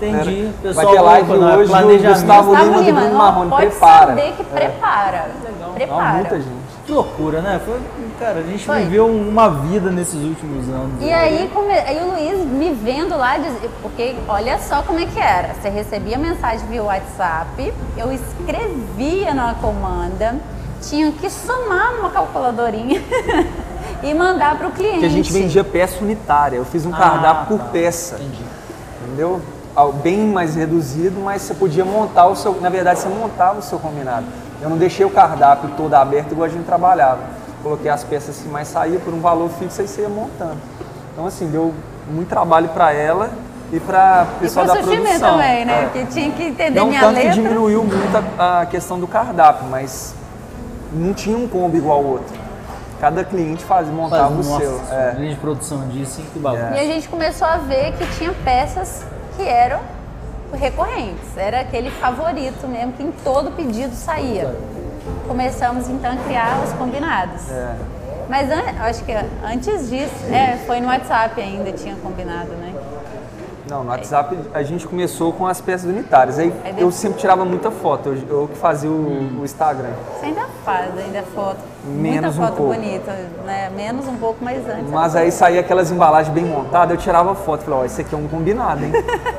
Entendi. 0.08 0.42
Vai 0.62 0.72
Pessoal, 0.74 0.92
ter 0.94 1.00
live 1.00 1.32
né? 1.32 1.46
hoje 1.56 1.62
do 1.64 1.68
planejamento. 1.68 2.12
Gustavo 2.14 2.48
Gustavo 2.50 2.64
Lima 2.70 2.76
do 2.78 2.82
Lima, 2.84 3.00
Bruno 3.00 3.14
ó, 3.14 3.18
Marrone, 3.18 3.50
pode 3.50 3.66
prepara. 3.66 4.06
saber 4.06 4.32
que 4.36 4.44
prepara. 4.44 5.30
Não, 5.60 5.72
Prepara. 5.74 6.12
muita 6.14 6.36
gente. 6.36 6.64
Que 6.86 6.92
loucura, 6.92 7.40
né? 7.40 7.60
Foi, 7.64 7.80
cara, 8.20 8.40
a 8.40 8.42
gente 8.42 8.66
Foi. 8.66 8.80
viveu 8.80 9.06
uma 9.06 9.48
vida 9.48 9.90
nesses 9.90 10.22
últimos 10.22 10.68
anos. 10.68 11.00
E 11.00 11.10
aí, 11.10 11.50
come... 11.54 11.72
aí 11.72 11.98
o 11.98 12.10
Luiz 12.10 12.46
me 12.46 12.72
vendo 12.74 13.16
lá, 13.16 13.38
diz- 13.38 13.70
porque 13.80 14.14
olha 14.28 14.58
só 14.58 14.82
como 14.82 14.98
é 15.00 15.06
que 15.06 15.18
era. 15.18 15.54
Você 15.54 15.70
recebia 15.70 16.18
mensagem 16.18 16.66
via 16.68 16.82
WhatsApp, 16.82 17.72
eu 17.96 18.12
escrevia 18.12 19.32
numa 19.32 19.54
comanda, 19.54 20.36
tinha 20.82 21.10
que 21.12 21.30
somar 21.30 21.94
numa 21.94 22.10
calculadorinha 22.10 23.02
e 24.02 24.12
mandar 24.12 24.58
para 24.58 24.68
o 24.68 24.70
cliente. 24.70 24.94
Porque 24.96 25.06
a 25.06 25.10
gente 25.10 25.32
vendia 25.32 25.64
peça 25.64 26.04
unitária. 26.04 26.56
Eu 26.58 26.66
fiz 26.66 26.84
um 26.84 26.92
Ah, 26.94 26.98
cardápio 26.98 27.56
tá. 27.56 27.64
por 27.64 27.72
peça. 27.72 28.16
Entendi. 28.16 28.42
Entendeu? 29.06 29.40
Bem 30.02 30.18
mais 30.28 30.54
reduzido, 30.54 31.20
mas 31.20 31.42
você 31.42 31.54
podia 31.54 31.84
montar 31.84 32.26
o 32.26 32.36
seu. 32.36 32.60
Na 32.60 32.68
verdade, 32.68 33.00
você 33.00 33.08
montava 33.08 33.58
o 33.58 33.62
seu 33.62 33.78
combinado. 33.78 34.24
Eu 34.62 34.70
não 34.70 34.76
deixei 34.76 35.04
o 35.04 35.10
cardápio 35.10 35.70
todo 35.76 35.92
aberto 35.94 36.32
igual 36.32 36.46
a 36.46 36.48
gente 36.48 36.64
trabalhava. 36.64 37.18
Coloquei 37.62 37.90
as 37.90 38.04
peças 38.04 38.36
que 38.38 38.48
mais 38.48 38.68
saía 38.68 38.98
por 39.00 39.12
um 39.12 39.20
valor 39.20 39.50
fixo 39.50 39.82
e 39.82 39.88
você 39.88 40.02
ia 40.02 40.08
montando. 40.08 40.58
Então, 41.12 41.26
assim, 41.26 41.48
deu 41.48 41.74
muito 42.08 42.28
trabalho 42.28 42.68
para 42.68 42.92
ela 42.92 43.30
e 43.72 43.80
para 43.80 44.26
o 44.34 44.36
E 44.36 44.40
pessoal 44.40 44.66
para 44.66 44.74
da 44.76 44.82
produção. 44.82 45.32
também, 45.32 45.64
né? 45.64 45.80
É. 45.80 45.82
Porque 45.84 46.04
tinha 46.06 46.30
que 46.30 46.42
entender 46.44 46.78
Não 46.78 46.86
minha 46.88 47.00
tanto 47.00 47.14
letra. 47.14 47.30
que 47.30 47.34
diminuiu 47.40 47.82
muito 47.84 48.24
a, 48.38 48.60
a 48.60 48.66
questão 48.66 49.00
do 49.00 49.06
cardápio, 49.08 49.66
mas 49.68 50.14
não 50.92 51.12
tinha 51.12 51.36
um 51.36 51.48
combo 51.48 51.76
igual 51.76 51.98
ao 51.98 52.04
outro. 52.04 52.36
Cada 53.00 53.24
cliente 53.24 53.64
fazia, 53.64 53.92
montava 53.92 54.34
Faz, 54.34 54.46
o 54.46 54.50
nossa, 54.50 54.64
seu. 54.64 54.80
É. 54.90 55.14
linha 55.18 55.34
de 55.34 55.40
produção 55.40 55.88
disso, 55.88 56.20
hein? 56.20 56.26
que 56.32 56.38
bagulho. 56.38 56.74
E 56.74 56.78
a 56.78 56.84
gente 56.84 57.08
começou 57.08 57.48
a 57.48 57.56
ver 57.56 57.92
que 57.94 58.06
tinha 58.16 58.32
peças 58.44 59.04
que 59.36 59.42
eram 59.42 59.80
recorrentes. 60.52 61.36
Era 61.36 61.60
aquele 61.60 61.90
favorito 61.90 62.66
mesmo, 62.66 62.92
que 62.92 63.02
em 63.02 63.12
todo 63.12 63.50
pedido 63.52 63.94
saía. 63.94 64.54
Começamos 65.26 65.88
então 65.88 66.12
a 66.12 66.16
criar 66.16 66.62
os 66.64 66.72
combinados. 66.74 67.50
É. 67.50 67.76
Mas 68.28 68.48
acho 68.50 69.04
que 69.04 69.12
antes 69.44 69.90
disso, 69.90 70.32
é, 70.32 70.56
foi 70.66 70.80
no 70.80 70.86
WhatsApp 70.86 71.40
ainda 71.40 71.72
tinha 71.72 71.94
combinado, 71.96 72.50
né? 72.52 72.74
Não, 73.68 73.82
no 73.82 73.90
WhatsApp 73.90 74.36
a 74.52 74.62
gente 74.62 74.86
começou 74.86 75.32
com 75.32 75.46
as 75.46 75.60
peças 75.60 75.88
unitárias. 75.88 76.38
Aí 76.38 76.52
Aí 76.64 76.74
eu 76.78 76.90
sempre 76.90 77.18
tirava 77.18 77.44
muita 77.44 77.70
foto, 77.70 78.10
eu, 78.28 78.48
fazia 78.54 78.90
o, 78.90 79.40
o 79.40 79.44
Instagram. 79.44 79.92
Você 80.18 80.26
ainda 80.26 80.46
faz, 80.64 80.98
ainda 80.98 81.22
foto. 81.22 81.73
Menos 81.86 82.36
um 82.36 82.40
Muita 82.40 82.46
foto 82.52 82.56
pouco. 82.56 82.74
bonita, 82.74 83.12
né? 83.44 83.70
Menos 83.76 84.06
um 84.08 84.16
pouco, 84.16 84.38
mas 84.42 84.66
antes. 84.66 84.90
Mas 84.90 85.14
aí 85.14 85.30
saía 85.30 85.60
aquelas 85.60 85.90
embalagens 85.90 86.32
bem 86.34 86.44
montadas, 86.44 86.90
eu 86.92 86.96
tirava 86.96 87.34
foto. 87.34 87.62
Falei, 87.64 87.80
ó, 87.80 87.84
esse 87.84 88.00
aqui 88.00 88.14
é 88.14 88.18
um 88.18 88.26
combinado, 88.26 88.82
hein? 88.84 88.92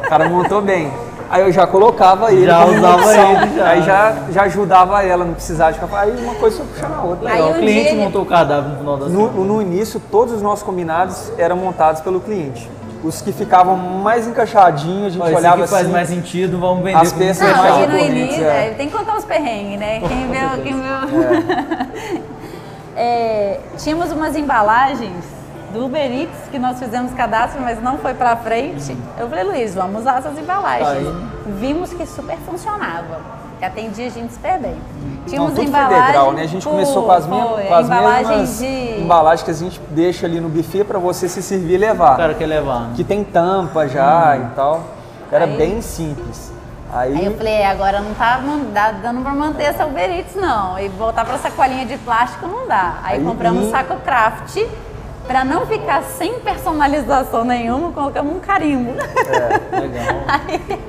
O 0.05 0.07
cara 0.09 0.29
montou 0.29 0.61
bem. 0.61 0.91
Aí 1.27 1.41
eu 1.41 1.51
já 1.51 1.65
colocava 1.65 2.31
ele. 2.31 2.45
Já 2.45 2.63
usava 2.65 3.15
ele, 3.15 3.57
já. 3.57 3.67
Aí 3.67 3.81
já, 3.81 4.15
já 4.29 4.43
ajudava 4.43 5.01
ela, 5.03 5.25
não 5.25 5.33
precisava 5.33 5.73
de 5.73 5.79
ficar. 5.79 5.99
Aí 6.01 6.11
uma 6.23 6.35
coisa 6.35 6.57
foi 6.57 6.65
puxando 6.67 6.93
a 6.93 7.01
outra. 7.03 7.27
Aí 7.29 7.35
Legal, 7.35 7.49
um 7.49 7.51
o 7.51 7.55
cliente 7.59 7.87
ele- 7.89 8.03
montou 8.03 8.21
o 8.21 8.25
cardápio 8.27 8.69
no 8.71 8.77
final 8.77 8.97
das 8.97 9.11
No, 9.11 9.19
contas. 9.29 9.45
no 9.47 9.61
início, 9.63 9.99
todos 10.11 10.33
os 10.35 10.41
nossos 10.43 10.63
combinados 10.63 11.31
eram 11.39 11.55
montados 11.57 12.01
pelo 12.01 12.19
cliente. 12.19 12.69
Os 13.03 13.21
que 13.21 13.31
ficavam 13.31 13.75
mais 13.75 14.27
encaixadinhos, 14.27 15.19
a 15.19 15.25
gente 15.27 15.35
olhava 15.37 15.61
aqui 15.63 15.69
faz 15.71 15.83
assim. 15.83 15.91
mais 15.91 16.09
sentido, 16.09 16.59
vamos 16.59 16.83
vender 16.83 16.97
As 16.97 17.13
peças 17.13 17.47
Não, 17.55 17.63
aí 17.63 17.87
no 17.87 17.97
início, 17.99 18.43
é. 18.43 18.67
é, 18.67 18.73
tem 18.75 18.87
que 18.89 18.95
contar 18.97 19.15
os 19.17 19.25
perrengues, 19.25 19.79
né? 19.79 19.99
Quem 19.99 20.27
viu, 20.27 20.63
quem 20.63 20.73
viu. 20.73 22.25
É, 22.95 23.59
tínhamos 23.77 24.11
umas 24.11 24.35
embalagens 24.35 25.23
do 25.73 25.85
Uber 25.85 26.09
Eats 26.11 26.47
que 26.49 26.57
nós 26.57 26.79
fizemos 26.79 27.11
cadastro, 27.13 27.61
mas 27.61 27.81
não 27.81 27.97
foi 27.97 28.13
pra 28.13 28.35
frente. 28.37 28.95
Eu 29.17 29.27
falei, 29.27 29.43
Luiz, 29.43 29.75
vamos 29.75 30.01
usar 30.01 30.19
essas 30.19 30.37
embalagens. 30.37 30.87
Tá 30.87 30.91
aí. 30.93 31.53
Vimos 31.59 31.91
que 31.93 32.05
super 32.05 32.37
funcionava, 32.37 33.19
que 33.59 33.65
atendia 33.65 34.07
a 34.07 34.09
gente 34.09 34.33
super 34.33 34.57
bem. 34.59 34.75
Tínhamos 35.27 35.49
Não, 35.49 35.55
tudo 35.55 35.55
foi 35.55 35.65
embalagens. 35.65 36.05
degrau, 36.07 36.31
né? 36.33 36.41
A 36.43 36.47
gente 36.47 36.65
começou 36.65 37.03
com 37.03 37.11
as, 37.11 37.25
foi, 37.25 37.63
com 37.65 37.73
as 37.73 37.85
embalagens 37.87 38.27
mesmas 38.29 38.57
de. 38.59 39.01
embalagens 39.01 39.43
que 39.43 39.51
a 39.51 39.53
gente 39.53 39.81
deixa 39.89 40.25
ali 40.25 40.39
no 40.39 40.47
buffet 40.47 40.83
para 40.85 40.99
você 40.99 41.27
se 41.27 41.41
servir 41.41 41.73
e 41.73 41.77
O 41.77 41.79
levar. 41.81 42.15
cara 42.15 42.33
quer 42.33 42.45
levar. 42.45 42.79
né? 42.81 42.93
Que 42.95 43.03
tem 43.03 43.23
tampa 43.23 43.87
já 43.89 44.37
e 44.37 44.55
tal. 44.55 44.81
Era 45.31 45.45
Aí- 45.45 45.57
bem 45.57 45.81
simples. 45.81 46.53
Aí, 46.95 47.13
Aí 47.17 47.25
eu 47.25 47.35
falei, 47.35 47.53
é, 47.53 47.67
agora 47.67 47.99
não 47.99 48.13
tá 48.13 48.39
dando 49.01 49.21
pra 49.21 49.33
manter 49.33 49.63
essa 49.63 49.85
Uber 49.85 50.09
Eats, 50.09 50.35
não. 50.35 50.79
E 50.79 50.87
voltar 50.89 51.25
pra 51.25 51.37
sacolinha 51.37 51.85
de 51.85 51.97
plástico 51.97 52.47
não 52.47 52.67
dá. 52.67 52.99
Aí, 53.03 53.17
Aí 53.19 53.23
compramos 53.23 53.65
e- 53.67 53.71
saco 53.71 53.97
craft. 53.97 54.57
Pra 55.27 55.43
não 55.43 55.65
ficar 55.65 56.03
sem 56.03 56.39
personalização 56.39 57.43
nenhuma, 57.43 57.91
colocamos 57.91 58.35
um 58.35 58.39
carimbo. 58.39 58.91
Legal. 58.91 60.21
Aí 60.27 60.79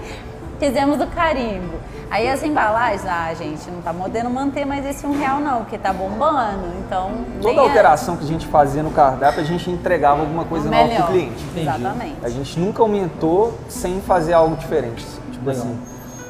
fizemos 0.61 1.01
o 1.01 1.07
carimbo. 1.07 1.75
Aí 2.11 2.29
as 2.29 2.43
embalagens, 2.43 3.05
ah, 3.07 3.33
gente, 3.35 3.69
não 3.71 3.81
tá 3.83 3.93
podendo 3.93 4.31
manter 4.31 4.65
mais 4.65 4.87
esse 4.87 5.05
um 5.07 5.19
real 5.19 5.41
não, 5.41 5.61
porque 5.65 5.77
tá 5.77 5.93
bombando. 5.93 6.67
Então, 6.87 7.11
toda 7.43 7.55
é- 7.55 7.59
alteração 7.59 8.17
que 8.17 8.25
a 8.25 8.29
gente 8.29 8.47
fazia 8.47 8.83
no 8.83 8.91
cardápio, 8.91 9.41
a 9.41 9.45
gente 9.45 9.69
entregava 9.71 10.21
alguma 10.21 10.45
coisa 10.45 10.71
nova 10.71 10.89
pro 10.95 11.07
cliente. 11.09 11.45
Exatamente. 11.57 12.17
A 12.23 12.29
gente 12.29 12.61
nunca 12.61 12.83
aumentou 12.83 13.59
sem 13.69 14.01
fazer 14.03 14.35
algo 14.35 14.55
diferente. 14.57 15.05
Tipo 15.33 15.47
Legal. 15.49 15.63
assim, 15.65 15.79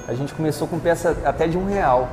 a 0.09 0.15
gente 0.15 0.33
começou 0.35 0.69
com 0.69 0.79
peça 0.79 1.17
até 1.25 1.47
de 1.47 1.59
um 1.59 1.67
real 1.67 2.09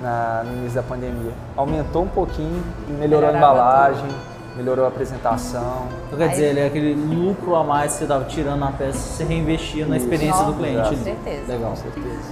na, 0.00 0.42
no 0.44 0.52
início 0.58 0.74
da 0.74 0.82
pandemia. 0.82 1.32
Aumentou 1.56 2.04
um 2.04 2.08
pouquinho, 2.08 2.62
melhorou 2.88 3.28
a 3.28 3.32
Melhorava 3.32 3.36
embalagem, 3.36 4.08
melhorou 4.56 4.84
a 4.84 4.88
apresentação. 4.88 5.86
Então 6.06 6.18
quer 6.18 6.28
dizer, 6.28 6.46
ele 6.46 6.60
é 6.60 6.66
aquele 6.66 6.94
lucro 6.94 7.54
a 7.54 7.64
mais 7.64 7.92
que 7.92 7.98
você 7.98 8.04
estava 8.04 8.24
tirando 8.24 8.60
na 8.60 8.72
peça, 8.72 8.98
você 8.98 9.24
reinvestia 9.24 9.86
na 9.86 9.96
experiência 9.96 10.44
do 10.44 10.54
cliente. 10.54 10.90
com 10.90 11.04
certeza. 11.04 11.52
Legal. 11.52 11.74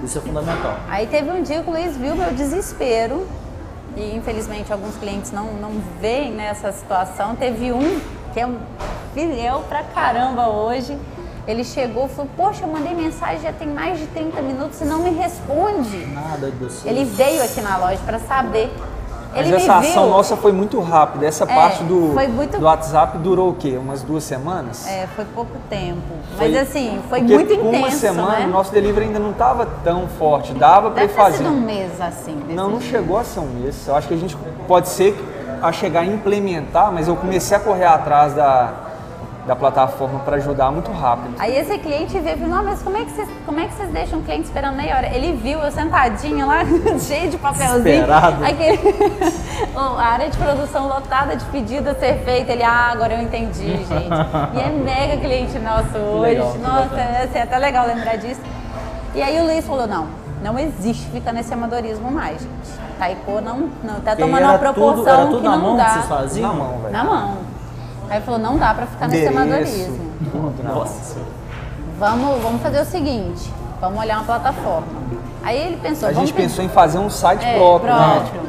Isso 0.05 0.19
é 0.19 0.21
fundamental. 0.21 0.77
Aí 0.89 1.07
teve 1.07 1.31
um 1.31 1.43
dia 1.43 1.62
que 1.62 1.71
o 1.71 1.73
Luiz 1.73 1.97
viu 1.97 2.14
meu 2.14 2.33
desespero 2.33 3.27
e 3.97 4.14
infelizmente 4.14 4.73
alguns 4.73 4.97
clientes 4.97 5.33
não, 5.33 5.55
não 5.55 5.73
veem 6.01 6.33
nessa 6.33 6.73
situação. 6.73 7.35
Teve 7.37 7.73
um 7.73 8.01
que 8.35 8.41
é 8.41 8.47
um 8.47 8.59
fiel 9.14 9.64
pra 9.69 9.83
caramba 9.83 10.49
hoje. 10.49 10.97
Ele 11.49 11.65
chegou 11.65 12.05
e 12.05 12.09
falou, 12.11 12.31
poxa, 12.37 12.65
eu 12.65 12.69
mandei 12.69 12.95
mensagem 12.95 13.41
já 13.41 13.53
tem 13.55 13.67
mais 13.69 13.99
de 13.99 14.07
30 14.09 14.43
minutos 14.43 14.79
e 14.83 14.85
não 14.85 14.99
me 14.99 15.09
responde. 15.09 16.05
Nada 16.13 16.51
do 16.51 16.69
seu. 16.71 16.91
Ele 16.91 17.07
veio 17.07 17.43
aqui 17.43 17.63
na 17.63 17.79
loja 17.79 17.99
pra 18.05 18.19
saber. 18.19 18.71
Mas 19.35 19.47
Ele 19.47 19.57
essa 19.57 19.77
ação 19.77 20.05
viu. 20.05 20.13
nossa 20.13 20.37
foi 20.37 20.53
muito 20.53 20.79
rápida. 20.81 21.25
Essa 21.27 21.47
parte 21.47 21.83
do, 21.85 21.95
muito- 22.35 22.59
do 22.59 22.65
WhatsApp 22.67 23.17
durou 23.19 23.51
o 23.51 23.55
quê? 23.55 23.79
Umas 23.79 24.03
duas 24.03 24.25
semanas? 24.25 24.87
É, 24.87 25.07
foi 25.17 25.25
pouco 25.35 25.53
tempo. 25.71 26.01
Foi- 26.37 26.51
Mas 26.51 26.69
assim, 26.69 27.01
foi 27.09 27.23
muito 27.23 27.53
intenso, 27.53 27.77
uma 27.77 27.91
semana 27.91 28.39
né? 28.41 28.47
o 28.47 28.49
nosso 28.51 28.71
delivery 28.73 29.07
ainda 29.07 29.19
não 29.19 29.31
estava 29.31 29.67
tão 29.83 30.07
forte. 30.07 30.53
Dava 30.53 30.91
para 30.91 31.09
fazer. 31.09 31.39
sido 31.39 31.49
um 31.51 31.61
mês 31.61 31.99
assim. 32.01 32.43
Não, 32.51 32.69
não 32.71 32.81
chegou 32.81 33.17
a 33.19 33.25
ser 33.25 33.41
um 33.41 33.47
mês. 33.49 33.87
Eu 33.87 33.95
acho 33.97 34.07
que 34.09 34.15
a 34.15 34.19
gente 34.19 34.37
pode 34.67 34.89
ser 34.89 35.15
a 35.63 35.73
chegar 35.73 36.01
a 36.01 36.07
implementar, 36.07 36.93
mas 36.93 37.09
eu 37.09 37.17
comecei 37.17 37.57
a 37.57 37.61
correr 37.61 37.85
atrás 37.87 38.35
da, 38.35 38.73
da 39.49 39.57
plataforma 39.57 40.19
para 40.21 40.37
ajudar 40.37 40.71
muito 40.71 40.93
rápido. 40.93 41.35
Aí 41.39 41.57
esse 41.57 41.79
cliente 41.79 42.19
veio 42.21 42.37
e 42.37 42.39
falou, 42.39 42.57
não, 42.57 42.65
mas 42.65 42.83
como 42.83 42.99
é, 42.99 43.05
que 43.05 43.11
vocês, 43.13 43.29
como 43.47 43.59
é 43.59 43.67
que 43.67 43.73
vocês 43.73 43.91
deixam 43.91 44.19
o 44.19 44.23
cliente 44.23 44.45
esperando 44.45 44.77
meia 44.77 44.95
hora? 44.95 45.07
Ele 45.07 45.33
viu 45.33 45.59
eu 45.59 45.73
sentadinha 45.73 46.45
lá, 46.45 46.59
cheio 47.01 47.31
de 47.31 47.39
papelzinho. 47.39 48.05
Aquele... 48.47 48.79
A 49.99 50.05
área 50.05 50.29
de 50.29 50.37
produção 50.37 50.87
lotada 50.87 51.35
de 51.35 51.45
pedido 51.47 51.89
a 51.89 51.95
ser 51.95 52.19
feito. 52.25 52.51
Ele, 52.51 52.63
ah, 52.63 52.91
agora 52.93 53.15
eu 53.15 53.23
entendi, 53.23 53.69
gente. 53.69 54.55
E 54.55 54.61
é 54.61 54.69
mega 54.71 55.17
cliente 55.17 55.59
nosso 55.59 55.97
hoje. 55.97 56.31
legal, 56.31 56.55
Nossa, 56.59 56.97
é, 56.97 57.25
assim, 57.25 57.39
é 57.39 57.43
até 57.43 57.59
legal 57.59 57.87
lembrar 57.87 58.17
disso. 58.17 58.41
E 59.15 59.23
aí 59.23 59.41
o 59.41 59.45
Luiz 59.45 59.67
falou, 59.67 59.87
não, 59.87 60.09
não 60.43 60.59
existe 60.59 61.07
ficar 61.11 61.33
nesse 61.33 61.55
amadorismo 61.55 62.11
mais, 62.11 62.41
gente. 62.43 62.89
Taiko 62.99 63.41
não, 63.41 63.71
não 63.83 64.01
tá 64.01 64.17
tomando 64.17 64.43
uma 64.43 64.59
proporção 64.59 64.97
tudo, 64.97 65.09
era 65.09 65.27
tudo 65.27 65.39
que 65.39 65.45
na 65.45 65.57
não 65.57 65.63
mão 65.63 65.77
dá. 65.77 65.85
que 65.85 65.91
vocês 65.93 66.07
faziam? 66.07 66.49
Na 66.49 66.55
mão, 66.55 66.79
velho. 66.79 66.93
Na 66.93 67.05
mão. 67.05 67.48
Aí 68.11 68.21
falou, 68.23 68.41
não 68.41 68.57
dá 68.57 68.73
pra 68.75 68.87
ficar 68.87 69.09
nesse 69.09 69.27
amadorismo. 69.29 69.99
Nossa. 70.65 71.17
Vamos, 71.99 72.43
vamos 72.43 72.63
fazer 72.63 72.81
o 72.81 72.85
seguinte, 72.85 73.53
vamos 73.81 73.99
olhar 73.99 74.19
uma 74.19 74.25
plataforma. 74.25 74.87
Aí 75.43 75.57
ele 75.59 75.77
pensou, 75.77 76.09
A 76.09 76.13
vamos 76.13 76.29
gente 76.29 76.37
pensou 76.37 76.65
em 76.65 76.69
fazer 76.69 76.99
um 76.99 77.11
site 77.11 77.45
é, 77.45 77.57
próprio. 77.57 77.93
né? 77.93 78.21
próprio. 78.21 78.41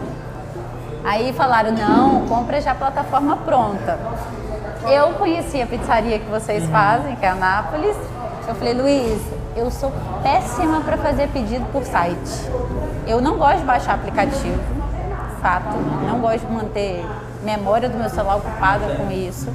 Aí 1.04 1.34
falaram, 1.34 1.72
não, 1.72 2.28
compra 2.28 2.62
já 2.62 2.72
a 2.72 2.76
plataforma 2.76 3.38
pronta. 3.38 3.98
Eu 4.88 5.10
conheci 5.14 5.62
a 5.62 5.66
pizzaria 5.66 6.20
que 6.20 6.30
vocês 6.30 6.64
Uhum. 6.64 6.70
fazem, 6.72 7.16
que 7.16 7.26
é 7.26 7.30
a 7.30 7.36
Nápoles. 7.36 7.96
Eu 8.48 8.56
falei, 8.56 8.74
Luiz, 8.74 9.22
eu 9.56 9.70
sou 9.72 9.92
péssima 10.24 10.82
para 10.82 10.98
fazer 10.98 11.28
pedido 11.30 11.66
por 11.72 11.84
site. 11.84 12.50
Eu 13.08 13.22
não 13.22 13.38
gosto 13.38 13.60
de 13.60 13.66
baixar 13.66 13.96
aplicativo, 13.96 14.60
fato. 15.42 15.76
Não 16.08 16.20
gosto 16.20 16.46
de 16.46 16.54
manter 16.54 17.06
memória 17.44 17.90
do 17.90 17.98
meu 17.98 18.10
celular 18.10 18.38
ocupada 18.38 18.96
com 18.96 19.12
isso. 19.12 19.48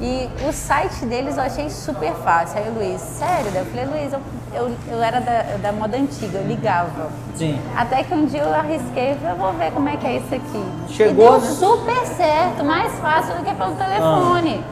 E 0.00 0.28
o 0.48 0.52
site 0.52 1.06
deles 1.06 1.36
eu 1.36 1.42
achei 1.44 1.70
super 1.70 2.12
fácil. 2.14 2.58
Aí 2.58 2.68
o 2.68 2.74
Luiz, 2.74 3.00
sério? 3.00 3.50
Daí 3.52 3.62
Eu 3.62 3.66
falei, 3.66 3.86
Luiz, 3.86 4.12
eu, 4.12 4.20
eu, 4.52 4.76
eu 4.88 5.02
era 5.02 5.20
da, 5.20 5.42
da 5.62 5.72
moda 5.72 5.96
antiga, 5.96 6.38
eu 6.38 6.46
ligava. 6.46 7.10
Sim. 7.36 7.58
Até 7.76 8.02
que 8.02 8.12
um 8.12 8.26
dia 8.26 8.42
eu 8.42 8.52
arrisquei 8.54 9.12
e 9.12 9.14
falei, 9.14 9.32
eu 9.32 9.36
vou 9.36 9.52
ver 9.52 9.70
como 9.70 9.88
é 9.88 9.96
que 9.96 10.06
é 10.06 10.16
isso 10.16 10.34
aqui. 10.34 10.64
Chegou, 10.88 11.36
E 11.36 11.40
deu 11.40 11.40
né? 11.40 11.54
super 11.54 12.06
certo, 12.06 12.64
mais 12.64 12.92
fácil 12.98 13.36
do 13.36 13.44
que 13.44 13.54
pelo 13.54 13.74
telefone. 13.76 14.64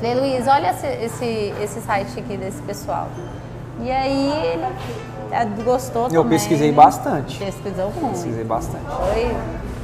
Falei, 0.00 0.14
Luiz, 0.14 0.46
olha 0.48 0.70
esse, 0.70 0.86
esse, 0.86 1.54
esse 1.62 1.80
site 1.82 2.18
aqui 2.18 2.36
desse 2.38 2.60
pessoal. 2.62 3.06
E 3.82 3.90
aí 3.90 4.30
ele 4.54 4.64
eh, 5.30 5.44
gostou 5.62 6.04
Eu 6.04 6.22
também. 6.22 6.30
pesquisei 6.38 6.72
bastante. 6.72 7.38
Pesquisou 7.38 7.90
muito. 8.00 8.12
Pesquisei 8.14 8.44
bastante. 8.44 8.84
Foi, 8.86 9.36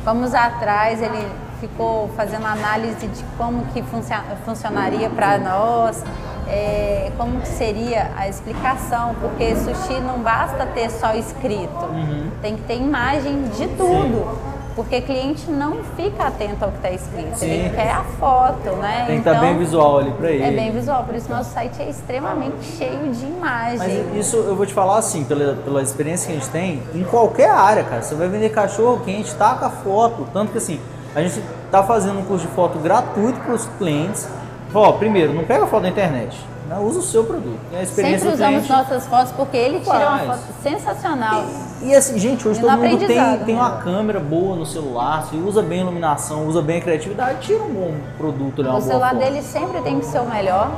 fomos 0.06 0.32
atrás, 0.34 1.02
ele 1.02 1.26
ficou 1.60 2.08
fazendo 2.16 2.46
análise 2.46 3.08
de 3.08 3.24
como 3.36 3.64
que 3.72 3.82
funcio- 3.82 4.16
funcionaria 4.44 5.10
para 5.10 5.36
nós, 5.36 6.04
é, 6.46 7.10
como 7.18 7.40
que 7.40 7.48
seria 7.48 8.12
a 8.16 8.28
explicação, 8.28 9.16
porque 9.20 9.56
sushi 9.56 9.98
não 10.00 10.20
basta 10.20 10.64
ter 10.66 10.90
só 10.90 11.12
escrito, 11.14 11.84
Uhum. 11.86 12.30
tem 12.40 12.54
que 12.56 12.62
ter 12.62 12.76
imagem 12.76 13.42
de 13.48 13.66
tudo. 13.68 14.55
Porque 14.76 15.00
cliente 15.00 15.50
não 15.50 15.82
fica 15.96 16.24
atento 16.24 16.62
ao 16.62 16.70
que 16.70 16.76
está 16.76 16.90
escrito, 16.90 17.34
Sim. 17.38 17.46
ele 17.46 17.70
quer 17.70 17.90
a 17.90 18.04
foto, 18.04 18.76
né? 18.76 19.04
Tem 19.06 19.22
que 19.22 19.28
estar 19.28 19.40
bem 19.40 19.56
visual 19.56 19.98
ali 20.00 20.10
pra 20.10 20.30
ele. 20.30 20.44
É 20.44 20.50
bem 20.50 20.70
visual, 20.70 21.02
por 21.02 21.14
isso 21.14 21.30
nosso 21.30 21.50
site 21.50 21.80
é 21.80 21.88
extremamente 21.88 22.62
cheio 22.62 23.10
de 23.10 23.24
imagem. 23.24 23.78
Mas 23.78 24.16
isso 24.26 24.36
eu 24.36 24.54
vou 24.54 24.66
te 24.66 24.74
falar 24.74 24.98
assim, 24.98 25.24
pela, 25.24 25.54
pela 25.54 25.82
experiência 25.82 26.26
que 26.26 26.36
a 26.36 26.38
gente 26.38 26.50
tem, 26.50 26.82
em 26.94 27.04
qualquer 27.04 27.48
área, 27.48 27.84
cara. 27.84 28.02
Você 28.02 28.14
vai 28.14 28.28
vender 28.28 28.50
cachorro 28.50 29.00
quente, 29.02 29.34
taca 29.34 29.70
foto. 29.70 30.28
Tanto 30.30 30.52
que 30.52 30.58
assim, 30.58 30.78
a 31.14 31.22
gente 31.22 31.42
tá 31.70 31.82
fazendo 31.82 32.18
um 32.18 32.24
curso 32.24 32.46
de 32.46 32.52
foto 32.52 32.78
gratuito 32.78 33.40
para 33.40 33.54
os 33.54 33.64
clientes. 33.78 34.28
Ó, 34.74 34.92
primeiro, 34.92 35.32
não 35.32 35.44
pega 35.44 35.66
foto 35.66 35.84
da 35.84 35.88
internet. 35.88 36.38
Né? 36.68 36.78
Usa 36.78 36.98
o 36.98 37.02
seu 37.02 37.24
produto. 37.24 37.58
E 37.72 37.76
a 37.76 37.82
experiência 37.82 38.18
Sempre 38.30 38.30
do 38.30 38.34
usamos 38.42 38.66
cliente. 38.66 38.72
nossas 38.90 39.06
fotos 39.06 39.32
porque 39.32 39.56
ele 39.56 39.80
tira 39.80 39.96
uma 40.08 40.18
Faz. 40.18 40.26
foto 40.40 40.62
sensacional. 40.62 41.44
E 41.82 41.94
assim, 41.94 42.18
gente, 42.18 42.46
hoje 42.48 42.58
E 42.58 42.62
no 42.62 42.68
todo 42.68 42.78
mundo 42.80 42.98
tem, 43.06 43.38
tem 43.44 43.54
né? 43.54 43.60
uma 43.60 43.70
câmera 43.78 44.18
boa 44.20 44.56
no 44.56 44.64
celular, 44.66 45.24
se 45.26 45.36
usa 45.36 45.62
bem 45.62 45.80
a 45.80 45.82
iluminação, 45.82 46.46
usa 46.46 46.62
bem 46.62 46.78
a 46.78 46.80
criatividade, 46.80 47.40
tira 47.40 47.62
um 47.62 47.68
bom 47.72 47.94
produto 48.16 48.60
ali, 48.62 48.70
uma 48.70 48.78
O 48.78 48.82
celular 48.82 49.10
foto. 49.10 49.18
dele 49.20 49.42
sempre 49.42 49.80
tem 49.82 49.98
que 50.00 50.06
ser 50.06 50.20
o 50.20 50.24
melhor, 50.26 50.70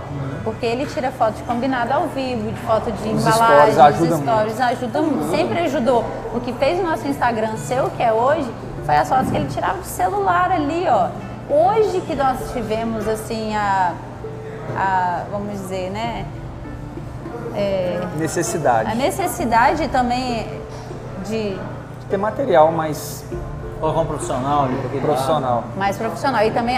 porque 0.44 0.66
ele 0.66 0.86
tira 0.86 1.10
foto 1.12 1.34
de 1.36 1.42
combinado 1.44 1.92
ao 1.92 2.08
vivo, 2.08 2.50
de 2.50 2.60
foto 2.60 2.90
de 2.90 3.08
Os 3.10 3.22
embalagem, 3.26 3.72
stories 3.72 3.78
ajudam 3.78 4.18
os 4.18 4.24
stories 4.24 4.60
ajuda 4.60 5.02
muito. 5.02 5.30
Sempre 5.30 5.58
ajudou. 5.60 6.04
O 6.34 6.40
que 6.40 6.52
fez 6.54 6.80
o 6.80 6.82
nosso 6.82 7.06
Instagram 7.06 7.56
ser 7.56 7.80
o 7.82 7.90
que 7.90 8.02
é 8.02 8.12
hoje 8.12 8.50
foi 8.84 8.96
as 8.96 9.08
fotos 9.08 9.30
que 9.30 9.36
ele 9.36 9.48
tirava 9.48 9.78
de 9.78 9.86
celular 9.86 10.50
ali, 10.50 10.84
ó. 10.88 11.08
Hoje 11.50 12.00
que 12.02 12.14
nós 12.14 12.38
tivemos 12.52 13.06
assim 13.08 13.54
a, 13.54 13.92
a 14.76 15.24
vamos 15.30 15.52
dizer, 15.52 15.90
né, 15.90 16.24
a 17.54 18.16
Necessidade. 18.16 18.96
necessidade 18.96 19.88
também 19.88 20.46
de 21.26 21.54
De 21.54 22.06
ter 22.08 22.16
material 22.16 22.70
mais 22.72 23.24
Colocar 23.80 24.00
um 24.00 24.06
profissional 24.06 24.64
ali 24.64 25.00
profissional. 25.00 25.64
mais 25.76 25.96
profissional 25.96 26.44
e 26.44 26.50
também, 26.50 26.76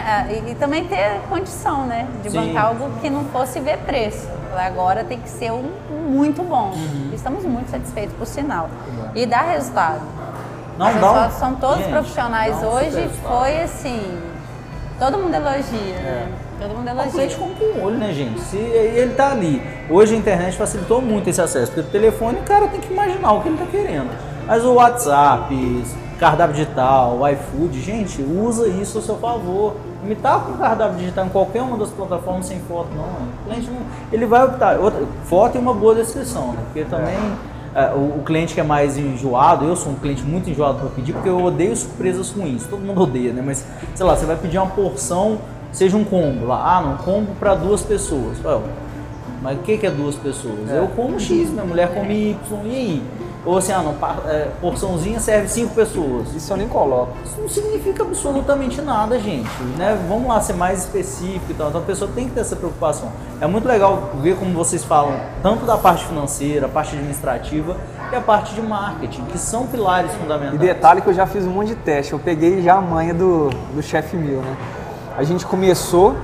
e, 0.48 0.54
também 0.54 0.84
ter 0.86 1.20
condição, 1.30 1.86
né? 1.86 2.06
De 2.22 2.30
Sim. 2.30 2.48
bancar 2.48 2.66
algo 2.66 2.90
que 3.00 3.08
não 3.08 3.24
fosse 3.26 3.58
ver 3.58 3.78
preço. 3.78 4.28
Agora 4.54 5.02
tem 5.02 5.18
que 5.18 5.28
ser 5.30 5.50
um 5.50 5.70
muito 6.10 6.42
bom. 6.42 6.72
Uhum. 6.74 7.10
Estamos 7.14 7.44
muito 7.44 7.70
satisfeitos 7.70 8.14
por 8.16 8.26
sinal. 8.26 8.68
E 9.14 9.24
dá 9.24 9.40
resultado. 9.40 10.02
Não, 10.76 10.92
fotos 10.92 11.36
são 11.38 11.54
todos 11.54 11.78
Gente, 11.78 11.90
profissionais 11.90 12.62
hoje. 12.62 13.08
Foi 13.22 13.62
assim. 13.62 14.20
Todo 14.98 15.16
mundo 15.16 15.34
elogia, 15.34 15.94
né? 16.02 16.32
Todo 16.60 16.74
mundo 16.76 16.86
O 16.86 16.90
elogia. 16.90 17.10
cliente 17.12 17.36
compra 17.36 17.56
com 17.56 17.78
o 17.78 17.84
olho, 17.84 17.96
né, 17.98 18.12
gente? 18.12 18.40
Se 18.40 18.56
ele 18.56 19.14
tá 19.14 19.32
ali. 19.32 19.62
Hoje 19.88 20.14
a 20.14 20.18
internet 20.18 20.56
facilitou 20.56 21.00
muito 21.00 21.28
esse 21.30 21.40
acesso, 21.40 21.72
porque 21.72 21.88
o 21.88 21.90
telefone 21.90 22.38
o 22.38 22.42
cara 22.42 22.68
tem 22.68 22.80
que 22.80 22.92
imaginar 22.92 23.32
o 23.32 23.40
que 23.40 23.48
ele 23.48 23.56
tá 23.56 23.66
querendo. 23.66 24.10
Mas 24.46 24.64
o 24.64 24.74
WhatsApp, 24.74 25.84
cardápio 26.18 26.54
digital, 26.54 27.18
o 27.18 27.28
iFood, 27.28 27.80
gente, 27.80 28.20
usa 28.22 28.68
isso 28.68 28.98
a 28.98 29.02
seu 29.02 29.16
favor. 29.16 29.74
Me 30.04 30.14
tá 30.14 30.38
com 30.38 30.52
cardápio 30.54 30.96
digital 30.98 31.26
em 31.26 31.28
qualquer 31.28 31.62
uma 31.62 31.76
das 31.76 31.90
plataformas 31.90 32.46
sem 32.46 32.58
foto, 32.60 32.88
não. 32.94 33.04
O 33.04 33.44
cliente 33.46 33.70
não. 33.70 33.80
Ele 34.12 34.26
vai 34.26 34.44
optar. 34.44 34.78
Outra, 34.78 35.02
foto 35.24 35.56
e 35.56 35.58
uma 35.58 35.72
boa 35.74 35.94
descrição, 35.94 36.52
né? 36.52 36.58
Porque 36.66 36.84
também. 36.84 37.16
é, 37.74 37.92
o, 37.94 38.18
o 38.18 38.22
cliente 38.24 38.52
que 38.54 38.60
é 38.60 38.64
mais 38.64 38.98
enjoado, 38.98 39.64
eu 39.64 39.76
sou 39.76 39.92
um 39.92 39.96
cliente 39.96 40.22
muito 40.22 40.50
enjoado 40.50 40.78
para 40.78 40.88
pedir, 40.90 41.12
porque 41.12 41.28
eu 41.28 41.42
odeio 41.42 41.74
surpresas 41.76 42.30
ruins. 42.30 42.66
Todo 42.66 42.80
mundo 42.80 43.00
odeia, 43.02 43.32
né? 43.32 43.42
Mas, 43.44 43.64
sei 43.94 44.04
lá, 44.04 44.16
você 44.16 44.26
vai 44.26 44.36
pedir 44.36 44.58
uma 44.58 44.68
porção, 44.68 45.38
seja 45.72 45.96
um 45.96 46.04
combo 46.04 46.46
lá, 46.46 46.76
ah, 46.78 46.80
não, 46.82 46.96
combo 46.98 47.32
para 47.38 47.54
duas 47.54 47.82
pessoas. 47.82 48.38
Ué, 48.44 48.58
mas 49.42 49.58
o 49.58 49.62
que, 49.62 49.78
que 49.78 49.86
é 49.86 49.90
duas 49.90 50.16
pessoas? 50.16 50.68
Eu 50.70 50.88
como 50.88 51.18
X, 51.18 51.48
minha 51.50 51.64
mulher 51.64 51.94
come 51.94 52.30
Y, 52.32 52.66
e 52.66 52.76
aí? 52.76 53.02
Ou 53.46 53.56
assim, 53.56 53.72
ah, 53.72 53.80
não, 53.82 53.94
é, 54.28 54.48
porçãozinha 54.60 55.18
serve 55.18 55.48
cinco 55.48 55.74
pessoas. 55.74 56.34
Isso 56.34 56.52
eu 56.52 56.58
nem 56.58 56.68
coloco. 56.68 57.12
Isso 57.24 57.40
não 57.40 57.48
significa 57.48 58.02
absolutamente 58.02 58.82
nada, 58.82 59.18
gente. 59.18 59.48
Né? 59.78 59.98
Vamos 60.10 60.28
lá 60.28 60.42
ser 60.42 60.52
mais 60.52 60.80
específico 60.80 61.46
e 61.48 61.54
tal. 61.54 61.68
Então 61.70 61.80
a 61.80 61.84
pessoa 61.84 62.10
tem 62.14 62.28
que 62.28 62.34
ter 62.34 62.40
essa 62.40 62.54
preocupação. 62.54 63.10
É 63.40 63.46
muito 63.46 63.66
legal 63.66 64.10
ver 64.20 64.36
como 64.36 64.52
vocês 64.52 64.84
falam, 64.84 65.18
tanto 65.42 65.64
da 65.64 65.78
parte 65.78 66.04
financeira, 66.04 66.66
a 66.66 66.68
parte 66.68 66.94
administrativa 66.94 67.78
e 68.12 68.14
a 68.14 68.20
parte 68.20 68.54
de 68.54 68.60
marketing, 68.60 69.24
que 69.24 69.38
são 69.38 69.66
pilares 69.66 70.12
E 70.12 70.16
fundamentais. 70.18 70.60
detalhe 70.60 71.00
que 71.00 71.08
eu 71.08 71.14
já 71.14 71.26
fiz 71.26 71.46
um 71.46 71.50
monte 71.50 71.68
de 71.68 71.76
teste. 71.76 72.12
Eu 72.12 72.18
peguei 72.18 72.60
já 72.60 72.74
a 72.74 72.80
manha 72.82 73.14
do, 73.14 73.48
do 73.74 73.82
chefe 73.82 74.18
mil, 74.18 74.42
né? 74.42 74.54
A 75.20 75.22
gente 75.22 75.44
começou 75.44 76.16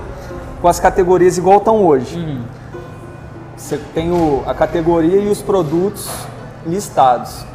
com 0.59 0.67
as 0.67 0.79
categorias 0.79 1.37
igual 1.37 1.57
estão 1.59 1.85
hoje. 1.85 2.17
Hum. 2.17 2.41
Você 3.55 3.77
tem 3.93 4.11
o- 4.11 4.41
a 4.47 4.55
categoria 4.55 5.19
e 5.21 5.29
os 5.29 5.39
produtos 5.39 6.09
listados. 6.65 7.45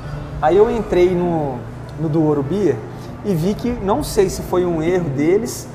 Aí 0.40 0.56
eu 0.56 0.70
entrei 0.70 1.12
no, 1.12 1.56
no 1.98 2.08
do 2.08 2.22
Ouro 2.22 2.44
Beer 2.44 2.76
e 3.24 3.34
vi 3.34 3.54
que, 3.54 3.70
não 3.70 4.04
sei 4.04 4.28
se 4.30 4.40
foi 4.42 4.64
um 4.64 4.80
erro 4.80 5.10
deles, 5.10 5.66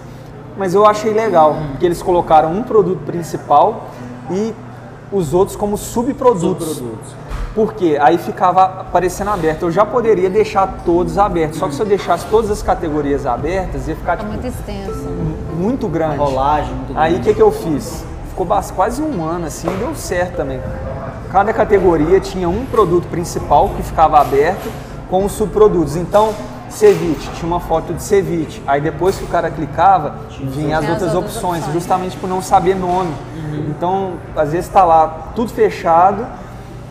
mas 0.57 0.73
eu 0.73 0.85
achei 0.85 1.11
legal, 1.13 1.57
que 1.81 1.85
eles 1.85 2.01
colocaram 2.01 2.49
um 2.53 2.63
produto 2.63 3.01
principal 3.05 3.87
e 4.31 4.53
os 5.11 5.33
outros 5.33 5.57
como 5.57 5.75
subprodutos. 5.75 6.77
Subprodutos. 6.77 7.11
Porque 7.53 7.97
aí 7.99 8.17
ficava 8.17 8.63
aparecendo 8.63 9.31
aberto. 9.31 9.63
Eu 9.63 9.71
já 9.71 9.85
poderia 9.85 10.29
deixar 10.29 10.83
todos 10.85 11.17
abertos, 11.17 11.59
só 11.59 11.67
que 11.67 11.75
se 11.75 11.81
eu 11.81 11.85
deixasse 11.85 12.25
todas 12.27 12.49
as 12.51 12.63
categorias 12.63 13.25
abertas, 13.25 13.85
ia 13.89 13.97
ficar 13.97 14.15
Tá 14.15 14.23
tipo, 14.23 14.31
muito 14.31 14.47
extenso. 14.47 15.09
Muito 15.57 15.87
grande. 15.87 16.17
Rolagem, 16.17 16.73
muito 16.73 16.97
Aí 16.97 17.11
o 17.11 17.13
grande. 17.15 17.29
que, 17.29 17.35
que 17.35 17.41
eu 17.41 17.51
fiz? 17.51 18.05
Ficou 18.29 18.47
quase 18.75 19.01
um 19.01 19.23
ano 19.25 19.47
assim, 19.47 19.67
deu 19.79 19.95
certo 19.95 20.37
também. 20.37 20.61
Cada 21.31 21.51
categoria 21.51 22.19
tinha 22.19 22.47
um 22.47 22.65
produto 22.65 23.07
principal 23.07 23.69
que 23.69 23.83
ficava 23.83 24.19
aberto 24.19 24.71
com 25.09 25.25
os 25.25 25.31
subprodutos. 25.31 25.95
Então, 25.95 26.33
ceviche, 26.69 27.29
tinha 27.35 27.47
uma 27.47 27.59
foto 27.59 27.93
de 27.93 28.01
ceviche. 28.03 28.61
Aí 28.67 28.79
depois 28.79 29.17
que 29.17 29.23
o 29.23 29.27
cara 29.27 29.49
clicava, 29.49 30.15
vinha 30.39 30.77
as 30.77 30.87
outras 30.87 31.13
outras 31.13 31.15
opções, 31.15 31.57
opções. 31.59 31.73
justamente 31.73 32.17
por 32.17 32.29
não 32.29 32.41
saber 32.41 32.75
nome. 32.75 33.11
Uhum. 33.35 33.65
Então, 33.69 34.13
às 34.35 34.51
vezes 34.51 34.67
está 34.67 34.83
lá 34.83 35.31
tudo 35.35 35.51
fechado 35.51 36.25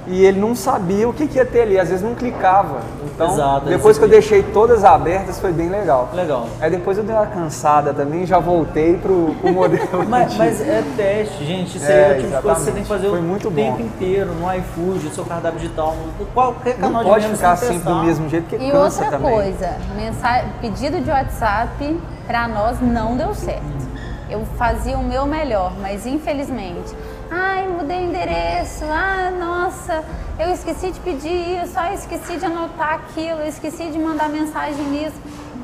e 0.06 0.24
ele 0.24 0.38
não 0.40 0.54
sabia 0.54 1.08
o 1.08 1.12
que, 1.12 1.26
que 1.26 1.36
ia 1.36 1.44
ter 1.44 1.62
ali, 1.62 1.78
às 1.78 1.88
vezes 1.88 2.04
não 2.04 2.14
clicava. 2.14 2.78
Então, 3.04 3.32
Exato, 3.32 3.66
depois 3.66 3.96
que 3.98 4.04
eu 4.04 4.08
deixei 4.08 4.42
todas 4.42 4.84
abertas, 4.84 5.40
foi 5.40 5.50
bem 5.52 5.68
legal. 5.68 6.10
Legal. 6.12 6.46
Aí 6.60 6.70
depois 6.70 6.98
eu 6.98 7.02
dei 7.04 7.14
uma 7.14 7.26
cansada 7.26 7.92
também, 7.94 8.26
já 8.26 8.38
voltei 8.38 8.96
pro, 8.98 9.34
pro 9.40 9.52
modelo. 9.52 9.86
Mas, 10.08 10.36
mas 10.36 10.60
é 10.60 10.82
teste, 10.96 11.44
gente. 11.44 11.76
Isso 11.78 11.86
É, 11.90 11.94
aí 11.94 12.12
é 12.12 12.14
o 12.18 12.20
tipo 12.20 12.36
de 12.36 12.42
coisa 12.42 12.54
que 12.58 12.64
você 12.66 12.72
tem 12.72 12.82
que 12.82 12.88
fazer 12.88 13.08
Foi 13.08 13.18
o 13.18 13.22
muito 13.22 13.50
tempo 13.50 13.78
bom. 13.78 13.84
inteiro, 13.84 14.30
no 14.34 14.54
iFood, 14.54 15.04
no 15.06 15.10
seu 15.10 15.24
cardápio 15.24 15.58
digital, 15.60 15.94
no 16.18 16.26
qualquer 16.26 16.74
canal 16.76 16.92
não 16.92 17.02
de 17.04 17.08
pode 17.10 17.28
ficar 17.28 17.56
sempre 17.56 17.78
do 17.78 17.84
testar. 17.84 18.04
mesmo 18.04 18.28
jeito, 18.28 18.46
porque 18.48 18.64
E 18.64 18.70
cansa 18.70 19.02
outra 19.04 19.18
também. 19.18 19.34
coisa, 19.34 19.76
mensa- 19.96 20.44
pedido 20.60 21.00
de 21.00 21.10
WhatsApp 21.10 22.00
para 22.26 22.46
nós 22.48 22.80
não 22.80 23.16
deu 23.16 23.34
certo. 23.34 23.86
Eu 24.28 24.44
fazia 24.58 24.98
o 24.98 25.04
meu 25.04 25.24
melhor, 25.24 25.72
mas 25.80 26.04
infelizmente, 26.06 26.94
ai, 27.30 27.66
mudei 27.68 27.98
o 27.98 28.10
endereço, 28.10 28.84
ah, 28.84 29.30
nossa, 29.38 30.04
eu 30.38 30.50
esqueci 30.52 30.90
de 30.90 31.00
pedir 31.00 31.62
isso, 31.62 31.72
ah, 31.76 31.92
esqueci 31.92 32.36
de 32.36 32.44
anotar 32.44 32.94
aquilo, 32.94 33.40
eu 33.40 33.48
esqueci 33.48 33.86
de 33.90 33.98
mandar 33.98 34.28
mensagem 34.28 34.84
nisso. 34.86 35.16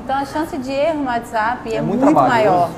Então 0.03 0.17
a 0.17 0.25
chance 0.25 0.57
de 0.57 0.71
erro 0.71 0.99
no 0.99 1.05
WhatsApp 1.05 1.71
é, 1.71 1.77
É 1.77 1.81
muito 1.81 2.03
muito, 2.03 2.19
maior. 2.19 2.69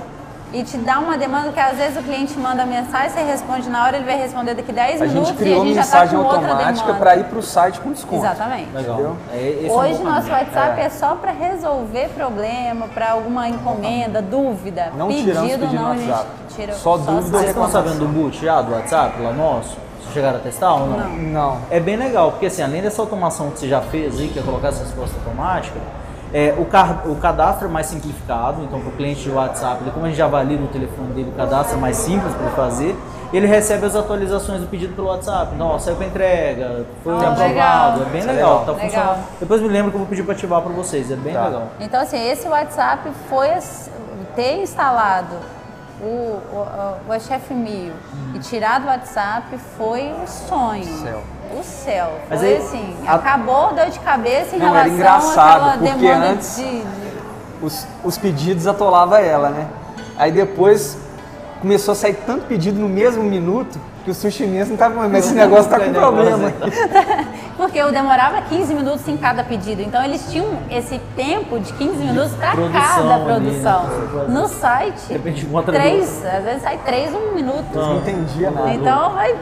E 0.53 0.63
te 0.63 0.77
dá 0.77 0.99
uma 0.99 1.17
demanda 1.17 1.51
que 1.51 1.59
às 1.59 1.77
vezes 1.77 1.97
o 1.97 2.03
cliente 2.03 2.37
manda 2.39 2.65
mensagem, 2.65 3.09
você 3.09 3.21
responde 3.23 3.69
na 3.69 3.83
hora, 3.83 3.97
ele 3.97 4.05
vai 4.05 4.17
responder 4.17 4.53
daqui 4.53 4.71
10 4.71 5.01
a 5.01 5.05
minutos 5.05 5.29
gente 5.29 5.37
criou 5.37 5.57
e 5.57 5.61
a 5.61 5.65
gente 5.65 5.75
mensagem 5.77 6.07
já 6.07 6.17
tá 6.17 6.23
com 6.23 6.23
outra 6.23 6.37
automática 6.51 6.85
demanda. 6.85 6.99
para 6.99 7.15
ir 7.17 7.23
para 7.25 7.39
o 7.39 7.43
site 7.43 7.79
com 7.81 7.91
desconto. 7.91 8.25
Exatamente. 8.25 8.69
Legal. 8.73 9.17
É, 9.33 9.65
é 9.67 9.71
Hoje 9.71 9.93
bom 9.95 10.03
nosso 10.05 10.27
caminho. 10.27 10.45
WhatsApp 10.45 10.79
é, 10.79 10.85
É. 10.85 10.89
só 10.89 11.15
para 11.15 11.31
resolver 11.31 12.09
problema, 12.15 12.87
para 12.87 13.11
alguma 13.11 13.47
encomenda, 13.49 14.21
dúvida, 14.21 14.91
Não 14.97 15.07
pedido, 15.07 15.33
não 15.73 15.91
a 15.91 15.95
gente 15.97 16.25
tira 16.55 16.73
Só 16.73 16.95
dúvida 16.97 17.21
sai. 17.21 17.31
Vocês 17.31 17.49
estão 17.49 17.69
sabendo 17.69 17.99
do 17.99 18.07
boot 18.07 18.39
já, 18.43 18.61
do 18.61 18.71
WhatsApp, 18.73 19.21
lá 19.21 19.33
nosso? 19.33 19.75
Vocês 19.99 20.13
chegaram 20.13 20.37
a 20.37 20.41
testar 20.41 20.73
ou 20.75 20.87
não? 20.87 21.09
Não. 21.09 21.57
É 21.69 21.79
bem 21.79 21.97
legal, 21.97 22.31
porque 22.31 22.45
assim, 22.45 22.61
além 22.61 22.81
dessa 22.81 23.01
automação 23.01 23.49
que 23.51 23.59
você 23.59 23.67
já 23.67 23.81
fez 23.81 24.17
aí, 24.19 24.29
que 24.29 24.39
é 24.39 24.41
colocar 24.41 24.69
essa 24.69 24.83
resposta 24.83 25.15
automática, 25.17 25.77
é, 26.37 26.53
o, 26.57 26.65
car- 26.65 27.03
o 27.07 27.15
cadastro 27.15 27.67
é 27.67 27.71
mais 27.71 27.85
simplificado, 27.85 28.61
então 28.61 28.79
para 28.81 28.89
o 28.89 28.91
cliente 28.91 29.21
de 29.23 29.29
WhatsApp, 29.31 29.77
ele, 29.81 29.91
como 29.91 30.05
a 30.05 30.09
gente 30.09 30.17
já 30.17 30.25
avalia 30.25 30.57
no 30.57 30.67
telefone 30.67 31.13
dele, 31.13 31.29
o 31.33 31.37
cadastro 31.37 31.77
é 31.77 31.79
mais 31.79 31.95
simples 31.95 32.33
para 32.33 32.45
ele 32.47 32.55
fazer, 32.55 32.95
ele 33.31 33.47
recebe 33.47 33.85
as 33.85 33.95
atualizações 33.95 34.59
do 34.59 34.67
pedido 34.67 34.93
pelo 34.95 35.07
WhatsApp. 35.07 35.51
Então, 35.55 35.67
ó, 35.67 35.79
saiu 35.79 35.95
para 35.95 36.05
entrega, 36.07 36.85
foi 37.03 37.13
Ah, 37.13 37.17
aprovado, 37.29 37.41
legal. 37.47 38.01
é 38.01 38.05
bem 38.11 38.19
Isso 38.19 38.29
é 38.29 38.33
legal, 38.33 38.59
legal. 38.59 38.65
tá 38.65 38.71
Legal. 38.73 38.85
funcionando. 38.89 39.25
Depois 39.39 39.61
me 39.61 39.67
lembra 39.69 39.89
que 39.91 39.95
eu 39.95 39.99
vou 39.99 40.07
pedir 40.09 40.23
para 40.23 40.33
ativar 40.33 40.61
para 40.61 40.71
vocês, 40.73 41.09
é 41.09 41.15
bem 41.15 41.33
Tá. 41.33 41.45
legal. 41.45 41.63
Então, 41.79 42.01
assim, 42.01 42.29
esse 42.29 42.47
WhatsApp 42.49 43.09
foi 43.29 43.49
ter 44.35 44.61
instalado 44.61 45.35
o, 46.01 46.05
o, 46.07 47.11
o 47.15 47.19
Chef 47.19 47.53
Mil 47.53 47.93
e 48.33 48.39
tirar 48.39 48.79
do 48.79 48.87
WhatsApp 48.87 49.57
foi 49.77 50.11
o 50.23 50.27
sonho. 50.27 50.83
Céu. 50.83 51.21
O 51.57 51.63
céu. 51.63 52.11
Mas 52.29 52.39
Foi 52.39 52.49
aí, 52.49 52.57
assim, 52.57 52.95
a- 53.07 53.15
acabou 53.15 53.73
dor 53.73 53.89
de 53.89 53.99
cabeça 53.99 54.55
em 54.55 54.59
Não, 54.59 54.67
era 54.75 54.83
relação 54.83 54.95
engraçado, 54.95 55.49
àquela 55.69 55.77
porque 55.77 55.93
demanda 56.07 56.25
antes- 56.31 56.55
de, 56.57 56.63
de- 56.81 56.85
Os, 57.61 57.87
os 58.03 58.17
pedidos 58.17 58.67
atolava 58.67 59.19
ela, 59.21 59.49
né? 59.49 59.67
Aí 60.17 60.31
depois 60.31 60.97
começou 61.61 61.93
a 61.93 61.95
sair 61.95 62.15
tanto 62.25 62.45
pedido 62.45 62.79
no 62.79 62.89
mesmo 62.89 63.23
minuto 63.23 63.79
que 64.03 64.11
o 64.11 64.13
sushi 64.13 64.45
mesmo 64.45 64.71
não 64.71 64.77
tava, 64.77 65.07
mas 65.07 65.25
esse 65.25 65.33
negócio 65.35 65.69
tá 65.69 65.79
com 65.79 65.93
problema. 65.93 66.51
Porque 67.65 67.79
eu 67.79 67.91
demorava 67.91 68.41
15 68.43 68.75
minutos 68.75 69.07
em 69.07 69.17
cada 69.17 69.43
pedido. 69.43 69.81
Então 69.81 70.03
eles 70.03 70.29
tinham 70.31 70.47
esse 70.69 70.99
tempo 71.15 71.59
de 71.59 71.73
15 71.73 71.95
minutos 71.97 72.31
para 72.33 72.51
produção 72.51 72.79
cada 72.79 73.15
ali, 73.15 73.25
produção. 73.25 73.83
né? 73.83 73.89
Você 73.89 74.17
pode- 74.17 74.31
No 74.31 74.47
site, 74.47 74.99
De 75.07 75.13
repente 75.13 75.45
encontra 75.45 75.73
três, 75.73 76.25
às 76.25 76.43
vezes 76.43 76.61
sai 76.61 76.77
três 76.85 77.11
um 77.13 77.33
minuto. 77.33 77.65
Não 77.73 77.97
entendia 77.97 78.51
nada. 78.51 78.71
Então 78.71 79.13
vai. 79.13 79.33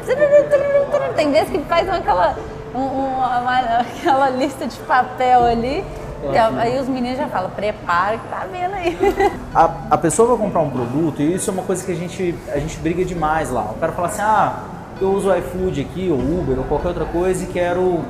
Tem 1.16 1.32
vezes 1.32 1.50
que 1.50 1.60
faz 1.60 1.90
aquela, 1.90 2.36
um- 2.74 2.80
um- 2.80 3.18
uma- 3.18 3.80
aquela 3.82 4.30
lista 4.30 4.66
de 4.66 4.78
papel 4.80 5.44
ali. 5.44 5.84
e 6.32 6.38
aí 6.38 6.80
os 6.80 6.88
meninos 6.88 7.18
já 7.18 7.28
falam, 7.28 7.50
prepara 7.50 8.18
que 8.18 8.28
tá 8.30 8.46
vendo 8.50 8.74
aí. 8.74 8.98
a, 9.54 9.70
a 9.92 9.98
pessoa 9.98 10.30
vai 10.30 10.38
comprar 10.38 10.62
um 10.62 10.70
produto 10.70 11.22
e 11.22 11.34
isso 11.36 11.50
é 11.50 11.54
uma 11.54 11.64
coisa 11.64 11.84
que 11.86 11.92
a 11.92 11.96
gente, 11.96 12.34
a 12.54 12.58
gente 12.58 12.78
briga 12.80 13.04
demais 13.04 13.52
lá. 13.52 13.64
O 13.64 13.74
cara 13.74 13.92
fala 13.92 14.08
assim, 14.08 14.22
ah, 14.22 14.54
eu 15.04 15.14
uso 15.14 15.30
o 15.30 15.38
iFood 15.38 15.82
aqui, 15.82 16.10
ou 16.10 16.18
Uber, 16.18 16.58
ou 16.58 16.64
qualquer 16.66 16.90
outra 16.90 17.06
coisa 17.06 17.44
e 17.44 17.48
quero... 17.48 18.02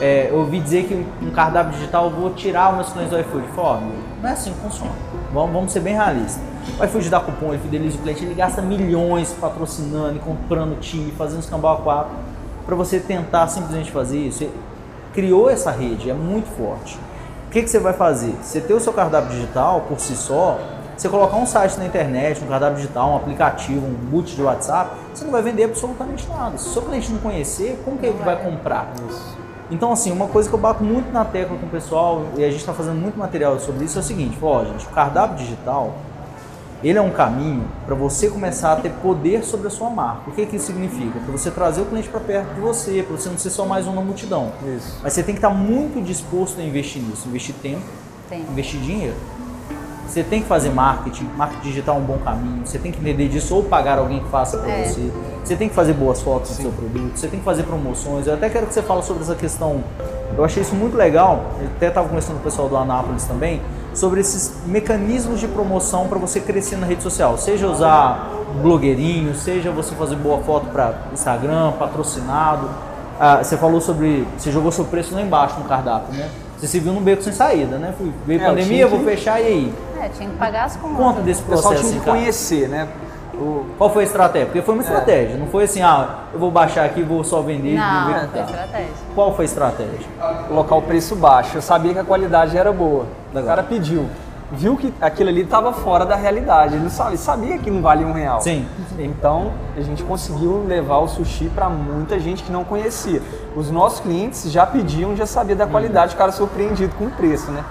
é, 0.00 0.28
eu 0.30 0.38
ouvi 0.38 0.60
dizer 0.60 0.84
que 0.84 0.94
um 1.24 1.30
cardápio 1.30 1.72
digital 1.72 2.04
eu 2.04 2.10
vou 2.10 2.30
tirar 2.30 2.70
os 2.70 2.76
meus 2.76 2.88
clientes 2.90 3.10
do 3.10 3.20
iFood. 3.20 3.46
Meu, 3.56 3.92
não 4.22 4.28
é 4.28 4.32
assim 4.32 4.52
que 4.52 4.60
funciona. 4.60 4.92
Vamos, 5.32 5.52
vamos 5.52 5.72
ser 5.72 5.80
bem 5.80 5.94
realistas. 5.94 6.42
O 6.78 6.84
iFood 6.84 7.08
dá 7.08 7.20
cupom, 7.20 7.48
ele 7.48 7.58
fideliza 7.58 7.96
o 7.96 8.00
cliente, 8.02 8.24
ele 8.24 8.34
gasta 8.34 8.60
milhões 8.62 9.34
patrocinando 9.40 10.16
e 10.16 10.18
comprando 10.18 10.78
time, 10.80 11.12
fazendo 11.12 11.40
escambau 11.40 11.74
a 11.74 11.80
quatro, 11.80 12.12
para 12.64 12.76
você 12.76 13.00
tentar 13.00 13.48
simplesmente 13.48 13.90
fazer 13.90 14.18
isso. 14.18 14.38
Você 14.38 14.50
criou 15.12 15.50
essa 15.50 15.70
rede, 15.70 16.10
é 16.10 16.14
muito 16.14 16.48
forte. 16.56 16.98
O 17.46 17.50
que, 17.50 17.62
que 17.62 17.68
você 17.68 17.78
vai 17.78 17.92
fazer? 17.92 18.34
Você 18.42 18.60
ter 18.60 18.74
o 18.74 18.80
seu 18.80 18.92
cardápio 18.92 19.30
digital 19.30 19.82
por 19.88 20.00
si 20.00 20.14
só, 20.14 20.58
você 20.96 21.08
colocar 21.08 21.36
um 21.36 21.46
site 21.46 21.78
na 21.78 21.84
internet, 21.84 22.42
um 22.42 22.46
cardápio 22.46 22.76
digital, 22.76 23.10
um 23.10 23.16
aplicativo, 23.16 23.84
um 23.84 23.92
boot 23.92 24.34
de 24.34 24.42
WhatsApp, 24.42 24.90
você 25.14 25.24
não 25.24 25.32
vai 25.32 25.42
vender 25.42 25.64
absolutamente 25.64 26.28
nada. 26.28 26.58
Se 26.58 26.68
o 26.68 26.72
seu 26.72 26.82
cliente 26.82 27.10
não 27.10 27.18
conhecer, 27.18 27.80
como 27.84 27.98
que 27.98 28.06
ele 28.06 28.18
vai 28.22 28.42
comprar? 28.42 28.92
Então, 29.70 29.92
assim, 29.92 30.10
uma 30.10 30.26
coisa 30.26 30.48
que 30.48 30.54
eu 30.54 30.58
bato 30.58 30.84
muito 30.84 31.10
na 31.12 31.24
tecla 31.24 31.56
com 31.56 31.66
o 31.66 31.70
pessoal, 31.70 32.24
e 32.36 32.44
a 32.44 32.50
gente 32.50 32.60
está 32.60 32.74
fazendo 32.74 33.00
muito 33.00 33.18
material 33.18 33.58
sobre 33.58 33.84
isso, 33.84 33.98
é 33.98 34.00
o 34.00 34.04
seguinte, 34.04 34.38
ó, 34.42 34.64
gente, 34.64 34.84
o 34.84 34.90
cardápio 34.90 35.36
digital, 35.36 35.94
ele 36.84 36.98
é 36.98 37.00
um 37.00 37.10
caminho 37.10 37.64
para 37.86 37.94
você 37.94 38.28
começar 38.28 38.72
a 38.72 38.76
ter 38.76 38.90
poder 38.90 39.44
sobre 39.44 39.68
a 39.68 39.70
sua 39.70 39.88
marca. 39.88 40.30
O 40.30 40.32
que, 40.32 40.44
que 40.44 40.56
isso 40.56 40.66
significa? 40.66 41.20
Para 41.20 41.32
você 41.32 41.50
trazer 41.50 41.80
o 41.80 41.86
cliente 41.86 42.08
para 42.08 42.20
perto 42.20 42.54
de 42.54 42.60
você, 42.60 43.02
para 43.02 43.16
você 43.16 43.28
não 43.28 43.38
ser 43.38 43.50
só 43.50 43.64
mais 43.64 43.86
um 43.86 43.94
na 43.94 44.00
multidão. 44.00 44.52
Isso. 44.76 44.98
Mas 45.02 45.12
você 45.12 45.22
tem 45.22 45.34
que 45.34 45.38
estar 45.38 45.50
muito 45.50 46.02
disposto 46.04 46.60
a 46.60 46.64
investir 46.64 47.00
nisso, 47.00 47.28
investir 47.28 47.54
tempo, 47.62 47.82
Tempo. 48.28 48.50
investir 48.50 48.80
dinheiro. 48.80 49.14
Você 50.12 50.22
tem 50.22 50.42
que 50.42 50.46
fazer 50.46 50.68
marketing, 50.68 51.26
marketing 51.38 51.62
digital 51.62 51.96
é 51.96 51.98
um 51.98 52.02
bom 52.02 52.18
caminho. 52.18 52.66
Você 52.66 52.78
tem 52.78 52.92
que 52.92 53.00
entender 53.00 53.28
disso 53.28 53.54
ou 53.56 53.62
pagar 53.62 53.98
alguém 53.98 54.20
que 54.20 54.28
faça 54.28 54.58
para 54.58 54.70
É. 54.70 54.84
você. 54.84 55.10
Você 55.42 55.56
tem 55.56 55.70
que 55.70 55.74
fazer 55.74 55.94
boas 55.94 56.20
fotos 56.20 56.50
do 56.50 56.62
seu 56.64 56.70
produto. 56.70 57.16
Você 57.16 57.28
tem 57.28 57.38
que 57.38 57.44
fazer 57.46 57.62
promoções. 57.62 58.26
Eu 58.26 58.34
até 58.34 58.50
quero 58.50 58.66
que 58.66 58.74
você 58.74 58.82
fale 58.82 59.02
sobre 59.02 59.22
essa 59.22 59.34
questão. 59.34 59.82
Eu 60.36 60.44
achei 60.44 60.62
isso 60.62 60.74
muito 60.74 60.98
legal. 60.98 61.46
Eu 61.58 61.66
até 61.76 61.88
estava 61.88 62.06
conversando 62.08 62.34
com 62.34 62.40
o 62.40 62.44
pessoal 62.44 62.68
do 62.68 62.76
Anápolis 62.76 63.24
também 63.24 63.62
sobre 63.94 64.20
esses 64.20 64.52
mecanismos 64.66 65.40
de 65.40 65.48
promoção 65.48 66.06
para 66.08 66.18
você 66.18 66.40
crescer 66.40 66.76
na 66.76 66.86
rede 66.86 67.02
social. 67.02 67.38
Seja 67.38 67.66
usar 67.66 68.28
blogueirinho, 68.60 69.34
seja 69.34 69.70
você 69.70 69.94
fazer 69.94 70.16
boa 70.16 70.40
foto 70.42 70.66
para 70.66 70.92
Instagram, 71.14 71.72
patrocinado. 71.78 72.68
Ah, 73.18 73.42
você 73.42 73.56
falou 73.56 73.80
sobre. 73.80 74.28
Você 74.36 74.52
jogou 74.52 74.70
seu 74.70 74.84
preço 74.84 75.14
lá 75.14 75.22
embaixo 75.22 75.58
no 75.58 75.64
cardápio, 75.64 76.12
né? 76.14 76.28
Você 76.62 76.68
se 76.68 76.78
viu 76.78 76.92
num 76.92 77.00
beco 77.00 77.20
sem 77.24 77.32
saída, 77.32 77.76
né? 77.76 77.92
Fui- 77.98 78.12
Veio 78.24 78.40
É, 78.40 78.46
pandemia, 78.46 78.86
vou 78.86 79.00
que- 79.00 79.04
fechar 79.06 79.40
e 79.40 79.46
aí? 79.46 79.74
É, 80.00 80.08
tinha 80.10 80.30
que 80.30 80.36
pagar 80.36 80.66
as 80.66 80.76
contas. 80.76 80.96
Conta 80.96 81.20
desse 81.20 81.42
O 81.42 81.46
pessoal 81.46 81.72
processo, 81.74 81.90
tinha 81.90 82.00
que 82.04 82.08
conhecer, 82.08 82.68
né? 82.68 82.86
O, 83.34 83.66
Qual 83.76 83.90
foi 83.90 84.04
a 84.04 84.06
estratégia? 84.06 84.46
Porque 84.46 84.62
foi 84.62 84.74
uma 84.74 84.82
estratégia, 84.84 85.36
não 85.36 85.48
foi 85.48 85.64
assim, 85.64 85.82
ah, 85.82 86.18
eu 86.32 86.38
vou 86.38 86.52
baixar 86.52 86.84
aqui 86.84 87.02
vou 87.02 87.24
só 87.24 87.40
vender 87.42 87.74
Não, 87.76 88.10
e 88.10 88.12
ver 88.14 88.28
foi 88.30 88.40
estratégia. 88.42 88.88
Qual 89.12 89.34
foi 89.34 89.44
a 89.44 89.46
estratégia? 89.46 90.06
colocar 90.46 90.76
o 90.76 90.82
preço 90.82 91.16
baixo. 91.16 91.56
Eu 91.56 91.62
sabia 91.62 91.92
que 91.94 91.98
a 91.98 92.04
qualidade 92.04 92.56
era 92.56 92.70
boa. 92.72 93.06
Legal. 93.34 93.42
O 93.42 93.46
cara 93.56 93.62
pediu. 93.64 94.06
Viu 94.54 94.76
que 94.76 94.92
aquilo 95.00 95.30
ali 95.30 95.42
estava 95.42 95.72
fora 95.72 96.04
da 96.04 96.14
realidade. 96.14 96.74
Ele 96.74 96.84
não 96.84 97.16
sabia, 97.16 97.56
que 97.56 97.70
não 97.70 97.80
valia 97.80 98.06
um 98.06 98.12
real. 98.12 98.40
Sim. 98.42 98.66
Então 98.98 99.52
a 99.74 99.80
gente 99.80 100.02
conseguiu 100.02 100.64
levar 100.66 100.98
o 100.98 101.08
sushi 101.08 101.48
para 101.54 101.70
muita 101.70 102.20
gente 102.20 102.42
que 102.42 102.52
não 102.52 102.62
conhecia. 102.62 103.22
Os 103.56 103.70
nossos 103.70 104.00
clientes 104.00 104.50
já 104.52 104.66
pediam, 104.66 105.16
já 105.16 105.24
sabia 105.24 105.56
da 105.56 105.66
qualidade, 105.66 106.14
o 106.14 106.18
cara 106.18 106.32
surpreendido 106.32 106.94
com 106.96 107.06
o 107.06 107.10
preço, 107.10 107.50
né? 107.50 107.64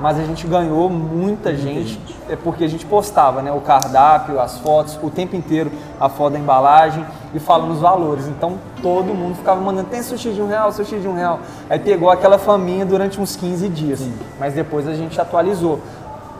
Mas 0.00 0.18
a 0.18 0.24
gente 0.24 0.46
ganhou 0.46 0.88
muita, 0.88 1.54
gente, 1.54 2.00
é 2.28 2.34
porque 2.34 2.64
a 2.64 2.68
gente 2.68 2.84
postava, 2.84 3.40
né? 3.40 3.52
O 3.52 3.60
cardápio, 3.60 4.40
as 4.40 4.58
fotos, 4.58 4.98
o 5.00 5.10
tempo 5.10 5.36
inteiro 5.36 5.70
a 6.00 6.08
foto 6.08 6.32
da 6.32 6.38
embalagem 6.38 7.04
e 7.34 7.38
falando 7.38 7.72
os 7.72 7.78
valores. 7.78 8.26
Então 8.26 8.58
todo 8.82 9.14
mundo 9.14 9.36
ficava 9.36 9.60
mandando, 9.60 9.90
tem 9.90 10.02
sushi 10.02 10.32
de 10.32 10.42
um 10.42 10.48
real, 10.48 10.72
sushi 10.72 10.98
de 10.98 11.06
um 11.06 11.14
real. 11.14 11.40
Aí 11.70 11.78
pegou 11.78 12.10
aquela 12.10 12.38
faminha 12.38 12.84
durante 12.84 13.20
uns 13.20 13.36
15 13.36 13.68
dias. 13.68 14.02
Mas 14.40 14.54
depois 14.54 14.88
a 14.88 14.94
gente 14.94 15.20
atualizou. 15.20 15.78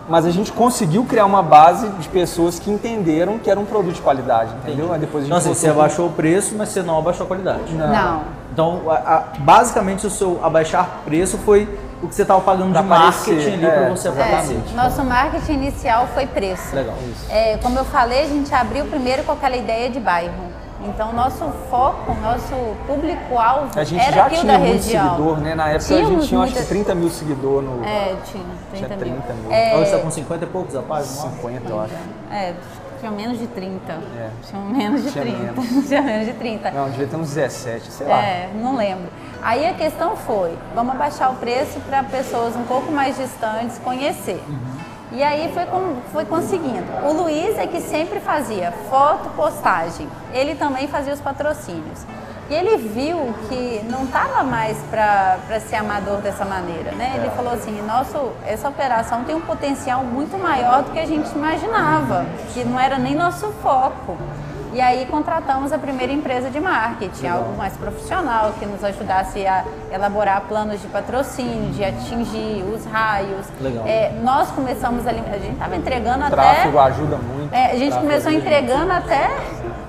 Mas 0.08 0.26
a 0.26 0.30
gente 0.30 0.50
conseguiu 0.52 1.04
criar 1.04 1.24
uma 1.26 1.42
base 1.42 1.88
de 1.90 2.08
pessoas 2.08 2.58
que 2.58 2.70
entenderam 2.70 3.38
que 3.38 3.50
era 3.50 3.58
um 3.58 3.64
produto 3.64 3.94
de 3.94 4.02
qualidade, 4.02 4.52
entendeu? 4.62 4.92
Aí 4.92 4.98
depois 4.98 5.24
a 5.24 5.26
gente 5.26 5.36
Então 5.36 5.38
assim, 5.52 5.60
você 5.60 5.66
com- 5.72 5.78
abaixou 5.78 6.06
o 6.08 6.10
preço, 6.12 6.54
mas 6.56 6.68
você 6.70 6.82
não 6.82 6.98
abaixou 6.98 7.24
a 7.24 7.26
qualidade. 7.28 7.72
Não. 7.72 8.20
Então, 8.52 8.82
a- 8.90 8.94
a- 8.94 9.24
basicamente, 9.38 10.06
o 10.06 10.10
seu 10.10 10.40
abaixar 10.44 10.86
preço 11.04 11.38
foi 11.38 11.68
o 12.02 12.08
que 12.08 12.14
você 12.14 12.22
estava 12.22 12.40
pagando 12.40 12.72
Pra 12.72 12.82
de 12.82 12.88
marketing 12.88 13.30
aparecer, 13.30 13.52
ali 13.54 13.64
é, 13.66 13.70
para 13.70 13.88
você 13.90 14.08
É, 14.08 14.10
aparecer. 14.10 14.60
nosso 14.74 15.04
marketing 15.04 15.52
inicial 15.52 16.08
foi 16.12 16.26
preço. 16.26 16.74
Legal. 16.74 16.94
É, 17.30 17.56
como 17.58 17.78
eu 17.78 17.84
falei, 17.84 18.22
a 18.24 18.26
gente 18.26 18.52
abriu 18.52 18.84
primeiro 18.86 19.22
com 19.22 19.32
aquela 19.32 19.56
ideia 19.56 19.88
de 19.88 20.00
bairro. 20.00 20.51
Então, 20.84 21.12
nosso 21.12 21.44
foco, 21.70 22.12
nosso 22.20 22.54
público-alvo 22.86 23.78
A 23.78 23.84
gente 23.84 24.00
era 24.02 24.12
já 24.16 24.26
aquilo 24.26 24.40
tinha 24.40 24.52
da 24.52 24.58
muito 24.58 24.72
região. 24.72 25.04
seguidor, 25.10 25.36
né? 25.38 25.54
Na 25.54 25.68
época 25.68 25.84
a 25.84 25.86
Tínhamos 25.96 26.10
gente 26.10 26.28
tinha 26.28 26.40
acho 26.40 26.52
que 26.52 26.58
muita- 26.58 26.68
30 26.74 26.94
mil 26.94 27.10
seguidores 27.10 27.68
no 27.68 27.84
É, 27.84 28.16
tinha, 28.24 28.44
30 28.72 28.86
Tinha 28.86 28.88
mil. 28.88 28.98
30 28.98 29.32
mil. 29.34 29.52
É, 29.52 29.74
Hoje 29.76 29.84
está 29.84 29.98
com 29.98 30.10
50 30.10 30.44
e 30.44 30.48
poucos 30.48 30.74
a 30.76 30.82
página? 30.82 31.30
50, 31.30 31.68
eu 31.70 31.80
acho. 31.80 31.94
é, 32.32 32.54
tinha 32.98 33.10
menos 33.12 33.38
de 33.38 33.46
30. 33.46 33.92
É. 33.92 34.30
Tinha 34.48 34.60
menos 34.62 35.02
de 35.04 35.10
Tinha 35.12 35.24
30. 35.24 35.38
menos. 35.38 35.66
tinha 35.88 36.02
menos 36.02 36.26
de 36.26 36.32
30. 36.34 36.70
Não, 36.72 36.90
devia 36.90 37.06
ter 37.06 37.16
uns 37.16 37.28
17, 37.34 37.92
sei 37.92 38.06
lá. 38.06 38.16
É, 38.18 38.50
não 38.54 38.76
lembro. 38.76 39.08
Aí 39.40 39.66
a 39.68 39.74
questão 39.74 40.16
foi, 40.16 40.56
vamos 40.74 40.94
abaixar 40.94 41.32
o 41.32 41.36
preço 41.36 41.80
para 41.80 42.02
pessoas 42.04 42.54
um 42.56 42.62
pouco 42.64 42.90
mais 42.92 43.16
distantes 43.16 43.78
conhecer. 43.78 44.40
E 45.12 45.22
aí 45.22 45.50
foi, 45.52 45.66
com- 45.66 45.96
foi 46.12 46.24
conseguindo. 46.24 46.86
O 47.04 47.12
Luiz 47.12 47.58
é 47.58 47.66
que 47.66 47.80
sempre 47.80 48.18
fazia 48.20 48.72
foto, 48.88 49.28
postagem. 49.36 50.08
Ele 50.32 50.54
também 50.54 50.88
fazia 50.88 51.12
os 51.12 51.20
patrocínios. 51.20 52.00
E 52.50 52.54
ele 52.54 52.76
viu 52.76 53.32
que 53.48 53.82
não 53.90 54.04
estava 54.04 54.42
mais 54.42 54.76
para 54.90 55.38
ser 55.60 55.76
amador 55.76 56.18
dessa 56.18 56.44
maneira, 56.44 56.92
né? 56.92 57.12
Ele 57.16 57.30
falou 57.30 57.52
assim, 57.52 57.80
nosso, 57.82 58.32
essa 58.46 58.68
operação 58.68 59.24
tem 59.24 59.34
um 59.34 59.40
potencial 59.40 60.02
muito 60.02 60.36
maior 60.36 60.82
do 60.82 60.90
que 60.90 60.98
a 60.98 61.06
gente 61.06 61.30
imaginava, 61.34 62.26
que 62.52 62.64
não 62.64 62.78
era 62.80 62.98
nem 62.98 63.14
nosso 63.14 63.46
foco. 63.62 64.16
E 64.72 64.80
aí 64.80 65.06
contratamos 65.06 65.70
a 65.70 65.78
primeira 65.78 66.12
empresa 66.12 66.48
de 66.48 66.58
marketing, 66.58 67.24
Legal. 67.24 67.38
algo 67.38 67.56
mais 67.58 67.76
profissional, 67.76 68.52
que 68.58 68.64
nos 68.64 68.82
ajudasse 68.82 69.46
a 69.46 69.64
elaborar 69.92 70.40
planos 70.48 70.80
de 70.80 70.88
patrocínio, 70.88 71.70
de 71.72 71.84
atingir 71.84 72.64
os 72.74 72.84
raios. 72.86 73.46
Legal. 73.60 73.84
É, 73.86 74.12
nós 74.22 74.50
começamos 74.50 75.06
a, 75.06 75.10
a 75.10 75.12
gente 75.12 75.52
estava 75.52 75.76
entregando 75.76 76.24
o 76.24 76.26
até. 76.26 76.36
Tráfego 76.36 76.78
ajuda 76.78 77.16
muito. 77.16 77.54
É, 77.54 77.72
a 77.72 77.76
gente 77.76 77.96
começou 77.96 78.32
entregando 78.32 78.92
até 78.92 79.28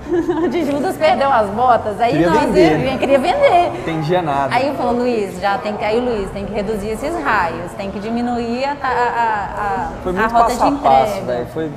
de 0.52 0.66
Judas 0.66 0.98
perdeu 0.98 1.32
as 1.32 1.50
botas. 1.50 2.00
Aí 2.02 2.12
queria 2.12 2.30
nós 2.30 2.42
vender, 2.42 2.78
né? 2.78 2.98
queria 2.98 3.20
vender. 3.20 3.80
Entendia 3.80 4.22
nada. 4.22 4.54
Aí 4.54 4.76
falou, 4.76 4.94
Luiz, 4.94 5.40
já 5.40 5.58
tem 5.58 5.78
que. 5.78 5.86
Aí 5.86 6.00
Luiz, 6.00 6.30
tem 6.32 6.46
que 6.46 6.54
reduzir 6.54 6.90
esses 6.90 7.16
raios, 7.24 7.72
tem 7.74 7.90
que 7.90 8.00
diminuir 8.00 8.66
a, 8.66 8.76
a, 8.82 9.86
a, 9.88 9.90
foi 10.04 10.12
a 10.12 10.16
muito 10.16 10.32
rota 10.34 10.46
passo 10.46 10.58
de 10.58 10.64
a 10.64 10.80
passo, 10.80 11.18
entrega. 11.20 11.46
Foi, 11.54 11.72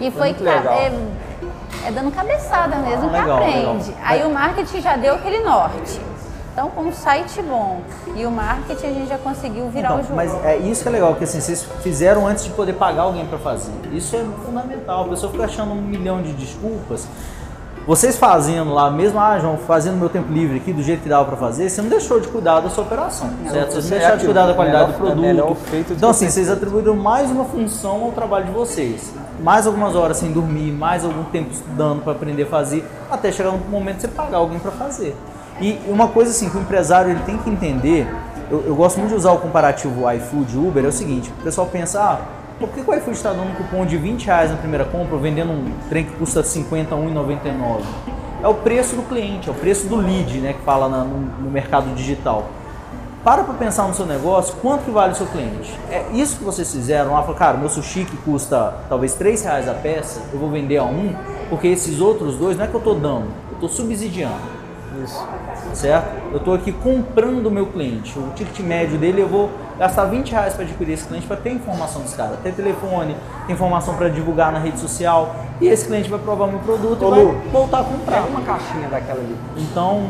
e 0.00 0.10
foi 0.10 0.10
foi, 0.10 0.28
muito 0.28 0.44
legal. 0.44 0.74
é, 0.74 0.92
é 1.86 1.90
dando 1.90 2.10
cabeçada 2.10 2.76
mesmo 2.76 3.10
que 3.10 3.16
aprende. 3.16 3.88
legal. 3.90 4.02
Aí 4.04 4.22
o 4.24 4.30
marketing 4.30 4.80
já 4.80 4.96
deu 4.96 5.14
aquele 5.14 5.40
norte. 5.44 6.00
Então, 6.52 6.70
com 6.70 6.82
um 6.82 6.92
site 6.92 7.42
bom 7.42 7.80
e 8.14 8.24
o 8.24 8.30
marketing, 8.30 8.86
a 8.86 8.92
gente 8.92 9.08
já 9.08 9.18
conseguiu 9.18 9.68
virar 9.70 9.88
Então, 9.88 9.98
o 9.98 10.02
jogo. 10.02 10.14
mas 10.14 10.32
é 10.44 10.56
isso 10.56 10.82
que 10.82 10.88
é 10.88 10.92
legal, 10.92 11.14
que 11.16 11.24
assim, 11.24 11.40
vocês 11.40 11.64
fizeram 11.82 12.28
antes 12.28 12.44
de 12.44 12.50
poder 12.50 12.74
pagar 12.74 13.02
alguém 13.02 13.26
para 13.26 13.38
fazer. 13.38 13.72
Isso 13.92 14.14
é 14.14 14.24
fundamental. 14.44 15.04
A 15.04 15.08
pessoa 15.08 15.32
fica 15.32 15.44
achando 15.44 15.72
um 15.72 15.82
milhão 15.82 16.22
de 16.22 16.32
desculpas. 16.32 17.08
Vocês 17.86 18.16
fazendo 18.16 18.72
lá, 18.72 18.90
mesmo, 18.90 19.20
ah, 19.20 19.38
João, 19.38 19.58
fazendo 19.58 19.98
meu 19.98 20.08
tempo 20.08 20.32
livre 20.32 20.56
aqui 20.56 20.72
do 20.72 20.82
jeito 20.82 21.02
que 21.02 21.08
dava 21.08 21.26
para 21.26 21.36
fazer, 21.36 21.68
você 21.68 21.82
não 21.82 21.90
deixou 21.90 22.18
de 22.18 22.28
cuidar 22.28 22.60
da 22.60 22.70
sua 22.70 22.82
operação, 22.82 23.28
certo? 23.50 23.72
Vocês 23.72 23.84
não 23.90 23.96
é 23.96 23.98
deixaram 23.98 24.16
de 24.18 24.24
cuidar 24.24 24.46
da 24.46 24.54
qualidade 24.54 24.92
melhor- 24.92 25.14
do 25.14 25.18
é 25.20 25.26
melhor 25.26 25.46
produto. 25.48 25.68
feito 25.68 25.88
do 25.88 25.94
Então, 25.94 26.08
assim, 26.10 26.30
vocês 26.30 26.48
atribuíram 26.48 26.96
mais 26.96 27.30
uma 27.30 27.44
função 27.44 28.02
ao 28.04 28.12
trabalho 28.12 28.46
de 28.46 28.52
vocês. 28.52 29.12
Mais 29.42 29.66
algumas 29.66 29.94
horas 29.94 30.16
sem 30.16 30.32
dormir, 30.32 30.72
mais 30.72 31.04
algum 31.04 31.24
tempo 31.24 31.50
estudando 31.52 32.00
para 32.02 32.12
aprender 32.12 32.44
a 32.44 32.46
fazer, 32.46 32.88
até 33.10 33.30
chegar 33.30 33.50
um 33.50 33.58
momento 33.70 33.96
de 33.96 34.02
você 34.02 34.08
pagar 34.08 34.38
alguém 34.38 34.58
para 34.58 34.70
fazer. 34.70 35.14
E 35.60 35.78
uma 35.86 36.08
coisa 36.08 36.30
assim 36.30 36.48
que 36.48 36.56
o 36.56 36.60
empresário 36.60 37.10
ele 37.10 37.20
tem 37.26 37.36
que 37.36 37.50
entender, 37.50 38.08
eu, 38.50 38.64
eu 38.66 38.74
gosto 38.74 38.96
muito 38.96 39.10
de 39.10 39.16
usar 39.16 39.32
o 39.32 39.38
comparativo 39.38 40.10
iFood 40.10 40.56
Uber, 40.56 40.82
é 40.84 40.88
o 40.88 40.92
seguinte, 40.92 41.30
o 41.38 41.42
pessoal 41.44 41.66
pensa, 41.70 42.00
ah, 42.00 42.18
por 42.58 42.68
que 42.70 42.80
o 42.80 42.94
iFood 42.94 43.16
está 43.16 43.30
dando 43.30 43.50
um 43.50 43.54
cupom 43.54 43.84
de 43.84 43.96
20 43.96 44.24
reais 44.26 44.50
na 44.50 44.56
primeira 44.56 44.84
compra, 44.84 45.16
vendendo 45.18 45.52
um 45.52 45.70
trem 45.88 46.04
que 46.04 46.12
custa 46.16 46.42
50, 46.42 46.94
1,99? 46.94 47.80
É 48.42 48.48
o 48.48 48.54
preço 48.54 48.94
do 48.96 49.02
cliente, 49.02 49.48
é 49.48 49.52
o 49.52 49.54
preço 49.54 49.86
do 49.88 49.96
lead, 49.96 50.38
né, 50.40 50.52
que 50.52 50.62
fala 50.62 50.88
na- 50.88 51.04
no, 51.04 51.18
no 51.18 51.50
mercado 51.50 51.94
digital. 51.94 52.44
Para 53.24 53.42
para 53.42 53.54
pensar 53.54 53.88
no 53.88 53.94
seu 53.94 54.04
negócio, 54.04 54.54
quanto 54.60 54.84
que 54.84 54.90
vale 54.90 55.12
o 55.12 55.16
seu 55.16 55.26
cliente? 55.26 55.72
É 55.90 56.04
isso 56.12 56.36
que 56.36 56.44
vocês 56.44 56.70
fizeram 56.70 57.12
lá, 57.12 57.22
falaram, 57.22 57.34
cara, 57.38 57.56
meu 57.56 57.70
sushi 57.70 58.04
que 58.04 58.16
custa 58.18 58.74
talvez 58.88 59.14
3 59.14 59.42
reais 59.42 59.66
a 59.66 59.72
peça, 59.72 60.20
eu 60.30 60.38
vou 60.38 60.50
vender 60.50 60.76
a 60.76 60.84
um, 60.84 61.14
porque 61.48 61.68
esses 61.68 62.00
outros 62.02 62.36
dois 62.36 62.56
não 62.58 62.64
é 62.66 62.68
que 62.68 62.74
eu 62.74 62.78
estou 62.78 62.94
dando, 62.94 63.28
eu 63.48 63.54
estou 63.54 63.68
subsidiando 63.70 64.34
Isso. 65.02 65.26
Certo? 65.74 66.06
Eu 66.32 66.38
estou 66.38 66.54
aqui 66.54 66.72
comprando 66.72 67.46
o 67.46 67.50
meu 67.50 67.66
cliente. 67.66 68.18
O 68.18 68.30
ticket 68.34 68.60
médio 68.60 68.98
dele 68.98 69.20
eu 69.22 69.28
vou 69.28 69.50
gastar 69.78 70.04
20 70.06 70.30
reais 70.30 70.54
para 70.54 70.64
adquirir 70.64 70.92
esse 70.92 71.06
cliente 71.06 71.26
para 71.26 71.36
ter 71.36 71.50
informação 71.50 72.02
desse 72.02 72.16
cara, 72.16 72.36
ter 72.42 72.52
telefone, 72.52 73.16
ter 73.46 73.52
informação 73.52 73.94
para 73.96 74.08
divulgar 74.08 74.52
na 74.52 74.58
rede 74.58 74.78
social 74.78 75.34
e 75.60 75.66
esse 75.66 75.86
cliente 75.86 76.08
vai 76.08 76.18
provar 76.18 76.46
meu 76.46 76.58
produto 76.60 77.04
Ô, 77.04 77.08
e 77.08 77.10
vai 77.10 77.24
Lu, 77.24 77.34
voltar 77.52 77.80
a 77.80 77.84
comprar. 77.84 78.16
Pega 78.22 78.28
uma 78.28 78.40
caixinha 78.42 78.88
daquela 78.88 79.18
ali 79.20 79.36
Então, 79.56 80.00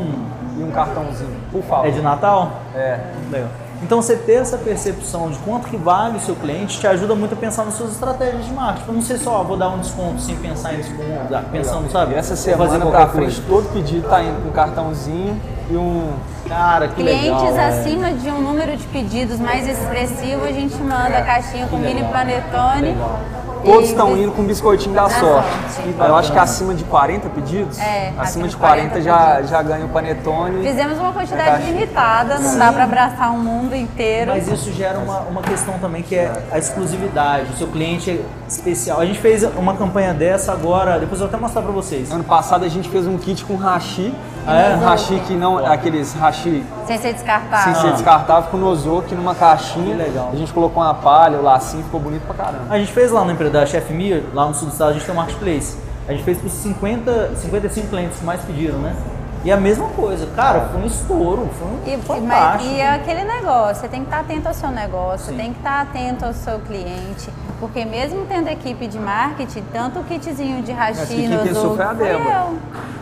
e 0.57 0.63
um 0.63 0.71
cartãozinho, 0.71 1.35
por 1.51 1.63
favor. 1.63 1.87
é 1.87 1.91
de 1.91 2.01
Natal? 2.01 2.51
É. 2.75 2.99
Legal. 3.31 3.49
Então 3.83 4.01
você 4.01 4.15
ter 4.15 4.33
essa 4.33 4.57
percepção 4.57 5.29
de 5.29 5.37
quanto 5.39 5.67
que 5.67 5.77
vale 5.77 6.17
o 6.17 6.19
seu 6.19 6.35
cliente 6.35 6.79
te 6.79 6.87
ajuda 6.87 7.15
muito 7.15 7.33
a 7.33 7.37
pensar 7.37 7.65
nas 7.65 7.75
suas 7.75 7.91
estratégias 7.91 8.45
de 8.45 8.53
marketing. 8.53 8.85
Pra 8.85 8.93
não 8.93 9.01
ser 9.01 9.17
só, 9.17 9.41
ah, 9.41 9.43
vou 9.43 9.57
dar 9.57 9.69
um 9.69 9.79
desconto 9.79 10.21
sem 10.21 10.35
pensar 10.37 10.73
em 10.73 10.77
desconto, 10.77 11.03
ah, 11.33 11.43
pensando, 11.51 11.91
sabe? 11.91 12.13
E 12.13 12.17
essa 12.17 12.35
semana 12.35 12.85
pra 12.85 13.07
frente, 13.07 13.41
coisa. 13.41 13.43
todo 13.47 13.73
pedido 13.73 14.07
tá 14.07 14.23
indo 14.23 14.41
com 14.41 14.49
um 14.49 14.51
cartãozinho 14.51 15.39
e 15.69 15.75
um. 15.75 16.13
Cara, 16.47 16.87
que 16.87 16.95
Clientes 16.95 17.23
legal. 17.23 17.57
é. 17.57 17.67
acima 17.69 18.11
de 18.11 18.29
um 18.29 18.39
número 18.39 18.77
de 18.77 18.85
pedidos 18.87 19.39
mais 19.39 19.67
expressivo, 19.67 20.45
a 20.45 20.51
gente 20.51 20.75
manda 20.77 21.17
a 21.17 21.23
caixinha 21.23 21.65
com 21.67 21.77
mini 21.77 22.03
panetone. 22.03 22.89
Legal. 22.89 23.19
Todos 23.65 23.89
estão 23.89 24.15
indo 24.15 24.31
com 24.31 24.43
biscoitinho 24.43 24.93
da 24.93 25.03
Da 25.03 25.09
sorte. 25.09 25.49
sorte. 25.73 25.95
Eu 25.97 26.15
acho 26.15 26.31
que 26.31 26.37
acima 26.39 26.73
de 26.73 26.83
40 26.83 27.29
pedidos, 27.29 27.79
É, 27.79 28.09
acima 28.09 28.21
acima 28.21 28.43
de 28.43 28.49
de 28.51 28.57
40, 28.57 28.89
40 28.89 29.01
já, 29.01 29.17
pedidos. 29.27 29.49
já 29.49 29.61
ganha 29.63 29.85
o 29.85 29.89
panetone. 29.89 30.63
Fizemos 30.67 30.97
uma 30.99 31.09
É 31.09 31.13
quantidade 31.13 31.49
caixa. 31.49 31.71
limitada, 31.71 32.39
não 32.39 32.57
dá 32.57 32.71
para 32.71 32.83
abraçar 32.83 33.31
o 33.33 33.37
mundo 33.37 33.75
inteiro. 33.75 34.31
Mas 34.31 34.47
isso 34.47 34.71
gera 34.71 34.99
uma, 34.99 35.19
uma 35.21 35.41
questão 35.41 35.79
também 35.79 36.01
que 36.03 36.15
é 36.15 36.31
a 36.51 36.57
exclusividade. 36.57 37.51
O 37.53 37.57
seu 37.57 37.67
cliente 37.67 38.11
é 38.11 38.21
especial. 38.47 38.99
A 38.99 39.05
gente 39.05 39.19
fez 39.19 39.43
uma 39.57 39.75
campanha 39.75 40.13
dessa 40.13 40.51
agora, 40.51 40.99
depois 40.99 41.19
eu 41.19 41.27
vou 41.27 41.33
até 41.33 41.37
mostrar 41.41 41.61
pra 41.61 41.71
vocês. 41.71 42.11
Ano 42.11 42.23
passado 42.23 42.63
a 42.65 42.69
gente 42.69 42.87
fez 42.89 43.07
um 43.07 43.17
kit 43.17 43.43
com 43.45 43.55
hashi. 43.55 44.13
Ah, 44.47 44.55
é? 44.55 44.75
Um 44.75 44.79
hashi 44.79 45.19
que 45.27 45.33
não. 45.33 45.57
Aqueles 45.65 46.13
hashi 46.13 46.63
Sem 46.85 46.97
ser 46.97 47.01
sem 47.03 47.13
descartável. 47.13 47.75
ser 47.75 47.91
descartável 47.93 48.49
com 48.51 48.57
nozoki 48.57 49.15
numa 49.15 49.33
caixinha. 49.33 49.95
Que 49.95 50.03
legal. 50.03 50.29
A 50.31 50.35
gente 50.35 50.53
colocou 50.53 50.83
uma 50.83 50.93
palha, 50.93 51.37
o 51.39 51.43
lacinho, 51.43 51.83
ficou 51.83 51.99
bonito 51.99 52.23
pra 52.25 52.35
caramba. 52.35 52.65
A 52.69 52.77
gente 52.77 52.91
fez 52.91 53.11
lá 53.11 53.25
na 53.25 53.33
empresa 53.33 53.51
da 53.51 53.65
Chef 53.65 53.91
Mia, 53.91 54.23
lá 54.33 54.45
no 54.45 54.53
sul 54.53 54.67
do 54.67 54.71
estado, 54.71 54.89
a 54.91 54.93
gente 54.93 55.05
tem 55.05 55.13
um 55.13 55.17
marketplace. 55.17 55.77
A 56.07 56.11
gente 56.11 56.23
fez 56.23 56.37
para 56.37 56.47
os 56.47 56.53
50, 56.53 57.35
55 57.35 57.87
clientes 57.87 58.19
que 58.19 58.25
mais 58.25 58.39
pediram, 58.41 58.77
né? 58.77 58.95
E 59.43 59.51
a 59.51 59.57
mesma 59.57 59.87
coisa, 59.89 60.27
cara, 60.35 60.61
foi 60.71 60.81
um 60.81 60.85
estouro, 60.85 61.47
foi 61.59 61.67
um 61.67 61.79
E, 62.17 62.21
mas- 62.21 62.63
e 62.63 62.79
é 62.79 62.95
aquele 62.95 63.23
negócio, 63.23 63.75
você 63.81 63.87
tem 63.87 64.01
que 64.01 64.07
estar 64.07 64.19
atento 64.21 64.47
ao 64.47 64.53
seu 64.55 64.69
negócio, 64.71 65.35
tem 65.35 65.51
que 65.53 65.59
estar 65.59 65.81
atento 65.81 66.25
ao 66.25 66.33
seu 66.33 66.57
cliente, 66.61 67.29
porque 67.59 67.85
mesmo 67.85 68.25
tendo 68.27 68.47
equipe 68.49 68.87
de 68.87 68.97
marketing, 68.97 69.63
tanto 69.71 69.99
o 69.99 70.03
kitzinho 70.03 70.63
de 70.63 70.71
equipe 70.71 71.27
quem 71.27 71.37
pensou 71.37 71.63
nozoki, 71.69 71.75
foi 71.75 71.85
a 71.85 71.95
foi 71.95 72.07
Débora. 72.07 72.29
eu. 72.33 72.57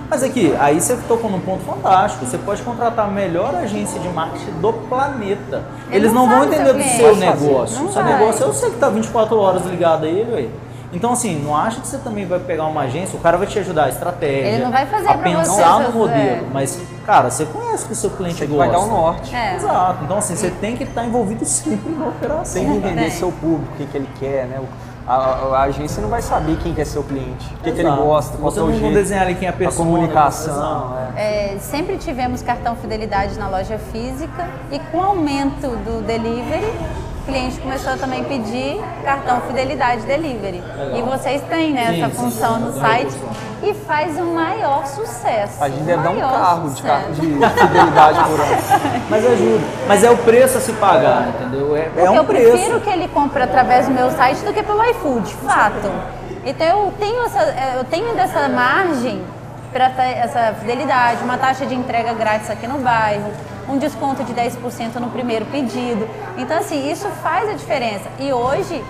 Mas 0.10 0.22
aqui, 0.22 0.56
aí 0.60 0.80
você 0.80 0.95
tocou 1.08 1.30
num 1.32 1.39
ponto 1.39 1.64
fantástico. 1.64 2.26
Você 2.26 2.38
pode 2.38 2.62
contratar 2.62 3.06
a 3.06 3.12
melhor 3.12 3.56
agência 3.56 3.99
de 3.99 4.08
marketing 4.10 4.51
do 4.62 4.72
planeta. 4.74 5.64
Ele 5.88 5.95
Eles 5.97 6.14
não 6.14 6.28
não 6.28 6.38
vão 6.39 6.45
entender 6.47 6.74
do 6.74 6.84
seu 6.84 7.16
negócio. 7.16 7.80
Não 7.80 7.88
O 7.88 7.91
seu 7.93 8.04
vai. 8.04 8.14
negócio 8.20 8.43
é 8.43 8.47
você 8.47 8.70
que 8.70 8.78
tá 8.78 8.89
24 8.89 9.38
horas 9.39 9.66
ligado 9.66 10.06
a 10.06 10.08
ele, 10.08 10.32
ué. 10.34 10.47
Então, 10.95 11.14
assim, 11.14 11.41
não 11.43 11.58
acha 11.58 11.82
que 11.82 11.88
você 11.88 11.97
também 11.97 12.24
vai 12.24 12.38
pegar 12.38 12.66
uma 12.66 12.82
agência, 12.82 13.18
o 13.18 13.20
cara 13.20 13.36
vai 13.36 13.47
te 13.47 13.58
ajudar 13.58 13.86
a 13.86 13.89
estratégia, 13.89 14.47
Ele 14.49 14.64
não 14.64 14.72
vai 14.72 14.86
fazer 14.86 15.08
a 15.08 15.18
pra 15.18 15.28
você 15.32 15.36
pensar 15.38 15.80
no 15.80 15.91
modelo. 15.91 16.47
Mas, 16.54 16.80
cara, 17.04 17.32
você 17.32 17.45
conhece 17.45 17.86
o 17.86 17.88
que 17.88 17.93
o 17.93 17.95
seu 17.95 18.12
cliente 18.12 18.36
Você 18.38 18.45
gosta. 18.45 18.58
vai 18.68 18.72
dar 18.72 18.80
o 18.80 18.88
norte. 18.88 19.36
É. 19.36 19.56
Exato. 19.56 20.04
Então, 20.04 20.18
assim, 20.20 20.36
você 20.36 20.51
tem 20.51 20.78
que 20.78 20.84
estar 20.84 21.04
envolvido 21.04 21.43
sempre 21.49 21.91
na 21.93 22.10
operação. 22.10 22.62
Tem 22.62 22.72
que 22.72 22.78
entender 22.78 23.01
Tem. 23.01 23.10
seu 23.10 23.32
público, 23.32 23.74
o 23.74 23.78
que, 23.78 23.88
que 23.88 23.97
ele 23.97 24.10
quer, 24.20 24.45
né? 24.45 24.60
O- 24.60 24.93
A, 25.06 25.16
a- 25.16 25.58
a 25.58 25.62
agência 25.64 26.01
não 26.01 26.10
vai 26.10 26.22
saber 26.22 26.58
quem 26.64 26.74
que 26.74 26.80
é 26.82 26.86
seu 26.86 27.04
cliente, 27.04 27.45
o 27.56 27.64
que, 27.64 27.72
que 27.74 27.80
ele 27.82 27.91
gosta, 27.91 28.38
qual 28.38 28.51
Você 28.51 28.60
é 28.60 28.64
o 28.64 28.72
jeito, 28.72 28.93
desenhar 28.93 29.24
ali 29.26 29.36
quem 29.36 29.47
é 29.47 29.51
a 29.51 29.54
a 29.54 29.58
persona. 29.58 29.89
comunicação. 29.89 30.97
É. 31.16 31.54
É, 31.56 31.60
sempre 31.60 31.97
tivemos 31.97 32.41
cartão 32.41 32.76
fidelidade 32.76 33.38
na 33.38 33.49
loja 33.49 33.78
física 33.78 34.47
e 34.72 34.80
com 34.80 34.97
o 34.99 35.01
aumento 35.04 35.68
do 35.68 36.01
delivery, 36.06 36.66
o 37.22 37.26
cliente 37.26 37.60
começou 37.60 37.93
a 37.93 37.97
também 37.97 38.24
pedir 38.24 38.82
cartão 39.04 39.41
fidelidade 39.41 40.04
delivery. 40.06 40.62
E 40.97 41.01
vocês 41.01 41.41
têm 41.43 41.74
né, 41.74 41.88
Sim, 41.91 42.01
essa 42.04 42.10
sim, 42.16 42.22
função 42.24 42.56
sim. 42.56 42.62
no 42.64 42.74
site 42.74 43.14
e 43.64 43.74
faz 43.74 44.18
um 44.20 44.34
maior 44.34 44.86
sucesso. 44.86 45.64
A 45.64 45.70
gente 45.70 45.84
deve 45.84 46.03
dar 46.03 46.09
um 46.09 46.16
Maior 46.16 46.32
carro 46.32 46.70
de, 46.70 46.76
sucesso. 46.78 46.88
carro 46.88 47.14
de 47.14 47.22
fidelidade 47.61 48.20
por 48.24 48.39
ano. 48.41 49.01
Mas 49.09 49.26
ajuda. 49.26 49.64
Mas 49.88 50.03
é 50.03 50.09
o 50.11 50.18
preço 50.18 50.57
a 50.57 50.61
se 50.61 50.74
pagar, 50.74 51.30
entendeu? 51.30 51.76
É, 51.76 51.80
é 51.80 51.84
Porque 51.89 52.09
um 52.09 52.16
eu 52.16 52.24
preço. 52.26 52.51
prefiro 52.51 52.82
que 52.82 52.89
ele 52.89 53.07
compre 53.07 53.41
através 53.41 53.88
do 53.88 53.93
meu 53.93 54.11
site 54.11 54.39
do 54.43 54.53
que 54.53 54.61
pelo 54.61 54.84
iFood, 54.89 55.34
fato. 55.36 55.89
Então 56.45 56.68
eu 56.68 56.93
tenho, 56.99 57.24
essa, 57.26 57.55
eu 57.78 57.84
tenho 57.86 58.14
dessa 58.16 58.49
margem 58.49 59.24
para 59.72 59.86
essa 60.03 60.53
fidelidade, 60.59 61.24
uma 61.24 61.38
taxa 61.38 61.66
de 61.66 61.74
entrega 61.74 62.14
grátis 62.14 62.49
aqui 62.49 62.68
no 62.68 62.80
bairro, 62.80 63.32
um 63.68 63.78
desconto 63.78 64.24
de 64.24 64.34
10% 64.34 64.95
no 64.99 65.07
primeiro 65.09 65.45
pedido. 65.45 66.07
Então 66.38 66.57
assim, 66.59 66.91
isso 66.91 67.07
faz 67.24 67.49
a 67.49 67.53
diferença. 67.53 68.09
E 68.20 68.32
hoje 68.34 68.84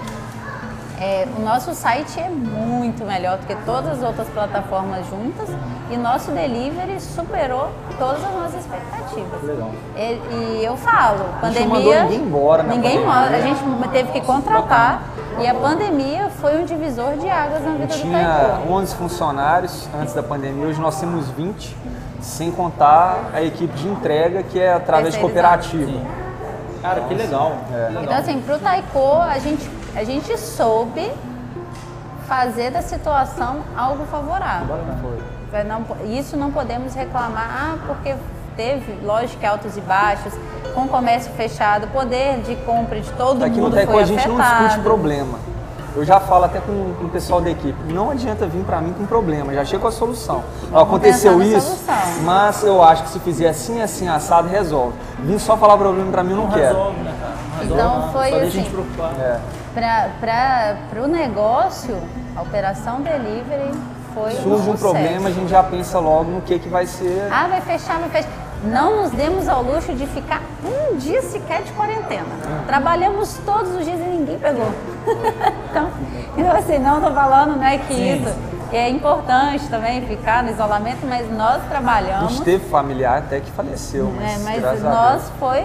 é, 1.04 1.28
o 1.38 1.42
nosso 1.42 1.74
site 1.76 2.18
é 2.18 2.30
muito 2.30 3.04
melhor 3.04 3.38
do 3.38 3.46
que 3.46 3.56
todas 3.66 3.98
as 3.98 4.04
outras 4.04 4.28
plataformas 4.30 5.06
juntas 5.08 5.50
e 5.92 5.98
nosso 5.98 6.32
delivery 6.32 6.98
superou 7.02 7.70
todas 8.00 8.24
as 8.24 8.32
nossas 8.34 8.62
expectativas. 8.62 9.44
Legal. 9.44 9.72
E, 9.98 10.60
e 10.62 10.66
eu 10.66 10.78
falo, 10.78 11.26
A 11.42 11.48
gente 11.50 11.68
pandemia. 11.68 11.68
não 11.68 11.76
mandou 11.76 11.94
ninguém 12.04 12.20
embora 12.22 12.64
na 12.64 12.74
Ninguém 12.76 12.92
pandemia. 13.00 13.16
embora. 13.20 13.36
A 13.38 13.42
gente 13.42 13.90
teve 13.92 14.12
que 14.14 14.22
contratar 14.22 15.04
e 15.40 15.48
a 15.48 15.54
pandemia 15.54 16.30
foi 16.30 16.58
um 16.58 16.64
divisor 16.64 17.18
de 17.18 17.30
águas 17.30 17.64
na 17.64 17.72
vida 17.72 17.88
do 17.88 17.94
Tinha 17.94 18.20
Taekwondo. 18.26 18.72
11 18.74 18.96
funcionários 18.96 19.90
antes 20.00 20.14
da 20.14 20.24
pandemia, 20.24 20.68
hoje 20.68 20.80
nós 20.80 20.98
temos 21.00 21.28
20, 21.32 21.76
sem 22.22 22.50
contar 22.52 23.30
a 23.34 23.42
equipe 23.42 23.74
de 23.78 23.88
entrega, 23.90 24.42
que 24.44 24.58
é 24.58 24.72
através 24.72 25.14
de 25.16 25.20
cooperativa. 25.20 25.86
Sim. 25.92 26.06
Cara, 26.82 27.02
que 27.02 27.14
legal. 27.14 27.58
É. 27.74 27.88
Legal. 27.88 28.04
Então, 28.04 28.18
assim, 28.18 28.42
pro 28.42 28.60
Taiko, 28.60 29.16
a 29.22 29.40
gente, 29.40 29.70
a 29.96 30.04
gente 30.04 30.38
soube 30.38 31.12
fazer 32.28 32.72
da 32.72 32.82
situação 32.82 33.58
algo 33.78 34.06
favorável. 34.06 34.76
Não 35.68 35.84
po- 35.84 35.98
isso 36.06 36.36
não 36.36 36.52
podemos 36.52 36.96
reclamar, 36.96 37.48
ah, 37.48 37.76
porque 37.86 38.16
teve, 38.56 39.00
lógico, 39.04 39.46
altos 39.46 39.78
e 39.78 39.82
baixos, 39.82 40.34
com 40.74 40.82
o 40.82 40.88
comércio 40.88 41.32
fechado, 41.34 41.88
poder 41.90 42.40
de 42.42 42.56
compra 42.58 43.00
de 43.00 43.12
todo 43.12 43.44
Aqui 43.44 43.58
no 43.58 43.64
mundo 43.64 43.76
Teco 43.76 43.92
foi 43.92 44.02
a 44.02 44.06
gente 44.06 44.28
não 44.28 44.38
discute 44.40 44.80
problema. 44.80 45.38
eu 45.96 46.04
já 46.04 46.20
falo 46.20 46.46
até 46.46 46.60
com, 46.60 46.94
com 46.98 47.06
o 47.06 47.10
pessoal 47.10 47.40
da 47.40 47.52
equipe, 47.52 47.94
não 47.94 48.10
adianta 48.10 48.48
vir 48.48 48.64
para 48.64 48.82
mim 48.82 48.94
com 48.94 49.06
problema, 49.06 49.54
já 49.54 49.64
chega 49.64 49.80
com 49.84 49.88
a 49.88 49.92
solução. 49.92 50.44
Aconteceu 50.74 51.40
isso, 51.44 51.62
solução. 51.62 52.24
mas 52.24 52.64
eu 52.64 52.82
acho 52.84 53.04
que 53.04 53.10
se 53.10 53.20
fizer 53.20 53.50
assim, 53.50 53.80
assim, 53.80 54.08
assado, 54.10 54.48
resolve. 54.48 54.94
Vim 55.20 55.38
só 55.38 55.56
falar 55.56 55.78
problema 55.78 56.12
para 56.12 56.24
mim, 56.24 56.32
eu 56.32 56.38
não, 56.38 56.46
Não 56.46 56.52
quero. 56.52 56.66
resolve, 56.76 57.00
né, 57.02 57.04
cara? 57.04 57.04
Não 57.04 57.12
resolve 57.12 57.13
Então 57.66 58.12
foi 58.12 58.34
a 58.34 58.38
assim. 58.38 58.50
gente 58.52 58.70
preocupar. 58.70 59.14
É. 59.20 59.40
Para 59.74 61.02
o 61.04 61.08
negócio, 61.08 61.98
a 62.36 62.42
operação 62.42 63.02
delivery 63.02 63.72
foi 64.14 64.32
Surge 64.32 64.48
um 64.48 64.58
sucesso. 64.78 64.78
problema, 64.80 65.30
a 65.30 65.32
gente 65.32 65.50
já 65.50 65.64
pensa 65.64 66.00
logo 66.00 66.30
no 66.32 66.42
que, 66.42 66.60
que 66.60 66.70
vai 66.70 66.86
ser. 66.86 67.28
Ah, 67.32 67.48
vai 67.48 67.62
fechar, 67.62 68.00
vai 68.00 68.10
fechar. 68.10 68.30
Não 68.66 69.02
nos 69.02 69.12
demos 69.12 69.50
ao 69.50 69.62
luxo 69.62 69.94
de 69.94 70.08
ficar 70.08 70.42
um 70.64 70.96
dia 70.96 71.22
sequer 71.22 71.64
de 71.64 71.72
quarentena. 71.74 72.24
Trabalhamos 72.66 73.38
todos 73.46 73.76
os 73.76 73.84
dias 73.84 74.00
e 74.00 74.04
ninguém 74.04 74.38
pegou. 74.40 74.72
então, 75.70 75.90
então, 76.38 76.56
assim, 76.56 76.78
não 76.80 76.98
estou 76.98 77.14
falando 77.14 77.58
né, 77.58 77.80
que 77.80 77.94
Sim. 77.94 78.24
isso 78.24 78.34
é 78.72 78.90
importante 78.90 79.68
também 79.68 80.02
ficar 80.08 80.44
no 80.44 80.52
isolamento, 80.52 81.06
mas 81.08 81.30
nós 81.32 81.58
A 81.58 81.68
trabalhamos. 81.68 82.32
gente 82.32 82.44
teve 82.44 82.70
familiar 82.70 83.18
até 83.20 83.40
que 83.42 83.52
faleceu, 83.52 84.12
mas, 84.16 84.32
É, 84.32 84.44
mas 84.44 84.62
graças 84.62 84.86
a 84.86 84.90
nós 84.90 85.22
Deus. 85.24 85.34
foi, 85.40 85.62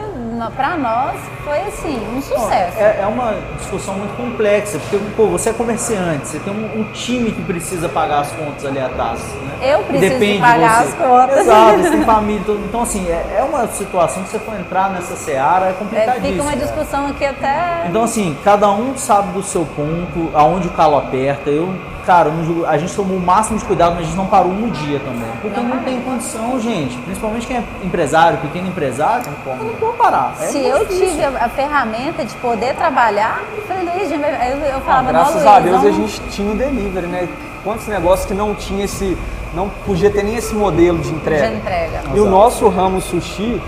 para 0.46 0.76
nós, 0.76 1.16
foi 1.44 1.58
assim, 1.60 2.00
um 2.16 2.22
sucesso. 2.22 2.78
É, 2.78 3.00
é 3.02 3.06
uma 3.06 3.34
discussão 3.58 3.94
muito 3.94 4.16
complexa, 4.16 4.78
porque 4.78 4.98
pô, 5.16 5.26
você 5.26 5.50
é 5.50 5.52
comerciante, 5.52 6.28
você 6.28 6.38
tem 6.38 6.52
um, 6.52 6.80
um 6.80 6.84
time 6.92 7.32
que 7.32 7.42
precisa 7.42 7.88
pagar 7.88 8.20
as 8.20 8.30
contas 8.32 8.64
ali 8.64 8.78
atrás. 8.78 9.20
Né? 9.20 9.72
Eu 9.72 9.80
preciso 9.82 10.12
depende 10.12 10.34
de 10.36 10.40
pagar 10.40 10.84
você. 10.84 10.88
as 10.88 10.94
contas. 10.94 11.38
Exato, 11.38 11.78
você 11.78 11.90
tem 11.90 12.04
família. 12.04 12.42
Então, 12.48 12.82
assim, 12.82 13.06
é, 13.08 13.36
é 13.38 13.42
uma 13.42 13.66
situação 13.68 14.22
que 14.22 14.28
você 14.30 14.38
for 14.38 14.58
entrar 14.58 14.90
nessa 14.90 15.16
seara 15.16 15.66
é 15.66 15.70
É, 15.70 15.72
complicadíssima. 15.72 16.28
fica 16.28 16.42
uma 16.42 16.56
discussão 16.56 17.06
aqui 17.08 17.24
até. 17.26 17.86
Então, 17.88 18.02
assim, 18.04 18.36
cada 18.44 18.70
um 18.70 18.96
sabe 18.96 19.32
do 19.32 19.42
seu 19.42 19.64
ponto, 19.76 20.30
aonde 20.34 20.68
o 20.68 20.70
calo 20.70 20.96
aperta. 20.98 21.50
Eu, 21.50 21.74
cara, 22.06 22.30
não 22.30 22.66
a 22.66 22.78
gente 22.78 22.94
tomou 22.94 23.16
o 23.16 23.20
máximo 23.20 23.58
de 23.58 23.64
cuidado, 23.64 23.92
mas 23.94 24.00
a 24.02 24.04
gente 24.04 24.16
não 24.16 24.26
parou 24.26 24.50
um 24.50 24.70
dia 24.70 24.98
também. 25.00 25.30
Porque 25.42 25.60
não, 25.60 25.78
tem 25.82 26.00
condição, 26.00 26.58
gente. 26.60 26.96
Principalmente 26.98 27.46
quem 27.46 27.56
é 27.56 27.64
empresário, 27.82 28.38
pequeno 28.38 28.68
empresário, 28.68 29.24
não, 29.46 29.56
não 29.56 29.74
pode 29.74 29.96
parar. 29.96 30.27
É 30.40 30.46
Se 30.46 30.58
eu 30.58 30.78
difícil. 30.80 31.06
tive 31.08 31.24
a, 31.24 31.44
a 31.44 31.48
ferramenta 31.48 32.24
de 32.24 32.34
poder 32.36 32.74
trabalhar, 32.74 33.40
eu 33.56 33.62
falei, 33.64 33.84
gente, 34.08 34.22
eu, 34.22 34.58
eu 34.74 34.80
falava, 34.80 35.10
Graças 35.12 35.34
não, 35.34 35.42
Luiz, 35.42 35.46
a 35.56 35.60
Deus 35.60 35.74
a 35.76 35.78
vamos- 35.78 35.96
gente 35.96 36.20
tinha 36.30 36.52
o 36.52 36.56
delivery, 36.56 37.06
né? 37.06 37.28
Quantos 37.64 37.86
negócios 37.88 38.26
que 38.26 38.34
não 38.34 38.54
tinha 38.54 38.84
esse. 38.84 39.16
não 39.54 39.68
podia 39.84 40.10
ter 40.10 40.22
nem 40.22 40.36
esse 40.36 40.54
modelo 40.54 40.98
de 40.98 41.10
entrega. 41.10 41.48
De 41.48 41.54
entrega. 41.56 42.00
E 42.14 42.20
o 42.20 42.26
nosso 42.26 42.68
ramo 42.68 43.00
sushi, 43.00 43.60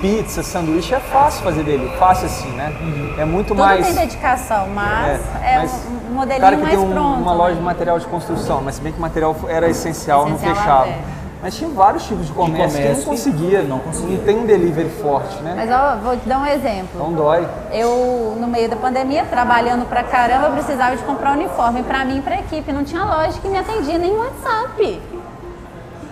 pizza, 0.00 0.42
sanduíche, 0.42 0.94
é 0.94 1.00
fácil 1.00 1.42
fazer 1.42 1.62
dele. 1.64 1.90
Fácil 1.98 2.26
assim, 2.26 2.48
né? 2.50 2.72
É 3.18 3.24
muito 3.24 3.48
Tudo 3.48 3.58
mais. 3.60 3.84
tem 3.86 3.94
dedicação, 3.94 4.68
mas 4.74 5.20
é, 5.42 5.58
mas 5.58 5.86
um 6.10 6.14
modelinho 6.14 6.40
cara 6.40 6.56
que 6.56 6.62
mais 6.62 6.74
tem 6.76 6.84
um- 6.84 6.92
pronto. 6.92 7.20
uma 7.20 7.32
loja 7.32 7.54
de 7.54 7.60
né? 7.60 7.64
material 7.66 7.98
de 7.98 8.06
construção, 8.06 8.60
mas 8.64 8.76
se 8.76 8.80
bem 8.80 8.92
que 8.92 8.98
o 8.98 9.02
material 9.02 9.34
era 9.48 9.68
essencial, 9.68 10.26
não 10.26 10.36
Essencial 10.36 10.54
fechava. 10.56 10.82
até. 10.82 10.98
Mas 11.40 11.56
tinha 11.56 11.70
vários 11.70 12.04
tipos 12.04 12.26
de 12.26 12.32
comércio, 12.32 12.78
comércio 12.78 12.94
que 12.94 12.98
não 12.98 13.16
conseguia, 13.16 13.62
não 13.62 13.78
conseguia. 13.78 14.16
Não 14.16 14.24
tem 14.24 14.38
um 14.38 14.44
delivery 14.46 14.88
forte, 15.00 15.36
né? 15.42 15.54
Mas 15.56 15.70
ó, 15.70 15.96
vou 16.02 16.16
te 16.16 16.28
dar 16.28 16.40
um 16.40 16.46
exemplo. 16.46 16.98
Não 16.98 17.12
dói. 17.12 17.46
Eu, 17.72 18.36
no 18.40 18.48
meio 18.48 18.68
da 18.68 18.74
pandemia, 18.76 19.24
trabalhando 19.24 19.88
pra 19.88 20.02
caramba, 20.02 20.48
eu 20.48 20.52
precisava 20.54 20.96
de 20.96 21.02
comprar 21.04 21.32
uniforme 21.32 21.82
pra 21.84 22.04
mim 22.04 22.18
e 22.18 22.22
pra 22.22 22.40
equipe. 22.40 22.72
Não 22.72 22.82
tinha 22.82 23.04
loja 23.04 23.38
que 23.40 23.48
me 23.48 23.56
atendia, 23.56 23.98
nem 23.98 24.16
WhatsApp. 24.16 25.00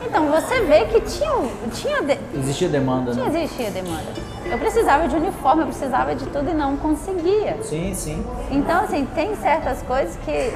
Então 0.08 0.26
você 0.30 0.60
vê 0.60 0.84
que 0.84 1.00
tinha, 1.00 1.32
tinha, 1.72 2.02
de- 2.02 2.18
Existia 2.38 2.68
demanda, 2.68 3.10
tinha 3.12 3.28
né? 3.28 3.42
existia 3.42 3.70
demanda. 3.72 4.04
Eu 4.48 4.56
precisava 4.58 5.08
de 5.08 5.16
uniforme, 5.16 5.62
eu 5.62 5.66
precisava 5.66 6.14
de 6.14 6.24
tudo 6.26 6.48
e 6.48 6.54
não 6.54 6.76
conseguia. 6.76 7.56
Sim, 7.62 7.92
sim. 7.94 8.24
Então, 8.48 8.84
assim, 8.84 9.04
tem 9.12 9.34
certas 9.34 9.82
coisas 9.82 10.16
que 10.24 10.52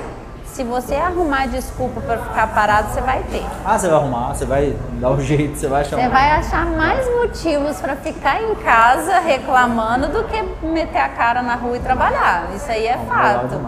se 0.52 0.64
você 0.64 0.94
arrumar 0.94 1.46
desculpa 1.46 2.00
pra 2.00 2.18
ficar 2.18 2.46
parado, 2.54 2.88
você 2.92 3.00
vai 3.00 3.22
ter. 3.30 3.44
Ah, 3.64 3.78
você 3.78 3.88
vai 3.88 3.96
arrumar, 3.98 4.34
você 4.34 4.44
vai 4.44 4.76
dar 5.00 5.10
o 5.10 5.20
jeito, 5.22 5.56
você 5.58 5.68
vai 5.68 5.84
chamar. 5.84 6.02
Você 6.02 6.08
vai 6.08 6.30
achar 6.32 6.66
mais 6.66 7.06
motivos 7.16 7.80
pra 7.80 7.96
ficar 7.96 8.42
em 8.42 8.54
casa 8.56 9.20
reclamando 9.20 10.08
do 10.08 10.24
que 10.24 10.42
meter 10.66 10.98
a 11.00 11.08
cara 11.08 11.42
na 11.42 11.54
rua 11.54 11.76
e 11.76 11.80
trabalhar. 11.80 12.48
Isso 12.54 12.70
aí 12.70 12.86
é 12.86 12.98
fato. 13.08 13.60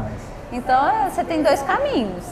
Então, 0.53 0.89
é, 0.89 1.09
você 1.11 1.25
tem 1.25 1.43
dois 1.43 1.63
caminhos. 1.63 2.25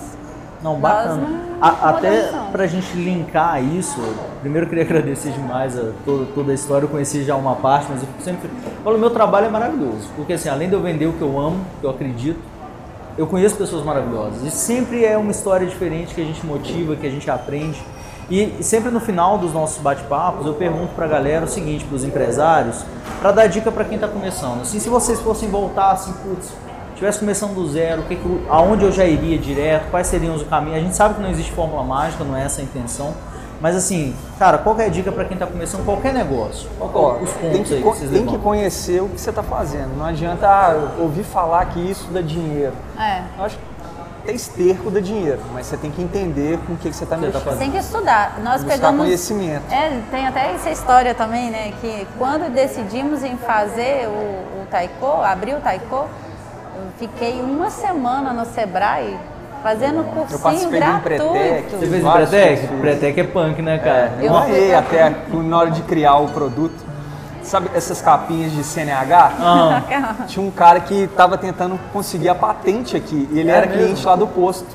Não, 0.62 0.74
bacana. 0.78 1.14
não 1.16 1.40
A- 1.62 1.88
até 1.88 2.30
não. 2.32 2.50
pra 2.52 2.66
gente 2.66 2.94
linkar 2.94 3.62
isso, 3.64 3.98
primeiro 4.42 4.66
eu 4.66 4.68
queria 4.68 4.84
agradecer 4.84 5.30
demais 5.30 5.78
a 5.78 5.92
toda, 6.04 6.26
toda 6.34 6.52
a 6.52 6.54
história. 6.54 6.84
Eu 6.84 6.88
conheci 6.90 7.24
já 7.24 7.34
uma 7.34 7.54
parte, 7.56 7.86
mas 7.88 8.02
eu 8.02 8.08
sempre 8.22 8.50
falo, 8.84 8.98
meu 8.98 9.08
trabalho 9.08 9.46
é 9.46 9.48
maravilhoso. 9.48 10.10
Porque 10.16 10.34
assim, 10.34 10.50
além 10.50 10.68
de 10.68 10.74
eu 10.74 10.82
vender 10.82 11.06
o 11.06 11.14
que 11.14 11.22
eu 11.22 11.38
amo, 11.38 11.64
que 11.80 11.86
eu 11.86 11.90
acredito, 11.90 12.38
eu 13.20 13.26
conheço 13.26 13.54
pessoas 13.54 13.84
maravilhosas. 13.84 14.42
E 14.42 14.50
sempre 14.50 15.04
é 15.04 15.14
uma 15.18 15.30
história 15.30 15.66
diferente 15.66 16.14
que 16.14 16.22
a 16.22 16.24
gente 16.24 16.44
motiva, 16.46 16.96
que 16.96 17.06
a 17.06 17.10
gente 17.10 17.30
aprende. 17.30 17.78
E 18.30 18.62
sempre 18.62 18.90
no 18.90 18.98
final 18.98 19.36
dos 19.36 19.52
nossos 19.52 19.76
bate-papos, 19.82 20.46
eu 20.46 20.54
pergunto 20.54 20.94
pra 20.94 21.06
galera 21.06 21.44
o 21.44 21.48
seguinte, 21.48 21.84
pros 21.84 22.02
empresários, 22.02 22.82
pra 23.20 23.30
dar 23.30 23.46
dica 23.46 23.70
pra 23.70 23.84
quem 23.84 23.98
tá 23.98 24.08
começando. 24.08 24.62
Assim, 24.62 24.80
se 24.80 24.88
vocês 24.88 25.20
fossem 25.20 25.50
voltar 25.50 25.90
assim, 25.90 26.14
putz, 26.14 26.50
tivesse 26.96 27.18
começando 27.18 27.54
do 27.54 27.68
zero, 27.68 28.04
que 28.04 28.16
que 28.16 28.46
aonde 28.48 28.84
eu 28.84 28.92
já 28.92 29.04
iria 29.04 29.36
direto, 29.36 29.90
quais 29.90 30.06
seriam 30.06 30.34
os 30.34 30.42
caminhos? 30.44 30.78
A 30.78 30.80
gente 30.80 30.96
sabe 30.96 31.16
que 31.16 31.20
não 31.20 31.28
existe 31.28 31.52
fórmula 31.52 31.84
mágica, 31.84 32.24
não 32.24 32.34
é 32.34 32.44
essa 32.44 32.62
a 32.62 32.64
intenção. 32.64 33.12
Mas 33.60 33.76
assim, 33.76 34.14
cara, 34.38 34.58
qual 34.58 34.74
que 34.74 34.82
é 34.82 34.86
a 34.86 34.88
dica 34.88 35.12
pra 35.12 35.24
quem 35.24 35.36
tá 35.36 35.46
começando 35.46 35.84
qualquer 35.84 36.14
negócio? 36.14 36.68
Qual 36.78 37.18
é 37.18 37.22
os 37.22 37.30
tem 37.32 37.50
pontos 37.52 37.68
que, 37.68 37.74
aí 37.74 37.82
que 37.82 37.88
vocês 37.88 38.10
tem 38.10 38.26
que 38.26 38.38
conhecer 38.38 39.02
o 39.02 39.08
que 39.08 39.20
você 39.20 39.30
está 39.30 39.42
fazendo. 39.42 39.96
Não 39.98 40.06
adianta 40.06 40.46
ah, 40.48 40.94
ouvir 40.98 41.24
falar 41.24 41.66
que 41.66 41.78
isso 41.78 42.08
dá 42.10 42.22
dinheiro. 42.22 42.72
É. 42.98 43.22
Eu 43.38 43.44
acho 43.44 43.58
que 43.58 43.64
ter 44.24 44.32
esterco 44.34 44.90
dá 44.90 45.00
dinheiro, 45.00 45.40
mas 45.52 45.66
você 45.66 45.76
tem 45.76 45.90
que 45.90 46.00
entender 46.00 46.58
com 46.66 46.72
o 46.72 46.76
que, 46.76 46.88
que 46.88 46.96
você 46.96 47.04
está 47.04 47.16
Você 47.16 47.22
tá 47.22 47.26
mexendo. 47.26 47.44
fazendo. 47.44 47.58
Tem 47.60 47.70
que 47.70 47.78
estudar. 47.78 48.40
Nós 48.42 48.62
Buscar 48.62 48.76
pegamos. 48.78 49.00
conhecimento. 49.04 49.62
É, 49.70 50.00
tem 50.10 50.26
até 50.26 50.52
essa 50.54 50.70
história 50.70 51.14
também, 51.14 51.50
né? 51.50 51.72
Que 51.82 52.06
quando 52.16 52.50
decidimos 52.52 53.22
em 53.22 53.36
fazer 53.36 54.08
o, 54.08 54.62
o 54.62 54.66
taiko, 54.70 55.06
abrir 55.22 55.54
o 55.54 55.60
taiko, 55.60 56.06
eu 56.76 56.82
fiquei 56.98 57.40
uma 57.42 57.68
semana 57.68 58.32
no 58.32 58.46
Sebrae 58.46 59.18
fazendo 59.62 60.04
cursinho 60.04 60.38
participei 60.40 60.80
de 60.80 60.86
um 60.86 61.00
gratuito. 61.00 61.32
Pretec. 61.32 61.70
Você 61.76 61.86
fez 61.86 62.02
Vários 62.02 62.28
Empretec? 62.28 62.60
cursos. 62.60 62.76
Empretec 62.78 63.20
é 63.20 63.24
punk, 63.24 63.62
né, 63.62 63.78
cara? 63.78 64.12
Eu 64.20 64.32
Eu 64.34 64.42
fui- 64.42 64.74
até 64.74 65.14
na 65.32 65.58
hora 65.58 65.70
de 65.70 65.82
criar 65.82 66.16
o 66.16 66.28
produto. 66.28 66.90
Sabe 67.42 67.70
essas 67.74 68.00
capinhas 68.02 68.52
de 68.52 68.62
CNH? 68.62 69.32
Ah, 69.40 69.82
Tinha 70.26 70.44
um 70.46 70.50
cara 70.50 70.78
que 70.80 71.04
estava 71.04 71.38
tentando 71.38 71.78
conseguir 71.92 72.28
a 72.28 72.34
patente 72.34 72.96
aqui. 72.96 73.28
E 73.32 73.40
ele 73.40 73.50
É 73.50 73.54
era 73.54 73.66
mesmo? 73.66 73.82
cliente 73.82 74.06
lá 74.06 74.14
do 74.14 74.26
posto. 74.26 74.66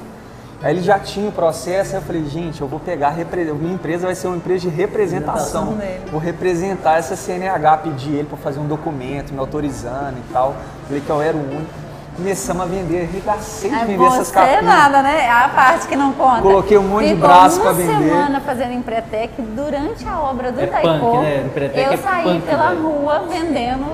Aí 0.64 0.74
ele 0.74 0.82
já 0.82 0.98
tinha 0.98 1.30
o 1.30 1.32
processo, 1.32 1.92
aí 1.96 2.02
eu 2.02 2.02
falei, 2.02 2.26
gente, 2.26 2.60
eu 2.62 2.68
vou 2.68 2.80
pegar, 2.80 3.14
minha 3.60 3.74
empresa 3.76 4.08
vai 4.08 4.16
ser 4.16 4.28
uma 4.28 4.38
empresa 4.38 4.62
de 4.62 4.70
representação. 4.70 5.78
Vou 6.12 6.20
representar 6.20 6.98
essa 6.98 7.16
CNH, 7.16 7.78
pedi 7.78 8.16
ele 8.16 8.24
para 8.24 8.38
fazer 8.38 8.60
um 8.60 8.66
documento, 8.66 9.32
me 9.32 9.40
autorizando 9.40 10.16
e 10.18 10.34
tal. 10.34 10.56
Falei 10.88 11.02
que 11.06 11.10
eu 11.10 11.22
era 11.22 11.38
o 11.38 11.40
único. 11.40 11.85
Começamos 12.16 12.64
a 12.64 12.66
vender, 12.66 13.10
arregacei 13.12 13.70
de 13.70 13.76
É 13.76 13.86
vender 13.86 14.06
essas 14.06 14.28
você 14.28 14.34
capinhas. 14.34 14.64
nada, 14.64 15.02
né? 15.02 15.30
A 15.30 15.50
parte 15.50 15.86
que 15.86 15.98
não 15.98 16.14
conta. 16.14 16.42
Coloquei 16.42 16.78
um 16.78 16.84
monte 16.84 17.08
de 17.10 17.16
Ficou 17.16 17.28
braço 17.28 17.56
uma 17.58 17.64
pra 17.66 17.74
vender. 17.74 18.08
semana 18.10 18.40
fazendo 18.40 18.72
Empretec 18.72 19.34
durante 19.42 20.08
a 20.08 20.20
obra 20.22 20.50
do 20.54 20.62
É 20.62 20.66
Taiko. 20.68 20.88
punk, 21.00 21.18
né? 21.18 21.44
Empretec 21.46 21.86
eu 21.88 21.92
é 21.94 21.98
saí 21.98 22.24
punk, 22.24 22.42
pela 22.48 22.70
velho. 22.70 22.82
rua 22.88 23.24
vendendo 23.30 23.86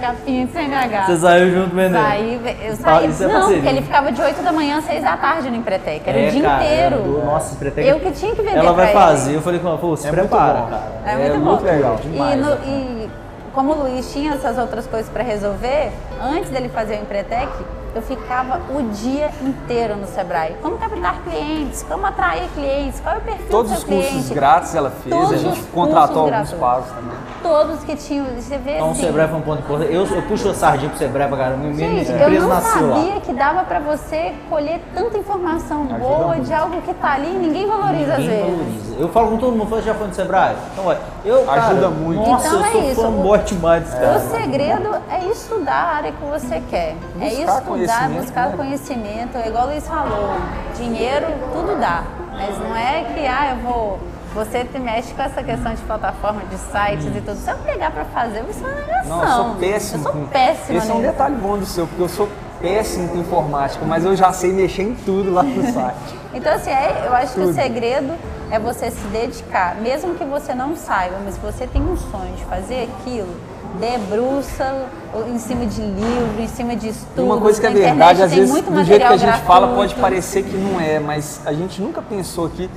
capinha 0.00 0.46
de 0.46 0.52
CNH. 0.52 1.06
Você 1.06 1.16
saiu 1.16 1.50
junto 1.54 1.74
vendendo. 1.74 2.02
Saí, 2.02 2.40
eu 2.44 2.72
Ah, 2.72 2.76
saí. 2.76 3.04
é 3.06 3.26
não, 3.32 3.52
porque 3.52 3.68
ele 3.68 3.82
ficava 3.82 4.12
de 4.12 4.22
8 4.22 4.42
da 4.44 4.52
manhã 4.52 4.78
às 4.78 4.84
6 4.84 5.02
da 5.02 5.16
tarde 5.16 5.50
no 5.50 5.56
Empretec. 5.56 6.08
Era 6.08 6.18
É, 6.20 6.28
o 6.28 6.30
dia 6.30 6.42
cara, 6.42 6.64
inteiro. 6.64 6.94
era 6.94 6.96
do- 6.98 7.24
Nossa, 7.24 7.54
Empretec. 7.54 7.88
Eu 7.88 7.98
que 7.98 8.12
tinha 8.12 8.32
que 8.34 8.42
vender 8.42 8.58
Ela 8.58 8.72
vai 8.72 8.92
pra 8.92 9.00
ele. 9.02 9.10
fazer. 9.10 9.34
Eu 9.34 9.42
falei 9.42 9.58
com 9.58 9.66
ela, 9.66 9.78
pô, 9.78 9.96
se 9.96 10.06
É 10.06 10.12
muito 10.12 10.28
prepara, 10.28 10.60
bom. 10.60 10.66
cara. 10.68 10.82
É 11.04 11.16
muito 11.16 11.38
bom. 11.38 11.44
muito 11.50 11.64
legal. 11.64 11.96
Demais. 11.96 12.32
E, 12.34 12.36
no- 12.40 12.50
né? 12.50 12.58
e 12.64 13.10
como 13.56 13.72
o 13.72 13.88
Luiz 13.88 14.12
tinha 14.12 14.34
essas 14.34 14.58
outras 14.58 14.86
coisas 14.86 15.10
para 15.10 15.24
resolver, 15.24 15.90
antes 16.20 16.50
dele 16.50 16.68
fazer 16.68 16.98
o 16.98 17.00
Empretec, 17.00 17.50
eu 17.96 18.02
ficava 18.02 18.60
o 18.70 18.82
dia 18.92 19.30
inteiro 19.42 19.96
no 19.96 20.06
Sebrae. 20.06 20.54
Como 20.60 20.76
captar 20.76 21.22
clientes, 21.22 21.82
como 21.88 22.04
atrair 22.06 22.46
clientes, 22.54 23.00
qual 23.00 23.14
é 23.14 23.18
o 23.18 23.20
perfil 23.22 23.46
Todos 23.50 23.70
do 23.70 23.74
os 23.74 23.80
seu 23.80 23.88
cliente. 23.88 24.12
cursos 24.12 24.30
grátis 24.32 24.74
ela 24.74 24.90
fez, 24.90 25.14
Todos 25.16 25.32
a 25.32 25.36
gente 25.38 25.60
os 25.60 25.66
contratou 25.68 26.24
alguns 26.24 26.52
pagos 26.52 26.88
também. 26.90 27.16
Todos 27.42 27.84
que 27.84 27.96
tinham, 27.96 28.26
você 28.36 28.58
vê 28.58 28.74
Então 28.74 28.88
o 28.88 28.90
assim, 28.90 29.00
Sebrae 29.02 29.28
foi 29.28 29.38
um 29.38 29.42
ponto 29.42 29.58
importante. 29.60 29.94
Eu, 29.94 30.04
eu 30.06 30.22
puxo 30.22 30.50
a 30.50 30.54
sardinha 30.54 30.90
pro 30.90 30.98
Sebrae 30.98 31.28
pra 31.28 31.36
caramba. 31.38 31.56
Minha 31.68 31.88
Gente, 31.88 32.10
eu 32.10 32.16
empresa 32.18 32.40
não 32.40 32.48
nasceu 32.48 32.88
lá. 32.88 32.96
sabia 32.96 33.20
que 33.20 33.32
dava 33.32 33.64
pra 33.64 33.78
você 33.80 34.34
colher 34.50 34.80
tanta 34.94 35.16
informação 35.16 35.84
boa 35.86 36.38
de 36.38 36.52
algo 36.52 36.82
que 36.82 36.92
tá 36.94 37.12
ali 37.14 37.30
e 37.30 37.38
ninguém 37.38 37.66
valoriza 37.66 38.12
às 38.14 38.18
Ninguém 38.18 38.42
vezes. 38.42 38.56
valoriza. 38.58 38.96
Eu 38.98 39.08
falo 39.08 39.28
com 39.30 39.36
todo 39.38 39.56
mundo, 39.56 39.82
já 39.82 39.94
foi 39.94 40.06
no 40.08 40.14
Sebrae? 40.14 40.56
Então, 40.72 40.86
olha, 40.86 40.98
eu, 41.24 41.44
cara, 41.44 41.62
Ajuda 41.66 41.88
muito. 41.90 42.20
Nossa, 42.28 42.46
Então 42.48 42.60
eu 42.60 42.66
é 42.66 42.70
sou 42.72 42.82
isso, 42.90 43.02
fanboy 43.02 43.38
demais 43.40 43.82
desse 43.84 43.96
cara. 43.96 44.16
O 44.18 44.20
segredo 44.30 44.96
é 45.10 45.24
estudar 45.26 45.72
a 45.74 45.94
área 45.96 46.12
que 46.12 46.24
você 46.24 46.62
quer. 46.68 46.96
é 47.20 47.28
Buscar 47.28 47.60
estudar, 47.86 48.08
buscar 48.10 48.48
né? 48.50 48.56
conhecimento. 48.56 49.38
É 49.38 49.48
igual 49.48 49.64
o 49.64 49.70
Luiz 49.70 49.86
falou, 49.86 50.34
dinheiro 50.76 51.26
tudo 51.52 51.78
dá. 51.80 52.04
Mas 52.32 52.58
não 52.58 52.76
é 52.76 53.04
que, 53.14 53.26
ah, 53.26 53.50
eu 53.50 53.56
vou 53.62 53.98
você 54.34 54.64
te 54.64 54.78
mexe 54.78 55.14
com 55.14 55.22
essa 55.22 55.42
questão 55.42 55.72
de 55.72 55.80
plataforma, 55.80 56.42
de 56.50 56.58
sites 56.58 57.06
e 57.06 57.20
tudo. 57.22 57.36
Se 57.36 57.50
eu 57.50 57.56
pegar 57.56 57.90
para 57.90 58.04
fazer, 58.04 58.44
isso 58.50 58.62
é 58.62 58.68
uma 58.68 58.80
negação. 58.82 59.16
Não, 59.16 59.24
eu 59.24 59.30
sou 59.32 59.54
péssimo. 59.54 60.08
Eu 60.08 60.12
sou 60.12 60.26
péssima 60.26 60.78
Esse 60.78 60.90
é 60.90 60.94
um 60.94 61.00
detalhe 61.00 61.34
bom 61.36 61.56
do 61.56 61.64
seu, 61.64 61.86
porque 61.86 62.02
eu 62.02 62.08
sou 62.08 62.28
péssimo 62.60 63.08
com 63.08 63.18
informática, 63.18 63.84
mas 63.86 64.04
eu 64.04 64.14
já 64.14 64.32
sei 64.32 64.52
mexer 64.52 64.82
em 64.82 64.94
tudo 64.94 65.32
lá 65.32 65.42
no 65.42 65.72
site. 65.72 66.16
Então, 66.36 66.52
assim, 66.52 66.68
é- 66.68 67.04
eu 67.06 67.14
acho 67.14 67.32
que 67.32 67.40
Tudo. 67.40 67.50
o 67.50 67.54
segredo 67.54 68.12
é 68.50 68.58
você 68.58 68.90
se 68.90 69.06
dedicar, 69.06 69.74
mesmo 69.76 70.14
que 70.16 70.24
você 70.24 70.54
não 70.54 70.76
saiba, 70.76 71.16
mas 71.24 71.32
se 71.32 71.40
você 71.40 71.66
tem 71.66 71.80
um 71.80 71.96
sonho 71.96 72.34
de 72.36 72.44
fazer 72.44 72.90
aquilo, 72.90 73.34
debruça 73.80 74.86
em 75.28 75.38
cima 75.38 75.66
de 75.66 75.80
livro, 75.80 76.40
em 76.40 76.48
cima 76.48 76.76
de 76.76 76.86
E 76.86 76.90
estudos. 76.90 77.24
uma 77.24 77.38
coisa 77.40 77.60
que 77.60 77.66
é 77.66 77.70
verdade, 77.70 78.22
às 78.22 78.32
vezes, 78.32 78.62
do 78.62 78.84
jeito 78.84 79.06
que 79.06 79.12
a 79.12 79.16
gente 79.16 79.38
fala, 79.40 79.66
gratuito. 79.66 79.74
pode 79.74 79.94
parecer 80.00 80.42
que 80.42 80.56
não 80.56 80.80
é, 80.80 80.98
mas 80.98 81.40
a 81.44 81.52
gente 81.52 81.80
nunca 81.80 82.02
pensou 82.02 82.46
aqui 82.46 82.68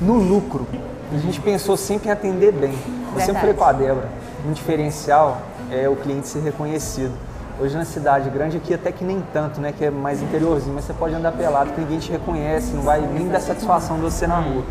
no 0.00 0.14
lucro. 0.14 0.66
A 1.12 1.18
gente 1.18 1.40
pensou 1.40 1.76
sempre 1.76 2.08
em 2.08 2.12
atender 2.12 2.52
bem. 2.52 2.74
Eu 3.14 3.20
sempre 3.20 3.40
falei 3.40 3.54
Verdade. 3.54 3.56
com 3.56 3.64
a 3.64 3.72
Débora, 3.72 4.08
um 4.48 4.52
diferencial 4.52 5.38
é 5.70 5.88
o 5.88 5.96
cliente 5.96 6.28
ser 6.28 6.40
reconhecido. 6.40 7.12
Hoje 7.60 7.76
na 7.76 7.84
cidade 7.84 8.30
grande 8.30 8.56
aqui 8.56 8.72
até 8.72 8.90
que 8.90 9.04
nem 9.04 9.22
tanto, 9.32 9.60
né? 9.60 9.72
Que 9.76 9.86
é 9.86 9.90
mais 9.90 10.22
interiorzinho, 10.22 10.74
mas 10.74 10.84
você 10.84 10.94
pode 10.94 11.14
andar 11.14 11.32
pelado 11.32 11.72
que 11.72 11.80
ninguém 11.80 11.98
te 11.98 12.10
reconhece, 12.10 12.72
não 12.72 12.82
vai 12.82 13.00
nem 13.00 13.28
dar 13.28 13.40
satisfação 13.40 13.96
de 13.96 14.02
você 14.02 14.26
na 14.26 14.38
rua. 14.38 14.62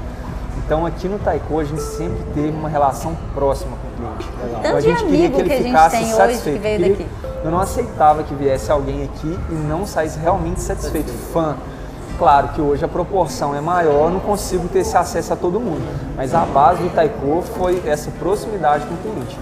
Então 0.58 0.86
aqui 0.86 1.08
no 1.08 1.18
Taiko 1.20 1.60
a 1.60 1.64
gente 1.64 1.82
sempre 1.82 2.24
teve 2.34 2.50
uma 2.50 2.70
relação 2.70 3.16
próxima 3.34 3.72
com 3.78 3.88
o 3.88 3.92
cliente. 4.18 4.30
Tanto 4.40 4.60
Então, 4.60 4.76
a 4.78 4.80
de 4.80 4.88
gente 4.88 5.04
queria 5.04 5.18
amigo 5.28 5.36
que 5.36 5.42
ele 5.42 5.50
que 5.50 5.54
a 5.54 5.58
gente 5.58 5.68
ficasse 5.68 5.96
tem 5.96 6.06
hoje 6.06 6.16
satisfeito. 6.16 6.56
que 6.58 6.62
veio 6.62 6.78
Queria- 6.80 6.96
daqui. 6.98 7.10
Eu 7.44 7.52
não 7.52 7.60
aceitava 7.60 8.24
que 8.24 8.34
viesse 8.36 8.72
alguém 8.72 9.04
aqui 9.06 9.40
e 9.50 9.54
não 9.54 9.86
saísse 9.86 10.20
realmente 10.20 10.60
satisfeito, 10.62 11.12
fã. 11.34 11.56
Claro 12.18 12.50
que 12.50 12.60
hoje 12.62 12.84
a 12.84 12.88
proporção 12.88 13.56
é 13.56 13.62
maior, 13.62 14.12
não 14.12 14.20
consigo 14.20 14.68
ter 14.68 14.80
esse 14.80 14.98
acesso 14.98 15.32
a 15.32 15.36
todo 15.38 15.58
mundo. 15.58 15.82
Mas 16.18 16.36
a 16.36 16.42
base 16.42 16.84
do 16.84 16.90
Taiko 16.90 17.42
foi 17.58 17.82
essa 17.86 18.12
proximidade 18.20 18.86
com 18.86 18.94
o 18.94 18.98
cliente. 18.98 19.40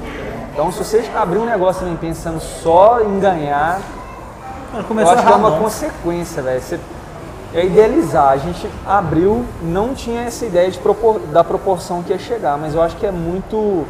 Então, 0.53 0.71
se 0.71 0.77
você 0.83 1.03
abrir 1.15 1.39
um 1.39 1.45
negócio 1.45 1.81
também 1.81 1.97
pensando 1.97 2.39
só 2.39 3.01
em 3.01 3.19
ganhar, 3.19 3.79
Mas 4.89 5.07
eu 5.07 5.09
acho 5.13 5.25
que 5.25 5.31
é 5.31 5.35
uma 5.35 5.49
não. 5.49 5.59
consequência, 5.59 6.43
velho. 6.43 6.61
Você 6.61 6.79
é 7.53 7.65
idealizar. 7.65 8.29
A 8.29 8.37
gente 8.37 8.69
abriu, 8.85 9.45
não 9.61 9.93
tinha 9.93 10.21
essa 10.21 10.45
ideia 10.45 10.69
de 10.69 10.77
propor- 10.79 11.19
da 11.31 11.43
proporção 11.43 12.03
que 12.03 12.11
ia 12.11 12.19
chegar, 12.19 12.57
mas 12.57 12.73
eu 12.75 12.81
acho 12.81 12.95
que 12.97 13.05
é 13.05 13.11
muito 13.11 13.85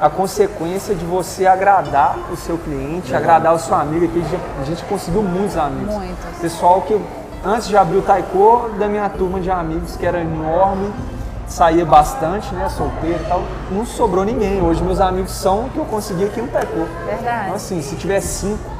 a 0.00 0.10
consequência 0.10 0.94
de 0.94 1.04
você 1.04 1.46
agradar 1.46 2.16
o 2.32 2.36
seu 2.36 2.58
cliente, 2.58 3.14
agradar 3.14 3.54
o 3.54 3.58
seu 3.58 3.74
amigo. 3.76 4.04
Aqui 4.06 4.18
a 4.18 4.28
gente- 4.28 4.42
a 4.60 4.64
gente 4.64 4.84
conseguiu 4.84 5.22
muitos 5.22 5.56
amigos. 5.56 5.94
Muitos. 5.94 6.38
Pessoal 6.40 6.80
que 6.82 7.00
antes 7.44 7.68
de 7.68 7.76
abrir 7.76 7.98
o 7.98 8.02
Taiko, 8.02 8.70
da 8.78 8.88
minha 8.88 9.08
turma 9.08 9.40
de 9.40 9.50
amigos, 9.50 9.96
que 9.96 10.04
era 10.04 10.20
enorme, 10.20 10.92
saía 11.46 11.84
bastante, 11.84 12.52
né, 12.54 12.68
solteiro 12.68 13.20
e 13.22 13.28
tal, 13.28 13.42
não 13.70 13.84
sobrou 13.84 14.24
ninguém. 14.24 14.60
Hoje 14.62 14.82
meus 14.82 15.00
amigos 15.00 15.32
são 15.32 15.66
o 15.66 15.70
que 15.70 15.76
eu 15.78 15.84
consegui 15.84 16.24
aqui 16.24 16.40
no 16.40 16.48
Taiko. 16.48 16.86
Verdade. 17.06 17.42
Então 17.44 17.54
assim, 17.54 17.80
se 17.82 17.94
tiver 17.94 18.20
cinco 18.20 18.70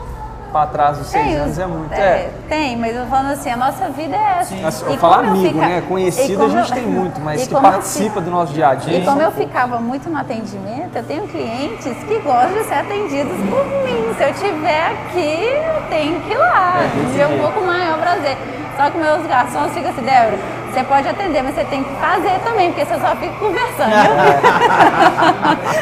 para 0.53 0.67
trás 0.67 0.99
dos 0.99 1.07
seis 1.09 1.25
Tem, 1.25 1.37
anos 1.37 1.53
os- 1.53 1.59
é 1.59 1.67
muito. 1.67 1.93
é, 1.95 1.99
É. 1.99 2.31
tem, 2.49 2.77
mas 2.77 2.95
eu 2.95 3.07
falando 3.07 3.33
assim, 3.33 3.51
a 3.51 3.57
nossa 3.57 3.89
vida 3.89 4.15
é 4.17 4.39
essa. 4.41 4.55
Mas 4.63 4.83
E 4.83 4.85
Eu 4.93 4.99
falo 4.99 5.15
amigo, 5.15 5.49
fica- 5.49 5.67
né? 5.67 5.83
Conhecido 5.89 6.45
a 6.45 6.49
gente 6.49 6.69
eu- 6.69 6.75
tem 6.77 6.87
muito, 6.87 7.21
mas 7.21 7.49
que 7.49 7.55
eu 7.55 7.61
participa 7.61 8.21
do 8.21 8.31
nosso 8.31 8.53
dia 8.53 8.69
a 8.69 8.75
dia. 8.75 8.99
E 8.99 9.05
como 9.05 9.21
eu 9.23 9.33
ficava 9.33 9.79
muito 9.81 10.09
no 10.11 10.19
atendimento, 10.19 10.95
eu 10.95 11.03
tenho 11.05 11.27
clientes 11.29 11.97
que 12.05 12.19
gostam 12.19 12.53
de 12.53 12.65
ser 12.65 12.75
atendidos 12.75 13.33
por 13.49 13.65
mim. 13.85 14.15
Se 14.17 14.23
eu 14.25 14.31
estiver 14.31 14.87
aqui, 14.93 15.49
eu 15.75 15.83
tenho 15.89 16.21
que 16.21 16.33
ir 16.33 16.37
lá. 16.39 16.81
desse 16.95 17.17
e 17.17 17.21
eu 17.21 17.29
jeito. 17.29 17.43
vou 17.43 17.53
com 17.53 17.61
o 17.61 17.67
maior 17.67 17.99
prazer. 17.99 18.37
Só 18.77 18.91
que 18.91 18.99
meus 18.99 19.27
garçons 19.27 19.73
ficam 19.73 19.91
assim, 19.91 20.03
Débora, 20.03 20.39
você 20.73 20.83
pode 20.85 21.09
atender, 21.09 21.43
mas 21.43 21.55
você 21.55 21.65
tem 21.65 21.83
que 21.85 21.95
fazer 21.97 22.39
também, 22.45 22.73
porque 22.73 22.85
você 22.87 22.99
só 23.01 23.15
fica 23.17 23.35
conversando. 23.39 23.93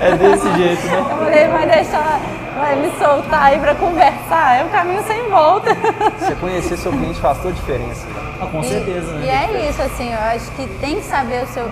É 0.00 0.12
desse 0.16 0.52
jeito, 0.56 0.86
né? 0.86 0.98
Eu 0.98 1.04
falei, 1.18 1.48
vai 1.48 1.66
deixar, 1.66 2.18
vai 2.64 2.76
me 2.76 2.90
soltar 2.98 3.42
aí 3.42 3.58
pra 3.58 3.74
conversar. 3.74 4.58
É 4.58 4.64
um 4.64 4.68
caminho 4.70 5.02
sem 5.04 5.28
volta. 5.28 5.70
Você 6.18 6.34
conhecer 6.36 6.78
seu 6.78 6.90
cliente 6.90 7.20
faz 7.20 7.36
toda 7.38 7.50
a 7.50 7.52
diferença. 7.52 8.06
Ah, 8.40 8.46
com 8.46 8.62
certeza, 8.62 9.10
e, 9.12 9.14
né? 9.18 9.26
E 9.26 9.28
é 9.28 9.68
isso, 9.68 9.82
assim, 9.82 10.12
eu 10.12 10.18
acho 10.18 10.50
que 10.52 10.66
tem 10.80 10.96
que 10.96 11.02
saber 11.02 11.42
o 11.42 11.46
seu. 11.46 11.68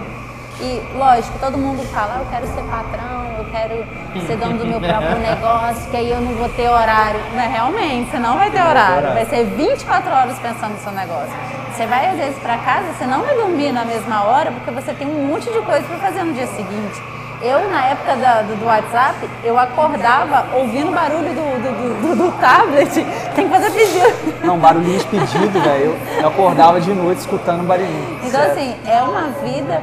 E 0.60 0.80
lógico, 0.96 1.38
todo 1.40 1.56
mundo 1.56 1.82
fala, 1.92 2.16
ah, 2.16 2.20
eu 2.20 2.26
quero 2.30 2.46
ser 2.46 2.62
patrão, 2.70 3.26
eu 3.38 3.44
quero 3.50 4.26
ser 4.26 4.36
dono 4.36 4.58
do 4.58 4.66
meu 4.66 4.80
próprio 4.80 5.18
negócio, 5.30 5.90
que 5.90 5.96
aí 5.96 6.10
eu 6.10 6.20
não 6.20 6.34
vou 6.34 6.48
ter 6.50 6.68
horário. 6.68 7.20
Não, 7.34 7.50
realmente, 7.50 8.10
você 8.10 8.18
não 8.18 8.36
vai 8.36 8.50
ter 8.50 8.62
horário. 8.62 9.14
Vai 9.14 9.24
ser 9.24 9.44
24 9.44 10.12
horas 10.12 10.38
pensando 10.38 10.72
no 10.74 10.78
seu 10.78 10.92
negócio. 10.92 11.32
Você 11.72 11.86
vai 11.86 12.10
às 12.10 12.16
vezes 12.18 12.38
pra 12.38 12.58
casa, 12.58 12.92
você 12.92 13.06
não 13.06 13.22
vai 13.22 13.34
dormir 13.34 13.72
na 13.72 13.84
mesma 13.84 14.24
hora, 14.24 14.52
porque 14.52 14.70
você 14.70 14.92
tem 14.92 15.06
um 15.06 15.26
monte 15.26 15.50
de 15.50 15.58
coisa 15.62 15.82
pra 15.88 15.96
fazer 15.96 16.22
no 16.22 16.34
dia 16.34 16.46
seguinte. 16.46 17.02
Eu, 17.42 17.68
na 17.70 17.86
época 17.86 18.14
da- 18.16 18.42
do, 18.42 18.54
do 18.56 18.64
WhatsApp, 18.66 19.28
eu 19.42 19.58
acordava 19.58 20.56
ouvindo 20.56 20.92
barulho 20.92 21.28
do, 21.34 21.62
do, 21.62 22.00
do- 22.00 22.16
do 22.16 22.32
tablet. 22.40 22.92
Tem 23.34 23.48
que 23.48 23.54
fazer 23.54 23.70
pedido. 23.72 24.46
Não, 24.46 24.58
barulhinho 24.58 24.98
de 24.98 25.06
pedido, 25.06 25.60
velho. 25.60 25.84
Eu, 26.16 26.20
eu 26.22 26.28
acordava 26.28 26.80
de 26.80 26.92
noite 26.94 27.18
escutando 27.18 27.66
barulhinho. 27.66 28.18
Então, 28.24 28.40
Sério. 28.40 28.52
assim, 28.52 28.76
é 28.86 29.02
uma 29.02 29.22
vida 29.44 29.82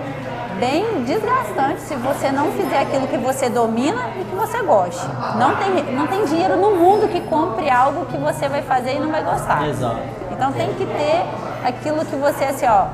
bem 0.58 1.04
desgastante 1.06 1.82
se 1.82 1.96
você 1.96 2.32
não 2.32 2.52
fizer 2.52 2.80
aquilo 2.80 3.08
que 3.08 3.18
você 3.18 3.50
domina 3.50 4.10
e 4.20 4.24
que 4.24 4.36
você 4.36 4.62
goste. 4.62 5.06
Não 5.38 5.56
tem, 5.58 5.84
não 5.96 6.08
tem 6.08 6.26
dinheiro 6.26 6.56
no 6.58 6.76
mundo 6.76 7.08
que 7.10 7.20
compre 7.22 7.70
algo 7.70 8.06
que 8.06 8.18
você 8.18 8.48
vai 8.48 8.62
fazer 8.62 8.96
e 8.96 9.00
não 9.00 9.10
vai 9.12 9.24
gostar. 9.24 9.68
Exato. 9.68 10.00
Então 10.32 10.52
tem 10.54 10.74
que 10.76 10.86
ter 10.86 11.26
aquilo 11.66 12.06
que 12.06 12.16
você, 12.16 12.46
assim, 12.46 12.66
ó. 12.68 12.86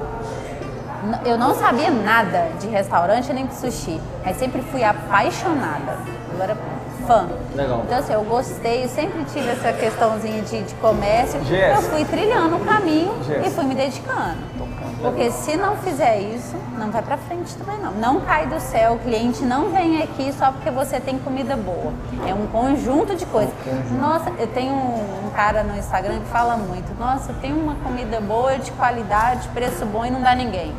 Eu 1.26 1.38
não 1.38 1.54
sabia 1.56 1.90
nada 1.90 2.50
de 2.60 2.68
restaurante 2.68 3.32
nem 3.34 3.46
de 3.46 3.56
sushi, 3.56 4.00
mas 4.24 4.38
sempre 4.38 4.62
fui 4.62 4.84
apaixonada. 4.84 5.98
Eu 6.34 6.44
era 6.44 6.58
fã. 7.06 7.28
Legal. 7.56 7.82
Então, 7.86 7.98
assim, 7.98 8.14
eu 8.14 8.24
gostei, 8.24 8.84
eu 8.84 8.90
sempre 8.90 9.24
tive 9.26 9.48
essa 9.50 9.72
questãozinha 9.74 10.42
de, 10.42 10.64
de 10.64 10.76
comércio. 10.76 11.44
Jéssica. 11.46 11.82
Eu 11.82 11.82
fui 11.92 12.06
trilhando 12.06 12.58
o 12.58 12.60
caminho 12.66 13.14
e 13.22 13.24
Jéssica. 13.26 13.50
fui 13.52 13.64
me 13.66 13.76
dedicando. 13.76 14.56
Porque 15.02 15.30
se 15.30 15.56
não 15.56 15.76
fizer 15.78 16.20
isso, 16.20 16.56
não 16.80 16.90
vai 16.90 17.02
pra 17.02 17.18
frente 17.18 17.54
também 17.56 17.78
não. 17.80 17.92
Não 17.92 18.22
cai 18.22 18.48
do 18.48 18.60
céu, 18.60 18.94
o 18.94 19.00
cliente 19.00 19.44
não 19.44 19.70
vem 19.70 20.02
aqui 20.02 20.34
só 20.34 20.52
porque 20.52 20.72
você 20.72 21.00
tem 21.00 21.20
comida 21.20 21.56
boa. 21.56 21.94
É 22.28 22.34
um 22.34 22.48
conjunto 22.48 23.16
de 23.16 23.26
coisas. 23.28 23.54
Nossa, 24.00 24.32
eu 24.40 24.48
tenho 24.48 24.74
um 24.74 25.30
cara 25.36 25.64
no 25.64 25.78
Instagram 25.78 26.20
que 26.20 26.28
fala 26.28 26.58
muito. 26.58 26.98
Nossa, 27.00 27.34
tem 27.34 27.54
uma 27.54 27.76
comida 27.76 28.20
boa, 28.20 28.58
de 28.58 28.72
qualidade, 28.72 29.48
preço 29.50 29.86
bom 29.86 30.06
e 30.06 30.10
não 30.10 30.22
dá 30.22 30.34
ninguém. 30.34 30.74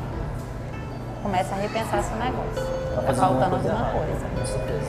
Começa 1.27 1.57
a 1.57 1.59
repensar 1.59 2.05
seu 2.05 2.16
negócio. 2.18 2.62
Tá 2.95 3.03
fazendo 3.03 3.27
faltando 3.27 3.57
alguma 3.57 3.85
coisa. 3.91 4.27
Com 4.39 4.47
certeza. 4.47 4.87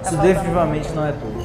Tá 0.00 0.10
isso 0.10 0.16
definitivamente 0.18 0.92
não 0.92 1.04
é 1.04 1.10
tudo. 1.10 1.44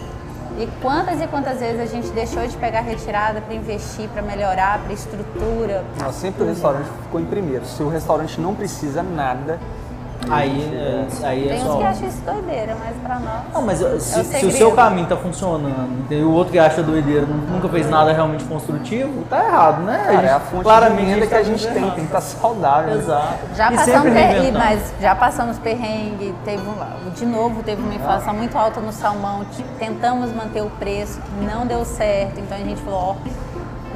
E 0.59 0.69
quantas 0.79 1.19
e 1.19 1.25
quantas 1.25 1.59
vezes 1.59 1.81
a 1.81 1.85
gente 1.87 2.09
deixou 2.09 2.45
de 2.45 2.55
pegar 2.55 2.81
retirada 2.81 3.41
para 3.41 3.55
investir, 3.55 4.07
para 4.09 4.21
melhorar, 4.21 4.77
para 4.83 4.93
estrutura. 4.93 5.83
Não, 5.99 6.13
sempre 6.13 6.43
o 6.43 6.45
restaurante 6.45 6.87
ficou 7.01 7.19
em 7.19 7.25
primeiro. 7.25 7.65
Se 7.65 7.81
o 7.81 7.89
restaurante 7.89 8.39
não 8.39 8.53
precisa 8.53 9.01
nada, 9.01 9.59
Aí, 10.29 10.71
é, 10.73 11.25
aí 11.27 11.45
é 11.45 11.53
Tem 11.53 11.61
uns 11.63 11.67
só. 11.67 11.77
que 11.77 11.83
acham 11.83 12.07
isso 12.07 12.21
doideira, 12.21 12.75
mas 12.79 12.95
para 12.97 13.19
nós. 13.19 13.41
Não, 13.53 13.61
mas 13.61 13.77
se, 13.77 13.83
É 13.85 14.21
o 14.21 14.23
se 14.25 14.45
o 14.45 14.51
seu 14.51 14.71
caminho 14.71 15.07
tá 15.07 15.15
funcionando 15.15 16.05
e 16.09 16.15
o 16.21 16.31
outro 16.31 16.51
que 16.53 16.59
acha 16.59 16.81
doideira 16.83 17.25
nu- 17.25 17.53
nunca 17.55 17.69
fez 17.69 17.89
nada 17.89 18.11
realmente 18.11 18.43
construtivo, 18.45 19.23
tá 19.29 19.43
errado, 19.43 19.81
né? 19.83 20.03
cara, 20.05 20.27
é 20.27 20.33
a 20.33 20.39
fonte 20.39 20.63
claramente 20.63 21.05
de 21.05 21.11
renda 21.13 21.27
que 21.27 21.33
a 21.33 21.37
tá 21.37 21.43
gente 21.43 21.67
tem, 21.67 21.77
errado. 21.77 21.95
tem 21.95 22.05
que 22.05 22.15
estar 22.15 22.21
saudável. 22.21 22.93
né? 22.95 23.01
Exato. 23.01 23.33
Já 23.55 23.71
E 23.71 23.75
passamos, 23.75 24.01
sempre 24.03 24.11
per- 24.11 24.21
e- 24.21 24.33
reinventando. 24.33 24.59
mas 24.65 24.93
já 25.01 25.15
passamos 25.15 25.57
perrengue, 25.59 26.35
teve 26.43 26.63
de 27.15 27.25
novo 27.25 27.63
teve 27.63 27.81
uma 27.81 27.93
inflação 27.95 28.33
muito 28.33 28.57
alta 28.57 28.79
no 28.79 28.91
salmão, 28.91 29.45
tentamos 29.79 30.31
manter 30.33 30.61
o 30.61 30.69
preço, 30.71 31.19
não 31.41 31.65
deu 31.65 31.83
certo, 31.85 32.39
então 32.39 32.55
a 32.57 32.61
gente 32.61 32.79
falou, 32.81 33.15
ó, 33.23 33.29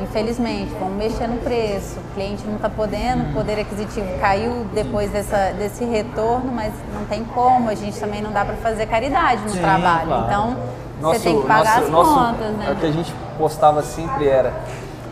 infelizmente, 0.01 0.71
vamos 0.79 0.95
mexer 0.95 1.27
no 1.27 1.37
preço, 1.37 1.99
o 1.99 2.13
cliente 2.13 2.45
não 2.45 2.55
está 2.55 2.69
podendo, 2.69 3.29
o 3.29 3.33
poder 3.33 3.59
aquisitivo 3.59 4.07
caiu 4.19 4.65
depois 4.73 5.09
dessa, 5.11 5.51
desse 5.57 5.83
retorno, 5.85 6.51
mas 6.51 6.73
não 6.93 7.05
tem 7.05 7.23
como, 7.23 7.69
a 7.69 7.75
gente 7.75 7.99
também 7.99 8.21
não 8.21 8.31
dá 8.31 8.43
para 8.45 8.55
fazer 8.55 8.85
caridade 8.87 9.41
no 9.43 9.49
Sim, 9.49 9.59
trabalho, 9.61 10.07
claro. 10.07 10.23
então 10.25 10.57
você 11.01 11.19
tem 11.19 11.41
que 11.41 11.47
pagar 11.47 11.63
nosso, 11.63 11.83
as 11.85 11.89
nosso- 11.89 12.13
contas, 12.15 12.49
O 12.49 12.57
né? 12.57 12.77
que 12.79 12.85
a 12.85 12.91
gente 12.91 13.13
postava 13.37 13.81
sempre 13.83 14.27
era 14.27 14.53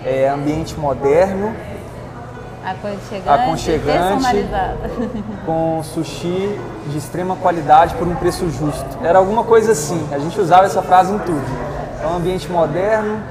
é, 0.06 0.30
ambiente 0.30 0.80
moderno, 0.80 1.56
Aconchegante, 2.64 3.30
aconchegante. 3.30 4.48
com 5.46 5.82
sushi 5.82 6.60
de 6.88 6.98
extrema 6.98 7.36
qualidade 7.38 7.96
por 7.96 8.06
um 8.08 8.14
preço 8.16 8.50
justo. 8.52 8.86
Era 9.02 9.18
alguma 9.18 9.44
coisa 9.46 9.72
assim. 9.72 10.06
A 10.12 10.20
gente 10.20 10.40
usava 10.40 10.66
essa 10.66 10.82
frase 10.82 11.12
em 11.14 11.20
tudo. 11.20 11.42
Então, 11.98 12.18
ambiente 12.18 12.52
moderno, 12.52 13.22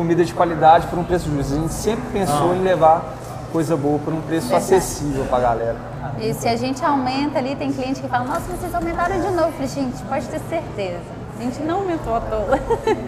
comida 0.00 0.24
de 0.24 0.32
qualidade 0.32 0.86
por 0.86 0.98
um 0.98 1.04
preço 1.04 1.28
justo. 1.30 1.52
A 1.54 1.56
gente 1.58 1.74
sempre 1.74 2.04
pensou 2.10 2.54
em 2.54 2.62
levar 2.62 3.04
coisa 3.52 3.76
boa 3.76 3.98
por 3.98 4.14
um 4.14 4.20
preço 4.22 4.48
Verdade. 4.48 4.74
acessível 4.74 5.24
pra 5.26 5.40
galera. 5.40 5.76
E 6.18 6.32
se 6.32 6.48
a 6.48 6.56
gente 6.56 6.82
aumenta 6.82 7.38
ali, 7.38 7.54
tem 7.54 7.70
cliente 7.70 8.00
que 8.00 8.08
fala, 8.08 8.24
nossa, 8.24 8.40
vocês 8.40 8.74
aumentaram 8.74 9.16
de 9.20 9.26
novo. 9.28 9.48
Eu 9.48 9.52
falei, 9.52 9.68
gente, 9.68 10.02
pode 10.04 10.26
ter 10.26 10.40
certeza. 10.48 11.00
A 11.38 11.42
gente 11.42 11.60
não 11.62 11.76
aumentou 11.80 12.16
à 12.16 12.20
toa. 12.20 12.58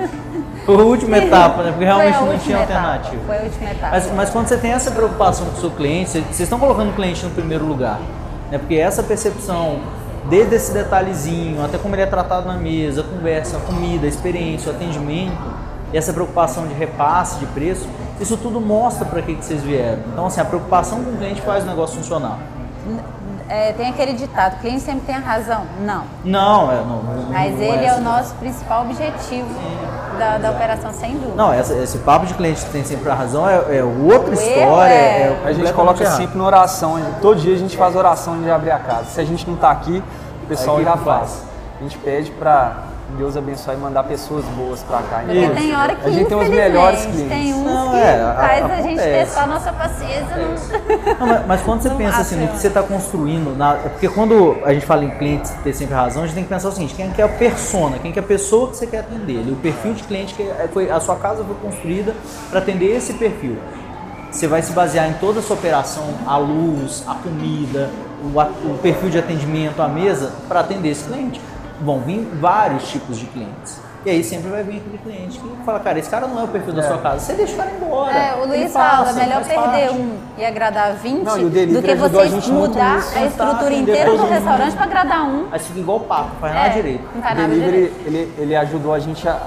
Foi 0.66 0.74
a 0.76 0.78
última 0.84 1.16
etapa, 1.18 1.62
né? 1.62 1.70
Porque 1.70 1.84
realmente 1.84 2.16
a 2.16 2.20
não 2.20 2.38
tinha 2.38 2.56
etapa, 2.62 2.74
alternativa. 2.74 3.22
Foi 3.26 3.38
a 3.38 3.42
última 3.42 3.70
etapa. 3.70 3.90
Mas, 3.92 4.12
mas 4.14 4.30
quando 4.30 4.48
você 4.48 4.56
tem 4.58 4.72
essa 4.72 4.90
preocupação 4.90 5.46
com 5.46 5.56
o 5.56 5.60
seu 5.60 5.70
cliente, 5.70 6.10
você- 6.10 6.20
vocês 6.20 6.40
estão 6.40 6.58
colocando 6.58 6.90
o 6.90 6.92
cliente 6.94 7.24
no 7.24 7.30
primeiro 7.30 7.64
lugar. 7.64 7.98
Né? 8.50 8.58
Porque 8.58 8.74
essa 8.76 9.02
percepção, 9.02 9.80
desde 10.30 10.54
esse 10.56 10.72
detalhezinho, 10.72 11.64
até 11.64 11.78
como 11.78 11.94
ele 11.94 12.02
é 12.02 12.06
tratado 12.06 12.46
na 12.48 12.54
mesa, 12.56 13.00
a 13.00 13.04
conversa, 13.04 13.56
a 13.56 13.60
comida, 13.60 14.06
a 14.06 14.08
experiência, 14.08 14.70
o 14.72 14.74
atendimento, 14.74 15.36
e 15.92 15.96
essa 15.98 16.12
preocupação 16.12 16.66
de 16.66 16.74
repasse, 16.74 17.38
de 17.38 17.46
preço, 17.46 17.88
isso 18.20 18.36
tudo 18.36 18.60
mostra 18.60 19.04
para 19.04 19.20
que, 19.22 19.34
que 19.34 19.44
vocês 19.44 19.62
vieram. 19.62 19.98
Então, 20.12 20.26
assim, 20.26 20.40
a 20.40 20.44
preocupação 20.44 21.02
com 21.02 21.10
o 21.10 21.16
cliente 21.16 21.40
faz 21.42 21.64
o 21.64 21.66
negócio 21.66 21.96
funcionar. 21.96 22.38
É, 23.48 23.72
tem 23.72 23.88
aquele 23.90 24.14
ditado, 24.14 24.54
o 24.54 24.58
cliente 24.60 24.80
sempre 24.80 25.02
tem 25.02 25.14
a 25.14 25.18
razão. 25.18 25.62
Não. 25.80 26.04
Não, 26.24 26.72
é, 26.72 26.76
não, 26.76 27.02
não 27.02 27.24
Mas 27.30 27.52
não 27.52 27.60
ele 27.60 27.84
é 27.84 27.88
é 27.88 27.94
o 27.94 28.00
nosso 28.00 28.34
principal 28.36 28.82
objetivo 28.82 29.46
da, 30.18 30.38
da 30.38 30.50
operação, 30.52 30.90
sem 30.92 31.12
dúvida. 31.14 31.34
Não, 31.36 31.52
essa- 31.52 31.74
esse 31.74 31.98
papo 31.98 32.24
de 32.24 32.32
cliente 32.32 32.64
que 32.64 32.70
tem 32.70 32.82
sempre 32.84 33.10
a 33.10 33.14
razão 33.14 33.46
é, 33.46 33.76
é 33.78 33.84
outra 33.84 34.30
O 34.30 34.32
história. 34.32 34.92
é- 34.94 35.38
é 35.44 35.48
A 35.48 35.52
gente 35.52 35.70
coloca 35.74 36.04
sempre 36.12 36.38
na 36.38 36.44
oração. 36.44 36.98
Todo 37.20 37.40
dia 37.40 37.54
a 37.54 37.58
gente 37.58 37.76
faz 37.76 37.94
oração 37.94 38.40
de 38.40 38.50
abrir 38.50 38.70
a 38.70 38.78
casa. 38.78 39.04
Se 39.10 39.20
a 39.20 39.24
gente 39.24 39.46
não 39.46 39.54
está 39.54 39.70
aqui, 39.70 40.02
o 40.44 40.46
pessoal 40.46 40.82
já 40.82 40.96
faz. 40.96 41.04
faz. 41.04 41.42
A 41.78 41.82
gente 41.82 41.98
pede 41.98 42.30
para 42.30 42.72
Deus 43.16 43.36
abençoar 43.36 43.76
e 43.76 43.80
mandar 43.80 44.02
pessoas 44.04 44.44
boas 44.56 44.82
para 44.82 44.98
cá. 45.02 45.18
Porque 45.24 45.38
Então, 45.38 45.54
tem 45.54 45.74
hora 45.76 45.94
que, 45.94 46.06
a 46.06 46.10
gente 46.10 46.28
tem 46.28 46.36
os 46.38 46.48
melhores 46.48 47.00
clientes. 47.06 47.28
Tem 47.28 47.54
uns 47.54 47.64
Não, 47.64 47.90
que 47.90 47.96
é, 47.96 48.20
a- 48.20 48.34
faz 48.34 48.64
a, 48.64 48.76
gente 48.76 48.98
acontece. 49.00 49.10
testar 49.26 49.42
a 49.42 49.46
nossa 49.46 49.72
paciência. 49.72 50.36
Não... 50.36 51.18
Não, 51.20 51.26
mas, 51.26 51.46
mas 51.46 51.60
quando 51.62 51.82
você 51.82 51.88
Não 51.88 51.96
pensa 51.96 52.18
assim 52.20 52.36
no 52.36 52.48
que 52.48 52.58
você 52.58 52.68
está 52.68 52.82
construindo, 52.82 53.56
na- 53.56 53.74
é 53.76 53.88
porque 53.88 54.08
quando 54.08 54.56
a 54.64 54.72
gente 54.72 54.86
fala 54.86 55.04
em 55.04 55.10
clientes 55.10 55.50
ter 55.62 55.72
sempre 55.72 55.94
razão, 55.94 56.22
a 56.22 56.26
gente 56.26 56.34
tem 56.34 56.44
que 56.44 56.50
pensar 56.50 56.68
o 56.68 56.72
seguinte: 56.72 56.94
quem 56.94 57.10
que 57.10 57.20
é 57.20 57.24
a 57.24 57.28
persona, 57.28 57.98
quem 57.98 58.12
que 58.12 58.18
é 58.18 58.22
a 58.22 58.24
pessoa 58.26 58.70
que 58.70 58.76
você 58.76 58.86
quer 58.86 59.00
atender, 59.00 59.38
o 59.52 59.56
perfil 59.56 59.92
de 59.94 60.02
cliente 60.04 60.34
que 60.34 60.42
é- 60.42 60.68
foi 60.72 60.90
a 60.90 60.98
sua 61.00 61.16
casa 61.16 61.44
foi 61.44 61.54
construída 61.62 62.14
para 62.50 62.58
atender 62.60 62.96
esse 62.96 63.12
perfil. 63.14 63.56
Você 64.30 64.46
vai 64.46 64.62
se 64.62 64.72
basear 64.72 65.08
em 65.10 65.12
toda 65.14 65.40
a 65.40 65.42
sua 65.42 65.56
operação, 65.56 66.04
a 66.26 66.38
luz, 66.38 67.04
a 67.06 67.14
comida, 67.16 67.90
o, 68.34 68.40
a- 68.40 68.48
o 68.64 68.78
perfil 68.78 69.10
de 69.10 69.18
atendimento, 69.18 69.82
a 69.82 69.88
mesa, 69.88 70.32
para 70.48 70.60
atender 70.60 70.88
esse 70.88 71.04
cliente. 71.04 71.38
Vão 71.82 72.00
vir 72.00 72.20
vários 72.40 72.88
tipos 72.88 73.18
de 73.18 73.26
clientes. 73.26 73.80
E 74.04 74.10
aí 74.10 74.24
sempre 74.24 74.50
vai 74.50 74.64
vir 74.64 74.78
aquele 74.78 74.98
cliente 74.98 75.38
que 75.38 75.64
fala, 75.64 75.78
cara, 75.78 75.96
esse 75.98 76.10
cara 76.10 76.26
não 76.26 76.40
é 76.40 76.44
o 76.44 76.48
perfil 76.48 76.72
da 76.72 76.82
sua 76.82 76.98
casa. 76.98 77.20
Você 77.20 77.34
deixa 77.34 77.54
o 77.54 77.56
cara 77.56 77.70
embora. 77.70 78.12
É, 78.16 78.34
o 78.34 78.48
Luiz 78.48 78.72
passa, 78.72 79.04
fala, 79.04 79.12
melhor 79.12 79.44
faz 79.44 79.46
perder 79.46 79.88
parte. 79.88 80.00
um 80.00 80.16
e 80.38 80.44
agradar 80.44 80.94
20 80.94 81.22
Não, 81.22 81.38
e 81.38 81.44
do 81.66 81.82
que 81.82 81.94
muito 81.94 82.52
mudar 82.52 82.96
a 83.14 83.24
estrutura 83.26 83.74
inteira 83.74 84.10
do 84.16 84.26
restaurante 84.26 84.74
para 84.74 84.84
agradar 84.84 85.24
um. 85.24 85.46
Aí 85.52 85.58
você 85.60 85.66
fica 85.66 85.78
igual 85.80 85.98
o 85.98 86.00
papo, 86.00 86.30
faz 86.40 86.52
nada 86.54 86.66
É, 86.66 86.70
direito. 86.70 87.04
Não 87.14 87.20
O 87.20 87.22
faz 87.22 87.36
nada 87.36 87.48
delivery, 87.48 87.72
direito. 87.72 88.00
ele, 88.06 88.32
ele 88.38 88.56
ajudou 88.56 88.92
a 88.92 88.98
gente 88.98 89.28
a 89.28 89.40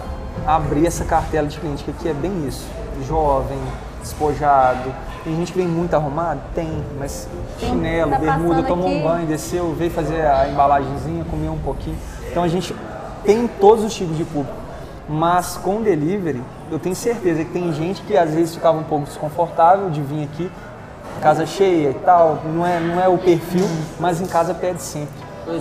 abrir 0.48 0.88
essa 0.88 1.04
cartela 1.04 1.48
de 1.48 1.60
cliente, 1.60 1.84
que 1.84 1.92
aqui 1.92 2.08
é 2.08 2.14
bem 2.14 2.48
isso. 2.48 2.66
Jovem, 3.06 3.60
despojado. 4.02 4.90
Tem 5.26 5.36
gente 5.36 5.52
que 5.52 5.58
vem 5.58 5.68
muito 5.68 5.94
arrumado? 5.96 6.40
Tem, 6.54 6.72
mas 6.98 7.28
um 7.34 7.60
chinelo, 7.60 8.12
tá 8.12 8.20
bermuda, 8.20 8.64
tomou 8.64 8.88
aqui. 8.88 8.96
um 8.98 9.04
banho, 9.04 9.26
desceu, 9.28 9.74
veio 9.74 9.92
fazer 9.92 10.26
a 10.26 10.48
embalagenzinha, 10.48 11.26
comeu 11.30 11.52
um 11.52 11.60
pouquinho. 11.60 11.98
Então 12.36 12.44
a 12.44 12.50
gente 12.50 12.76
tem 13.24 13.48
todos 13.48 13.86
os 13.86 13.96
tipos 13.96 14.18
de 14.18 14.26
público. 14.26 14.58
Mas 15.08 15.56
com 15.56 15.82
delivery, 15.82 16.44
eu 16.70 16.78
tenho 16.78 16.94
certeza 16.94 17.46
que 17.46 17.52
tem 17.52 17.72
gente 17.72 18.02
que 18.02 18.18
às 18.18 18.34
vezes 18.34 18.56
ficava 18.56 18.78
um 18.78 18.84
pouco 18.84 19.06
desconfortável 19.06 19.90
de 19.90 20.02
vir 20.02 20.26
aqui, 20.26 20.52
casa 21.22 21.46
cheia 21.46 21.92
e 21.92 21.94
tal, 21.94 22.42
não 22.44 22.66
é, 22.66 22.78
não 22.82 23.02
é 23.02 23.08
o 23.08 23.18
perfil, 23.18 23.66
mas 24.02 24.20
em 24.20 24.26
casa 24.26 24.54
pede 24.54 24.82
sempre. 24.82 25.14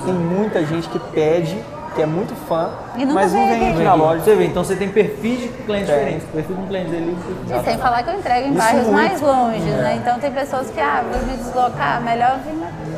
Tem 0.04 0.14
muita 0.14 0.66
gente 0.66 0.88
que 0.88 0.98
pede, 0.98 1.56
que 1.94 2.02
é 2.02 2.06
muito 2.06 2.34
fã, 2.48 2.70
mas 3.12 3.32
não 3.32 3.44
aqui. 3.44 3.72
Vem 3.72 3.84
na 3.84 3.94
loja. 3.94 4.22
Você 4.22 4.34
vê, 4.34 4.46
então 4.46 4.64
você 4.64 4.76
tem 4.76 4.88
perfis 4.88 5.40
de 5.42 5.48
clientes 5.48 5.88
Tem. 5.88 5.98
diferentes. 5.98 6.28
Perfil 6.30 6.56
de 6.56 6.62
um 6.62 6.66
cliente 6.66 6.90
dele. 6.90 7.16
E 7.46 7.64
sem 7.64 7.78
falar 7.78 8.02
que 8.02 8.10
eu 8.10 8.14
entrego 8.18 8.46
em 8.48 8.50
Isso 8.50 8.58
bairros 8.58 8.82
muito. 8.86 8.92
mais 8.94 9.20
longe, 9.20 9.60
né? 9.60 9.98
Então 10.00 10.18
tem 10.18 10.30
pessoas 10.32 10.70
que, 10.70 10.80
ah, 10.80 11.04
vou 11.10 11.22
me 11.26 11.36
deslocar, 11.36 12.02
melhor 12.02 12.38
vir 12.44 12.54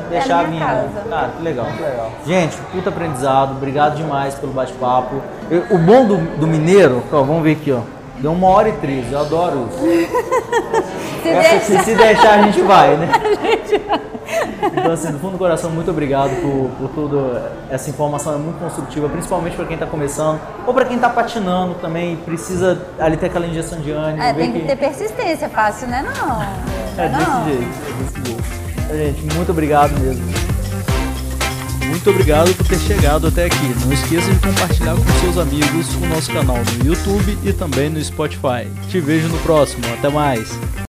Deixar 0.09 0.37
a 0.37 0.39
a 0.39 0.43
minha 0.43 0.65
minha. 0.65 0.65
casa. 0.65 1.09
Cara, 1.09 1.29
que 1.37 1.43
legal. 1.43 1.65
legal. 1.65 2.11
Gente, 2.25 2.57
puta 2.71 2.89
aprendizado. 2.89 3.51
Obrigado 3.51 3.95
demais 3.95 4.35
pelo 4.35 4.53
bate-papo. 4.53 5.21
O 5.69 5.77
bom 5.77 6.05
do, 6.05 6.17
do 6.37 6.47
mineiro, 6.47 7.03
ó, 7.11 7.17
vamos 7.23 7.43
ver 7.43 7.53
aqui, 7.53 7.71
ó. 7.71 7.81
Deu 8.19 8.31
uma 8.31 8.47
hora 8.47 8.69
e 8.69 8.73
treze, 8.73 9.11
eu 9.11 9.19
adoro 9.19 9.67
isso. 9.69 9.77
Se 11.23 11.29
Essa 11.29 11.55
aqui, 11.55 11.67
deixa, 11.67 11.83
se 11.83 11.95
deixar, 11.95 12.39
a 12.39 12.41
gente 12.43 12.61
vai, 12.61 12.95
né? 12.95 13.09
Então, 14.61 14.91
assim, 14.91 15.11
do 15.11 15.19
fundo 15.19 15.33
do 15.33 15.37
coração, 15.37 15.69
muito 15.69 15.89
obrigado 15.89 16.29
por, 16.41 16.69
por 16.77 16.89
toda 16.89 17.51
essa 17.69 17.89
informação, 17.89 18.35
é 18.35 18.37
muito 18.37 18.59
construtiva, 18.59 19.07
principalmente 19.09 19.55
para 19.55 19.65
quem 19.65 19.75
está 19.75 19.85
começando, 19.85 20.39
ou 20.65 20.73
para 20.73 20.85
quem 20.85 20.95
está 20.95 21.09
patinando 21.09 21.75
também, 21.75 22.17
precisa 22.17 22.81
ali 22.99 23.17
ter 23.17 23.27
aquela 23.27 23.47
injeção 23.47 23.79
de 23.79 23.91
ânimo. 23.91 24.21
é, 24.21 24.33
tem 24.33 24.51
que 24.51 24.59
ter 24.61 24.75
persistência, 24.75 25.49
fácil, 25.49 25.87
né? 25.87 26.03
Não. 26.03 26.41
É 27.03 27.09
desse 27.09 27.29
não. 27.29 27.45
jeito, 27.45 27.63
é 27.63 28.03
desse 28.03 28.29
jeito. 28.29 29.17
Gente, 29.17 29.35
muito 29.35 29.51
obrigado 29.51 29.99
mesmo. 29.99 30.46
Muito 31.87 32.09
obrigado 32.09 32.53
por 32.55 32.67
ter 32.67 32.79
chegado 32.79 33.27
até 33.27 33.45
aqui. 33.45 33.73
Não 33.85 33.93
esqueça 33.93 34.31
de 34.31 34.39
compartilhar 34.39 34.95
com 34.95 35.19
seus 35.21 35.37
amigos 35.37 35.93
o 35.95 36.05
nosso 36.07 36.31
canal 36.31 36.57
no 36.57 36.85
YouTube 36.85 37.37
e 37.43 37.53
também 37.53 37.89
no 37.89 38.03
Spotify. 38.03 38.67
Te 38.89 38.99
vejo 38.99 39.27
no 39.27 39.37
próximo. 39.39 39.83
Até 39.93 40.09
mais. 40.09 40.49